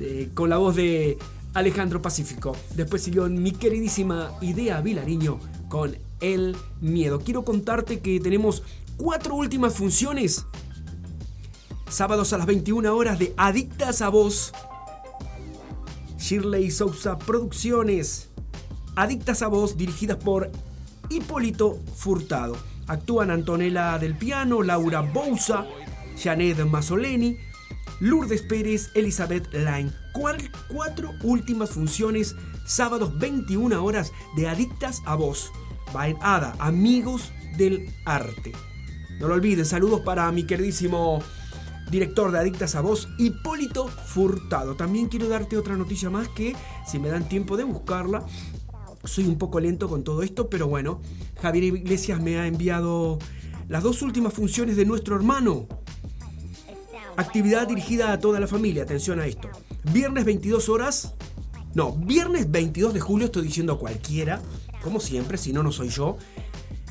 eh, 0.00 0.30
con 0.34 0.48
la 0.48 0.56
voz 0.56 0.76
de 0.76 1.18
Alejandro 1.56 2.02
Pacífico. 2.02 2.54
Después 2.74 3.02
siguió 3.02 3.28
mi 3.28 3.52
queridísima 3.52 4.32
Idea 4.42 4.80
Vilariño 4.82 5.40
con 5.68 5.96
El 6.20 6.54
Miedo. 6.82 7.20
Quiero 7.20 7.44
contarte 7.44 8.00
que 8.00 8.20
tenemos 8.20 8.62
cuatro 8.98 9.34
últimas 9.34 9.74
funciones. 9.74 10.44
Sábados 11.88 12.32
a 12.32 12.38
las 12.38 12.46
21 12.46 12.94
horas 12.94 13.18
de 13.18 13.32
Adictas 13.36 14.02
a 14.02 14.10
Voz. 14.10 14.52
Shirley 16.18 16.70
Sousa 16.70 17.18
Producciones. 17.18 18.28
Adictas 18.94 19.40
a 19.40 19.48
Voz 19.48 19.76
dirigidas 19.76 20.18
por 20.18 20.50
Hipólito 21.10 21.78
Furtado. 21.94 22.56
Actúan 22.86 23.30
Antonella 23.30 23.98
del 23.98 24.16
Piano, 24.16 24.62
Laura 24.62 25.00
Bouza, 25.00 25.66
Janet 26.16 26.64
Mazzoleni, 26.64 27.36
Lourdes 28.00 28.42
Pérez, 28.42 28.90
Elizabeth 28.94 29.52
Line. 29.52 29.90
Cuatro 30.12 31.12
últimas 31.22 31.70
funciones, 31.70 32.36
sábados 32.64 33.18
21 33.18 33.84
horas 33.84 34.12
de 34.36 34.48
Adictas 34.48 35.02
a 35.04 35.14
Voz. 35.14 35.52
Ada, 36.20 36.54
Amigos 36.58 37.32
del 37.56 37.90
Arte. 38.04 38.52
No 39.18 39.28
lo 39.28 39.34
olviden, 39.34 39.64
saludos 39.64 40.00
para 40.00 40.30
mi 40.30 40.44
queridísimo 40.44 41.22
director 41.90 42.32
de 42.32 42.38
Adictas 42.38 42.74
a 42.74 42.80
Voz, 42.80 43.08
Hipólito 43.18 43.88
Furtado. 43.88 44.74
También 44.74 45.08
quiero 45.08 45.28
darte 45.28 45.56
otra 45.56 45.76
noticia 45.76 46.10
más 46.10 46.28
que, 46.28 46.54
si 46.86 46.98
me 46.98 47.08
dan 47.08 47.28
tiempo 47.28 47.56
de 47.56 47.64
buscarla, 47.64 48.26
soy 49.06 49.24
un 49.26 49.38
poco 49.38 49.60
lento 49.60 49.88
con 49.88 50.04
todo 50.04 50.22
esto, 50.22 50.48
pero 50.48 50.68
bueno, 50.68 51.00
Javier 51.40 51.64
Iglesias 51.64 52.20
me 52.20 52.38
ha 52.38 52.46
enviado 52.46 53.18
las 53.68 53.82
dos 53.82 54.02
últimas 54.02 54.32
funciones 54.32 54.76
de 54.76 54.84
nuestro 54.84 55.16
hermano. 55.16 55.66
Actividad 57.16 57.66
dirigida 57.66 58.12
a 58.12 58.18
toda 58.18 58.40
la 58.40 58.46
familia, 58.46 58.82
atención 58.82 59.20
a 59.20 59.26
esto. 59.26 59.48
Viernes 59.92 60.24
22 60.24 60.68
horas. 60.68 61.14
No, 61.74 61.92
viernes 61.92 62.50
22 62.50 62.94
de 62.94 63.00
julio 63.00 63.26
estoy 63.26 63.42
diciendo 63.42 63.78
cualquiera, 63.78 64.40
como 64.82 65.00
siempre, 65.00 65.36
si 65.36 65.52
no, 65.52 65.62
no 65.62 65.72
soy 65.72 65.88
yo. 65.88 66.16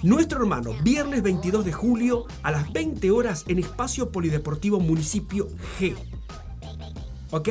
Nuestro 0.03 0.39
hermano, 0.41 0.73
viernes 0.83 1.23
22 1.23 1.65
de 1.65 1.73
julio 1.73 2.25
a 2.43 2.51
las 2.51 2.71
20 2.71 3.09
horas 3.11 3.45
en 3.47 3.59
Espacio 3.59 4.11
Polideportivo 4.11 4.79
Municipio 4.79 5.47
G. 5.79 5.95
¿Ok? 7.31 7.49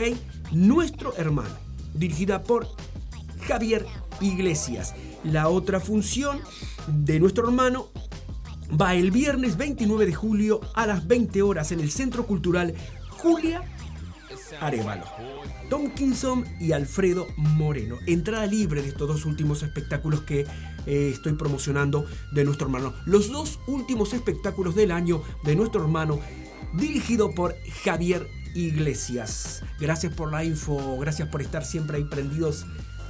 Nuestro 0.53 1.15
hermano, 1.17 1.55
dirigida 1.95 2.43
por 2.43 2.69
Javier 3.47 3.87
Iglesias. 4.21 4.95
La 5.23 5.49
otra 5.49 5.81
función 5.81 6.41
de 6.87 7.21
nuestro 7.21 7.47
hermano 7.47 7.89
va 8.81 8.95
el 8.95 9.11
viernes 9.11 9.57
29 9.57 10.07
de 10.07 10.15
julio 10.15 10.61
a 10.75 10.87
las 10.87 11.07
20 11.07 11.43
horas 11.43 11.73
en 11.73 11.81
el 11.81 11.91
Centro 11.91 12.27
Cultural 12.27 12.75
Julia 13.11 13.63
Arevalo. 14.61 15.05
Tomkinson 15.71 16.45
y 16.61 16.73
Alfredo 16.73 17.27
Moreno. 17.37 17.99
Entrada 18.07 18.47
libre 18.47 18.83
de 18.83 18.89
estos 18.89 19.09
dos 19.09 19.25
últimos 19.25 19.63
espectáculos 19.63 20.23
que 20.23 20.47
eh, 20.87 21.11
estoy 21.13 21.35
promocionando 21.35 22.07
de 22.33 22.45
nuestro 22.45 22.67
hermano. 22.67 22.95
Los 23.07 23.31
dos 23.31 23.59
últimos 23.67 24.13
espectáculos 24.13 24.75
del 24.75 24.91
año 24.91 25.23
de 25.45 25.57
nuestro 25.57 25.83
hermano, 25.83 26.21
dirigido 26.75 27.35
por 27.35 27.57
Javier 27.85 28.29
Iglesias. 28.55 29.63
Gracias 29.81 30.15
por 30.15 30.31
la 30.31 30.45
info, 30.45 30.99
gracias 30.99 31.29
por 31.29 31.43
estar 31.43 31.65
siempre 31.65 31.99
ahí 31.99 32.05
prendidos 32.05 32.67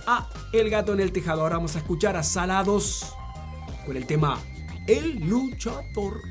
a 0.07 0.29
El 0.53 0.71
Gato 0.71 0.93
en 0.93 1.01
el 1.01 1.13
Tejado. 1.13 1.43
Ahora 1.43 1.57
vamos 1.57 1.77
a 1.77 1.79
escuchar 1.79 2.17
a 2.17 2.23
Salados 2.23 3.15
con 3.87 3.97
el 3.97 4.07
tema 4.07 4.39
El 4.87 5.21
Luchador. 5.29 6.23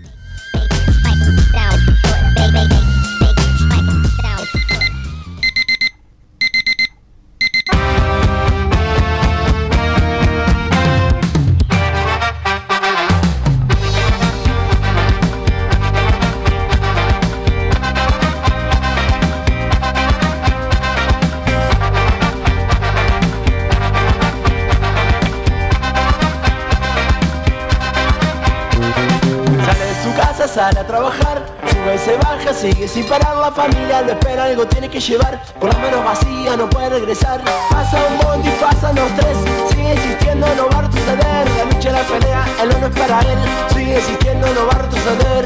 Sin 32.93 33.05
parar 33.07 33.35
la 33.37 33.51
familia, 33.51 34.03
lo 34.03 34.11
espera, 34.11 34.43
algo 34.43 34.67
tiene 34.67 34.87
que 34.87 34.99
llevar, 34.99 35.41
con 35.59 35.67
la 35.67 35.77
mano 35.79 36.03
vacía 36.03 36.55
no 36.55 36.69
puede 36.69 36.89
regresar. 36.89 37.41
Pasa 37.71 37.97
un 38.07 38.19
bondi, 38.19 38.49
pasan 38.61 38.95
los 38.95 39.11
tres, 39.15 39.35
sigue 39.71 39.93
insistiendo, 39.95 40.45
no 40.55 40.69
va 40.69 40.77
a 40.77 40.81
retroceder, 40.83 41.49
la 41.57 41.65
lucha, 41.73 41.91
la 41.91 42.03
pelea, 42.03 42.45
el 42.61 42.69
no 42.69 42.87
es 42.87 42.99
para 42.99 43.19
él, 43.21 43.39
sigue 43.73 43.95
insistiendo, 43.95 44.47
no 44.53 44.67
va 44.67 44.73
a 44.73 44.77
retroceder. 44.83 45.45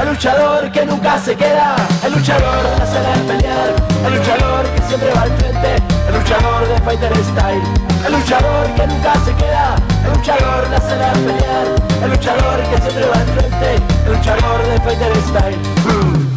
El 0.00 0.08
luchador 0.08 0.70
que 0.70 0.86
nunca 0.86 1.18
se 1.18 1.34
queda, 1.34 1.74
el 2.04 2.12
luchador 2.12 2.64
la 2.78 2.86
sala 2.86 3.16
de 3.16 3.32
pelear, 3.32 3.74
el 4.06 4.14
luchador 4.16 4.66
que 4.66 4.82
siempre 4.82 5.12
va 5.12 5.22
al 5.22 5.30
frente, 5.38 5.76
el 6.08 6.14
luchador 6.14 6.68
de 6.68 6.80
Fighter 6.82 7.16
Style, 7.16 7.62
el 8.06 8.12
luchador 8.12 8.66
que 8.76 8.86
nunca 8.86 9.14
se 9.24 9.34
queda, 9.34 9.74
el 9.88 9.91
luchador 10.22 10.68
sala 10.78 11.12
de 11.14 11.20
pelear, 11.20 11.66
el 12.04 12.10
luchador 12.10 12.62
que 12.70 12.80
siempre 12.80 13.06
va 13.06 13.14
al 13.14 13.26
frente, 13.26 13.74
el 14.06 14.12
luchador 14.12 14.66
de 14.68 14.80
Fighter 14.80 15.16
Style. 15.16 16.31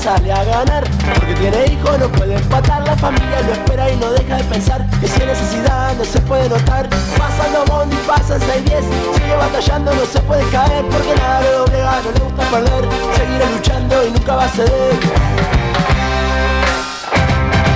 Sale 0.00 0.32
a 0.32 0.44
ganar. 0.44 0.84
Porque 1.14 1.34
tiene 1.34 1.66
hijos, 1.72 1.98
no 1.98 2.08
puede 2.08 2.34
empatar. 2.34 2.86
La 2.86 2.96
familia 2.96 3.40
lo 3.42 3.52
espera 3.52 3.90
y 3.90 3.96
no 3.96 4.10
deja 4.10 4.36
de 4.36 4.44
pensar 4.44 4.86
Que 5.00 5.06
si 5.06 5.20
hay 5.20 5.28
necesidad 5.28 5.94
no 5.96 6.04
se 6.04 6.20
puede 6.20 6.48
notar. 6.48 6.88
Pasando 7.18 7.64
bondi, 7.66 7.96
pasan 8.06 8.40
6-10 8.40 8.82
Sigue 9.14 9.36
batallando, 9.36 9.94
no 9.94 10.06
se 10.06 10.20
puede 10.20 10.44
caer. 10.50 10.84
Porque 10.86 11.14
nada 11.16 11.40
le 11.42 11.50
doblega, 11.52 12.00
no 12.04 12.10
le 12.12 12.20
gusta 12.20 12.42
perder. 12.50 12.84
Seguirá 13.16 13.50
luchando 13.50 14.06
y 14.06 14.10
nunca 14.10 14.36
va 14.36 14.44
a 14.44 14.48
ceder. 14.48 14.94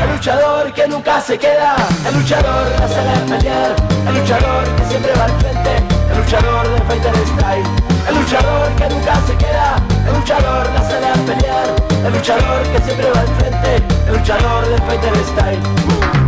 El 0.03 0.11
luchador 0.13 0.73
que 0.73 0.89
nunca 0.89 1.21
se 1.21 1.39
queda, 1.39 1.77
el 2.09 2.15
luchador 2.15 2.67
la 2.81 2.89
sala 2.89 3.13
de 3.13 3.37
pelear, 3.37 3.77
el 4.07 4.19
luchador 4.19 4.65
que 4.77 4.85
siempre 4.87 5.13
va 5.19 5.25
al 5.25 5.33
frente, 5.33 5.71
el 6.11 6.19
luchador 6.19 6.69
de 6.69 6.81
Fighter 6.83 7.15
Style, 7.27 7.69
el 8.09 8.15
luchador 8.15 8.73
que 8.77 8.89
nunca 8.89 9.15
se 9.27 9.37
queda, 9.37 9.77
el 10.07 10.15
luchador 10.15 10.71
la 10.73 10.83
sala 10.89 11.13
de 11.13 11.35
pelear, 11.35 11.75
el 12.07 12.13
luchador 12.13 12.63
que 12.73 12.83
siempre 12.83 13.11
va 13.11 13.21
al 13.21 13.29
frente, 13.29 13.77
el 14.09 14.17
luchador 14.17 14.69
de 14.69 14.79
Fighter 14.79 15.17
Style. 15.25 16.24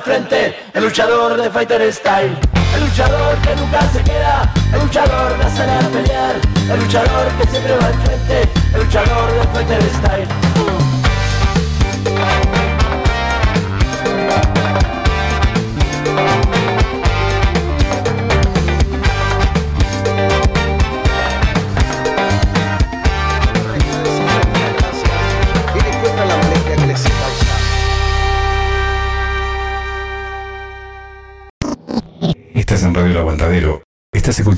Frente, 0.00 0.56
el 0.74 0.84
luchador 0.84 1.36
de 1.40 1.50
Fighter 1.50 1.92
Style, 1.92 2.36
el 2.74 2.80
luchador 2.84 3.36
que 3.38 3.56
nunca 3.56 3.80
se 3.90 4.02
queda, 4.02 4.52
el 4.72 4.80
luchador 4.80 5.38
la 5.38 5.50
sale 5.50 5.72
a 5.72 5.80
pelear, 5.80 6.36
el 6.70 6.80
luchador 6.80 7.28
que 7.38 7.48
siempre 7.48 7.76
va 7.76 7.86
al 7.86 7.94
frente, 7.94 8.48
el 8.74 8.84
luchador 8.84 9.32
de 9.32 9.46
Fighter 9.48 9.82
Style. 9.82 10.28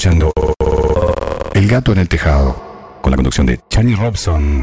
El 0.07 1.67
Gato 1.67 1.93
en 1.93 1.99
el 1.99 2.11
Tejado. 2.11 2.55
Con 3.01 3.11
la 3.11 3.17
conducción 3.17 3.47
de 3.47 3.59
Chani 3.71 3.95
Robson. 3.95 4.63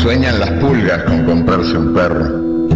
Sueñan 0.00 0.38
las 0.38 0.50
pulgas 0.60 1.02
con 1.02 1.24
comprarse 1.24 1.76
un 1.76 1.92
perro. 1.92 2.68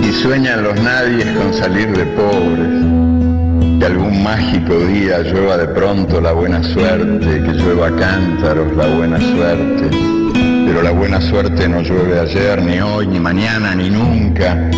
Y 0.00 0.12
sueñan 0.12 0.62
los 0.62 0.80
nadies 0.80 1.26
con 1.36 1.52
salir 1.52 1.88
de 1.88 2.04
pobres. 2.04 3.80
Que 3.80 3.86
algún 3.86 4.22
mágico 4.22 4.78
día 4.86 5.22
llueva 5.22 5.56
de 5.56 5.66
pronto 5.74 6.20
la 6.20 6.30
buena 6.30 6.62
suerte, 6.62 7.42
que 7.42 7.52
llueva 7.52 7.90
cántaros 7.96 8.76
la 8.76 8.86
buena 8.86 9.18
suerte. 9.18 9.90
Pero 10.66 10.82
la 10.82 10.92
buena 10.92 11.20
suerte 11.20 11.68
no 11.68 11.80
llueve 11.80 12.20
ayer, 12.20 12.62
ni 12.62 12.80
hoy, 12.80 13.08
ni 13.08 13.18
mañana, 13.18 13.74
ni 13.74 13.90
nunca. 13.90 14.70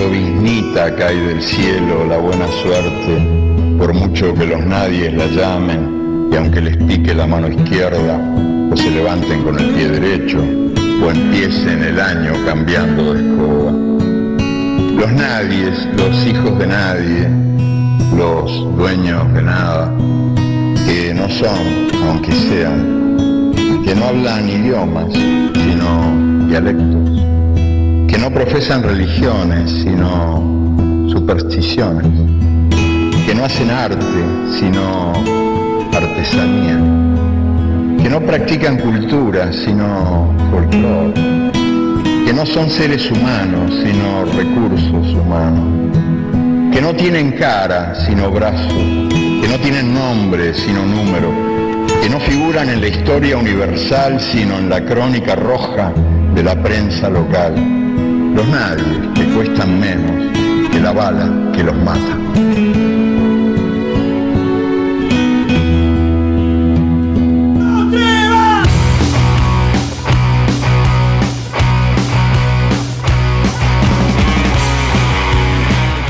Lloviznita 0.00 0.94
cae 0.96 1.14
del 1.14 1.42
cielo 1.42 2.06
la 2.06 2.16
buena 2.16 2.46
suerte, 2.62 3.76
por 3.76 3.92
mucho 3.92 4.32
que 4.32 4.46
los 4.46 4.64
nadies 4.64 5.12
la 5.12 5.26
llamen, 5.26 6.30
y 6.32 6.36
aunque 6.36 6.62
les 6.62 6.78
pique 6.78 7.14
la 7.14 7.26
mano 7.26 7.48
izquierda, 7.48 8.18
o 8.72 8.76
se 8.78 8.90
levanten 8.90 9.42
con 9.42 9.58
el 9.58 9.66
pie 9.74 9.88
derecho, 9.90 10.38
o 11.04 11.10
empiecen 11.10 11.82
el 11.82 12.00
año 12.00 12.32
cambiando 12.46 13.12
de 13.12 13.20
escoba. 13.20 13.72
Los 14.96 15.12
nadies, 15.12 15.86
los 15.94 16.26
hijos 16.26 16.58
de 16.58 16.66
nadie, 16.66 17.28
los 18.16 18.76
dueños 18.78 19.30
de 19.34 19.42
nada, 19.42 19.94
que 20.86 21.12
no 21.12 21.28
son, 21.28 22.08
aunque 22.08 22.32
sean, 22.32 23.52
que 23.84 23.94
no 23.94 24.06
hablan 24.06 24.48
idiomas, 24.48 25.12
sino 25.12 26.48
dialectos, 26.48 27.19
que 28.10 28.18
no 28.18 28.28
profesan 28.32 28.82
religiones, 28.82 29.70
sino 29.70 30.42
supersticiones, 31.08 32.08
que 33.24 33.34
no 33.36 33.44
hacen 33.44 33.70
arte, 33.70 34.24
sino 34.58 35.12
artesanía, 35.92 36.80
que 38.02 38.08
no 38.10 38.20
practican 38.20 38.78
cultura, 38.78 39.52
sino 39.52 40.34
folclore, 40.50 41.14
que 42.26 42.32
no 42.32 42.44
son 42.46 42.68
seres 42.68 43.08
humanos, 43.12 43.72
sino 43.80 44.24
recursos 44.24 45.14
humanos, 45.14 45.94
que 46.72 46.80
no 46.80 46.92
tienen 46.94 47.30
cara, 47.38 47.94
sino 47.94 48.28
brazos, 48.32 48.74
que 49.08 49.48
no 49.48 49.56
tienen 49.62 49.94
nombre, 49.94 50.52
sino 50.54 50.84
número, 50.84 51.30
que 52.02 52.10
no 52.10 52.18
figuran 52.18 52.70
en 52.70 52.80
la 52.80 52.88
historia 52.88 53.36
universal, 53.36 54.20
sino 54.20 54.58
en 54.58 54.68
la 54.68 54.84
crónica 54.84 55.36
roja 55.36 55.92
de 56.34 56.42
la 56.42 56.60
prensa 56.60 57.08
local. 57.08 57.79
Los 58.40 58.48
nadie 58.48 59.12
que 59.14 59.24
cuestan 59.34 59.78
menos 59.78 60.70
que 60.72 60.80
la 60.80 60.92
bala 60.92 61.52
que 61.54 61.62
los 61.62 61.76
mata. 61.76 62.16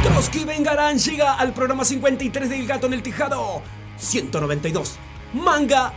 Trotsky 0.05 0.45
Vengarán 0.45 0.99
llega 0.99 1.35
al 1.35 1.53
programa 1.53 1.85
53 1.85 2.49
del 2.49 2.65
Gato 2.65 2.87
en 2.87 2.93
el 2.93 3.03
Tejado. 3.03 3.61
192. 3.97 5.01
Manga. 5.33 5.93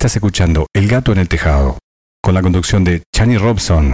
Estás 0.00 0.16
escuchando 0.16 0.66
El 0.72 0.88
Gato 0.88 1.12
en 1.12 1.18
el 1.18 1.28
Tejado, 1.28 1.76
con 2.22 2.32
la 2.32 2.40
conducción 2.40 2.84
de 2.84 3.02
Chani 3.14 3.36
Robson. 3.36 3.92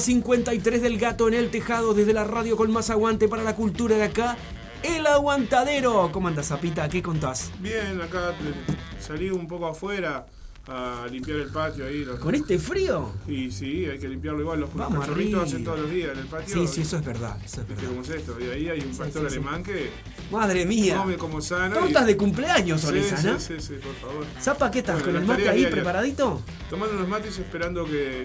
53 0.00 0.82
del 0.82 0.98
Gato 0.98 1.28
en 1.28 1.34
el 1.34 1.50
Tejado 1.50 1.94
desde 1.94 2.12
la 2.12 2.24
radio 2.24 2.56
con 2.56 2.72
más 2.72 2.90
aguante 2.90 3.28
para 3.28 3.42
la 3.42 3.54
cultura 3.56 3.96
de 3.96 4.04
acá. 4.04 4.36
El 4.82 5.06
Aguantadero. 5.06 6.10
¿Cómo 6.12 6.28
andas, 6.28 6.48
Zapita? 6.48 6.88
¿Qué 6.88 7.02
contás? 7.02 7.50
Bien, 7.60 8.00
acá 8.02 8.30
eh, 8.32 8.74
salí 9.00 9.30
un 9.30 9.48
poco 9.48 9.66
afuera 9.66 10.26
a 10.66 11.06
limpiar 11.10 11.38
el 11.38 11.48
patio 11.50 11.86
ahí. 11.86 12.04
los- 12.04 12.18
¿Con 12.20 12.34
este 12.34 12.58
frío? 12.58 13.10
Y 13.26 13.50
sí, 13.50 13.86
hay 13.86 13.98
que 13.98 14.08
limpiarlo 14.08 14.40
igual. 14.42 14.60
Los 14.60 14.74
Vamos 14.74 15.00
cachorritos 15.00 15.44
hacen 15.44 15.64
todos 15.64 15.80
los 15.80 15.90
días 15.90 16.10
en 16.12 16.18
el 16.18 16.26
patio. 16.26 16.54
Sí, 16.54 16.66
sí, 16.66 16.80
eso 16.82 16.96
es 16.98 17.04
verdad. 17.04 17.36
Eso 17.44 17.62
es 17.62 17.68
¿Viste 17.68 17.74
verdad. 17.86 17.88
cómo 17.88 18.02
es 18.02 18.08
esto? 18.10 18.36
Y 18.40 18.44
ahí 18.50 18.68
hay 18.68 18.80
un 18.80 18.96
pastor 18.96 19.22
sí, 19.22 19.28
sí. 19.30 19.36
alemán 19.36 19.62
que 19.62 19.90
Madre 20.30 20.66
mía. 20.66 20.98
come 20.98 21.16
como 21.16 21.40
sano. 21.40 21.76
Tortas 21.76 22.02
y- 22.02 22.06
de 22.06 22.16
cumpleaños 22.18 22.80
son 22.82 22.96
esas, 22.96 23.24
¿no? 23.24 23.38
Sí, 23.40 23.54
sí, 23.60 23.74
por 23.82 23.94
favor. 23.94 24.26
Zapa, 24.40 24.70
¿qué 24.70 24.78
estás? 24.80 24.96
Bueno, 25.02 25.12
¿Con 25.12 25.20
el 25.22 25.26
mate 25.26 25.42
ahí 25.48 25.58
diarias. 25.60 25.70
preparadito? 25.70 26.42
Tomando 26.70 26.94
unos 26.96 27.08
mates 27.08 27.38
esperando 27.38 27.84
que, 27.86 28.24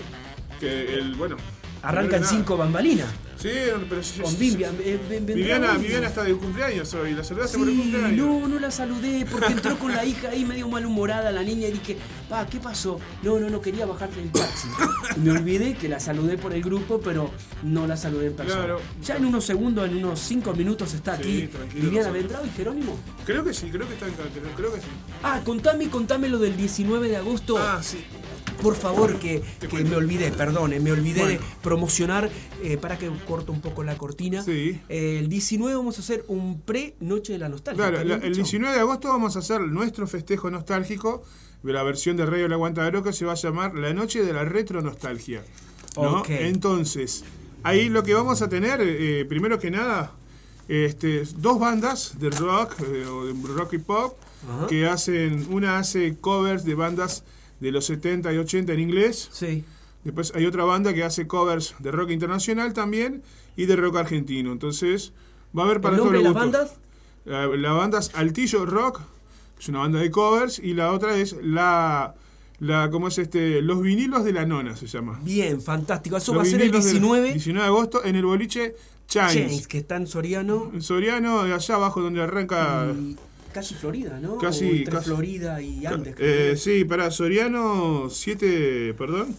que 0.59 0.93
el, 0.95 1.15
bueno... 1.15 1.37
Arrancan 1.81 2.23
cinco 2.25 2.57
bambalinas. 2.57 3.07
Sí, 3.37 3.47
pero 3.87 4.03
sí, 4.03 4.19
Con 4.19 4.31
sí, 4.31 4.37
Vivian. 4.37 4.71
sí. 4.75 4.83
eh, 4.85 4.99
vendrá 5.09 5.33
Viviana. 5.33 5.77
Viviana 5.77 6.07
está 6.07 6.23
de 6.25 6.33
cumpleaños 6.33 6.93
hoy. 6.93 7.13
¿La 7.13 7.23
saludaste 7.23 7.57
por 7.57 7.69
el 7.69 7.73
Sí, 7.75 7.81
cumpleaños? 7.83 8.17
no, 8.27 8.47
no 8.49 8.59
la 8.59 8.69
saludé 8.69 9.25
porque 9.31 9.53
entró 9.53 9.79
con 9.79 9.93
la 9.93 10.03
hija 10.03 10.27
ahí 10.31 10.43
medio 10.43 10.67
malhumorada 10.67 11.31
la 11.31 11.41
niña 11.41 11.69
y 11.69 11.71
dije, 11.71 11.95
pa, 12.27 12.45
¿qué 12.47 12.59
pasó? 12.59 12.99
No, 13.23 13.39
no, 13.39 13.49
no 13.49 13.61
quería 13.61 13.85
bajar 13.85 14.09
del 14.09 14.29
taxi. 14.29 14.67
Me 15.23 15.31
olvidé 15.31 15.75
que 15.75 15.87
la 15.87 16.01
saludé 16.01 16.37
por 16.37 16.51
el 16.53 16.61
grupo, 16.61 16.99
pero 16.99 17.31
no 17.63 17.87
la 17.87 17.95
saludé 17.95 18.27
en 18.27 18.33
persona. 18.33 18.59
Claro. 18.61 18.81
Ya 19.01 19.15
en 19.15 19.23
unos 19.23 19.45
segundos, 19.45 19.87
en 19.89 19.95
unos 20.03 20.19
cinco 20.19 20.53
minutos 20.53 20.93
está 20.93 21.15
Sí, 21.15 21.49
aquí. 21.65 21.79
Viviana 21.79 22.11
vendrá 22.11 22.41
y 22.45 22.49
Jerónimo. 22.49 22.99
Creo 23.25 23.45
que 23.45 23.53
sí, 23.53 23.69
creo 23.71 23.87
que 23.87 23.93
está 23.93 24.05
en 24.07 24.13
creo 24.57 24.73
que 24.73 24.81
sí. 24.81 24.87
Ah, 25.23 25.39
contame, 25.45 25.87
contame 25.89 26.27
lo 26.27 26.39
del 26.39 26.57
19 26.57 27.07
de 27.07 27.15
agosto. 27.15 27.57
Ah, 27.57 27.79
sí. 27.81 28.03
Por 28.61 28.75
favor, 28.75 29.15
que, 29.19 29.41
que 29.69 29.83
me 29.83 29.95
olvidé, 29.95 30.31
perdone, 30.31 30.79
me 30.79 30.91
olvidé 30.91 31.21
Bueno. 31.21 31.39
de 31.39 31.45
promocionar, 31.61 32.29
eh, 32.63 32.77
para 32.77 32.97
que 32.97 33.09
corto 33.27 33.51
un 33.51 33.61
poco 33.61 33.83
la 33.83 33.97
cortina. 33.97 34.43
Sí. 34.43 34.79
Eh, 34.89 35.17
el 35.19 35.29
19 35.29 35.75
vamos 35.75 35.97
a 35.97 36.01
hacer 36.01 36.25
un 36.27 36.59
pre-Noche 36.61 37.33
de 37.33 37.39
la 37.39 37.49
Nostalgia. 37.49 37.83
Claro, 37.89 37.97
¿te 37.99 38.05
la- 38.05 38.15
el 38.15 38.21
dicho? 38.21 38.35
19 38.35 38.73
de 38.75 38.81
agosto 38.81 39.07
vamos 39.09 39.35
a 39.35 39.39
hacer 39.39 39.61
nuestro 39.61 40.07
festejo 40.07 40.49
nostálgico 40.51 41.23
de 41.63 41.73
la 41.73 41.83
versión 41.83 42.17
de 42.17 42.25
Radio 42.25 42.45
El 42.45 42.53
Aguantadero 42.53 43.03
que 43.03 43.13
se 43.13 43.25
va 43.25 43.33
a 43.33 43.35
llamar 43.35 43.75
La 43.75 43.93
Noche 43.93 44.23
de 44.23 44.33
la 44.33 44.45
Retro 44.45 44.81
Nostalgia. 44.81 45.43
¿no? 45.95 46.23
Entonces, 46.27 47.23
ahí 47.63 47.89
lo 47.89 48.03
que 48.03 48.13
vamos 48.13 48.41
a 48.41 48.47
tener, 48.49 48.79
eh, 48.81 49.25
primero 49.27 49.59
que 49.59 49.71
nada, 49.71 50.13
este, 50.67 51.23
dos 51.37 51.59
bandas 51.59 52.19
de 52.19 52.29
rock 52.29 52.75
eh, 52.81 53.05
o 53.05 53.25
de 53.25 53.33
rock 53.53 53.73
y 53.73 53.77
pop 53.79 54.17
que 54.69 54.85
hacen, 54.87 55.47
una 55.49 55.79
hace 55.79 56.15
covers 56.21 56.63
de 56.63 56.75
bandas 56.75 57.23
de 57.59 57.71
los 57.71 57.85
70 57.85 58.33
y 58.33 58.37
80 58.37 58.73
en 58.73 58.79
inglés. 58.79 59.29
Sí. 59.31 59.63
Después 60.03 60.31
hay 60.35 60.45
otra 60.45 60.63
banda 60.63 60.93
que 60.93 61.03
hace 61.03 61.27
covers 61.27 61.75
de 61.79 61.91
rock 61.91 62.11
internacional 62.11 62.73
también 62.73 63.21
y 63.57 63.65
de 63.65 63.75
rock 63.75 63.97
argentino. 63.97 64.51
Entonces, 64.51 65.11
va 65.57 65.63
a 65.63 65.65
haber 65.65 65.81
para 65.81 65.95
¿El 65.95 66.01
todos 66.01 66.13
nombre 66.13 66.23
los 66.23 66.33
de 66.33 66.39
las 66.39 66.45
gustos. 66.45 66.79
bandas? 67.25 67.51
La, 67.51 67.57
la 67.57 67.71
banda 67.73 67.99
es 67.99 68.11
Altillo 68.15 68.65
Rock, 68.65 69.01
que 69.57 69.61
es 69.63 69.69
una 69.69 69.79
banda 69.79 69.99
de 69.99 70.09
covers, 70.09 70.59
y 70.59 70.73
la 70.73 70.93
otra 70.93 71.17
es 71.17 71.35
la, 71.43 72.15
la 72.59 72.89
¿cómo 72.89 73.09
es 73.09 73.17
este? 73.17 73.61
Los 73.61 73.81
vinilos 73.81 74.23
de 74.23 74.31
la 74.31 74.45
nona 74.45 74.75
se 74.77 74.87
llama. 74.87 75.19
Bien, 75.21 75.61
fantástico. 75.61 76.15
Eso 76.17 76.33
Los 76.33 76.39
va 76.39 76.43
a 76.43 76.45
ser 76.49 76.61
el 76.61 76.67
vinilos 76.69 76.85
del 76.85 76.93
19. 77.01 77.33
19 77.33 77.59
de 77.59 77.65
agosto 77.67 78.03
en 78.05 78.15
el 78.15 78.25
boliche 78.25 78.75
James, 79.11 79.33
Chains. 79.33 79.67
que 79.67 79.79
está 79.79 79.97
en 79.97 80.07
Soriano. 80.07 80.71
En 80.73 80.81
Soriano, 80.81 81.41
allá 81.41 81.75
abajo 81.75 82.01
donde 82.01 82.21
arranca. 82.21 82.87
y 82.97 83.17
casi 83.59 83.75
Florida, 83.75 84.19
¿no? 84.21 84.37
Casi- 84.37 84.65
O 84.65 84.69
entre 84.69 84.93
casi- 84.93 85.05
Florida 85.05 85.61
y 85.61 85.85
Andes. 85.85 86.15
Eh, 86.19 86.55
sí, 86.57 86.85
para 86.85 87.11
Soriano 87.11 88.09
7, 88.09 88.93
perdón. 88.97 89.35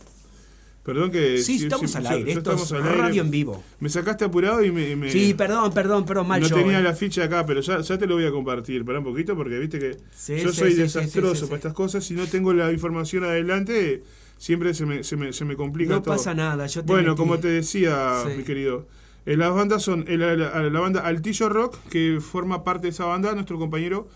Perdón 0.83 1.11
que... 1.11 1.39
Sí, 1.43 1.57
estamos 1.65 1.95
al 1.95 2.07
aire, 2.07 2.33
esto 2.33 2.53
es 2.55 2.71
radio 2.71 3.21
en 3.23 3.31
vivo. 3.31 3.63
Me 3.81 3.91
sacaste 3.91 4.25
apurado 4.25 4.65
y 4.65 4.73
me... 4.73 4.97
me- 4.97 5.11
Sí, 5.13 5.35
perdón, 5.35 5.73
perdón, 5.75 6.07
perdón, 6.07 6.27
mal 6.27 6.41
no 6.41 6.49
yo, 6.49 6.57
tenía 6.57 6.79
eh. 6.81 6.83
la 6.83 6.95
ficha 6.95 7.25
acá, 7.25 7.45
pero 7.45 7.61
ya, 7.61 7.81
ya 7.81 7.99
te 7.99 8.07
lo 8.07 8.15
voy 8.15 8.25
a 8.25 8.31
compartir. 8.31 8.83
Pará 8.85 8.99
un 8.99 9.05
poquito 9.05 9.37
porque 9.37 9.59
viste 9.59 9.79
que 9.79 9.99
Sí, 10.17 10.37
yo 10.43 10.51
sí, 10.53 10.59
soy 10.59 10.73
sí, 10.73 10.79
desastroso 10.79 11.47
para 11.47 11.57
estas 11.59 11.75
cosas. 11.75 12.03
Si 12.05 12.15
no 12.15 12.27
tengo 12.27 12.55
la 12.55 12.73
información 12.73 13.25
adelante, 13.25 14.03
siempre 14.39 14.73
se 14.73 14.87
me, 14.87 15.05
se 15.05 15.17
me, 15.17 15.35
se 15.35 15.45
me 15.45 15.55
complica 15.55 15.93
No 15.95 16.03
todo. 16.03 16.17
pasa 16.17 16.35
nada, 16.35 16.67
yo 16.67 16.81
te 16.81 16.87
Bueno, 16.87 17.11
metí. 17.11 17.19
como 17.19 17.39
te 17.39 17.49
decía, 17.49 18.25
mi 18.35 18.43
querido, 18.43 18.89
las 19.27 19.55
bandas 19.55 19.83
son 19.83 20.05
eh, 20.09 20.17
la, 20.17 20.35
la- 20.37 20.63
la 20.71 20.81
banda 20.81 21.01
Altillo 21.07 21.49
Rock, 21.49 21.77
que 21.91 22.19
forma 22.21 22.65
parte 22.65 22.87
de 22.87 22.91
esa 22.91 23.05
banda, 23.05 23.33
nuestro 23.35 23.59
compañero 23.59 24.09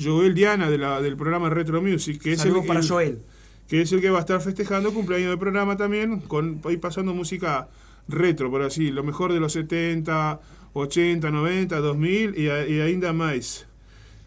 Joel 0.00 0.34
Diana 0.34 0.70
de 0.70 0.78
la, 0.78 1.00
del 1.00 1.16
programa 1.16 1.48
Retro 1.50 1.80
Music, 1.82 2.20
que 2.22 2.32
es 2.32 2.44
el, 2.44 2.54
para 2.66 2.80
el- 2.80 2.88
Joel. 2.88 3.18
que 3.68 3.82
es 3.82 3.92
el 3.92 4.00
que 4.00 4.10
va 4.10 4.18
a 4.18 4.20
estar 4.22 4.40
festejando 4.40 4.92
cumpleaños 4.92 5.28
del 5.30 5.38
programa 5.38 5.76
también, 5.76 6.20
con 6.20 6.60
ahí 6.64 6.76
pasando 6.76 7.14
música 7.14 7.68
retro, 8.08 8.50
por 8.50 8.62
así, 8.62 8.90
lo 8.90 9.04
mejor 9.04 9.32
de 9.32 9.40
los 9.40 9.52
70, 9.52 10.40
80, 10.72 11.30
90, 11.30 11.76
2000 11.78 12.34
y, 12.36 12.42
y 12.46 12.80
ainda 12.80 13.12
más. 13.12 13.66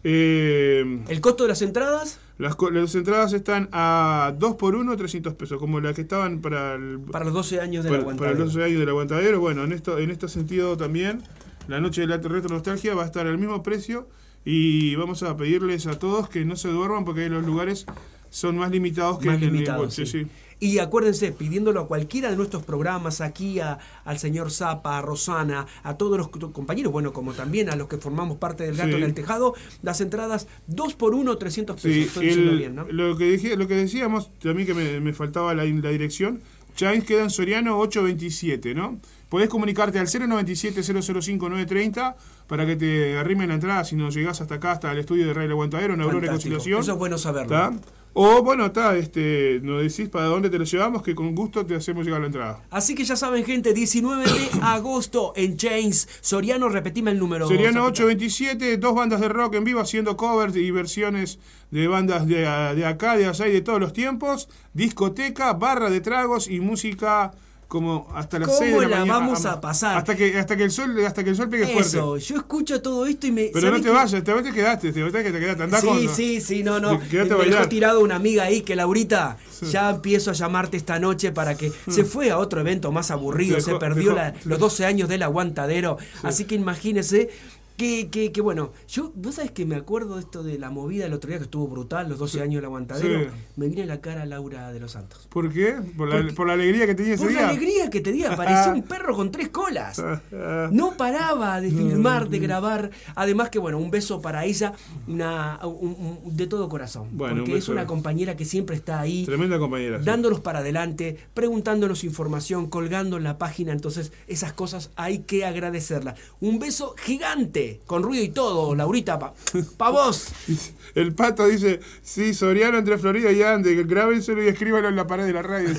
Eh, 0.04 1.00
¿El 1.08 1.20
costo 1.20 1.42
de 1.44 1.48
las 1.50 1.62
entradas? 1.62 2.20
Las, 2.38 2.56
las 2.72 2.94
entradas 2.94 3.32
están 3.32 3.68
a 3.72 4.34
2 4.38 4.56
por 4.56 4.74
1 4.74 4.96
300 4.96 5.34
pesos, 5.34 5.58
como 5.58 5.80
las 5.80 5.94
que 5.94 6.02
estaban 6.02 6.40
para 6.40 6.74
el, 6.74 6.98
Para 7.10 7.24
los 7.24 7.34
12 7.34 7.60
años 7.60 7.84
del 7.84 7.92
para, 7.92 8.02
aguantadero. 8.02 8.32
para 8.34 8.44
los 8.44 8.52
12 8.54 8.64
años 8.66 8.80
del 8.80 8.88
aguantadero. 8.90 9.40
Bueno, 9.40 9.64
en 9.64 9.72
esto 9.72 9.98
en 9.98 10.10
este 10.10 10.28
sentido 10.28 10.76
también, 10.76 11.22
la 11.68 11.80
noche 11.80 12.02
de 12.02 12.06
la 12.08 12.18
retro 12.18 12.48
nostalgia 12.50 12.94
va 12.94 13.02
a 13.02 13.06
estar 13.06 13.26
al 13.26 13.38
mismo 13.38 13.62
precio 13.62 14.08
y 14.44 14.94
vamos 14.96 15.22
a 15.22 15.36
pedirles 15.36 15.86
a 15.86 15.98
todos 15.98 16.28
que 16.28 16.44
no 16.44 16.56
se 16.56 16.68
duerman 16.68 17.04
porque 17.04 17.28
los 17.28 17.44
lugares 17.44 17.86
son 18.30 18.58
más 18.58 18.70
limitados 18.70 19.18
que 19.18 19.26
Más 19.28 19.36
en 19.38 19.44
el- 19.44 19.52
limitados, 19.52 19.94
sí, 19.94 20.04
sí. 20.06 20.24
sí. 20.24 20.30
Y 20.58 20.78
acuérdense, 20.78 21.32
pidiéndolo 21.32 21.80
a 21.80 21.86
cualquiera 21.86 22.30
de 22.30 22.36
nuestros 22.36 22.62
programas, 22.62 23.20
aquí 23.20 23.60
a- 23.60 23.78
al 24.06 24.18
señor 24.18 24.50
Zapa, 24.50 24.96
a 24.98 25.02
Rosana, 25.02 25.66
a 25.82 25.96
todos 25.98 26.16
los 26.16 26.28
co- 26.30 26.50
compañeros, 26.52 26.90
bueno, 26.92 27.12
como 27.12 27.34
también 27.34 27.68
a 27.68 27.76
los 27.76 27.88
que 27.88 27.98
formamos 27.98 28.38
parte 28.38 28.64
del 28.64 28.74
Gato 28.76 28.90
Sí. 28.92 28.96
en 28.96 29.02
el 29.02 29.12
Tejado, 29.14 29.54
las 29.82 30.00
entradas 30.00 30.48
2 30.66 30.94
por 30.94 31.14
1 31.14 31.36
300 31.36 31.76
pesos. 31.76 31.90
Sí, 31.92 32.02
Estoy 32.04 32.26
diciendo 32.28 32.52
el- 32.52 32.58
bien, 32.58 32.74
¿no? 32.74 32.86
lo, 32.90 33.16
que 33.18 33.30
dije, 33.30 33.54
lo 33.56 33.68
que 33.68 33.74
decíamos, 33.76 34.30
también 34.40 34.66
que 34.66 34.72
me, 34.74 34.98
me 35.00 35.12
faltaba 35.12 35.54
la, 35.54 35.64
la 35.64 35.90
dirección, 35.90 36.40
Chains 36.74 37.04
queda 37.04 37.22
en 37.22 37.30
Soriano 37.30 37.78
827, 37.78 38.74
¿no? 38.74 38.98
Podés 39.30 39.48
comunicarte 39.48 39.98
al 39.98 40.08
097-005-930 40.08 42.16
para 42.46 42.66
que 42.66 42.76
te 42.76 43.16
arrimen 43.18 43.48
la 43.48 43.54
entrada 43.54 43.84
si 43.84 43.96
no 43.96 44.10
llegás 44.10 44.40
hasta 44.40 44.56
acá, 44.56 44.72
hasta 44.72 44.92
el 44.92 44.98
estudio 44.98 45.26
de 45.26 45.34
Radio 45.34 45.50
Aguantadero, 45.52 45.94
en 45.94 46.00
Aurora 46.02 46.26
y 46.26 46.28
Fantástico. 46.28 46.54
Conciliación. 46.56 46.82
Eso 46.82 46.92
es 46.92 46.98
bueno 46.98 47.18
saberlo. 47.18 47.50
¿Tá? 47.50 47.72
O 48.18 48.42
bueno, 48.42 48.64
está, 48.64 48.96
este, 48.96 49.60
nos 49.62 49.82
decís 49.82 50.08
para 50.08 50.24
dónde 50.24 50.48
te 50.48 50.58
lo 50.58 50.64
llevamos, 50.64 51.02
que 51.02 51.14
con 51.14 51.34
gusto 51.34 51.66
te 51.66 51.74
hacemos 51.74 52.06
llegar 52.06 52.22
la 52.22 52.28
entrada. 52.28 52.62
Así 52.70 52.94
que 52.94 53.04
ya 53.04 53.14
saben, 53.14 53.44
gente, 53.44 53.74
19 53.74 54.24
de 54.24 54.48
agosto 54.62 55.34
en 55.36 55.58
James. 55.58 56.08
Soriano, 56.22 56.70
repetime 56.70 57.10
el 57.10 57.18
número. 57.18 57.46
Soriano 57.46 57.84
Zapita. 57.84 58.04
827, 58.04 58.78
dos 58.78 58.94
bandas 58.94 59.20
de 59.20 59.28
rock 59.28 59.56
en 59.56 59.64
vivo 59.64 59.80
haciendo 59.80 60.16
covers 60.16 60.56
y 60.56 60.70
versiones 60.70 61.38
de 61.70 61.88
bandas 61.88 62.26
de, 62.26 62.36
de 62.36 62.86
acá, 62.86 63.18
de 63.18 63.26
allá 63.26 63.48
y 63.48 63.52
de 63.52 63.60
todos 63.60 63.80
los 63.80 63.92
tiempos. 63.92 64.48
Discoteca, 64.72 65.52
barra 65.52 65.90
de 65.90 66.00
tragos 66.00 66.48
y 66.48 66.60
música 66.60 67.32
como 67.68 68.06
hasta 68.14 68.38
las 68.38 68.46
¿Cómo 68.48 68.58
6 68.60 68.74
de 68.74 68.80
la, 68.82 68.88
la 68.88 68.96
mañana. 69.00 69.18
vamos 69.18 69.44
a 69.44 69.60
pasar? 69.60 69.96
Hasta 69.98 70.14
que, 70.14 70.38
hasta 70.38 70.56
que 70.56 70.62
el 70.62 70.70
sol, 70.70 71.04
hasta 71.04 71.24
que 71.24 71.30
el 71.30 71.36
sol 71.36 71.48
pegue 71.48 71.64
Eso, 71.64 71.72
fuerte. 72.02 72.24
yo 72.24 72.36
escucho 72.36 72.80
todo 72.80 73.06
esto 73.06 73.26
y 73.26 73.32
me. 73.32 73.50
Pero 73.52 73.54
no 73.54 73.60
¿saben 73.68 73.82
te 73.82 73.88
qué? 73.88 73.94
vayas, 73.94 74.24
te, 74.24 74.42
te 74.42 74.52
quedaste, 74.52 74.92
te, 74.92 75.10
te, 75.10 75.32
te 75.32 75.40
quedaste. 75.40 75.62
Andá 75.64 75.80
Sí, 75.80 75.86
con- 75.86 76.08
sí, 76.14 76.40
sí, 76.40 76.62
no, 76.62 76.78
no. 76.78 76.90
A 76.90 76.98
me 76.98 77.44
dejó 77.44 77.68
tirado 77.68 78.00
una 78.00 78.16
amiga 78.16 78.44
ahí 78.44 78.60
que 78.62 78.76
Laurita, 78.76 79.36
ya 79.70 79.90
empiezo 79.90 80.30
a 80.30 80.34
llamarte 80.34 80.76
esta 80.76 80.98
noche 81.00 81.32
para 81.32 81.56
que 81.56 81.72
se 81.88 82.04
fue 82.04 82.30
a 82.30 82.38
otro 82.38 82.60
evento 82.60 82.92
más 82.92 83.10
aburrido, 83.10 83.60
se 83.60 83.74
perdió 83.76 84.12
dejó- 84.12 84.16
la- 84.16 84.34
los 84.44 84.58
12 84.60 84.86
años 84.86 85.08
del 85.08 85.22
aguantadero. 85.24 85.98
Así 86.22 86.44
que 86.44 86.54
imagínese 86.54 87.30
que, 87.76 88.08
que, 88.10 88.32
que, 88.32 88.40
bueno, 88.40 88.72
yo, 88.88 89.12
vos 89.14 89.34
sabés 89.36 89.50
que 89.50 89.64
me 89.66 89.76
acuerdo 89.76 90.14
de 90.16 90.20
esto 90.22 90.42
de 90.42 90.58
la 90.58 90.70
movida 90.70 91.06
el 91.06 91.12
otro 91.12 91.28
día 91.28 91.38
que 91.38 91.44
estuvo 91.44 91.68
brutal, 91.68 92.08
los 92.08 92.18
12 92.18 92.40
años 92.42 92.56
del 92.56 92.64
aguantadero. 92.66 93.20
Sí. 93.20 93.26
Me 93.56 93.66
viene 93.68 93.82
a 93.82 93.86
la 93.86 94.00
cara 94.00 94.24
Laura 94.26 94.72
de 94.72 94.80
los 94.80 94.92
Santos. 94.92 95.26
¿Por 95.30 95.52
qué? 95.52 95.74
Por 95.96 96.08
la, 96.08 96.32
por 96.34 96.46
la 96.46 96.54
alegría 96.54 96.86
que 96.86 96.94
tenía 96.94 97.14
ese 97.14 97.22
Por 97.22 97.32
día. 97.32 97.42
la 97.42 97.48
alegría 97.50 97.90
que 97.90 98.00
te 98.00 98.12
di, 98.12 98.22
parecía 98.36 98.72
un 98.72 98.82
perro 98.82 99.14
con 99.14 99.30
tres 99.30 99.48
colas. 99.50 100.02
No 100.70 100.96
paraba 100.96 101.60
de 101.60 101.70
filmar, 101.70 102.28
de 102.28 102.38
grabar. 102.38 102.90
Además 103.14 103.50
que, 103.50 103.58
bueno, 103.58 103.78
un 103.78 103.90
beso 103.90 104.20
para 104.20 104.44
ella, 104.44 104.72
una, 105.06 105.58
un- 105.64 106.20
un- 106.24 106.36
de 106.36 106.46
todo 106.46 106.68
corazón. 106.68 107.08
Bueno, 107.12 107.34
un 107.34 107.40
porque 107.40 107.56
es 107.58 107.68
una 107.68 107.86
compañera 107.86 108.36
que 108.36 108.44
siempre 108.44 108.76
está 108.76 109.00
ahí, 109.00 109.24
Tremenda 109.24 109.58
compañera. 109.58 109.98
sí. 109.98 110.04
dándonos 110.04 110.40
para 110.40 110.60
adelante, 110.60 111.16
preguntándonos 111.34 112.04
información, 112.04 112.68
colgando 112.68 113.16
en 113.16 113.24
la 113.24 113.38
página. 113.38 113.72
Entonces, 113.72 114.12
esas 114.26 114.52
cosas 114.52 114.90
hay 114.96 115.20
que 115.20 115.44
agradecerlas. 115.44 116.18
Un 116.40 116.58
beso 116.58 116.94
gigante, 116.98 117.65
con 117.86 118.02
ruido 118.02 118.24
y 118.24 118.28
todo, 118.30 118.74
Laurita, 118.74 119.18
pa, 119.18 119.34
pa 119.76 119.90
vos. 119.90 120.28
El 120.94 121.14
pato 121.14 121.46
dice, 121.46 121.80
sí, 122.02 122.32
Soriano 122.32 122.78
entre 122.78 122.96
Florida 122.96 123.30
y 123.30 123.42
Andes, 123.42 123.86
grábenselo 123.86 124.42
y 124.42 124.48
escríbanlo 124.48 124.88
en 124.88 124.96
la 124.96 125.06
pared 125.06 125.26
de 125.26 125.32
la 125.32 125.42
radio. 125.42 125.68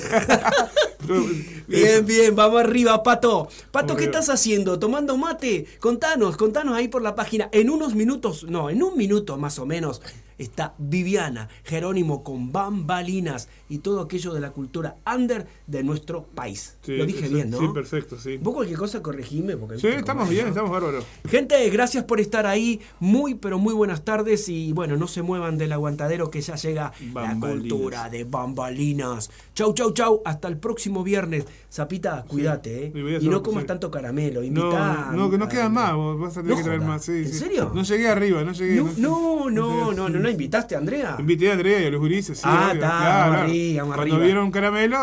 Bien, 1.68 2.04
bien, 2.04 2.34
vamos 2.34 2.60
arriba, 2.60 3.02
Pato. 3.02 3.48
Pato, 3.70 3.96
¿qué 3.96 4.04
estás 4.04 4.28
haciendo? 4.28 4.78
¿Tomando 4.78 5.16
mate? 5.16 5.66
Contanos, 5.80 6.36
contanos 6.36 6.76
ahí 6.76 6.88
por 6.88 7.02
la 7.02 7.14
página. 7.14 7.48
En 7.52 7.70
unos 7.70 7.94
minutos, 7.94 8.44
no, 8.44 8.68
en 8.68 8.82
un 8.82 8.96
minuto 8.96 9.36
más 9.38 9.58
o 9.58 9.66
menos, 9.66 10.02
está 10.38 10.74
Viviana, 10.78 11.48
Jerónimo 11.64 12.22
con 12.24 12.52
bambalinas 12.52 13.48
y 13.68 13.78
todo 13.78 14.00
aquello 14.00 14.32
de 14.32 14.40
la 14.40 14.50
cultura 14.50 14.96
under 15.12 15.46
de 15.66 15.82
nuestro 15.82 16.24
país. 16.24 16.76
Sí, 16.82 16.96
Lo 16.96 17.04
dije 17.06 17.28
bien, 17.28 17.50
¿no? 17.50 17.58
Sí, 17.58 17.66
perfecto, 17.74 18.18
sí. 18.18 18.36
Vos 18.38 18.54
cualquier 18.54 18.78
cosa 18.78 19.02
corregime. 19.02 19.56
Porque 19.56 19.78
Sí, 19.78 19.88
estamos 19.88 20.28
bien, 20.28 20.48
estamos 20.48 20.70
bárbaros. 20.70 21.04
Gente, 21.28 21.68
gracias 21.70 22.04
por 22.04 22.20
estar 22.20 22.46
ahí. 22.46 22.80
Muy, 23.00 23.34
pero 23.34 23.58
muy 23.58 23.74
buenas 23.74 24.04
tardes. 24.04 24.48
Y 24.48 24.72
bueno, 24.72 24.96
no 24.96 25.06
se 25.08 25.22
muevan 25.22 25.58
del 25.58 25.72
aguantadero 25.72 26.30
que 26.30 26.40
ya 26.40 26.54
llega 26.56 26.92
Bambalinas. 27.12 27.40
la 27.40 27.50
cultura 27.52 28.08
de 28.10 28.24
bambalinas. 28.24 29.30
Chau, 29.58 29.74
chau, 29.74 29.92
chau. 29.92 30.22
Hasta 30.24 30.46
el 30.46 30.56
próximo 30.56 31.02
viernes. 31.02 31.44
Zapita, 31.68 32.24
cuídate, 32.28 32.84
¿eh? 32.86 33.18
Y 33.20 33.28
no 33.28 33.42
comas 33.42 33.62
sí. 33.62 33.66
tanto 33.66 33.90
caramelo. 33.90 34.38
No, 34.38 34.46
Invitá. 34.46 35.10
no, 35.12 35.28
que 35.28 35.36
no 35.36 35.48
quedan 35.48 35.72
más, 35.72 35.96
vos 35.96 36.20
vas 36.20 36.36
a 36.36 36.42
tener 36.42 36.50
No 36.50 36.56
que 36.58 36.62
traer 36.62 36.80
más. 36.80 37.04
Sí, 37.04 37.24
¿En 37.24 37.32
serio? 37.32 37.72
No 37.74 37.82
llegué 37.82 38.06
arriba, 38.06 38.44
no 38.44 38.52
llegué. 38.52 38.76
No, 38.76 38.92
no, 38.96 39.50
no, 39.50 39.92
no, 39.92 40.08
no, 40.08 40.18
no 40.20 40.30
invitaste 40.30 40.76
a 40.76 40.78
Andrea. 40.78 41.16
Invité 41.18 41.50
a 41.50 41.54
Andrea 41.54 41.82
y 41.82 41.86
a 41.86 41.90
los 41.90 42.00
gurises, 42.00 42.38
sí. 42.38 42.44
Ah, 42.46 42.70
está, 42.72 42.88
claro. 42.88 43.32
arriba, 43.32 43.96
Cuando 43.96 44.20
vieron 44.20 44.52
caramelo. 44.52 44.98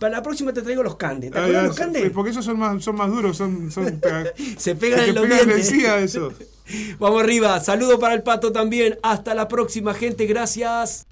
Para 0.00 0.12
la 0.16 0.22
próxima 0.22 0.54
te 0.54 0.62
traigo 0.62 0.82
los 0.82 0.96
candes. 0.96 1.30
¿Te 1.30 1.38
acuerdas 1.38 1.66
los 1.66 1.76
candes? 1.76 2.04
sí, 2.04 2.08
Porque 2.08 2.30
esos 2.30 2.46
son 2.46 2.58
más, 2.58 2.82
son 2.82 2.96
más 2.96 3.10
duros, 3.10 3.36
son. 3.36 3.70
son 3.70 4.00
Se 4.56 4.76
pegan 4.76 5.00
en 5.10 5.14
los 5.14 5.26
pegan 5.26 5.46
dientes. 5.46 5.70
encía. 5.70 5.96
Vamos 6.98 7.22
arriba. 7.22 7.60
Saludo 7.60 7.98
para 7.98 8.14
el 8.14 8.22
pato 8.22 8.50
también. 8.50 8.98
Hasta 9.02 9.34
la 9.34 9.46
próxima, 9.46 9.92
gente. 9.92 10.24
Gracias. 10.24 11.06